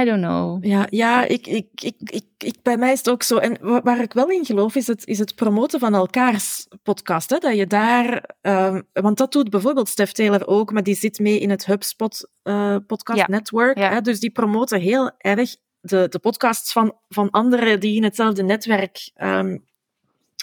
I 0.00 0.04
don't 0.04 0.22
know. 0.22 0.64
Ja, 0.64 0.86
ja 0.90 1.24
ik, 1.24 1.46
ik, 1.46 1.68
ik, 1.74 1.94
ik, 1.98 2.24
ik, 2.38 2.54
bij 2.62 2.76
mij 2.76 2.92
is 2.92 2.98
het 2.98 3.10
ook 3.10 3.22
zo. 3.22 3.36
En 3.36 3.82
waar 3.82 4.00
ik 4.00 4.12
wel 4.12 4.28
in 4.28 4.44
geloof, 4.44 4.74
is 4.74 4.86
het, 4.86 5.06
is 5.06 5.18
het 5.18 5.34
promoten 5.34 5.80
van 5.80 5.94
elkaars 5.94 6.66
podcast. 6.82 7.30
Hè? 7.30 7.38
Dat 7.38 7.56
je 7.56 7.66
daar... 7.66 8.24
Um, 8.40 8.88
want 8.92 9.18
dat 9.18 9.32
doet 9.32 9.50
bijvoorbeeld 9.50 9.88
Stef 9.88 10.12
Taylor 10.12 10.46
ook, 10.46 10.72
maar 10.72 10.82
die 10.82 10.94
zit 10.94 11.18
mee 11.18 11.38
in 11.38 11.50
het 11.50 11.66
HubSpot 11.66 12.28
uh, 12.44 12.76
podcast 12.86 13.18
ja. 13.18 13.26
network. 13.28 13.78
Ja. 13.78 13.90
Hè? 13.90 14.00
Dus 14.00 14.20
die 14.20 14.30
promoten 14.30 14.80
heel 14.80 15.10
erg 15.18 15.56
de, 15.80 16.06
de 16.08 16.18
podcasts 16.18 16.72
van, 16.72 16.96
van 17.08 17.30
anderen 17.30 17.80
die 17.80 17.96
in 17.96 18.04
hetzelfde 18.04 18.42
netwerk 18.42 19.10
um, 19.22 19.64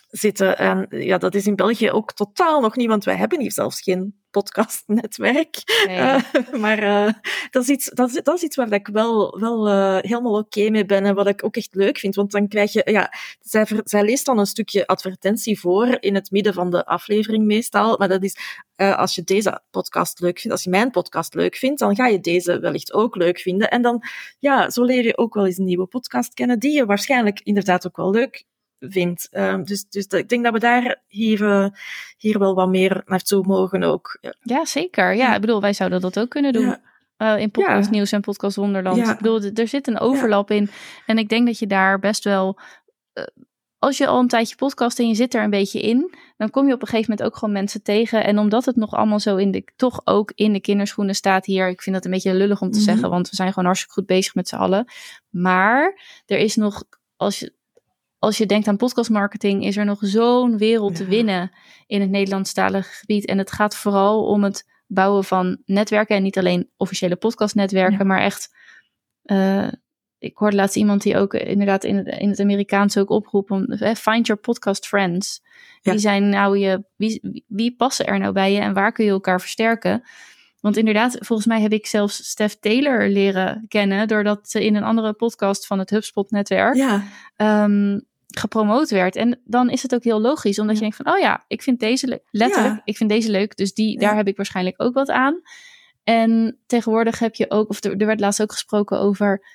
zitten. 0.08 0.58
En 0.58 0.88
ja, 0.89 1.18
dat 1.18 1.36
is 1.36 1.47
in 1.47 1.55
België 1.55 1.91
ook 1.91 2.14
totaal 2.14 2.62
nog 2.62 2.76
niet, 2.76 2.88
want 2.88 3.03
wij 3.03 3.16
hebben 3.16 3.39
hier 3.39 3.51
zelfs 3.51 3.82
geen 3.82 4.16
podcastnetwerk. 4.30 5.55
Nee. 5.88 5.97
Uh, 5.97 6.22
maar 6.64 6.84
uh, 6.84 7.14
dat, 7.49 7.64
is 7.64 7.70
iets, 7.70 7.89
dat, 7.93 8.10
is, 8.10 8.24
dat 8.24 8.36
is 8.36 8.41
iets 8.41 8.55
waar 8.55 8.72
ik 8.72 8.88
wel, 8.88 9.39
wel 9.39 9.68
uh, 9.68 9.97
helemaal 9.99 10.38
oké 10.38 10.60
okay 10.60 10.70
mee 10.70 10.86
ben 10.86 11.05
en 11.05 11.16
wat 11.16 11.28
ik 11.28 11.43
ook 11.43 11.55
echt 11.55 11.76
leuk 11.76 11.97
vind. 11.97 12.16
Want 12.16 12.32
dan 12.32 12.47
krijg 12.47 12.74
je, 12.74 12.82
ja, 12.86 13.14
zij, 13.39 13.68
zij 13.84 14.03
leest 14.03 14.26
dan 14.26 14.39
een 14.39 14.45
stukje 14.45 14.88
advertentie 14.88 15.60
voor 15.60 15.97
in 15.99 16.16
het 16.16 16.32
midden 16.32 16.53
van 16.53 16.72
de 16.72 16.86
aflevering 16.86 17.45
meestal. 17.45 17.97
Maar 17.97 18.08
dat 18.08 18.24
is, 18.24 18.38
als 18.76 19.16
je 19.16 19.24
deze 19.24 19.62
podcast 19.72 20.20
leuk 20.20 20.39
vindt, 20.39 20.51
als 20.51 20.64
je 20.64 20.70
mijn 20.70 20.91
podcast 20.91 21.34
leuk 21.34 21.55
vindt, 21.55 21.80
dan 21.80 21.95
ga 21.95 22.08
je 22.08 22.20
deze 22.20 22.60
wellicht 22.60 22.93
ook 22.93 23.16
leuk 23.16 23.39
vinden. 23.39 23.70
En 23.70 23.82
dan, 23.82 24.03
ja, 24.39 24.70
zo 24.70 24.84
leer 24.84 25.03
je 25.03 25.18
ook 25.18 25.34
wel 25.34 25.45
eens 25.45 25.58
een 25.58 25.66
nieuwe 25.66 25.88
podcast 25.88 26.34
kennen 26.34 26.60
die 26.60 26.74
je 26.74 26.86
waarschijnlijk 26.86 27.39
inderdaad 27.43 27.88
ook 27.88 27.97
wel 27.97 28.12
leuk 28.12 28.45
vindt. 28.80 29.28
Um, 29.32 29.63
dus, 29.63 29.86
dus 29.89 30.05
ik 30.05 30.30
denk 30.30 30.43
dat 30.43 30.53
we 30.53 30.59
daar 30.59 31.01
hier, 31.07 31.41
uh, 31.41 31.67
hier 32.17 32.39
wel 32.39 32.55
wat 32.55 32.69
meer 32.69 33.01
naartoe 33.05 33.45
mogen 33.45 33.84
ook. 33.84 34.17
Ja, 34.21 34.34
ja 34.41 34.65
zeker. 34.65 35.15
Ja, 35.15 35.36
ik 35.36 35.41
bedoel, 35.41 35.61
wij 35.61 35.73
zouden 35.73 36.01
dat 36.01 36.19
ook 36.19 36.30
kunnen 36.30 36.53
doen. 36.53 36.65
Ja. 36.65 36.82
Uh, 37.17 37.41
in 37.41 37.51
podcast 37.51 37.86
ja. 37.86 37.91
nieuws 37.91 38.11
en 38.11 38.21
podcast 38.21 38.55
Wonderland. 38.55 38.97
Ja. 38.97 39.11
Ik 39.11 39.17
bedoel, 39.17 39.41
er 39.53 39.67
zit 39.67 39.88
een 39.88 39.99
overlap 39.99 40.51
in. 40.51 40.69
En 41.05 41.17
ik 41.17 41.30
denk 41.30 41.45
dat 41.45 41.59
je 41.59 41.67
daar 41.67 41.99
best 41.99 42.23
wel. 42.23 42.59
Uh, 43.13 43.23
als 43.80 43.97
je 43.97 44.07
al 44.07 44.19
een 44.19 44.28
tijdje 44.28 44.55
podcast 44.55 44.99
en 44.99 45.07
je 45.07 45.15
zit 45.15 45.34
er 45.34 45.43
een 45.43 45.49
beetje 45.49 45.82
in, 45.82 46.15
dan 46.38 46.49
kom 46.49 46.67
je 46.67 46.73
op 46.73 46.82
een 46.82 46.88
gegeven 46.88 47.09
moment 47.09 47.28
ook 47.28 47.38
gewoon 47.38 47.53
mensen 47.53 47.84
tegen. 47.84 48.23
En 48.23 48.38
omdat 48.38 48.65
het 48.65 48.75
nog 48.75 48.93
allemaal 48.93 49.19
zo 49.19 49.36
in 49.36 49.51
de, 49.51 49.63
toch 49.75 50.01
ook 50.03 50.32
in 50.36 50.53
de 50.53 50.59
kinderschoenen 50.59 51.15
staat 51.15 51.45
hier. 51.45 51.67
Ik 51.67 51.82
vind 51.82 51.95
dat 51.95 52.05
een 52.05 52.11
beetje 52.11 52.34
lullig 52.34 52.61
om 52.61 52.71
te 52.71 52.78
mm 52.78 52.84
-hmm. 52.84 52.93
zeggen, 52.93 53.09
want 53.09 53.30
we 53.30 53.36
zijn 53.36 53.49
gewoon 53.49 53.65
hartstikke 53.65 53.93
goed 53.93 54.05
bezig 54.05 54.36
met 54.36 54.47
z'n 54.47 54.55
allen. 54.55 54.86
Maar 55.30 56.01
er 56.25 56.38
is 56.38 56.55
nog, 56.55 56.84
als 57.15 57.39
je, 57.39 57.53
als 58.28 58.38
je 58.38 58.45
denkt 58.45 58.67
aan 58.67 58.78
podcastmarketing, 58.78 59.63
is 59.63 59.78
er 59.78 59.86
nog 59.86 59.97
zo'n 60.01 60.57
wereld 60.57 60.97
ja. 60.97 60.97
te 60.97 61.05
winnen 61.09 61.51
in 61.88 62.01
het 62.01 62.09
Nederlandstalige 62.09 62.93
gebied. 62.93 63.25
En 63.25 63.38
het 63.38 63.51
gaat 63.51 63.75
vooral 63.75 64.25
om 64.25 64.43
het 64.43 64.69
bouwen 64.88 65.23
van 65.23 65.57
netwerken. 65.65 66.15
En 66.15 66.23
niet 66.23 66.38
alleen 66.38 66.69
officiële 66.78 67.15
podcastnetwerken, 67.15 67.97
ja. 67.97 68.03
maar 68.03 68.21
echt. 68.21 68.55
Uh, 69.25 69.67
ik 70.19 70.38
hoorde 70.38 70.55
laatst 70.55 70.75
iemand 70.75 71.01
die 71.01 71.17
ook 71.17 71.34
inderdaad 71.34 71.84
in 71.84 71.95
het, 71.95 72.07
in 72.07 72.30
het 72.30 72.39
Amerikaans 72.39 72.97
ook 72.97 73.09
oproepen. 73.09 73.65
Eh, 73.65 73.95
find 73.95 74.28
your 74.28 74.41
podcast 74.41 74.88
friends. 74.88 75.41
Ja. 75.82 75.91
Wie 75.91 75.99
zijn 75.99 76.30
nou 76.30 76.57
je. 76.57 76.84
Wie, 77.47 77.75
passen 77.75 78.05
er 78.05 78.19
nou 78.19 78.34
bij 78.34 78.53
je 78.53 78.59
en 78.59 78.73
waar 78.73 78.91
kun 78.91 79.05
je 79.05 79.11
elkaar 79.11 79.41
versterken? 79.41 80.03
Want 80.59 80.78
inderdaad, 80.78 81.17
volgens 81.19 81.47
mij 81.47 81.61
heb 81.61 81.71
ik 81.71 81.86
zelfs 81.86 82.30
Steph 82.30 82.55
Taylor 82.59 83.09
leren 83.09 83.65
kennen. 83.67 84.07
doordat 84.07 84.49
ze 84.49 84.65
in 84.65 84.75
een 84.75 84.84
andere 84.84 85.13
podcast 85.13 85.67
van 85.67 85.80
het 85.80 85.89
HubSpot-netwerk. 85.89 86.75
Ja. 86.75 87.03
Um, 87.63 88.05
gepromoot 88.28 88.89
werd. 88.89 89.15
En 89.15 89.41
dan 89.45 89.69
is 89.69 89.82
het 89.82 89.95
ook 89.95 90.03
heel 90.03 90.21
logisch, 90.21 90.59
omdat 90.59 90.78
ja. 90.78 90.84
je 90.84 90.89
denkt 90.89 91.03
van, 91.03 91.15
oh 91.15 91.19
ja, 91.19 91.43
ik 91.47 91.61
vind 91.61 91.80
deze. 91.80 92.21
Letterlijk, 92.32 92.75
ja. 92.75 92.82
ik 92.84 92.97
vind 92.97 93.09
deze 93.09 93.32
leuk, 93.32 93.57
dus 93.57 93.73
die, 93.73 93.93
ja. 93.93 93.99
daar 93.99 94.15
heb 94.15 94.28
ik 94.28 94.36
waarschijnlijk 94.36 94.82
ook 94.82 94.93
wat 94.93 95.09
aan. 95.09 95.41
En 96.03 96.57
tegenwoordig 96.65 97.19
heb 97.19 97.36
je 97.36 97.51
ook, 97.51 97.69
of 97.69 97.84
er, 97.84 97.97
er 97.97 98.05
werd 98.05 98.19
laatst 98.19 98.41
ook 98.41 98.51
gesproken 98.51 98.99
over, 98.99 99.45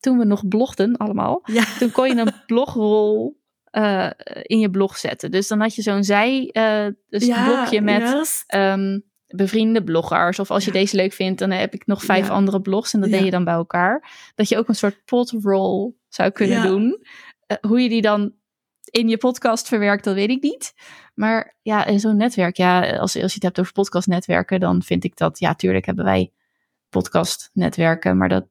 toen 0.00 0.18
we 0.18 0.24
nog 0.24 0.48
blogden 0.48 0.96
allemaal, 0.96 1.42
toen 1.78 1.90
kon 1.90 2.08
je 2.08 2.16
een 2.16 2.32
blogrol 2.46 3.40
uh, 3.72 4.10
in 4.42 4.58
je 4.58 4.70
blog 4.70 4.96
zetten. 4.96 5.30
Dus 5.30 5.48
dan 5.48 5.60
had 5.60 5.74
je 5.74 5.82
zo'n 5.82 6.04
zij, 6.04 6.50
uh, 6.52 6.86
dus 7.08 7.26
blokje 7.26 7.80
met 7.80 8.44
um, 8.54 9.04
bevriende 9.26 9.84
bloggers. 9.84 10.38
Of 10.38 10.50
als 10.50 10.64
je 10.64 10.72
deze 10.72 10.96
leuk 10.96 11.12
vindt, 11.12 11.38
dan 11.38 11.50
heb 11.50 11.74
ik 11.74 11.86
nog 11.86 12.04
vijf 12.04 12.30
andere 12.30 12.60
blogs 12.60 12.92
en 12.92 13.00
dat 13.00 13.10
deed 13.10 13.24
je 13.24 13.30
dan 13.30 13.44
bij 13.44 13.54
elkaar. 13.54 14.10
Dat 14.34 14.48
je 14.48 14.58
ook 14.58 14.68
een 14.68 14.74
soort 14.74 15.04
potroll 15.04 15.92
zou 16.08 16.30
kunnen 16.30 16.62
doen. 16.62 17.06
Uh, 17.46 17.56
hoe 17.60 17.80
je 17.80 17.88
die 17.88 18.02
dan 18.02 18.34
in 18.84 19.08
je 19.08 19.16
podcast 19.16 19.68
verwerkt, 19.68 20.04
dat 20.04 20.14
weet 20.14 20.30
ik 20.30 20.42
niet. 20.42 20.74
Maar 21.14 21.56
ja, 21.62 21.84
in 21.84 22.00
zo'n 22.00 22.16
netwerk, 22.16 22.56
ja, 22.56 22.96
als, 22.96 23.00
als 23.00 23.14
je 23.14 23.34
het 23.34 23.42
hebt 23.42 23.60
over 23.60 23.72
podcastnetwerken, 23.72 24.60
dan 24.60 24.82
vind 24.82 25.04
ik 25.04 25.16
dat, 25.16 25.38
ja, 25.38 25.54
tuurlijk 25.54 25.86
hebben 25.86 26.04
wij 26.04 26.32
podcastnetwerken, 26.88 28.16
maar 28.16 28.28
dat 28.28 28.46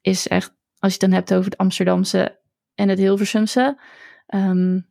is 0.00 0.28
echt, 0.28 0.54
als 0.78 0.94
je 0.94 0.98
het 1.00 1.00
dan 1.00 1.12
hebt 1.12 1.34
over 1.34 1.50
het 1.50 1.58
Amsterdamse 1.58 2.40
en 2.74 2.88
het 2.88 2.98
Hilversumse, 2.98 3.80
um, 4.26 4.86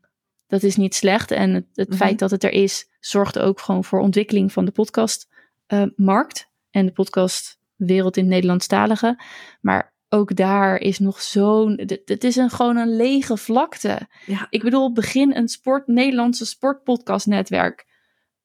dat 0.48 0.64
is 0.64 0.76
niet 0.76 0.96
slecht. 0.96 1.32
En 1.32 1.54
het, 1.54 1.66
het 1.74 1.90
mm-hmm. 1.90 2.06
feit 2.06 2.20
dat 2.20 2.32
het 2.32 2.44
er 2.44 2.52
is, 2.52 2.90
zorgt 3.00 3.40
ook 3.40 3.60
gewoon 3.60 3.84
voor 3.84 4.00
ontwikkeling 4.00 4.52
van 4.52 4.66
de 4.66 4.72
podcastmarkt 4.72 6.40
uh, 6.40 6.46
en 6.70 6.86
de 6.86 6.92
podcastwereld 6.92 8.18
in 8.18 8.24
het 8.24 8.34
Nederlandstalige. 8.34 9.20
Maar 9.62 9.93
ook 10.14 10.36
daar 10.36 10.78
is 10.78 11.00
nog 11.00 11.22
zo'n. 11.22 11.80
Het 12.06 12.24
is 12.24 12.36
een, 12.36 12.50
gewoon 12.50 12.78
een 12.78 12.96
lege 12.96 13.38
vlakte. 13.38 14.08
Ja. 14.26 14.48
Ik 14.50 14.64
bedoel, 14.64 14.94
begin 14.94 15.36
een 15.36 15.48
sport, 15.48 15.88
Nederlandse 15.88 16.46
sportpodcastnetwerk. 16.46 17.86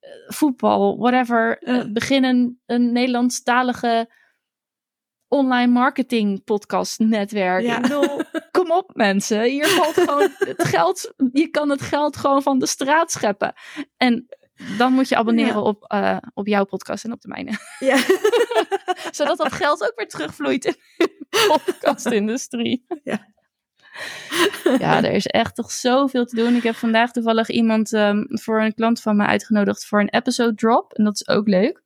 Uh, 0.00 0.10
voetbal, 0.26 0.98
whatever. 0.98 1.62
Uh, 1.62 1.84
begin 1.92 2.24
een, 2.24 2.60
een 2.66 2.92
Nederlandstalige 2.92 4.10
online 5.28 5.72
marketing 5.72 6.44
podcast 6.44 6.98
netwerk. 6.98 7.62
Ja. 7.62 7.76
Ik 7.76 7.82
bedoel, 7.82 8.20
kom 8.58 8.70
op 8.70 8.90
mensen. 8.94 9.42
Hier 9.42 9.66
valt 9.66 9.94
gewoon 9.94 10.30
het 10.38 10.64
geld. 10.64 11.12
Je 11.32 11.48
kan 11.48 11.70
het 11.70 11.82
geld 11.82 12.16
gewoon 12.16 12.42
van 12.42 12.58
de 12.58 12.66
straat 12.66 13.12
scheppen. 13.12 13.52
En 13.96 14.26
dan 14.78 14.92
moet 14.92 15.08
je 15.08 15.16
abonneren 15.16 15.54
ja. 15.54 15.60
op, 15.60 15.92
uh, 15.94 16.16
op 16.34 16.46
jouw 16.46 16.64
podcast 16.64 17.04
en 17.04 17.12
op 17.12 17.20
de 17.20 17.28
mijne. 17.28 17.52
Ja. 17.78 17.96
Zodat 19.10 19.36
dat 19.36 19.52
geld 19.52 19.82
ook 19.82 19.92
weer 19.96 20.08
terugvloeit 20.08 20.64
in 20.64 20.74
de 20.96 21.24
podcastindustrie. 21.48 22.86
Ja. 23.04 23.26
ja, 24.78 25.04
er 25.04 25.12
is 25.12 25.26
echt 25.26 25.54
toch 25.54 25.72
zoveel 25.72 26.24
te 26.24 26.36
doen. 26.36 26.54
Ik 26.54 26.62
heb 26.62 26.74
vandaag 26.74 27.10
toevallig 27.10 27.48
iemand 27.48 27.92
um, 27.92 28.26
voor 28.28 28.62
een 28.62 28.74
klant 28.74 29.00
van 29.00 29.16
me 29.16 29.26
uitgenodigd 29.26 29.86
voor 29.86 30.00
een 30.00 30.10
episode 30.10 30.54
drop. 30.54 30.92
En 30.92 31.04
dat 31.04 31.14
is 31.14 31.28
ook 31.28 31.48
leuk. 31.48 31.82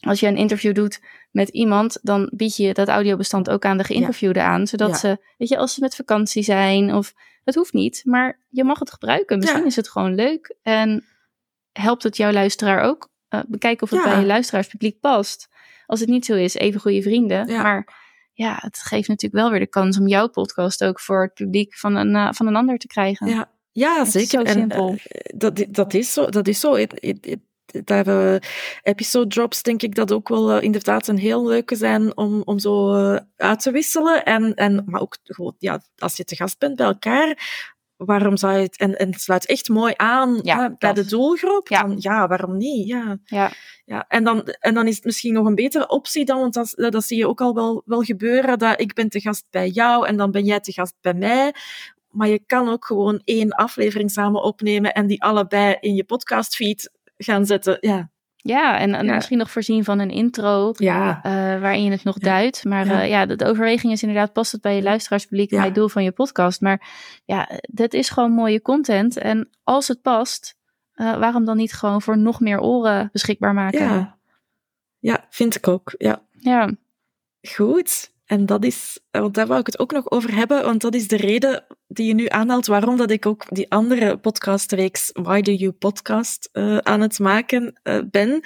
Als 0.00 0.20
je 0.20 0.26
een 0.26 0.36
interview 0.36 0.74
doet 0.74 1.00
met 1.30 1.48
iemand, 1.48 1.98
dan 2.02 2.32
bied 2.34 2.56
je 2.56 2.74
dat 2.74 2.88
audiobestand 2.88 3.50
ook 3.50 3.64
aan 3.64 3.78
de 3.78 3.84
geïnterviewde 3.84 4.38
ja. 4.38 4.46
aan. 4.46 4.66
Zodat 4.66 4.88
ja. 4.88 4.96
ze, 4.96 5.18
weet 5.38 5.48
je, 5.48 5.56
als 5.56 5.74
ze 5.74 5.80
met 5.80 5.96
vakantie 5.96 6.42
zijn 6.42 6.94
of 6.94 7.14
het 7.44 7.54
hoeft 7.54 7.72
niet, 7.72 8.02
maar 8.04 8.40
je 8.48 8.64
mag 8.64 8.78
het 8.78 8.90
gebruiken. 8.90 9.38
Misschien 9.38 9.60
ja. 9.60 9.66
is 9.66 9.76
het 9.76 9.88
gewoon 9.88 10.14
leuk 10.14 10.56
en 10.62 11.04
helpt 11.76 12.02
het 12.02 12.16
jouw 12.16 12.32
luisteraar 12.32 12.82
ook. 12.82 13.08
Uh, 13.30 13.40
bekijk 13.46 13.82
of 13.82 13.90
het 13.90 14.02
bij 14.02 14.20
je 14.20 14.26
luisteraarspubliek 14.26 15.00
past. 15.00 15.48
Als 15.86 16.00
het 16.00 16.08
niet 16.08 16.24
zo 16.24 16.34
is, 16.34 16.54
even 16.54 16.80
goede 16.80 17.02
vrienden. 17.02 17.46
Maar 17.46 17.94
ja, 18.32 18.58
het 18.60 18.78
geeft 18.78 19.08
natuurlijk 19.08 19.42
wel 19.42 19.50
weer 19.50 19.60
de 19.60 19.66
kans 19.66 19.98
om 19.98 20.06
jouw 20.08 20.28
podcast 20.28 20.84
ook 20.84 21.00
voor 21.00 21.22
het 21.22 21.34
publiek 21.34 21.76
van 21.76 21.96
een, 21.96 22.14
uh, 22.14 22.32
van 22.32 22.46
een 22.46 22.56
ander 22.56 22.78
te 22.78 22.86
krijgen. 22.86 23.26
Ja, 23.26 23.50
ja 23.72 24.04
zeker. 24.04 24.46
Zo 24.46 24.52
simpel. 24.52 24.88
En, 24.88 24.92
uh, 24.94 25.38
dat, 25.38 25.64
dat 25.68 25.94
is 25.94 26.12
zo. 26.12 26.26
Dat 26.26 26.48
is 26.48 26.60
zo. 26.60 26.74
It, 26.74 26.92
it, 27.00 27.26
it, 27.26 27.38
daar 27.84 28.08
uh, 28.08 28.36
episode 28.82 29.26
drops 29.26 29.62
denk 29.62 29.82
ik 29.82 29.94
dat 29.94 30.12
ook 30.12 30.28
wel 30.28 30.56
uh, 30.56 30.62
inderdaad 30.62 31.08
een 31.08 31.18
heel 31.18 31.46
leuke 31.46 31.76
zijn 31.76 32.16
om, 32.16 32.42
om 32.44 32.58
zo 32.58 32.96
uh, 32.96 33.18
uit 33.36 33.60
te 33.60 33.70
wisselen. 33.70 34.24
En, 34.24 34.54
en, 34.54 34.82
maar 34.86 35.00
ook 35.00 35.16
gewoon, 35.24 35.54
ja, 35.58 35.82
als 35.98 36.16
je 36.16 36.24
te 36.24 36.36
gast 36.36 36.58
bent 36.58 36.76
bij 36.76 36.86
elkaar, 36.86 37.74
waarom 37.96 38.36
zou 38.36 38.54
je 38.54 38.62
het... 38.62 38.76
En, 38.78 38.98
en 38.98 39.10
het 39.10 39.20
sluit 39.20 39.46
echt 39.46 39.68
mooi 39.68 39.94
aan 39.96 40.38
ja, 40.42 40.74
bij 40.78 40.92
de 40.92 41.04
doelgroep. 41.04 41.68
Ja. 41.68 41.82
Dan, 41.82 41.96
ja, 41.98 42.28
waarom 42.28 42.56
niet? 42.56 42.86
Ja. 42.86 43.18
Ja. 43.24 43.52
Ja, 43.84 44.04
en, 44.08 44.24
dan, 44.24 44.42
en 44.42 44.74
dan 44.74 44.86
is 44.86 44.94
het 44.94 45.04
misschien 45.04 45.32
nog 45.32 45.46
een 45.46 45.54
betere 45.54 45.88
optie 45.88 46.24
dan, 46.24 46.38
want 46.38 46.54
dat, 46.54 46.72
dat 46.76 47.04
zie 47.04 47.18
je 47.18 47.28
ook 47.28 47.40
al 47.40 47.54
wel, 47.54 47.82
wel 47.84 48.02
gebeuren, 48.02 48.58
dat 48.58 48.80
ik 48.80 48.94
ben 48.94 49.08
te 49.08 49.20
gast 49.20 49.46
bij 49.50 49.68
jou 49.68 50.06
en 50.06 50.16
dan 50.16 50.30
ben 50.30 50.44
jij 50.44 50.60
te 50.60 50.72
gast 50.72 50.94
bij 51.00 51.14
mij. 51.14 51.54
Maar 52.10 52.28
je 52.28 52.42
kan 52.46 52.68
ook 52.68 52.84
gewoon 52.84 53.20
één 53.24 53.50
aflevering 53.50 54.10
samen 54.10 54.42
opnemen 54.42 54.92
en 54.92 55.06
die 55.06 55.22
allebei 55.22 55.76
in 55.80 55.94
je 55.94 56.04
podcastfeed 56.04 56.90
gaan 57.16 57.46
zetten. 57.46 57.78
Ja, 57.80 58.10
Ja, 58.46 58.78
en, 58.78 58.94
en 58.94 59.06
Ja. 59.06 59.14
misschien 59.14 59.38
nog 59.38 59.50
voorzien 59.50 59.84
van 59.84 59.98
een 59.98 60.10
intro 60.10 60.72
ja. 60.76 61.20
eh, 61.22 61.32
waarin 61.60 61.84
je 61.84 61.90
het 61.90 62.04
nog 62.04 62.14
Ja. 62.20 62.24
duidt. 62.30 62.64
Maar 62.64 62.86
Ja. 62.86 62.92
ja. 62.92 63.02
ja, 63.02 63.26
de, 63.36 63.44
overweging 63.46 63.92
is 63.92 64.02
inderdaad, 64.02 64.32
past 64.32 64.52
het 64.52 64.60
bij 64.60 64.76
je 64.76 64.82
luisteraarspubliek 64.82 65.50
bij 65.50 65.64
het 65.64 65.74
doel 65.74 65.88
van 65.88 66.04
je 66.04 66.12
podcast? 66.12 66.60
Maar 66.60 66.88
ja, 67.24 67.48
dat 67.60 67.92
is 67.94 68.08
gewoon 68.10 68.32
mooie 68.32 68.62
content. 68.62 69.16
En 69.16 69.48
als 69.64 69.88
het 69.88 70.02
past, 70.02 70.54
eh, 70.92 71.18
waarom 71.18 71.44
dan 71.44 71.56
niet 71.56 71.72
gewoon 71.72 72.02
voor 72.02 72.18
nog 72.18 72.40
meer 72.40 72.60
oren 72.60 73.08
beschikbaar 73.12 73.54
maken? 73.54 73.80
ja. 73.84 74.14
Ja, 74.98 75.26
vind 75.30 75.54
ik 75.54 75.68
ook. 75.68 75.94
Ja. 75.98 76.22
Ja. 76.30 76.70
Goed. 77.54 78.12
En 78.26 78.46
dat 78.46 78.64
is, 78.64 79.00
want 79.10 79.34
daar 79.34 79.46
wou 79.46 79.60
ik 79.60 79.66
het 79.66 79.78
ook 79.78 79.92
nog 79.92 80.10
over 80.10 80.34
hebben, 80.34 80.64
want 80.64 80.80
dat 80.80 80.94
is 80.94 81.08
de 81.08 81.16
reden 81.16 81.64
die 81.88 82.06
je 82.06 82.14
nu 82.14 82.28
aanhaalt 82.28 82.66
waarom 82.66 82.96
dat 82.96 83.10
ik 83.10 83.26
ook 83.26 83.44
die 83.48 83.70
andere 83.70 84.18
podcastreeks 84.18 85.10
Why 85.12 85.40
Do 85.40 85.52
You 85.52 85.72
Podcast 85.72 86.48
uh, 86.52 86.76
aan 86.76 87.00
het 87.00 87.18
maken 87.18 87.80
uh, 87.84 87.98
ben. 88.10 88.40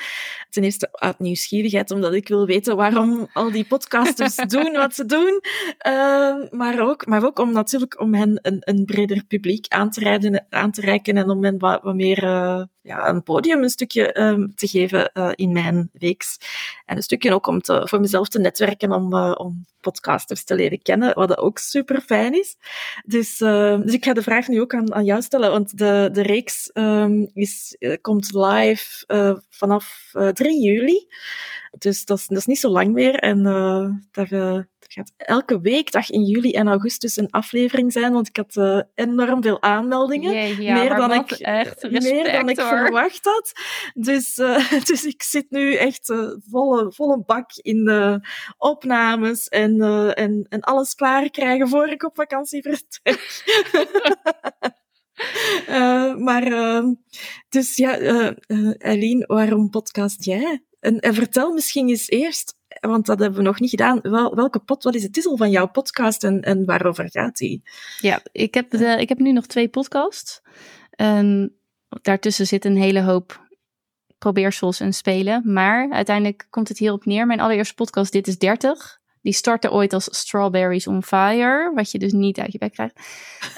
Ten 0.51 0.65
eerste 0.65 0.89
uit 0.93 1.19
nieuwsgierigheid, 1.19 1.91
omdat 1.91 2.13
ik 2.13 2.29
wil 2.29 2.47
weten 2.47 2.77
waarom 2.77 3.29
al 3.33 3.51
die 3.51 3.67
podcasters 3.67 4.35
doen 4.55 4.73
wat 4.73 4.95
ze 4.95 5.07
doen. 5.07 5.41
Uh, 5.87 6.51
maar, 6.51 6.81
ook, 6.81 7.07
maar 7.07 7.25
ook 7.25 7.39
om 7.39 7.53
natuurlijk 7.53 8.01
om 8.01 8.15
hen 8.15 8.39
een, 8.43 8.59
een 8.61 8.85
breder 8.85 9.25
publiek 9.25 9.67
aan 9.69 9.91
te, 9.91 10.01
rijden, 10.01 10.47
aan 10.51 10.71
te 10.71 10.81
reiken 10.81 11.17
en 11.17 11.31
om 11.31 11.45
hen 11.45 11.59
wat, 11.59 11.83
wat 11.83 11.95
meer 11.95 12.25
uh, 12.25 12.63
ja, 12.83 13.09
een 13.09 13.23
podium 13.23 13.63
een 13.63 13.71
stukje 13.71 14.21
um, 14.21 14.55
te 14.55 14.67
geven 14.67 15.11
uh, 15.15 15.31
in 15.35 15.53
mijn 15.53 15.91
reeks. 15.93 16.39
En 16.87 16.97
een 16.97 17.03
stukje 17.03 17.35
ook 17.35 17.47
om 17.47 17.61
te, 17.61 17.89
voor 17.89 18.01
mezelf 18.01 18.29
te 18.29 18.39
netwerken, 18.39 18.93
om, 18.93 19.15
uh, 19.15 19.35
om 19.37 19.67
podcasters 19.81 20.45
te 20.45 20.55
leren 20.55 20.83
kennen, 20.83 21.15
wat 21.15 21.39
ook 21.39 21.59
super 21.59 22.01
fijn 22.01 22.35
is. 22.35 22.57
Dus, 23.05 23.41
uh, 23.41 23.81
dus 23.81 23.95
ik 23.95 24.05
ga 24.05 24.13
de 24.13 24.23
vraag 24.23 24.49
nu 24.49 24.61
ook 24.61 24.75
aan, 24.75 24.95
aan 24.95 25.05
jou 25.05 25.23
stellen, 25.23 25.51
want 25.51 25.79
de, 25.79 26.09
de 26.13 26.23
reeks 26.23 26.71
um, 26.75 27.31
is, 27.35 27.77
uh, 27.79 27.97
komt 28.01 28.33
live 28.33 29.41
vanaf 29.51 30.11
uh, 30.13 30.29
3 30.29 30.63
juli. 30.63 31.07
Dus 31.79 32.05
dat 32.05 32.19
is, 32.19 32.27
dat 32.27 32.39
is 32.39 32.47
niet 32.47 32.59
zo 32.59 32.69
lang 32.69 32.93
meer. 32.93 33.15
En 33.15 33.43
daar, 34.11 34.69
gaat 34.93 35.13
elke 35.17 35.61
weekdag 35.61 36.11
in 36.11 36.25
juli 36.25 36.53
en 36.53 36.69
augustus 36.69 37.17
een 37.17 37.31
aflevering 37.31 37.93
zijn, 37.93 38.13
want 38.13 38.29
ik 38.29 38.37
had 38.37 38.57
uh, 38.57 38.81
enorm 38.95 39.43
veel 39.43 39.63
aanmeldingen. 39.63 40.63
Ja, 40.63 40.75
meer, 40.75 40.97
dan 40.97 41.13
ik, 41.13 41.31
echt 41.31 41.83
respect, 41.83 42.03
meer 42.03 42.33
dan 42.33 42.49
ik 42.49 42.59
hoor. 42.59 42.69
verwacht 42.69 43.25
had. 43.25 43.53
Dus, 43.95 44.39
uh, 44.39 44.71
dus 44.91 45.05
ik 45.05 45.23
zit 45.23 45.51
nu 45.51 45.75
echt 45.75 46.09
uh, 46.09 46.31
volle, 46.49 46.93
volle 46.93 47.23
bak 47.27 47.51
in 47.55 47.85
de 47.85 48.21
opnames 48.57 49.49
en, 49.49 49.81
en, 50.15 50.47
en 50.49 50.61
alles 50.61 50.95
klaar 50.95 51.31
krijgen 51.31 51.69
voor 51.69 51.89
ik 51.89 52.03
op 52.03 52.15
vakantie 52.15 52.63
vertrek. 52.63 53.45
Uh, 55.69 56.15
maar, 56.27 56.47
uh, 56.47 56.87
dus 57.49 57.77
ja, 57.77 57.99
uh, 57.99 58.31
Eileen, 58.79 59.25
waarom 59.27 59.71
podcast 59.71 60.25
jij? 60.25 60.65
En, 60.81 60.99
en, 60.99 61.15
vertel 61.15 61.53
misschien 61.53 61.89
eens 61.89 62.09
eerst, 62.09 62.57
want 62.81 63.07
dat 63.07 63.19
hebben 63.19 63.39
we 63.39 63.45
nog 63.45 63.61
niet 63.61 63.71
gedaan, 63.71 63.99
wel, 64.03 64.35
welke 64.35 64.59
pot, 64.59 64.83
wat 64.83 64.95
is 64.95 65.03
de 65.03 65.11
titel 65.11 65.37
van 65.37 65.51
jouw 65.51 65.69
podcast 65.69 66.25
en, 66.25 66.41
en 66.41 66.65
waarover 66.65 67.11
gaat 67.11 67.37
die? 67.37 67.63
Ja, 68.01 68.21
ik 68.33 68.55
heb, 68.55 68.75
ik 68.75 69.09
heb 69.09 69.19
nu 69.19 69.33
nog 69.33 69.47
twee 69.47 69.69
podcasts. 69.69 70.43
En 70.91 71.55
daartussen 72.03 72.47
zit 72.47 72.65
een 72.65 72.77
hele 72.77 73.01
hoop 73.01 73.49
probeersels 74.19 74.81
en 74.81 74.93
spelen. 74.93 75.43
Maar 75.53 75.91
uiteindelijk 75.91 76.47
komt 76.51 76.69
het 76.69 76.79
hierop 76.79 77.05
neer. 77.05 77.27
Mijn 77.27 77.41
allereerste 77.41 77.75
podcast, 77.75 78.13
Dit 78.13 78.29
is 78.29 78.39
30. 78.39 78.99
Die 79.23 79.33
startte 79.33 79.71
ooit 79.71 79.93
als 79.93 80.09
Strawberries 80.11 80.87
on 80.87 81.03
Fire, 81.03 81.73
wat 81.75 81.91
je 81.91 81.99
dus 81.99 82.13
niet 82.13 82.39
uit 82.39 82.53
je 82.53 82.59
bek 82.59 82.73
krijgt. 82.73 83.01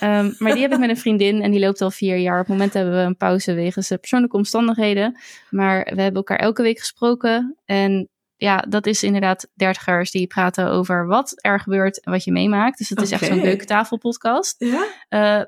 Um, 0.02 0.34
maar 0.38 0.52
die 0.52 0.62
heb 0.62 0.72
ik 0.72 0.78
met 0.78 0.88
een 0.88 0.96
vriendin 0.96 1.42
en 1.42 1.50
die 1.50 1.60
loopt 1.60 1.80
al 1.80 1.90
vier 1.90 2.16
jaar. 2.16 2.40
Op 2.40 2.46
het 2.46 2.48
moment 2.48 2.72
hebben 2.72 2.94
we 2.94 3.00
een 3.00 3.16
pauze 3.16 3.54
wegens 3.54 3.88
persoonlijke 3.88 4.36
omstandigheden. 4.36 5.18
Maar 5.50 5.84
we 5.94 6.00
hebben 6.00 6.14
elkaar 6.14 6.38
elke 6.38 6.62
week 6.62 6.78
gesproken. 6.78 7.56
En 7.64 8.08
ja, 8.42 8.64
dat 8.68 8.86
is 8.86 9.02
inderdaad 9.02 9.50
dertigers 9.54 10.10
die 10.10 10.26
praten 10.26 10.68
over 10.68 11.06
wat 11.06 11.32
er 11.36 11.60
gebeurt 11.60 12.00
en 12.00 12.12
wat 12.12 12.24
je 12.24 12.32
meemaakt. 12.32 12.78
Dus 12.78 12.88
het 12.88 13.00
is 13.00 13.10
echt 13.10 13.24
zo'n 13.24 13.42
leuke 13.42 13.64
tafelpodcast. 13.64 14.54
Ja? 14.58 14.86
Uh, 15.08 15.44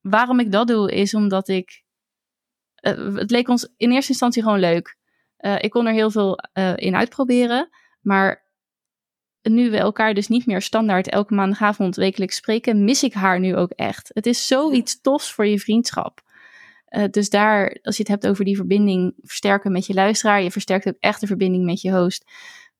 waarom 0.00 0.40
ik 0.40 0.52
dat 0.52 0.66
doe, 0.66 0.92
is 0.92 1.14
omdat 1.14 1.48
ik... 1.48 1.82
Uh, 2.82 3.16
het 3.16 3.30
leek 3.30 3.48
ons 3.48 3.74
in 3.76 3.92
eerste 3.92 4.10
instantie 4.10 4.42
gewoon 4.42 4.58
leuk. 4.58 4.96
Uh, 5.40 5.56
ik 5.58 5.70
kon 5.70 5.86
er 5.86 5.92
heel 5.92 6.10
veel 6.10 6.38
in 6.74 6.96
uitproberen. 6.96 7.68
Maar 8.00 8.46
nu 9.42 9.70
we 9.70 9.76
elkaar 9.76 10.14
dus 10.14 10.28
niet 10.28 10.46
meer 10.46 10.62
standaard 10.62 11.08
elke 11.08 11.34
maandagavond 11.34 11.96
wekelijks 11.96 12.36
spreken, 12.36 12.84
mis 12.84 13.02
ik 13.02 13.12
haar 13.12 13.40
nu 13.40 13.56
ook 13.56 13.70
echt. 13.70 14.10
Het 14.14 14.26
is 14.26 14.46
zoiets 14.46 15.00
tofs 15.00 15.32
voor 15.32 15.46
je 15.46 15.58
vriendschap. 15.58 16.20
Uh, 16.90 17.04
dus 17.10 17.30
daar, 17.30 17.78
als 17.82 17.96
je 17.96 18.02
het 18.02 18.12
hebt 18.12 18.26
over 18.26 18.44
die 18.44 18.56
verbinding 18.56 19.14
versterken 19.22 19.72
met 19.72 19.86
je 19.86 19.94
luisteraar, 19.94 20.42
je 20.42 20.50
versterkt 20.50 20.88
ook 20.88 20.96
echt 21.00 21.20
de 21.20 21.26
verbinding 21.26 21.64
met 21.64 21.80
je 21.80 21.92
host. 21.92 22.24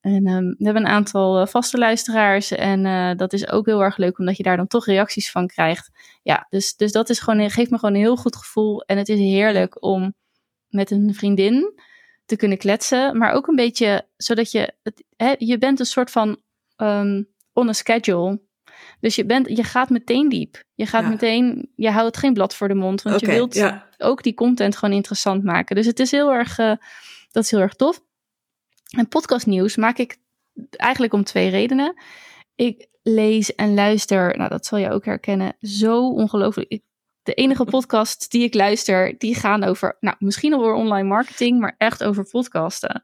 En 0.01 0.27
um, 0.27 0.55
we 0.59 0.65
hebben 0.65 0.83
een 0.83 0.91
aantal 0.91 1.41
uh, 1.41 1.47
vaste 1.47 1.79
luisteraars 1.79 2.51
en 2.51 2.85
uh, 2.85 3.15
dat 3.17 3.33
is 3.33 3.49
ook 3.49 3.67
heel 3.67 3.83
erg 3.83 3.97
leuk, 3.97 4.19
omdat 4.19 4.37
je 4.37 4.43
daar 4.43 4.57
dan 4.57 4.67
toch 4.67 4.87
reacties 4.87 5.31
van 5.31 5.47
krijgt. 5.47 5.91
Ja, 6.23 6.47
dus, 6.51 6.77
dus 6.77 6.93
dat 6.93 7.11
is 7.11 7.19
gewoon, 7.19 7.51
geeft 7.51 7.71
me 7.71 7.79
gewoon 7.79 7.95
een 7.95 8.01
heel 8.01 8.17
goed 8.17 8.37
gevoel. 8.37 8.83
En 8.83 8.99
het 8.99 9.09
is 9.09 9.19
heerlijk 9.19 9.83
om 9.83 10.15
met 10.69 10.91
een 10.91 11.15
vriendin 11.15 11.81
te 12.27 12.37
kunnen 12.37 12.59
kletsen, 12.59 13.19
maar 13.19 13.33
ook 13.33 13.47
een 13.47 13.57
beetje 13.57 14.07
zodat 14.17 14.51
je, 14.51 14.75
je 15.39 15.59
bent 15.59 15.81
een 15.81 15.87
soort 15.87 16.11
van 16.11 16.41
um, 16.77 17.29
on 17.53 17.69
a 17.69 17.73
schedule. 17.73 18.41
Dus 19.01 19.15
je, 19.17 19.25
bent, 19.25 19.49
je 19.49 19.65
gaat 19.65 19.91
meteen 19.91 20.29
diep. 20.29 20.63
Je 20.75 20.87
gaat 20.87 21.03
Ja. 21.03 21.09
meteen, 21.09 21.73
je 21.77 21.91
houdt 21.91 22.17
geen 22.17 22.33
blad 22.33 22.55
voor 22.55 22.69
de 22.69 22.75
mond, 22.75 23.03
want 23.03 23.21
je 23.21 23.27
wilt 23.27 23.55
ja. 23.55 23.89
ook 23.99 24.23
die 24.23 24.35
content 24.35 24.77
gewoon 24.77 24.95
interessant 24.95 25.45
maken. 25.45 25.77
Dus 25.77 25.87
het 25.87 26.01
is 26.01 26.11
heel 26.11 26.33
erg, 26.33 26.59
uh, 26.59 26.73
dat 27.31 27.45
is 27.45 27.51
heel 27.51 27.61
erg 27.61 27.75
tof. 27.75 28.01
En 28.97 29.09
podcastnieuws 29.09 29.77
maak 29.77 29.99
ik 29.99 30.17
eigenlijk 30.71 31.13
om 31.13 31.25
twee 31.25 31.49
redenen. 31.49 31.95
Ik 32.55 32.87
lees 33.03 33.55
en 33.55 33.75
luister, 33.75 34.37
nou 34.37 34.49
dat 34.49 34.67
zal 34.67 34.79
je 34.79 34.91
ook 34.91 35.05
herkennen, 35.05 35.57
zo 35.61 36.09
ongelooflijk. 36.09 36.69
Ik- 36.69 36.87
De 37.23 37.35
enige 37.35 37.65
podcasts 37.75 38.29
die 38.29 38.43
ik 38.43 38.55
luister, 38.55 39.19
die 39.19 39.35
gaan 39.35 39.65
over, 39.65 39.97
nou 40.01 40.17
misschien 40.19 40.55
over 40.55 40.73
online 40.75 41.09
marketing, 41.09 41.61
maar 41.61 41.75
echt 41.79 42.05
over 42.05 42.29
podcasten. 42.31 43.03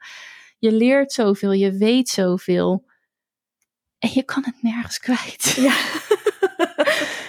Je 0.59 0.73
leert 0.73 1.13
zoveel, 1.13 1.53
je 1.53 1.73
weet 1.73 2.09
zoveel. 2.09 2.93
En 3.99 4.11
je 4.13 4.23
kan 4.23 4.45
het 4.45 4.63
nergens 4.63 4.99
kwijt. 4.99 5.55
Ja. 5.57 5.75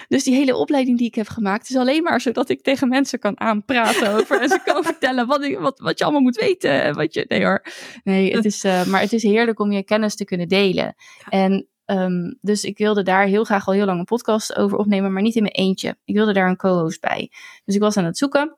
Dus 0.08 0.24
die 0.24 0.34
hele 0.34 0.56
opleiding 0.56 0.98
die 0.98 1.06
ik 1.06 1.14
heb 1.14 1.28
gemaakt 1.28 1.70
is 1.70 1.76
alleen 1.76 2.02
maar 2.02 2.20
zodat 2.20 2.48
ik 2.48 2.62
tegen 2.62 2.88
mensen 2.88 3.18
kan 3.18 3.40
aanpraten 3.40 4.12
over 4.14 4.40
en 4.40 4.48
ze 4.48 4.60
kan 4.64 4.84
vertellen 4.92 5.26
wat, 5.26 5.42
ik, 5.42 5.58
wat, 5.58 5.78
wat 5.78 5.98
je 5.98 6.04
allemaal 6.04 6.22
moet 6.22 6.36
weten. 6.36 6.82
en 6.82 6.94
Wat 6.94 7.14
je, 7.14 7.24
nee 7.28 7.44
hoor. 7.44 7.64
Nee, 8.04 8.36
het 8.36 8.44
is, 8.44 8.64
uh, 8.64 8.84
maar 8.84 9.00
het 9.00 9.12
is 9.12 9.22
heerlijk 9.22 9.60
om 9.60 9.72
je 9.72 9.82
kennis 9.82 10.16
te 10.16 10.24
kunnen 10.24 10.48
delen. 10.48 10.94
En 11.28 11.66
um, 11.86 12.38
dus 12.40 12.64
ik 12.64 12.78
wilde 12.78 13.02
daar 13.02 13.26
heel 13.26 13.44
graag 13.44 13.66
al 13.66 13.72
heel 13.72 13.84
lang 13.84 13.98
een 13.98 14.04
podcast 14.04 14.56
over 14.56 14.78
opnemen, 14.78 15.12
maar 15.12 15.22
niet 15.22 15.36
in 15.36 15.42
mijn 15.42 15.54
eentje. 15.54 15.96
Ik 16.04 16.14
wilde 16.14 16.32
daar 16.32 16.48
een 16.48 16.56
co-host 16.56 17.00
bij. 17.00 17.30
Dus 17.64 17.74
ik 17.74 17.80
was 17.80 17.96
aan 17.96 18.04
het 18.04 18.18
zoeken. 18.18 18.56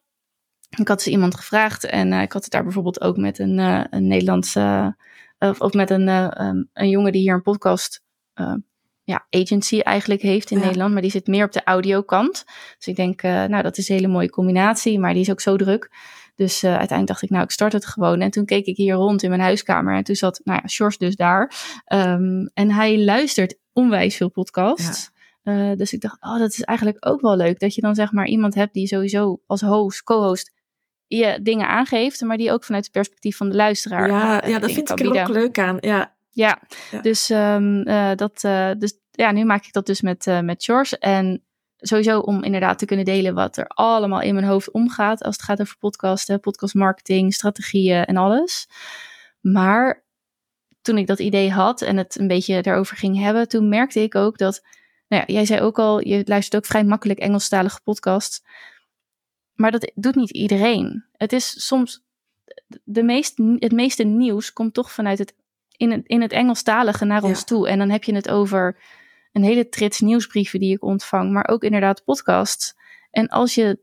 Ik 0.78 0.88
had 0.88 1.02
ze 1.02 1.10
iemand 1.10 1.34
gevraagd 1.34 1.84
en 1.84 2.12
uh, 2.12 2.22
ik 2.22 2.32
had 2.32 2.42
het 2.42 2.52
daar 2.52 2.62
bijvoorbeeld 2.62 3.00
ook 3.00 3.16
met 3.16 3.38
een, 3.38 3.58
uh, 3.58 3.84
een 3.90 4.06
Nederlandse, 4.06 4.96
of, 5.38 5.60
of 5.60 5.72
met 5.72 5.90
een, 5.90 6.08
um, 6.44 6.68
een 6.72 6.88
jongen 6.88 7.12
die 7.12 7.20
hier 7.20 7.34
een 7.34 7.42
podcast 7.42 8.02
ja, 9.04 9.26
agency 9.30 9.80
eigenlijk 9.80 10.22
heeft 10.22 10.50
in 10.50 10.58
Ja. 10.58 10.64
Nederland, 10.64 10.92
maar 10.92 11.02
die 11.02 11.10
zit 11.10 11.26
meer 11.26 11.44
op 11.44 11.52
de 11.52 11.64
audiokant. 11.64 12.44
Dus 12.76 12.86
ik 12.86 12.96
denk, 12.96 13.22
uh, 13.22 13.44
nou, 13.44 13.62
dat 13.62 13.78
is 13.78 13.88
een 13.88 13.94
hele 13.94 14.08
mooie 14.08 14.30
combinatie, 14.30 14.98
maar 14.98 15.12
die 15.12 15.22
is 15.22 15.30
ook 15.30 15.40
zo 15.40 15.56
druk. 15.56 15.90
Dus 16.34 16.62
uh, 16.62 16.70
uiteindelijk 16.70 17.08
dacht 17.08 17.22
ik, 17.22 17.30
nou, 17.30 17.44
ik 17.44 17.50
start 17.50 17.72
het 17.72 17.86
gewoon. 17.86 18.20
En 18.20 18.30
toen 18.30 18.44
keek 18.44 18.66
ik 18.66 18.76
hier 18.76 18.94
rond 18.94 19.22
in 19.22 19.28
mijn 19.28 19.40
huiskamer 19.40 19.96
en 19.96 20.04
toen 20.04 20.14
zat, 20.14 20.40
nou 20.44 20.60
ja, 20.62 20.68
Sjors 20.68 20.98
dus 20.98 21.16
daar. 21.16 21.52
Um, 21.92 22.50
en 22.54 22.70
hij 22.70 23.04
luistert 23.04 23.58
onwijs 23.72 24.16
veel 24.16 24.30
podcasts. 24.30 25.10
Ja. 25.42 25.70
Uh, 25.70 25.76
dus 25.76 25.92
ik 25.92 26.00
dacht, 26.00 26.16
oh, 26.20 26.38
dat 26.38 26.50
is 26.50 26.62
eigenlijk 26.62 27.06
ook 27.06 27.20
wel 27.20 27.36
leuk. 27.36 27.60
Dat 27.60 27.74
je 27.74 27.80
dan 27.80 27.94
zeg 27.94 28.12
maar 28.12 28.26
iemand 28.26 28.54
hebt 28.54 28.74
die 28.74 28.86
sowieso 28.86 29.40
als 29.46 29.60
host, 29.60 30.02
co-host, 30.02 30.52
je 31.08 31.38
dingen 31.42 31.68
aangeeft, 31.68 32.20
maar 32.20 32.36
die 32.36 32.52
ook 32.52 32.64
vanuit 32.64 32.84
het 32.84 32.92
perspectief 32.92 33.36
van 33.36 33.48
de 33.48 33.56
luisteraar. 33.56 34.08
Ja, 34.08 34.44
uh, 34.44 34.50
ja 34.50 34.58
dat 34.58 34.72
vind 34.72 34.90
ik 34.90 35.00
er 35.00 35.20
ook 35.20 35.28
leuk 35.28 35.58
aan. 35.58 35.76
Ja, 35.80 36.16
Ja, 36.30 36.60
dus, 37.02 37.30
um, 37.30 37.84
dat, 38.16 38.42
uh, 38.44 38.70
dus 38.78 38.98
ja, 39.10 39.32
nu 39.32 39.44
maak 39.44 39.64
ik 39.64 39.72
dat 39.72 39.86
dus 39.86 40.00
met, 40.00 40.26
uh, 40.26 40.40
met 40.40 40.64
George. 40.64 40.98
En 40.98 41.42
sowieso 41.76 42.18
om 42.18 42.44
inderdaad 42.44 42.78
te 42.78 42.84
kunnen 42.84 43.04
delen 43.04 43.34
wat 43.34 43.56
er 43.56 43.66
allemaal 43.66 44.20
in 44.20 44.34
mijn 44.34 44.46
hoofd 44.46 44.70
omgaat 44.70 45.22
als 45.22 45.36
het 45.36 45.44
gaat 45.44 45.60
over 45.60 45.76
podcasten, 45.78 46.40
podcastmarketing, 46.40 47.34
strategieën 47.34 48.04
en 48.04 48.16
alles. 48.16 48.68
Maar 49.40 50.04
toen 50.82 50.98
ik 50.98 51.06
dat 51.06 51.18
idee 51.18 51.50
had 51.50 51.82
en 51.82 51.96
het 51.96 52.18
een 52.18 52.28
beetje 52.28 52.62
daarover 52.62 52.96
ging 52.96 53.18
hebben, 53.18 53.48
toen 53.48 53.68
merkte 53.68 54.00
ik 54.00 54.14
ook 54.14 54.38
dat, 54.38 54.62
nou 55.08 55.24
ja, 55.26 55.34
jij 55.34 55.44
zei 55.44 55.60
ook 55.60 55.78
al, 55.78 56.06
je 56.06 56.22
luistert 56.24 56.56
ook 56.56 56.66
vrij 56.70 56.84
makkelijk 56.84 57.18
Engelstalige 57.18 57.80
podcasts. 57.84 58.42
Maar 59.58 59.70
dat 59.70 59.92
doet 59.94 60.14
niet 60.14 60.30
iedereen. 60.30 61.04
Het 61.12 61.32
is 61.32 61.66
soms, 61.66 62.04
de 62.84 63.02
meest, 63.02 63.38
het 63.58 63.72
meeste 63.72 64.04
nieuws 64.04 64.52
komt 64.52 64.74
toch 64.74 64.92
vanuit 64.92 65.18
het, 65.18 65.34
in 65.76 65.90
het, 65.90 66.06
in 66.06 66.20
het 66.20 66.32
Engelstalige 66.32 67.04
naar 67.04 67.22
ons 67.22 67.44
toe. 67.44 67.68
En 67.68 67.78
dan 67.78 67.90
heb 67.90 68.04
je 68.04 68.14
het 68.14 68.28
over 68.28 68.80
een 69.32 69.42
hele 69.42 69.68
trits 69.68 70.00
nieuwsbrieven 70.00 70.60
die 70.60 70.74
ik 70.74 70.82
ontvang, 70.82 71.32
maar 71.32 71.48
ook 71.48 71.62
inderdaad 71.62 72.04
podcasts. 72.04 72.74
En 73.10 73.28
als 73.28 73.54
je 73.54 73.78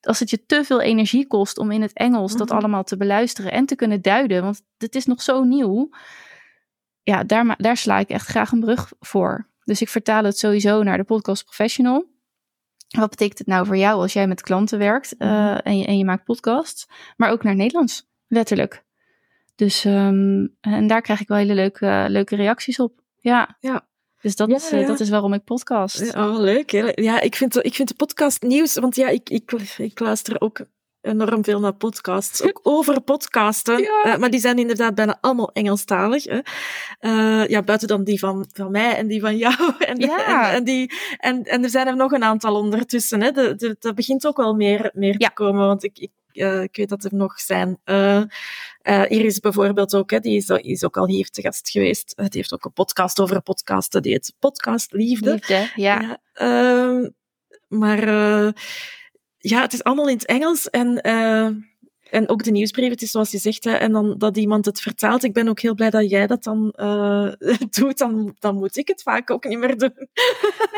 als 0.00 0.18
het 0.18 0.30
je 0.30 0.46
te 0.46 0.64
veel 0.64 0.80
energie 0.80 1.26
kost 1.26 1.58
om 1.58 1.70
in 1.70 1.82
het 1.82 1.92
Engels 1.92 2.36
dat 2.36 2.48
mhm. 2.48 2.56
allemaal 2.56 2.84
te 2.84 2.96
beluisteren 2.96 3.52
en 3.52 3.66
te 3.66 3.76
kunnen 3.76 4.02
duiden, 4.02 4.42
want 4.42 4.62
het 4.78 4.94
is 4.94 5.06
nog 5.06 5.22
zo 5.22 5.44
nieuw. 5.44 5.90
Ja, 7.02 7.24
daar, 7.24 7.54
daar 7.58 7.76
sla 7.76 7.98
ik 7.98 8.08
echt 8.08 8.26
graag 8.26 8.52
een 8.52 8.60
brug 8.60 8.92
voor. 9.00 9.48
Dus 9.64 9.80
ik 9.80 9.88
vertaal 9.88 10.24
het 10.24 10.38
sowieso 10.38 10.82
naar 10.82 10.96
de 10.96 11.04
podcast 11.04 11.44
professional. 11.44 12.16
Wat 12.88 13.10
betekent 13.10 13.38
het 13.38 13.46
nou 13.46 13.66
voor 13.66 13.76
jou 13.76 14.00
als 14.00 14.12
jij 14.12 14.26
met 14.26 14.40
klanten 14.40 14.78
werkt 14.78 15.14
uh, 15.18 15.66
en, 15.66 15.78
je, 15.78 15.86
en 15.86 15.98
je 15.98 16.04
maakt 16.04 16.24
podcasts, 16.24 16.86
maar 17.16 17.30
ook 17.30 17.42
naar 17.42 17.54
Nederlands, 17.54 18.08
letterlijk. 18.28 18.84
Dus 19.54 19.84
um, 19.84 20.56
en 20.60 20.86
daar 20.86 21.02
krijg 21.02 21.20
ik 21.20 21.28
wel 21.28 21.38
hele 21.38 21.54
leuke, 21.54 22.04
leuke 22.08 22.36
reacties 22.36 22.80
op. 22.80 23.00
Ja. 23.20 23.56
ja. 23.60 23.86
Dus 24.20 24.36
dat, 24.36 24.48
is, 24.48 24.70
eh, 24.70 24.86
dat 24.86 25.00
is 25.00 25.08
waarom 25.08 25.32
ik 25.32 25.44
podcast. 25.44 26.16
Oh, 26.16 26.38
leuk. 26.38 26.70
Ja, 27.00 27.20
ik 27.20 27.36
vind, 27.36 27.64
ik 27.64 27.74
vind 27.74 27.88
de 27.88 27.94
podcast 27.94 28.42
nieuws, 28.42 28.74
want 28.74 28.96
ja, 28.96 29.08
ik, 29.08 29.30
ik, 29.30 29.52
ik 29.76 29.98
luister 29.98 30.40
ook 30.40 30.60
enorm 31.08 31.44
veel 31.44 31.60
naar 31.60 31.74
podcasts, 31.74 32.42
ook 32.42 32.60
over 32.76 33.00
podcasten. 33.00 33.80
Uh, 33.80 34.16
maar 34.16 34.30
die 34.30 34.40
zijn 34.40 34.58
inderdaad 34.58 34.94
bijna 34.94 35.18
allemaal 35.20 35.52
Engelstalig. 35.52 36.24
Hè. 36.24 36.40
Uh, 37.00 37.48
ja, 37.48 37.62
buiten 37.62 37.88
dan 37.88 38.04
die 38.04 38.18
van, 38.18 38.46
van 38.52 38.70
mij 38.70 38.96
en 38.96 39.06
die 39.06 39.20
van 39.20 39.36
jou. 39.36 39.56
En, 39.78 39.98
ja. 39.98 40.48
en, 40.48 40.54
en, 40.54 40.64
die, 40.64 40.92
en, 41.16 41.42
en 41.42 41.62
er 41.62 41.70
zijn 41.70 41.86
er 41.86 41.96
nog 41.96 42.12
een 42.12 42.24
aantal 42.24 42.54
ondertussen. 42.54 43.20
Hè. 43.22 43.30
De, 43.30 43.54
de, 43.54 43.76
dat 43.78 43.94
begint 43.94 44.26
ook 44.26 44.36
wel 44.36 44.54
meer, 44.54 44.90
meer 44.94 45.16
te 45.16 45.30
komen, 45.34 45.66
want 45.66 45.84
ik, 45.84 45.98
ik 45.98 46.10
uh, 46.32 46.62
ik 46.62 46.76
weet 46.76 46.88
dat 46.88 47.04
er 47.04 47.14
nog 47.14 47.40
zijn. 47.40 47.78
Uh, 47.84 48.22
Iris 49.08 49.40
bijvoorbeeld 49.40 49.94
ook, 49.94 50.10
hè, 50.10 50.20
die 50.20 50.36
is, 50.36 50.48
is, 50.48 50.84
ook 50.84 50.96
al 50.96 51.06
hier 51.06 51.28
te 51.28 51.42
gast 51.42 51.70
geweest. 51.70 52.12
Het 52.16 52.34
heeft 52.34 52.52
ook 52.52 52.64
een 52.64 52.72
podcast 52.72 53.20
over 53.20 53.42
podcasten, 53.42 54.02
die 54.02 54.12
heet 54.12 54.34
Podcast 54.38 54.92
Liefde. 54.92 55.32
Liefde, 55.32 55.70
ja. 55.74 56.00
ja 56.00 56.18
ehm, 56.32 57.08
maar 57.68 58.06
ja, 59.38 59.60
het 59.60 59.72
is 59.72 59.84
allemaal 59.84 60.08
in 60.08 60.16
het 60.16 60.26
Engels 60.26 60.70
en 60.70 61.00
en 62.10 62.28
ook 62.28 62.44
de 62.44 62.50
nieuwsbrief, 62.50 62.90
het 62.90 63.02
is 63.02 63.10
zoals 63.10 63.30
je 63.30 63.38
zegt, 63.38 63.64
hè, 63.64 63.72
en 63.72 63.92
dan 63.92 64.14
dat 64.18 64.36
iemand 64.36 64.64
het 64.64 64.80
vertaalt. 64.80 65.24
Ik 65.24 65.32
ben 65.32 65.48
ook 65.48 65.60
heel 65.60 65.74
blij 65.74 65.90
dat 65.90 66.10
jij 66.10 66.26
dat 66.26 66.42
dan 66.42 66.74
uh, 66.76 67.32
doet. 67.78 67.98
Dan, 67.98 68.36
dan 68.38 68.54
moet 68.54 68.76
ik 68.76 68.88
het 68.88 69.02
vaak 69.02 69.30
ook 69.30 69.44
niet 69.44 69.58
meer 69.58 69.78
doen. 69.78 69.94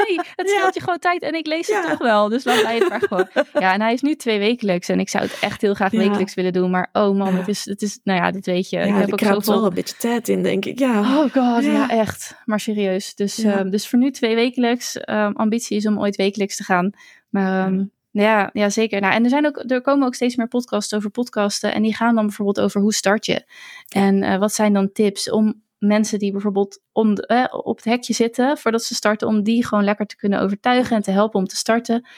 Nee, 0.06 0.20
het 0.36 0.50
scheelt 0.50 0.74
je 0.74 0.80
gewoon 0.80 0.98
tijd 0.98 1.22
en 1.22 1.34
ik 1.34 1.46
lees 1.46 1.66
het 1.66 1.86
toch 1.88 1.98
wel. 1.98 2.28
Dus 2.28 2.44
laat 2.44 2.62
mij 2.62 2.78
het 2.78 2.88
maar 2.88 3.00
gewoon. 3.00 3.28
Ja, 3.52 3.72
en 3.72 3.80
hij 3.80 3.92
is 3.92 4.00
nu 4.00 4.14
twee 4.14 4.38
wekelijks 4.38 4.88
en 4.88 5.00
ik 5.00 5.08
zou 5.08 5.24
het 5.24 5.38
echt 5.40 5.60
heel 5.60 5.74
graag 5.74 5.90
wekelijks 5.90 6.34
willen 6.34 6.52
doen. 6.52 6.70
Maar 6.70 6.88
oh 6.92 7.16
man, 7.16 7.34
het, 7.34 7.48
is, 7.48 7.64
het 7.64 7.82
is, 7.82 8.00
nou 8.04 8.18
ja, 8.18 8.30
dat 8.30 8.46
weet 8.46 8.70
je. 8.70 8.78
ik 8.78 8.94
heb 8.94 9.12
ook 9.12 9.20
zoveel... 9.20 9.54
wel 9.54 9.66
een 9.66 9.74
beetje 9.74 9.96
tijd 9.96 10.28
in, 10.28 10.42
denk 10.42 10.64
ik. 10.64 10.78
Ja. 10.78 11.00
Oh 11.00 11.32
god, 11.32 11.64
ja, 11.64 11.88
echt. 11.88 12.36
Maar 12.44 12.60
serieus. 12.60 13.14
Dus, 13.14 13.44
um, 13.44 13.70
dus 13.70 13.88
voor 13.88 13.98
nu 13.98 14.10
twee 14.10 14.34
wekelijks. 14.34 14.96
Um, 14.96 15.36
ambitie 15.36 15.76
is 15.76 15.86
om 15.86 16.00
ooit 16.00 16.16
wekelijks 16.16 16.56
te 16.56 16.64
gaan. 16.64 16.90
Maar 17.28 17.66
um, 17.66 17.92
ja, 18.10 18.50
ja 18.52 18.70
zeker. 18.70 19.00
Nou, 19.00 19.14
en 19.14 19.24
er, 19.24 19.30
zijn 19.30 19.46
ook, 19.46 19.70
er 19.70 19.80
komen 19.80 20.06
ook 20.06 20.14
steeds 20.14 20.36
meer 20.36 20.48
podcasts 20.48 20.94
over 20.94 21.10
podcasten. 21.10 21.74
En 21.74 21.82
die 21.82 21.94
gaan 21.94 22.14
dan 22.14 22.26
bijvoorbeeld 22.26 22.60
over 22.60 22.80
hoe 22.80 22.94
start 22.94 23.26
je. 23.26 23.44
En 23.88 24.22
uh, 24.22 24.38
wat 24.38 24.52
zijn 24.52 24.72
dan 24.72 24.92
tips 24.92 25.30
om 25.30 25.62
mensen 25.78 26.18
die 26.18 26.32
bijvoorbeeld 26.32 26.80
om 26.92 27.14
uh, 27.26 27.44
op 27.50 27.76
het 27.76 27.84
hekje 27.84 28.12
zitten 28.12 28.58
voordat 28.58 28.82
ze 28.82 28.94
starten, 28.94 29.28
om 29.28 29.42
die 29.42 29.66
gewoon 29.66 29.84
lekker 29.84 30.06
te 30.06 30.16
kunnen 30.16 30.40
overtuigen 30.40 30.96
en 30.96 31.02
te 31.02 31.10
helpen 31.10 31.40
om 31.40 31.46
te 31.46 31.56
starten. 31.56 32.08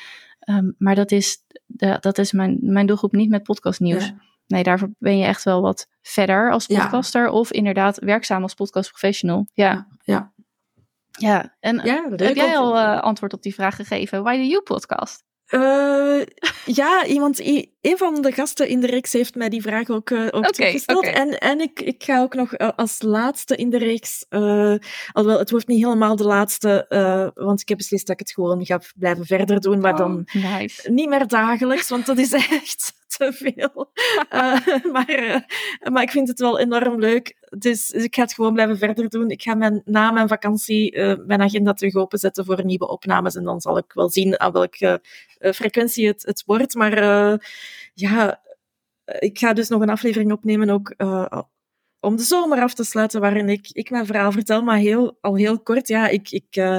Um, 0.51 0.75
maar 0.79 0.95
dat 0.95 1.11
is, 1.11 1.39
de, 1.67 1.97
dat 2.01 2.19
is 2.19 2.33
mijn, 2.33 2.59
mijn 2.61 2.87
doelgroep 2.87 3.13
niet 3.13 3.31
met 3.31 3.43
podcastnieuws. 3.43 4.07
Ja. 4.07 4.15
Nee, 4.47 4.63
daarvoor 4.63 4.91
ben 4.99 5.19
je 5.19 5.25
echt 5.25 5.43
wel 5.43 5.63
wat 5.63 5.89
verder 6.03 6.51
als 6.51 6.67
podcaster. 6.67 7.23
Ja. 7.23 7.31
Of 7.31 7.53
inderdaad 7.53 7.99
werkzaam 7.99 8.43
als 8.43 8.55
podcastprofessional. 8.55 9.47
Ja. 9.55 9.87
Ja. 10.03 10.33
Ja, 11.19 11.57
en 11.61 11.81
heb 11.81 12.35
jij 12.35 12.57
al 12.57 12.77
uh, 12.77 13.01
antwoord 13.01 13.33
op 13.33 13.43
die 13.43 13.55
vraag 13.55 13.77
gegeven? 13.77 14.23
Why 14.23 14.37
do 14.37 14.43
you 14.43 14.63
podcast? 14.63 15.25
Uh, 15.55 16.23
ja, 16.65 17.07
iemand, 17.07 17.41
een 17.81 17.97
van 17.97 18.23
de 18.23 18.33
gasten 18.33 18.69
in 18.69 18.81
de 18.81 18.87
reeks 18.87 19.13
heeft 19.13 19.35
mij 19.35 19.49
die 19.49 19.63
vraag 19.63 19.91
ook, 19.91 20.11
uh, 20.11 20.27
ook 20.31 20.49
okay, 20.49 20.73
gesteld. 20.73 20.99
Okay. 20.99 21.13
En, 21.13 21.39
en 21.39 21.61
ik, 21.61 21.81
ik 21.81 22.05
ga 22.05 22.21
ook 22.21 22.35
nog 22.35 22.59
uh, 22.59 22.69
als 22.77 23.03
laatste 23.03 23.57
in 23.57 23.71
de 23.71 23.79
reeks, 23.79 24.25
alhoewel 24.29 25.39
het 25.39 25.51
wordt 25.51 25.67
niet 25.67 25.85
helemaal 25.85 26.17
de 26.17 26.25
laatste, 26.25 26.87
want 27.35 27.61
ik 27.61 27.69
heb 27.69 27.79
beslist 27.79 28.07
dat 28.07 28.21
ik 28.21 28.27
het 28.27 28.35
gewoon 28.35 28.67
ga 28.67 28.81
blijven 28.97 29.27
verder 29.27 29.61
doen, 29.61 29.81
maar 29.81 29.93
oh, 29.93 29.99
dan 29.99 30.27
nice. 30.33 30.91
niet 30.91 31.09
meer 31.09 31.27
dagelijks, 31.27 31.89
want 31.89 32.07
dat 32.07 32.19
is 32.19 32.33
echt 32.63 32.93
te 33.17 33.33
veel. 33.33 33.93
maar, 34.93 35.45
maar 35.93 36.03
ik 36.03 36.11
vind 36.11 36.29
het 36.29 36.41
wel 36.41 36.59
enorm 36.59 37.01
leuk. 37.01 37.35
Dus, 37.59 37.91
ik 37.91 38.15
ga 38.15 38.23
het 38.23 38.35
gewoon 38.35 38.53
blijven 38.53 38.79
verder 38.79 39.09
doen. 39.09 39.31
Ik 39.31 39.43
ga 39.43 39.55
mijn, 39.55 39.83
na 39.85 40.11
mijn 40.11 40.29
vakantie 40.29 40.99
mijn 41.27 41.43
agenda 41.43 41.73
terug 41.73 41.95
openzetten 41.95 42.45
voor 42.45 42.65
nieuwe 42.65 42.89
opnames 42.89 43.35
en 43.35 43.45
dan 43.45 43.61
zal 43.61 43.79
ik 43.79 43.93
wel 43.93 44.11
zien 44.11 44.41
aan 44.41 44.53
welke 44.53 45.03
uh, 45.39 45.53
frequentie 45.53 46.07
het, 46.07 46.23
het 46.23 46.43
wordt. 46.47 46.75
Maar 46.75 47.03
uh, 47.03 47.39
ja, 47.95 48.41
ik 49.05 49.39
ga 49.39 49.53
dus 49.53 49.69
nog 49.69 49.81
een 49.81 49.91
aflevering 49.91 50.33
opnemen 50.33 50.71
ook 50.71 50.95
om 52.03 52.17
de 52.17 52.23
zomer 52.23 52.63
af 52.63 52.75
te 52.75 52.85
sluiten, 52.85 53.21
waarin 53.21 53.49
ik, 53.49 53.69
ik 53.73 53.91
mijn 53.91 54.07
verhaal 54.07 54.33
vertel, 54.33 54.63
maar 54.63 54.77
heel, 54.77 55.19
al 55.21 55.35
heel 55.35 55.61
kort. 55.61 55.89
Ja, 55.89 56.09
ik, 56.09 56.31
ik, 56.31 56.57
uh, 56.57 56.79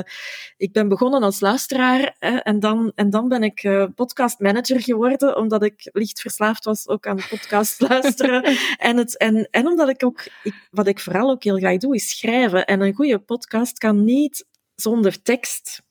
ik 0.57 0.71
ben 0.71 0.87
begonnen 0.87 1.23
als 1.23 1.39
luisteraar 1.39 2.15
hè, 2.19 2.35
en, 2.37 2.59
dan, 2.59 2.91
en 2.95 3.09
dan 3.09 3.27
ben 3.27 3.43
ik 3.43 3.63
uh, 3.63 3.85
podcastmanager 3.95 4.81
geworden, 4.81 5.37
omdat 5.37 5.63
ik 5.63 5.89
licht 5.93 6.21
verslaafd 6.21 6.65
was 6.65 6.87
ook 6.87 7.07
aan 7.07 7.19
podcast 7.29 7.81
luisteren. 7.89 8.57
en, 8.77 8.97
het, 8.97 9.17
en, 9.17 9.47
en 9.51 9.67
omdat 9.67 9.89
ik 9.89 10.05
ook, 10.05 10.25
ik, 10.43 10.67
wat 10.71 10.87
ik 10.87 10.99
vooral 10.99 11.29
ook 11.29 11.43
heel 11.43 11.57
graag 11.57 11.77
doe, 11.77 11.95
is 11.95 12.17
schrijven. 12.17 12.65
En 12.65 12.81
een 12.81 12.93
goede 12.93 13.19
podcast 13.19 13.77
kan 13.77 14.03
niet 14.03 14.45
zonder 14.75 15.21
tekst. 15.21 15.81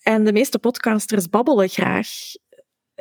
En 0.00 0.24
de 0.24 0.32
meeste 0.32 0.58
podcasters 0.58 1.28
babbelen 1.28 1.68
graag. 1.68 2.08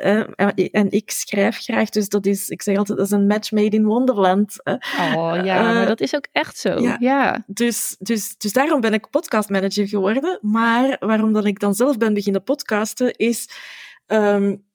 Uh, 0.03 0.23
en 0.71 0.91
ik 0.91 1.11
schrijf 1.11 1.57
graag, 1.57 1.89
dus 1.89 2.09
dat 2.09 2.25
is, 2.25 2.49
ik 2.49 2.61
zeg 2.61 2.77
altijd, 2.77 2.97
dat 2.97 3.07
is 3.07 3.13
een 3.13 3.27
match 3.27 3.51
made 3.51 3.75
in 3.75 3.85
Wonderland. 3.85 4.63
Oh 4.63 5.39
ja, 5.43 5.59
uh, 5.59 5.73
maar 5.73 5.85
dat 5.85 6.01
is 6.01 6.15
ook 6.15 6.27
echt 6.31 6.57
zo. 6.57 6.79
Ja, 6.81 6.97
ja. 6.99 7.43
Dus, 7.47 7.95
dus, 7.99 8.37
dus 8.37 8.53
daarom 8.53 8.81
ben 8.81 8.93
ik 8.93 9.09
podcastmanager 9.09 9.87
geworden. 9.87 10.39
Maar 10.41 10.97
waarom 10.99 11.33
dat 11.33 11.45
ik 11.45 11.59
dan 11.59 11.73
zelf 11.73 11.97
ben 11.97 12.13
beginnen 12.13 12.43
podcasten, 12.43 13.15
is 13.15 13.49
um, 14.07 14.67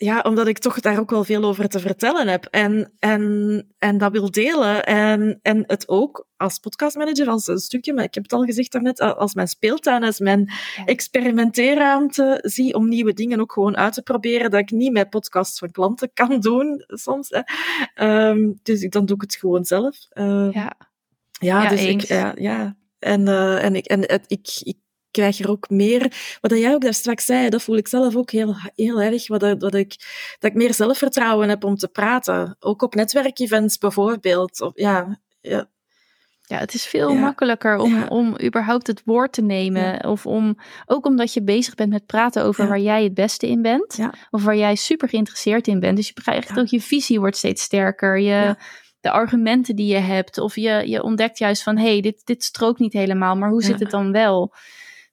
ja, 0.00 0.20
omdat 0.20 0.46
ik 0.46 0.58
toch 0.58 0.80
daar 0.80 0.98
ook 0.98 1.10
wel 1.10 1.24
veel 1.24 1.44
over 1.44 1.68
te 1.68 1.80
vertellen 1.80 2.28
heb 2.28 2.44
en, 2.44 2.92
en, 2.98 3.66
en 3.78 3.98
dat 3.98 4.12
wil 4.12 4.30
delen. 4.30 4.84
En, 4.84 5.38
en 5.42 5.64
het 5.66 5.88
ook 5.88 6.26
als 6.36 6.58
podcastmanager, 6.58 7.28
als 7.28 7.46
een 7.46 7.58
stukje, 7.58 7.92
maar 7.92 8.04
ik 8.04 8.14
heb 8.14 8.22
het 8.22 8.32
al 8.32 8.44
gezegd 8.44 8.72
daarnet, 8.72 9.00
als 9.00 9.34
mijn 9.34 9.48
speeltuin, 9.48 10.04
als 10.04 10.18
mijn 10.18 10.50
experimenteerruimte 10.84 12.38
zie 12.42 12.74
om 12.74 12.88
nieuwe 12.88 13.12
dingen 13.12 13.40
ook 13.40 13.52
gewoon 13.52 13.76
uit 13.76 13.92
te 13.92 14.02
proberen, 14.02 14.50
dat 14.50 14.60
ik 14.60 14.70
niet 14.70 14.92
met 14.92 15.10
podcasts 15.10 15.58
van 15.58 15.70
klanten 15.70 16.10
kan 16.14 16.40
doen 16.40 16.84
soms. 16.86 17.28
Hè. 17.28 18.28
Um, 18.28 18.60
dus 18.62 18.88
dan 18.88 19.06
doe 19.06 19.16
ik 19.16 19.22
het 19.22 19.34
gewoon 19.34 19.64
zelf. 19.64 19.96
Uh, 20.12 20.48
ja. 20.52 20.72
Ja, 21.40 21.62
ja, 21.62 21.68
dus 21.68 21.84
ik, 21.84 22.00
ja, 22.00 22.32
ja. 22.36 22.76
En, 22.98 23.20
uh, 23.20 23.64
en, 23.64 23.76
ik, 23.76 23.86
en 23.86 24.00
het, 24.00 24.24
ik, 24.26 24.48
ik 24.62 24.76
krijg 25.10 25.38
er 25.38 25.50
ook 25.50 25.70
meer. 25.70 26.36
Wat 26.40 26.50
jij 26.50 26.74
ook 26.74 26.82
daar 26.82 26.94
straks 26.94 27.24
zei, 27.24 27.48
dat 27.48 27.62
voel 27.62 27.76
ik 27.76 27.88
zelf 27.88 28.16
ook 28.16 28.30
heel, 28.30 28.54
heel 28.74 29.00
erg. 29.00 29.28
Wat, 29.28 29.40
dat, 29.40 29.74
ik, 29.74 29.96
dat 30.38 30.50
ik 30.50 30.54
meer 30.54 30.74
zelfvertrouwen 30.74 31.48
heb 31.48 31.64
om 31.64 31.76
te 31.76 31.88
praten. 31.88 32.56
Ook 32.60 32.82
op 32.82 32.94
netwerkevents 32.94 33.78
bijvoorbeeld. 33.78 34.60
Of, 34.60 34.72
ja, 34.74 35.20
ja. 35.40 35.68
Ja, 36.48 36.58
het 36.58 36.74
is 36.74 36.86
veel 36.86 37.12
ja. 37.12 37.20
makkelijker 37.20 37.78
om, 37.78 37.94
ja. 37.94 38.06
om 38.06 38.36
überhaupt 38.42 38.86
het 38.86 39.02
woord 39.04 39.32
te 39.32 39.42
nemen. 39.42 39.82
Ja. 39.82 40.10
Of 40.10 40.26
om, 40.26 40.58
ook 40.86 41.06
omdat 41.06 41.32
je 41.32 41.42
bezig 41.42 41.74
bent 41.74 41.90
met 41.90 42.06
praten 42.06 42.44
over 42.44 42.68
waar 42.68 42.80
jij 42.80 43.02
het 43.02 43.14
beste 43.14 43.48
in 43.48 43.62
bent. 43.62 43.98
Of 44.30 44.44
waar 44.44 44.56
jij 44.56 44.74
super 44.74 45.08
geïnteresseerd 45.08 45.66
in 45.66 45.80
bent. 45.80 45.96
Dus 45.96 46.06
je 46.08 46.14
krijgt 46.14 46.58
ook 46.58 46.66
je 46.66 46.80
visie 46.80 47.20
wordt 47.20 47.36
steeds 47.36 47.62
sterker. 47.62 48.18
Je, 48.18 48.56
de 49.00 49.10
argumenten 49.10 49.76
die 49.76 49.86
je 49.86 49.98
hebt. 49.98 50.38
Of 50.38 50.54
je, 50.54 50.82
je 50.86 51.02
ontdekt 51.02 51.38
juist 51.38 51.62
van, 51.62 51.76
hé, 51.76 51.90
hey, 51.90 52.00
dit, 52.00 52.22
dit 52.24 52.44
strookt 52.44 52.78
niet 52.78 52.92
helemaal. 52.92 53.36
Maar 53.36 53.50
hoe 53.50 53.62
zit 53.62 53.80
het 53.80 53.90
dan 53.90 54.12
wel? 54.12 54.54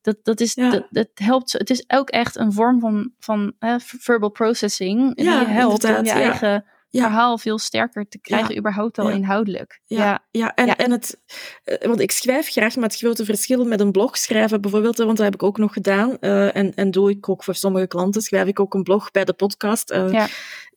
Dat, 0.06 0.18
dat, 0.24 0.40
is, 0.40 0.54
ja. 0.54 0.70
dat, 0.70 0.88
dat, 0.90 1.08
helpt. 1.14 1.52
Het 1.52 1.70
is 1.70 1.84
ook 1.88 2.10
echt 2.10 2.36
een 2.36 2.54
vorm 2.54 2.80
van, 2.80 3.12
van 3.20 3.54
uh, 3.60 3.76
verbal 3.80 4.30
processing. 4.30 5.16
Die 5.16 5.26
ja, 5.26 5.40
je 5.40 5.48
helpt 5.48 5.84
om 5.84 6.06
je 6.06 6.12
eigen 6.12 6.66
verhaal 7.02 7.38
veel 7.38 7.60
sterker 7.60 8.08
te 8.08 8.20
krijgen, 8.20 8.58
überhaupt 8.58 9.00
al 9.00 9.10
inhoudelijk. 9.10 9.82
Ja, 9.86 10.26
ja. 10.32 10.56
en, 10.56 10.76
en 10.76 10.92
het, 10.92 11.22
eh, 11.64 11.88
want 11.88 12.00
ik 12.00 12.12
schrijf 12.12 12.50
graag, 12.50 12.76
maar 12.76 12.90
het 12.90 12.98
grote 12.98 13.26
verschil 13.26 13.66
met 13.66 13.80
een 13.80 13.92
blog 13.92 14.18
schrijven 14.18 14.62
bijvoorbeeld, 14.62 14.98
want 14.98 15.18
dat 15.18 15.26
heb 15.26 15.34
ik 15.34 15.44
ook 15.44 15.58
nog 15.58 15.74
gedaan, 15.74 16.18
uh, 16.22 16.56
en, 16.56 16.74
en 16.76 16.92
doe 16.92 17.10
ik 17.10 17.30
ook 17.30 17.44
voor 17.44 17.56
sommige 17.56 17.88
klanten, 17.88 18.22
schrijf 18.22 18.48
ik 18.48 18.60
ook 18.60 18.74
een 18.74 18.84
blog 18.84 19.12
bij 19.12 19.26
de 19.26 19.34
podcast. 19.34 19.92
Uh, 19.92 20.12
ja 20.12 20.28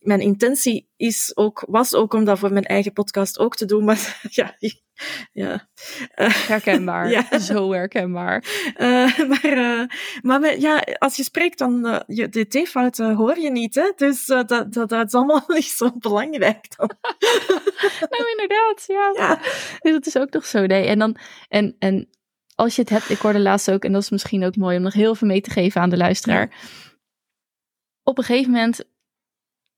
mijn 0.01 0.20
intentie 0.20 0.88
is 0.96 1.32
ook, 1.36 1.64
was 1.68 1.94
ook 1.94 2.14
om 2.14 2.24
dat 2.24 2.38
voor 2.38 2.53
mijn 2.53 2.64
eigen 2.64 2.92
podcast 2.92 3.38
ook 3.38 3.57
te 3.57 3.64
doen, 3.64 3.84
maar 3.84 4.20
ja, 4.30 4.57
ja. 5.32 5.68
Uh, 6.16 6.49
herkenbaar, 6.49 7.11
ja. 7.30 7.38
zo 7.38 7.72
herkenbaar. 7.72 8.44
Uh, 8.76 9.18
maar 9.18 9.57
uh, 9.57 9.82
maar 10.22 10.59
ja, 10.59 10.82
als 10.99 11.16
je 11.16 11.22
spreekt, 11.22 11.59
dan 11.59 12.03
je, 12.07 12.28
de 12.28 12.44
t-fouten 12.44 13.14
hoor 13.14 13.38
je 13.38 13.51
niet, 13.51 13.74
hè? 13.74 13.92
dus 13.96 14.26
dat, 14.26 14.49
dat, 14.49 14.72
dat 14.72 15.07
is 15.07 15.14
allemaal 15.14 15.44
niet 15.55 15.64
zo 15.64 15.90
belangrijk 15.99 16.76
dan. 16.76 16.90
nou, 18.11 18.30
inderdaad, 18.30 18.84
ja. 18.86 19.12
ja. 19.14 19.34
Dus 19.80 19.92
dat 19.92 20.07
is 20.07 20.16
ook 20.16 20.32
nog 20.32 20.46
zo, 20.46 20.66
nee. 20.66 20.86
En, 20.86 20.99
dan, 20.99 21.16
en, 21.49 21.76
en 21.78 22.09
als 22.55 22.74
je 22.74 22.80
het 22.80 22.90
hebt, 22.90 23.11
ik 23.11 23.18
hoorde 23.18 23.40
laatst 23.40 23.70
ook, 23.70 23.84
en 23.84 23.92
dat 23.92 24.03
is 24.03 24.11
misschien 24.11 24.44
ook 24.44 24.57
mooi 24.57 24.76
om 24.76 24.82
nog 24.82 24.92
heel 24.92 25.14
veel 25.14 25.28
mee 25.28 25.40
te 25.40 25.51
geven 25.51 25.80
aan 25.80 25.90
de 25.90 25.96
luisteraar. 25.96 26.51
Op 28.03 28.18
een 28.18 28.24
gegeven 28.24 28.53
moment 28.53 28.84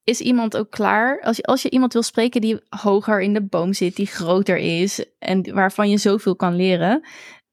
is 0.04 0.20
iemand 0.20 0.56
ook 0.56 0.70
klaar. 0.70 1.20
Als 1.20 1.36
je, 1.36 1.42
als 1.42 1.62
je 1.62 1.70
iemand 1.70 1.92
wil 1.92 2.02
spreken 2.02 2.40
die 2.40 2.60
hoger 2.68 3.20
in 3.20 3.34
de 3.34 3.42
boom 3.42 3.72
zit, 3.72 3.96
die 3.96 4.06
groter 4.06 4.56
is 4.56 5.04
en 5.18 5.54
waarvan 5.54 5.90
je 5.90 5.96
zoveel 5.98 6.36
kan 6.36 6.54
leren, 6.56 7.06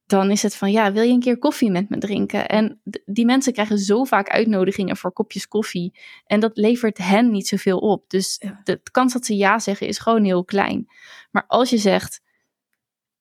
dan 0.05 0.31
is 0.31 0.43
het 0.43 0.55
van 0.55 0.71
ja, 0.71 0.91
wil 0.91 1.03
je 1.03 1.13
een 1.13 1.19
keer 1.19 1.37
koffie 1.37 1.71
met 1.71 1.89
me 1.89 1.97
drinken? 1.97 2.47
En 2.47 2.81
die 3.05 3.25
mensen 3.25 3.53
krijgen 3.53 3.77
zo 3.77 4.03
vaak 4.03 4.29
uitnodigingen 4.29 4.97
voor 4.97 5.11
kopjes 5.11 5.47
koffie. 5.47 5.99
En 6.25 6.39
dat 6.39 6.57
levert 6.57 6.97
hen 6.97 7.31
niet 7.31 7.47
zoveel 7.47 7.77
op. 7.77 8.09
Dus 8.09 8.43
de 8.63 8.81
kans 8.91 9.13
dat 9.13 9.25
ze 9.25 9.35
ja 9.35 9.59
zeggen 9.59 9.87
is 9.87 9.99
gewoon 9.99 10.23
heel 10.23 10.43
klein. 10.43 10.87
Maar 11.31 11.43
als 11.47 11.69
je 11.69 11.77
zegt, 11.77 12.21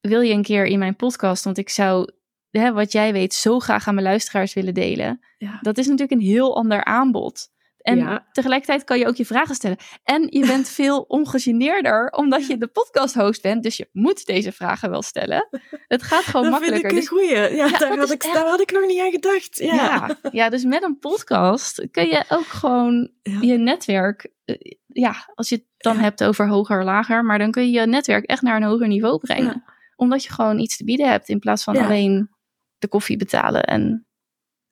wil 0.00 0.20
je 0.20 0.32
een 0.32 0.42
keer 0.42 0.64
in 0.64 0.78
mijn 0.78 0.96
podcast? 0.96 1.44
Want 1.44 1.58
ik 1.58 1.68
zou 1.68 2.10
hè, 2.50 2.72
wat 2.72 2.92
jij 2.92 3.12
weet 3.12 3.34
zo 3.34 3.58
graag 3.58 3.88
aan 3.88 3.94
mijn 3.94 4.06
luisteraars 4.06 4.54
willen 4.54 4.74
delen. 4.74 5.20
Dat 5.60 5.78
is 5.78 5.86
natuurlijk 5.86 6.20
een 6.20 6.26
heel 6.26 6.56
ander 6.56 6.84
aanbod. 6.84 7.54
En 7.86 8.26
tegelijkertijd 8.32 8.84
kan 8.84 8.98
je 8.98 9.06
ook 9.06 9.16
je 9.16 9.26
vragen 9.26 9.54
stellen. 9.54 9.76
En 10.04 10.26
je 10.30 10.46
bent 10.46 10.68
veel 10.80 11.00
ongegeneerder 11.00 12.10
omdat 12.10 12.46
je 12.46 12.58
de 12.58 12.66
podcast 12.66 13.14
host 13.14 13.42
bent. 13.42 13.62
Dus 13.62 13.76
je 13.76 13.88
moet 13.92 14.26
deze 14.26 14.52
vragen 14.52 14.90
wel 14.90 15.02
stellen. 15.02 15.48
Het 15.88 16.02
gaat 16.02 16.24
gewoon 16.30 16.42
dat 16.42 16.50
makkelijker. 16.50 16.90
Vind 16.90 17.02
ik 17.02 17.10
een 17.10 17.18
dus 17.18 17.28
goeie. 17.28 17.56
Ja, 17.56 17.78
daar, 17.78 17.98
had 17.98 18.10
ik, 18.10 18.22
daar 18.22 18.46
had 18.46 18.60
ik 18.60 18.72
nog 18.72 18.86
niet 18.86 19.00
aan 19.00 19.10
gedacht. 19.10 19.58
Ja. 19.58 19.74
ja. 19.74 20.16
Ja, 20.30 20.48
dus 20.48 20.64
met 20.64 20.82
een 20.82 20.98
podcast 20.98 21.86
kun 21.90 22.06
je 22.06 22.24
ook 22.28 22.46
gewoon 22.46 23.10
je 23.40 23.56
netwerk. 23.56 24.32
Eh, 24.44 24.56
ja, 24.86 25.14
als 25.34 25.48
je 25.48 25.54
het 25.54 25.66
dan 25.76 25.98
hebt 25.98 26.24
over 26.24 26.48
hoger, 26.48 26.84
lager. 26.84 27.24
Maar 27.24 27.38
dan 27.38 27.50
kun 27.50 27.70
je 27.70 27.80
je 27.80 27.86
netwerk 27.86 28.24
echt 28.24 28.42
naar 28.42 28.56
een 28.56 28.68
hoger 28.68 28.88
niveau 28.88 29.18
brengen. 29.18 29.64
Omdat 29.96 30.24
je 30.24 30.32
gewoon 30.32 30.58
iets 30.58 30.76
te 30.76 30.84
bieden 30.84 31.08
hebt 31.10 31.28
in 31.28 31.38
plaats 31.38 31.64
van 31.64 31.76
alleen 31.76 32.30
de 32.78 32.88
koffie 32.88 33.16
betalen 33.16 33.64
en 33.64 34.06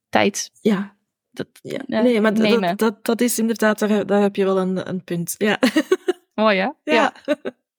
tijd 0.08 0.50
ja 0.60 0.93
dat, 1.36 1.46
ja. 1.62 1.80
nee, 1.86 2.20
maar 2.20 2.34
dat, 2.34 2.78
dat, 2.78 3.04
dat, 3.04 3.20
is 3.20 3.38
inderdaad, 3.38 3.78
daar, 3.78 4.06
daar 4.06 4.22
heb 4.22 4.36
je 4.36 4.44
wel 4.44 4.58
een, 4.58 4.88
een 4.88 5.04
punt. 5.04 5.34
Ja. 5.38 5.58
Mooi 6.34 6.58
hè? 6.58 6.68
Ja. 6.94 7.12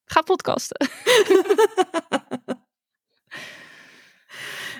Ga 0.05 0.21
podcasten. 0.21 0.87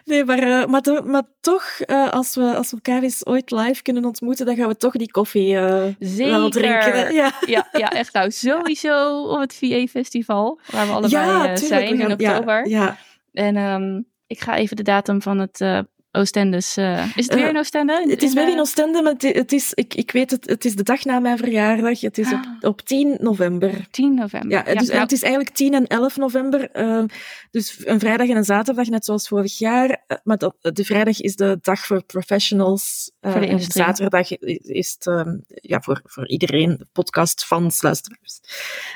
nee, 0.05 0.25
maar, 0.25 0.47
uh, 0.47 0.65
maar, 0.65 1.03
maar, 1.05 1.23
toch, 1.41 1.65
uh, 1.85 2.09
als, 2.09 2.35
we, 2.35 2.55
als 2.55 2.71
we 2.71 2.75
elkaar 2.75 3.03
eens 3.03 3.25
ooit 3.25 3.51
live 3.51 3.81
kunnen 3.81 4.05
ontmoeten, 4.05 4.45
dan 4.45 4.55
gaan 4.55 4.67
we 4.67 4.77
toch 4.77 4.93
die 4.93 5.11
koffie 5.11 5.53
uh, 5.53 5.85
wel 5.99 6.49
drinken. 6.49 7.13
Ja. 7.13 7.31
ja. 7.45 7.67
Ja, 7.71 7.91
echt 7.91 8.13
nou. 8.13 8.31
Sowieso 8.31 9.21
op 9.21 9.39
het 9.39 9.55
VA-festival, 9.55 10.59
waar 10.71 10.87
we 10.87 10.93
allebei 10.93 11.25
ja, 11.25 11.55
zijn 11.55 11.99
in 11.99 12.11
oktober. 12.11 12.67
Ja, 12.67 12.97
En 13.31 13.57
um, 13.57 14.07
ik 14.27 14.39
ga 14.39 14.55
even 14.55 14.75
de 14.75 14.83
datum 14.83 15.21
van 15.21 15.39
het 15.39 15.85
Oostendes. 16.15 16.77
Uh, 16.77 17.15
is 17.15 17.25
het 17.25 17.35
weer 17.35 17.47
in 17.47 17.57
Oostende? 17.57 18.05
het 18.09 18.23
is 18.23 18.33
weer 18.33 18.49
in 18.49 18.59
Oostende, 18.59 19.01
maar 19.01 19.13
het, 19.17 19.51
is, 19.51 19.73
ik, 19.73 19.93
ik 19.93 20.11
weet 20.11 20.31
het, 20.31 20.49
het 20.49 20.65
is 20.65 20.75
de 20.75 20.83
dag 20.83 21.05
na 21.05 21.19
mijn 21.19 21.37
verjaardag. 21.37 22.01
Het 22.01 22.17
is 22.17 22.33
op, 22.33 22.39
ah. 22.61 22.69
op 22.69 22.81
10 22.81 23.17
november. 23.19 23.87
10 23.91 24.13
november. 24.13 24.51
Ja, 24.51 24.73
dus, 24.73 24.87
nou. 24.87 24.99
het 24.99 25.11
is 25.11 25.21
eigenlijk 25.21 25.55
10 25.55 25.73
en 25.73 25.87
11 25.87 26.17
november. 26.17 26.69
Uh, 26.73 27.03
dus 27.51 27.85
een 27.85 27.99
vrijdag 27.99 28.27
en 28.27 28.37
een 28.37 28.43
zaterdag, 28.43 28.87
net 28.87 29.05
zoals 29.05 29.27
vorig 29.27 29.57
jaar. 29.57 29.89
Uh, 29.89 30.17
maar 30.23 30.37
dat, 30.37 30.55
de 30.61 30.85
vrijdag 30.85 31.21
is 31.21 31.35
de 31.35 31.57
dag 31.61 31.85
voor 31.85 32.03
professionals. 32.03 33.11
voor 33.21 33.39
de 33.39 33.47
industrie. 33.47 33.83
En 33.83 33.95
zaterdag 33.95 34.31
is 34.37 34.95
het 34.99 35.05
um, 35.05 35.43
ja, 35.47 35.81
voor, 35.81 36.01
voor 36.03 36.27
iedereen, 36.27 36.87
podcast, 36.91 37.45
fans, 37.45 37.81
luisteraars. 37.81 38.39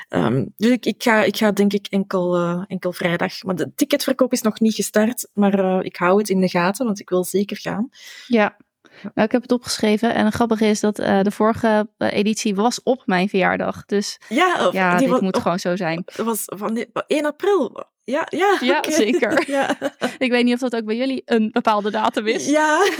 Um, 0.08 0.54
dus 0.56 0.70
ik, 0.70 0.86
ik, 0.86 1.02
ga, 1.02 1.22
ik 1.22 1.36
ga 1.36 1.52
denk 1.52 1.72
ik 1.72 1.86
enkel, 1.86 2.38
enkel 2.66 2.92
vrijdag. 2.92 3.42
Maar 3.42 3.56
de 3.56 3.72
ticketverkoop 3.74 4.32
is 4.32 4.42
nog 4.42 4.60
niet 4.60 4.74
gestart, 4.74 5.28
maar 5.32 5.84
ik 5.84 5.96
hou 5.96 6.18
het 6.18 6.28
in 6.28 6.40
de 6.40 6.48
gaten, 6.48 6.86
want 6.86 7.00
ik 7.00 7.09
wil 7.10 7.24
zeker 7.24 7.56
gaan. 7.56 7.88
Ja. 8.26 8.56
Nou, 9.02 9.26
ik 9.26 9.32
heb 9.32 9.42
het 9.42 9.52
opgeschreven 9.52 10.14
en 10.14 10.24
het 10.24 10.34
grappige 10.34 10.66
is 10.66 10.80
dat 10.80 11.00
uh, 11.00 11.20
de 11.20 11.30
vorige 11.30 11.88
uh, 11.98 12.12
editie 12.12 12.54
was 12.54 12.82
op 12.82 13.02
mijn 13.06 13.28
verjaardag. 13.28 13.84
Dus 13.84 14.18
ja, 14.28 14.66
of, 14.66 14.72
ja 14.72 14.96
dit 14.96 15.08
was, 15.08 15.20
moet 15.20 15.38
gewoon 15.38 15.58
zo 15.58 15.76
zijn. 15.76 16.02
Het 16.06 16.24
was 16.26 16.42
van 16.46 16.86
1 17.06 17.26
april. 17.26 17.84
Ja, 18.04 18.26
ja, 18.28 18.56
ja 18.60 18.78
okay. 18.78 18.92
zeker. 18.92 19.44
ja. 19.50 19.78
ik 20.18 20.30
weet 20.30 20.44
niet 20.44 20.54
of 20.54 20.60
dat 20.60 20.76
ook 20.76 20.84
bij 20.84 20.96
jullie 20.96 21.22
een 21.24 21.50
bepaalde 21.52 21.90
datum 21.90 22.26
is. 22.26 22.48
Ja. 22.48 22.90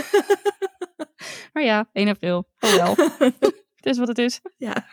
maar 1.52 1.62
ja, 1.62 1.88
1 1.92 2.08
april. 2.08 2.48
Oh 2.60 2.74
wel. 2.74 2.94
het 3.74 3.86
is 3.86 3.98
wat 3.98 4.08
het 4.08 4.18
is. 4.18 4.40
Ja. 4.56 4.86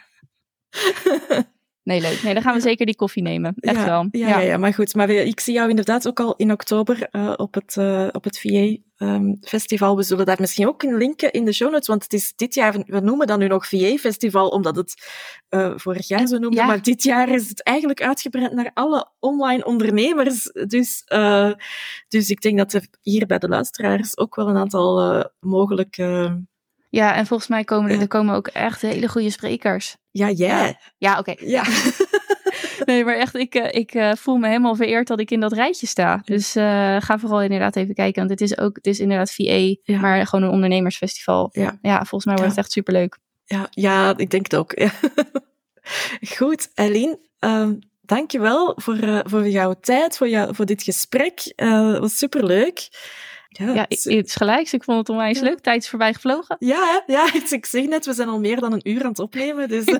Nee, 1.87 2.01
leuk. 2.01 2.23
Nee, 2.23 2.33
dan 2.33 2.43
gaan 2.43 2.53
we 2.53 2.61
zeker 2.61 2.85
die 2.85 2.95
koffie 2.95 3.23
nemen. 3.23 3.53
Echt 3.59 3.75
ja, 3.75 3.85
wel. 3.85 4.07
Ja, 4.11 4.27
ja. 4.27 4.39
ja, 4.39 4.57
maar 4.57 4.73
goed. 4.73 4.95
Maar 4.95 5.09
ik 5.09 5.39
zie 5.39 5.53
jou 5.53 5.69
inderdaad 5.69 6.07
ook 6.07 6.19
al 6.19 6.35
in 6.35 6.51
oktober 6.51 7.07
uh, 7.11 7.33
op 7.35 7.53
het, 7.53 7.75
uh, 7.79 8.07
op 8.11 8.23
het 8.23 8.39
VA 8.39 8.49
um, 8.49 8.79
ehm, 8.97 9.33
Festival. 9.41 9.95
We 9.95 10.03
zullen 10.03 10.25
daar 10.25 10.37
misschien 10.39 10.67
ook 10.67 10.83
een 10.83 10.97
linken 10.97 11.31
in 11.31 11.45
de 11.45 11.53
show 11.53 11.71
notes, 11.71 11.87
want 11.87 12.03
het 12.03 12.13
is 12.13 12.33
dit 12.35 12.53
jaar, 12.53 12.83
we 12.85 12.99
noemen 12.99 13.27
dat 13.27 13.39
nu 13.39 13.47
nog 13.47 13.67
VA 13.67 13.95
Festival, 13.95 14.47
omdat 14.47 14.75
het 14.75 14.93
uh, 15.49 15.73
vorig 15.75 16.07
jaar 16.07 16.27
zo 16.27 16.37
noemde. 16.37 16.63
Maar 16.63 16.81
dit 16.81 17.03
jaar 17.03 17.29
is 17.29 17.49
het 17.49 17.63
eigenlijk 17.63 18.01
uitgebreid 18.01 18.53
naar 18.53 18.71
alle 18.73 19.07
online 19.19 19.65
ondernemers. 19.65 20.43
Dus, 20.67 21.03
dus 22.07 22.29
ik 22.29 22.41
denk 22.41 22.57
dat 22.57 22.73
er 22.73 22.87
hier 23.01 23.25
bij 23.25 23.37
de 23.37 23.47
luisteraars 23.47 24.17
ook 24.17 24.35
wel 24.35 24.47
een 24.47 24.57
aantal 24.57 25.25
mogelijke 25.39 26.39
ja, 26.89 27.15
en 27.15 27.25
volgens 27.25 27.49
mij 27.49 27.63
komen 27.63 27.91
er, 27.91 27.99
er 27.99 28.07
komen 28.07 28.35
ook 28.35 28.47
echt 28.47 28.81
hele 28.81 29.07
goede 29.07 29.29
sprekers. 29.29 29.97
Ja, 30.11 30.29
jij. 30.29 30.79
Ja, 30.97 31.19
oké. 31.19 31.35
Ja. 31.37 31.63
nee, 32.85 33.05
maar 33.05 33.15
echt, 33.15 33.35
ik, 33.35 33.55
eh, 33.55 33.79
ik 33.79 33.93
uh, 33.93 34.11
voel 34.13 34.37
me 34.37 34.47
helemaal 34.47 34.75
vereerd 34.75 35.07
dat 35.07 35.19
ik 35.19 35.31
in 35.31 35.39
dat 35.39 35.53
rijtje 35.53 35.87
sta. 35.87 36.21
Dus 36.25 36.55
uh, 36.55 36.63
ga 36.99 37.19
vooral 37.19 37.41
inderdaad 37.41 37.75
even 37.75 37.95
kijken. 37.95 38.27
Want 38.27 38.39
het 38.39 38.49
is 38.49 38.57
ook, 38.57 38.75
het 38.75 38.87
is 38.87 38.99
inderdaad 38.99 39.31
VA, 39.33 39.75
maar 39.99 40.27
gewoon 40.27 40.45
een 40.45 40.53
ondernemersfestival. 40.53 41.49
Ja, 41.51 41.77
ja 41.81 41.97
volgens 41.97 42.25
mij 42.25 42.35
wordt 42.35 42.49
het 42.49 42.59
echt 42.59 42.71
superleuk. 42.71 43.17
Ja, 43.45 43.67
ja, 43.69 44.17
ik 44.17 44.29
denk 44.29 44.51
het 44.51 44.55
ook. 44.55 44.73
Goed, 46.37 46.69
Eileen. 46.73 47.19
Um, 47.39 47.79
dankjewel 48.01 48.73
voor, 48.75 48.95
uh, 48.95 49.19
voor 49.23 49.47
jouw 49.47 49.73
tijd, 49.81 50.17
voor, 50.17 50.29
jou, 50.29 50.55
voor 50.55 50.65
dit 50.65 50.83
gesprek. 50.83 51.53
Uh, 51.55 51.99
was 51.99 52.17
superleuk. 52.17 52.87
Ja, 53.57 53.73
ja 53.73 53.85
het 53.87 54.05
is 54.05 54.35
gelijk. 54.35 54.71
Ik 54.71 54.83
vond 54.83 54.97
het 54.97 55.09
onwijs 55.09 55.39
leuk. 55.39 55.59
Tijd 55.59 55.81
is 55.83 55.89
voorbij 55.89 56.13
gevlogen. 56.13 56.55
Ja, 56.59 57.03
ja, 57.05 57.33
ik 57.49 57.65
zeg 57.65 57.85
net, 57.85 58.05
we 58.05 58.13
zijn 58.13 58.27
al 58.27 58.39
meer 58.39 58.59
dan 58.59 58.73
een 58.73 58.89
uur 58.89 59.03
aan 59.03 59.09
het 59.09 59.19
opnemen. 59.19 59.67
Dus. 59.67 59.85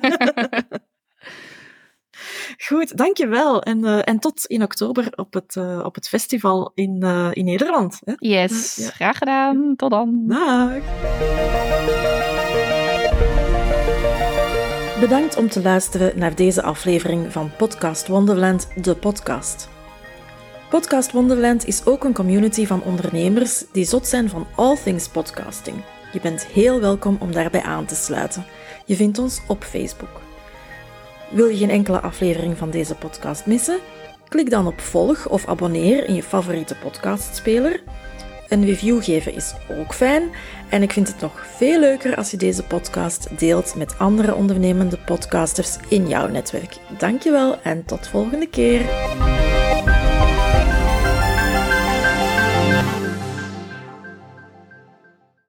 Goed, 2.68 2.98
dankjewel. 2.98 3.62
En, 3.62 3.86
uh, 3.86 4.00
en 4.04 4.20
tot 4.20 4.46
in 4.46 4.64
oktober 4.64 5.08
op 5.16 5.34
het, 5.34 5.56
uh, 5.56 5.82
op 5.84 5.96
het 5.96 6.08
festival 6.08 6.72
in, 6.76 7.00
uh, 7.04 7.30
in 7.32 7.46
Nederland. 7.46 8.00
Hè? 8.04 8.14
Yes, 8.18 8.76
ja. 8.76 8.90
graag 8.90 9.18
gedaan. 9.18 9.74
Tot 9.76 9.92
dan. 9.92 10.24
Dag. 10.28 10.82
Bedankt 15.00 15.38
om 15.38 15.50
te 15.50 15.62
luisteren 15.62 16.20
naar 16.20 16.36
deze 16.36 16.62
aflevering 16.62 17.32
van 17.32 17.52
Podcast 17.58 18.08
Wonderland, 18.08 18.68
de 18.84 18.96
podcast. 18.96 19.77
Podcast 20.70 21.12
Wonderland 21.12 21.66
is 21.66 21.86
ook 21.86 22.04
een 22.04 22.14
community 22.14 22.66
van 22.66 22.84
ondernemers 22.84 23.64
die 23.72 23.86
zot 23.86 24.08
zijn 24.08 24.30
van 24.30 24.48
all 24.56 24.78
things 24.84 25.08
podcasting. 25.08 25.78
Je 26.12 26.22
bent 26.22 26.46
heel 26.46 26.80
welkom 26.80 27.18
om 27.20 27.32
daarbij 27.32 27.62
aan 27.62 27.86
te 27.86 27.96
sluiten. 27.96 28.46
Je 28.86 28.96
vindt 28.96 29.20
ons 29.20 29.42
op 29.48 29.64
Facebook. 29.64 30.22
Wil 31.30 31.48
je 31.48 31.58
geen 31.58 31.70
enkele 31.70 32.00
aflevering 32.00 32.58
van 32.58 32.70
deze 32.70 32.96
podcast 32.96 33.46
missen? 33.46 33.78
Klik 34.28 34.50
dan 34.50 34.68
op 34.68 34.80
volg 34.80 35.30
of 35.30 35.48
abonneer 35.48 36.08
in 36.08 36.16
je 36.16 36.24
favoriete 36.24 36.76
podcastspeler. 36.76 37.82
Een 38.48 38.66
review 38.66 39.04
geven 39.04 39.34
is 39.34 39.54
ook 39.80 39.94
fijn 39.94 40.30
en 40.70 40.82
ik 40.82 40.92
vind 40.92 41.08
het 41.08 41.22
nog 41.22 41.46
veel 41.56 41.80
leuker 41.80 42.16
als 42.16 42.32
je 42.32 42.38
deze 42.38 42.64
podcast 42.64 43.40
deelt 43.40 43.76
met 43.76 44.00
andere 44.00 44.36
ondernemende 44.36 44.98
podcasters 45.06 45.78
in 45.88 46.08
jouw 46.08 46.28
netwerk. 46.28 46.78
Dankjewel 46.98 47.62
en 47.62 47.86
tot 47.86 48.08
volgende 48.08 48.48
keer. 48.48 48.86